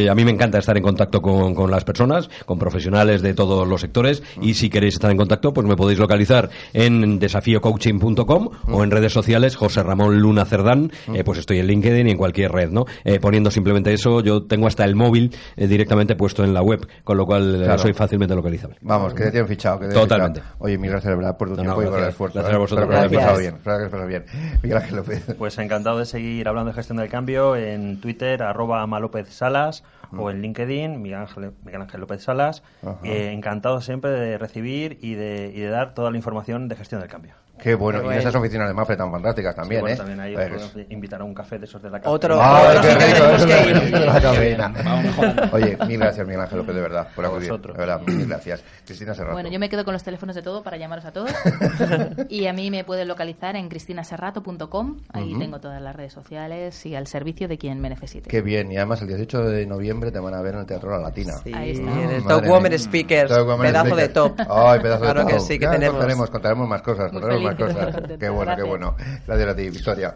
eh, 0.05 0.09
a 0.09 0.15
mí 0.15 0.23
me 0.25 0.31
encanta 0.31 0.57
estar 0.57 0.75
en 0.77 0.83
contacto 0.83 1.21
con, 1.21 1.53
con 1.53 1.69
las 1.69 1.83
personas, 1.83 2.29
con 2.45 2.57
profesionales 2.57 3.21
de 3.21 3.33
todos 3.33 3.67
los 3.67 3.81
sectores 3.81 4.23
y 4.41 4.53
si 4.55 4.69
queréis 4.69 4.95
estar 4.95 5.11
en 5.11 5.17
contacto, 5.17 5.53
pues 5.53 5.67
me 5.67 5.75
podéis 5.75 5.99
localizar 5.99 6.49
en 6.73 7.19
desafíocoaching.com 7.19 8.49
o 8.71 8.83
en 8.83 8.91
redes 8.91 9.13
sociales 9.13 9.55
José 9.55 9.83
Ramón 9.83 10.19
Luna 10.19 10.45
Cerdán, 10.45 10.91
eh, 11.13 11.23
pues 11.23 11.39
estoy 11.39 11.59
en 11.59 11.67
LinkedIn 11.67 12.07
y 12.07 12.11
en 12.11 12.17
cualquier 12.17 12.51
red, 12.51 12.69
¿no? 12.69 12.85
Eh, 13.03 13.19
poniendo 13.19 13.51
simplemente 13.51 13.93
eso, 13.93 14.21
yo 14.21 14.43
tengo 14.43 14.67
hasta 14.67 14.83
el 14.85 14.95
móvil 14.95 15.35
eh, 15.55 15.67
directamente 15.67 16.15
puesto 16.15 16.43
en 16.43 16.53
la 16.53 16.61
web, 16.61 16.85
con 17.03 17.17
lo 17.17 17.25
cual 17.25 17.61
Claro. 17.63 17.77
soy 17.79 17.93
fácilmente 17.93 18.35
localizable. 18.35 18.77
Vamos, 18.81 19.13
que 19.13 19.23
te 19.25 19.31
tienen 19.31 19.47
fichado. 19.47 19.79
Que 19.79 19.87
te 19.87 19.93
Totalmente. 19.93 20.41
fichado. 20.41 20.55
Oye, 20.59 20.77
mil 20.77 20.89
gracias 20.91 21.11
de 21.11 21.15
verdad 21.17 21.37
por 21.37 21.49
tu 21.49 21.55
No, 21.55 21.61
tiempo 21.61 21.81
no, 21.81 21.87
y 21.87 21.91
por 21.91 21.99
el 21.99 22.09
esfuerzo. 22.09 22.39
Gracias 22.39 22.55
a 22.55 22.59
vosotros 22.59 22.85
por 22.87 22.95
pasado 23.33 23.37
venir. 23.37 23.51
bien. 23.51 23.55
Espero 23.55 23.77
que 23.77 23.79
lo 23.79 23.79
hayas 23.79 23.91
pasado 23.91 24.07
bien. 24.07 24.59
Miguel 24.63 24.77
Ángel 24.77 24.95
López. 24.95 25.35
Pues 25.37 25.57
encantado 25.57 25.99
de 25.99 26.05
seguir 26.05 26.47
hablando 26.47 26.71
de 26.71 26.75
gestión 26.75 26.97
del 26.97 27.09
cambio 27.09 27.55
en 27.55 27.99
Twitter, 28.01 28.43
arroba 28.43 28.85
Malópez 28.87 29.29
Salas, 29.33 29.83
o 30.15 30.29
en 30.29 30.41
LinkedIn, 30.41 31.01
Miguel 31.01 31.19
Ángel, 31.19 31.53
Miguel 31.63 31.81
Ángel 31.81 32.01
López 32.01 32.23
Salas. 32.23 32.63
Eh, 33.03 33.31
encantado 33.31 33.81
siempre 33.81 34.11
de 34.11 34.37
recibir 34.37 34.99
y 35.01 35.15
de, 35.15 35.51
y 35.53 35.59
de 35.59 35.69
dar 35.69 35.93
toda 35.93 36.11
la 36.11 36.17
información 36.17 36.67
de 36.67 36.75
gestión 36.75 37.01
del 37.01 37.09
cambio. 37.09 37.33
Qué 37.61 37.75
bueno. 37.75 37.99
Qué 37.99 38.03
y 38.03 38.07
bueno. 38.07 38.19
esas 38.19 38.35
oficinas 38.35 38.67
de 38.67 38.73
Mafre 38.73 38.97
tan 38.97 39.11
fantásticas 39.11 39.55
también, 39.55 39.79
Sí, 39.79 39.81
bueno, 39.81 39.93
¿eh? 39.93 39.97
también 39.97 40.19
ahí 40.19 40.35
A 40.35 40.37
ver, 40.39 40.53
os 40.53 40.61
es- 40.63 40.67
podemos 40.69 40.91
invitar 40.91 41.21
a 41.21 41.23
un 41.23 41.33
café 41.33 41.59
de 41.59 41.65
esos 41.65 41.81
de 41.81 41.89
la 41.89 41.99
casa. 41.99 42.09
Otro- 42.09 42.37
otro 42.37 42.81
qué 42.81 43.63
rico, 43.63 43.99
la 43.99 44.69
mejorando. 44.99 45.43
Oye, 45.53 45.77
mil 45.87 45.99
gracias, 45.99 46.25
Miguel 46.27 46.41
Ángel 46.41 46.57
López, 46.57 46.75
de 46.75 46.81
verdad, 46.81 47.07
por 47.15 47.25
acudir. 47.25 47.51
De 47.53 47.71
verdad, 47.73 48.01
mil 48.05 48.27
gracias. 48.27 48.63
Cristina 48.85 49.13
Serrato. 49.13 49.33
Bueno, 49.33 49.49
yo 49.49 49.59
me 49.59 49.69
quedo 49.69 49.85
con 49.85 49.93
los 49.93 50.03
teléfonos 50.03 50.35
de 50.35 50.41
todo 50.41 50.63
para 50.63 50.77
llamaros 50.77 51.05
a 51.05 51.11
todos. 51.11 51.31
y 52.29 52.47
a 52.47 52.53
mí 52.53 52.69
me 52.71 52.83
pueden 52.83 53.07
localizar 53.07 53.55
en 53.55 53.69
cristinaserrato.com. 53.69 54.97
Ahí 55.13 55.31
Ujú. 55.31 55.39
tengo 55.39 55.59
todas 55.59 55.81
las 55.81 55.95
redes 55.95 56.13
sociales 56.13 56.85
y 56.85 56.95
al 56.95 57.07
servicio 57.07 57.47
de 57.47 57.57
quien 57.57 57.79
me 57.79 57.89
necesite. 57.89 58.29
Qué 58.29 58.41
bien. 58.41 58.71
Y 58.71 58.77
además, 58.77 59.01
el 59.01 59.07
18 59.09 59.43
de 59.43 59.65
noviembre 59.65 60.11
te 60.11 60.19
van 60.19 60.33
a 60.33 60.41
ver 60.41 60.55
en 60.55 60.61
el 60.61 60.65
Teatro 60.65 60.91
La 60.91 60.97
Latina. 60.99 61.33
Sí, 61.43 61.51
Ahí 61.53 61.71
está. 61.71 61.83
el 61.83 62.21
Madre 62.21 62.21
Top 62.27 62.45
Woman. 62.47 62.79
Speakers, 62.79 63.29
Top 63.29 63.45
Woman 63.47 63.61
pedazo 63.67 63.95
de 63.95 64.05
Speakers. 64.05 64.13
top. 64.37 64.47
Ay, 64.49 64.79
pedazo 64.79 65.01
Claro 65.03 65.19
de 65.21 65.25
top. 65.25 65.33
que 65.33 65.39
sí, 65.39 65.59
que 65.59 65.65
Ya 65.65 65.71
tenemos. 65.71 65.93
Contaremos, 65.95 66.29
contaremos 66.29 66.67
más 66.67 66.81
cosas, 66.81 67.11
Muy 67.11 67.21
contaremos 67.21 67.42
más 67.43 67.55
cosas. 67.55 67.95
Qué 68.19 68.29
bueno, 68.29 68.55
qué 68.55 68.61
Gracias. 68.61 68.67
bueno. 68.67 68.95
Gracias 69.27 69.49
a 69.49 69.55
ti, 69.55 69.69
Victoria. 69.69 70.15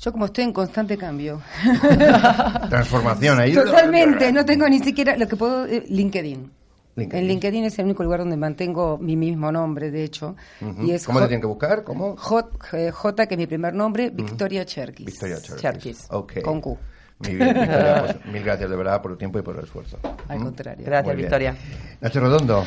Yo 0.00 0.12
como 0.12 0.26
estoy 0.26 0.44
en 0.44 0.52
constante 0.52 0.96
cambio. 0.96 1.40
Transformación 2.70 3.40
ahí. 3.40 3.52
Totalmente, 3.54 4.32
no 4.32 4.44
tengo 4.44 4.68
ni 4.68 4.78
siquiera 4.80 5.16
lo 5.16 5.26
que 5.26 5.36
puedo... 5.36 5.66
eh, 5.66 5.84
LinkedIn. 5.88 6.50
LinkedIn. 6.96 7.20
En 7.22 7.28
LinkedIn 7.28 7.64
es 7.64 7.78
el 7.78 7.84
único 7.86 8.02
lugar 8.02 8.20
donde 8.20 8.36
mantengo 8.36 8.98
mi 8.98 9.16
mismo 9.16 9.50
nombre, 9.52 9.90
de 9.90 10.02
hecho. 10.04 10.34
Ujú. 10.60 10.82
y 10.84 10.92
es 10.92 11.04
¿Cómo 11.06 11.18
J- 11.18 11.26
te 11.26 11.28
tienen 11.30 11.40
que 11.40 11.46
buscar? 11.46 11.84
¿Cómo? 11.84 12.16
J, 12.16 12.48
eh, 12.76 12.90
J, 12.90 13.26
que 13.26 13.34
es 13.34 13.38
mi 13.38 13.46
primer 13.46 13.74
nombre, 13.74 14.10
Victoria 14.10 14.64
Cherkis. 14.64 15.06
Victoria 15.06 15.36
Cherkis. 15.40 15.60
Cherkis. 15.62 16.06
Ok. 16.10 16.42
Con 16.42 16.60
Q. 16.60 16.76
Muy 17.20 17.34
bien, 17.34 17.48
Victoria, 17.54 18.02
pues, 18.22 18.32
mil 18.32 18.42
gracias 18.44 18.70
de 18.70 18.76
verdad 18.76 19.00
por 19.02 19.12
el 19.12 19.18
tiempo 19.18 19.38
y 19.38 19.42
por 19.42 19.56
el 19.56 19.64
esfuerzo. 19.64 19.98
Al 20.28 20.38
¿Mm? 20.38 20.42
contrario. 20.44 20.84
Gracias. 20.86 21.16
Victoria. 21.16 21.56
Nacho 22.00 22.20
Redondo. 22.20 22.64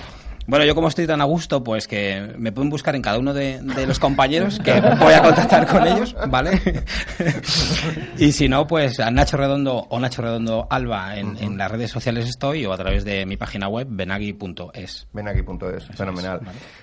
Bueno, 0.52 0.66
yo 0.66 0.76
como 0.76 0.89
estoy 0.89 1.08
tan 1.08 1.22
a 1.22 1.24
gusto, 1.24 1.64
pues 1.64 1.88
que 1.88 2.34
me 2.38 2.52
pueden 2.52 2.70
buscar 2.70 2.93
en 2.93 3.02
cada 3.02 3.18
uno 3.18 3.34
de, 3.34 3.62
de 3.62 3.88
los 3.88 3.99
compañeros, 3.99 4.60
que 4.60 4.82
voy 4.82 5.14
a 5.14 5.22
contactar 5.22 5.66
con 5.66 5.88
ellos, 5.88 6.14
¿vale? 6.28 6.60
y 8.18 8.34
si 8.34 8.49
no, 8.49 8.68
pues 8.68 8.99
a 8.99 9.10
Nacho 9.12 9.38
Redondo 9.38 9.88
o 9.89 9.97
Nacho 9.97 10.22
Redondo 10.22 10.68
Alba 10.70 11.16
en, 11.16 11.38
en 11.39 11.58
las 11.58 11.72
redes 11.72 11.89
sociales 11.91 12.28
estoy 12.28 12.66
o 12.66 12.74
a 12.74 12.78
través 12.78 13.06
de 13.06 13.26
mi 13.26 13.38
página 13.38 13.70
web 13.70 13.88
benagui.es. 13.89 15.08
Benagui.es, 15.14 15.86
fenomenal. 15.95 16.41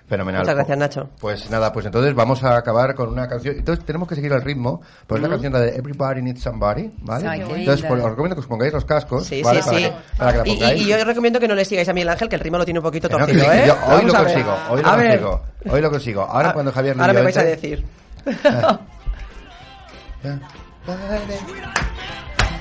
Fenomenal. 0.09 0.41
Muchas 0.41 0.55
gracias, 0.55 0.79
Nacho. 0.79 1.11
Pues 1.21 1.51
nada, 1.51 1.71
pues 1.71 1.85
entonces 1.85 2.15
vamos 2.15 2.43
a 2.45 2.57
acabar 2.57 2.95
con 2.95 3.11
una 3.11 3.29
canción. 3.29 3.57
Entonces 3.59 3.85
tenemos 3.85 4.09
que 4.09 4.15
seguir 4.15 4.33
el 4.33 4.41
ritmo, 4.41 4.81
pues 5.07 5.21
la 5.21 5.29
Mm. 5.29 5.31
canción 5.33 5.53
la 5.53 5.61
de 5.61 5.77
Everybody 5.77 6.23
Needs 6.23 6.41
Somebody, 6.41 6.91
¿vale? 7.03 7.27
Entonces 7.43 7.85
pues, 7.87 8.03
os 8.03 8.09
recomiendo 8.11 8.35
que 8.35 8.41
os 8.41 8.47
pongáis 8.47 8.73
los 8.73 8.87
cascos, 8.87 9.27
Sí, 9.27 9.43
¿vale? 9.43 9.61
sí, 9.63 9.69
para, 9.69 9.79
sí. 9.79 9.85
Que, 9.85 9.93
para 10.17 10.33
que 10.43 10.55
la 10.57 10.75
Y, 10.75 10.81
y- 10.81 10.87
yo 10.87 10.97
os 10.97 11.05
recomiendo 11.05 11.39
que 11.39 11.47
no 11.49 11.55
le 11.55 11.67
sigáis 11.67 11.87
a 11.91 11.93
Miguel 11.93 12.09
Ángel, 12.09 12.31
que 12.31 12.37
el 12.37 12.41
ritmo 12.41 12.57
lo 12.57 12.65
tiene 12.65 12.81
un 12.81 12.85
poquito 12.85 13.09
torcido, 13.11 13.45
que 13.51 13.58
¿eh? 13.59 13.67
yo 13.67 13.77
hoy 13.87 14.05
lo 14.05 14.15
consigo, 14.15 14.57
hoy 14.71 14.83
lo 14.83 14.89
A 14.89 14.97
ver. 14.97 15.09
consigo, 15.21 15.43
hoy 15.71 15.81
lo 15.81 15.91
consigo. 15.91 16.23
Ahora 16.23 16.53
cuando 16.53 16.73
Javier 16.73 16.97
Ahora 17.01 17.13
me 17.13 17.23
vais 17.23 17.37
a 17.37 17.43
decir. 17.45 17.85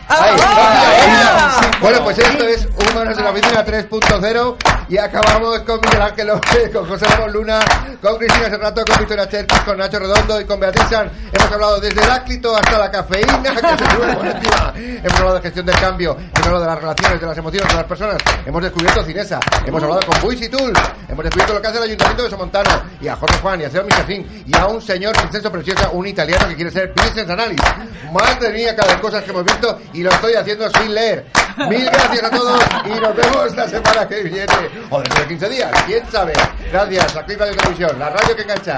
Ahí, 0.09 0.37
¡Ah! 0.39 0.81
ahí, 0.89 1.65
ahí. 1.65 1.71
Bueno, 1.81 2.03
pues 2.03 2.17
esto 2.17 2.43
es 2.45 2.67
Humanos 2.91 3.17
de 3.17 3.23
la 3.23 3.31
Oficina 3.31 3.65
3.0 3.65 4.55
y 4.89 4.97
acabamos 4.97 5.59
con 5.61 5.81
Miguel 5.81 6.01
Ángel 6.01 6.27
López, 6.27 6.69
con 6.71 6.87
José 6.87 7.05
Ramón 7.05 7.33
Luna, 7.33 7.59
con 8.01 8.17
Cristina 8.17 8.49
Serrato, 8.49 8.85
con 8.85 8.97
Victoria 8.97 9.27
Cherkis, 9.27 9.59
con 9.59 9.77
Nacho 9.77 9.99
Redondo 9.99 10.39
y 10.39 10.45
con 10.45 10.59
Beatriz 10.59 10.85
San. 10.89 11.11
Hemos 11.33 11.51
hablado 11.51 11.79
desde 11.79 12.01
Heráclito 12.01 12.55
hasta 12.55 12.77
la 12.77 12.91
cafeína 12.91 13.43
que 13.43 13.49
se 13.49 13.91
sube 13.91 14.13
por 14.15 14.25
encima. 14.25 14.73
Hemos 14.75 15.13
hablado 15.13 15.35
de 15.35 15.41
gestión 15.41 15.65
del 15.65 15.75
cambio, 15.75 16.17
hemos 16.17 16.47
hablado 16.47 16.61
de 16.61 16.67
las 16.67 16.79
relaciones, 16.79 17.21
de 17.21 17.27
las 17.27 17.37
emociones 17.37 17.69
de 17.69 17.75
las 17.75 17.85
personas. 17.85 18.17
Hemos 18.45 18.63
descubierto 18.63 19.03
Cinesa, 19.03 19.39
hemos 19.65 19.83
hablado 19.83 20.01
con 20.05 20.21
Buis 20.21 20.41
y 20.41 20.49
Tool, 20.49 20.73
hemos 21.09 21.23
descubierto 21.23 21.53
lo 21.53 21.61
que 21.61 21.67
hace 21.67 21.77
el 21.77 21.83
Ayuntamiento 21.83 22.23
de 22.23 22.29
Somontano 22.29 22.69
y 23.01 23.07
a 23.07 23.15
Jorge 23.15 23.37
Juan 23.39 23.61
y 23.61 23.63
a 23.65 23.69
Seo 23.69 23.83
Micafín 23.83 24.43
y 24.45 24.55
a 24.55 24.67
un 24.67 24.81
señor 24.81 25.15
Vincenzo 25.21 25.51
Preciosa, 25.51 25.89
un 25.91 26.07
italiano 26.07 26.47
que 26.47 26.55
quiere 26.55 26.71
ser 26.71 26.93
business 26.93 27.29
analyst. 27.29 27.63
Madre 28.13 28.53
mía, 28.53 28.75
cada 28.75 28.93
de 28.93 29.01
cosas 29.01 29.23
que 29.23 29.31
hemos 29.31 29.43
visto 29.43 29.79
y 29.93 30.01
lo 30.01 30.09
estoy 30.11 30.33
haciendo 30.35 30.69
sin 30.69 30.93
leer. 30.93 31.25
Mil 31.69 31.85
gracias 31.85 32.23
a 32.23 32.29
todos 32.29 32.63
y 32.85 32.99
nos 32.99 33.15
vemos 33.15 33.55
la 33.55 33.67
semana 33.67 34.07
que 34.07 34.23
viene. 34.23 34.45
O 34.89 35.01
dentro 35.01 35.21
de 35.21 35.27
15 35.27 35.49
días, 35.49 35.71
quién 35.85 36.11
sabe. 36.11 36.33
Gracias 36.71 37.15
a 37.15 37.25
Clip 37.25 37.39
Radio 37.39 37.55
Televisión, 37.55 37.99
la 37.99 38.09
radio 38.09 38.35
que 38.35 38.41
engancha. 38.43 38.77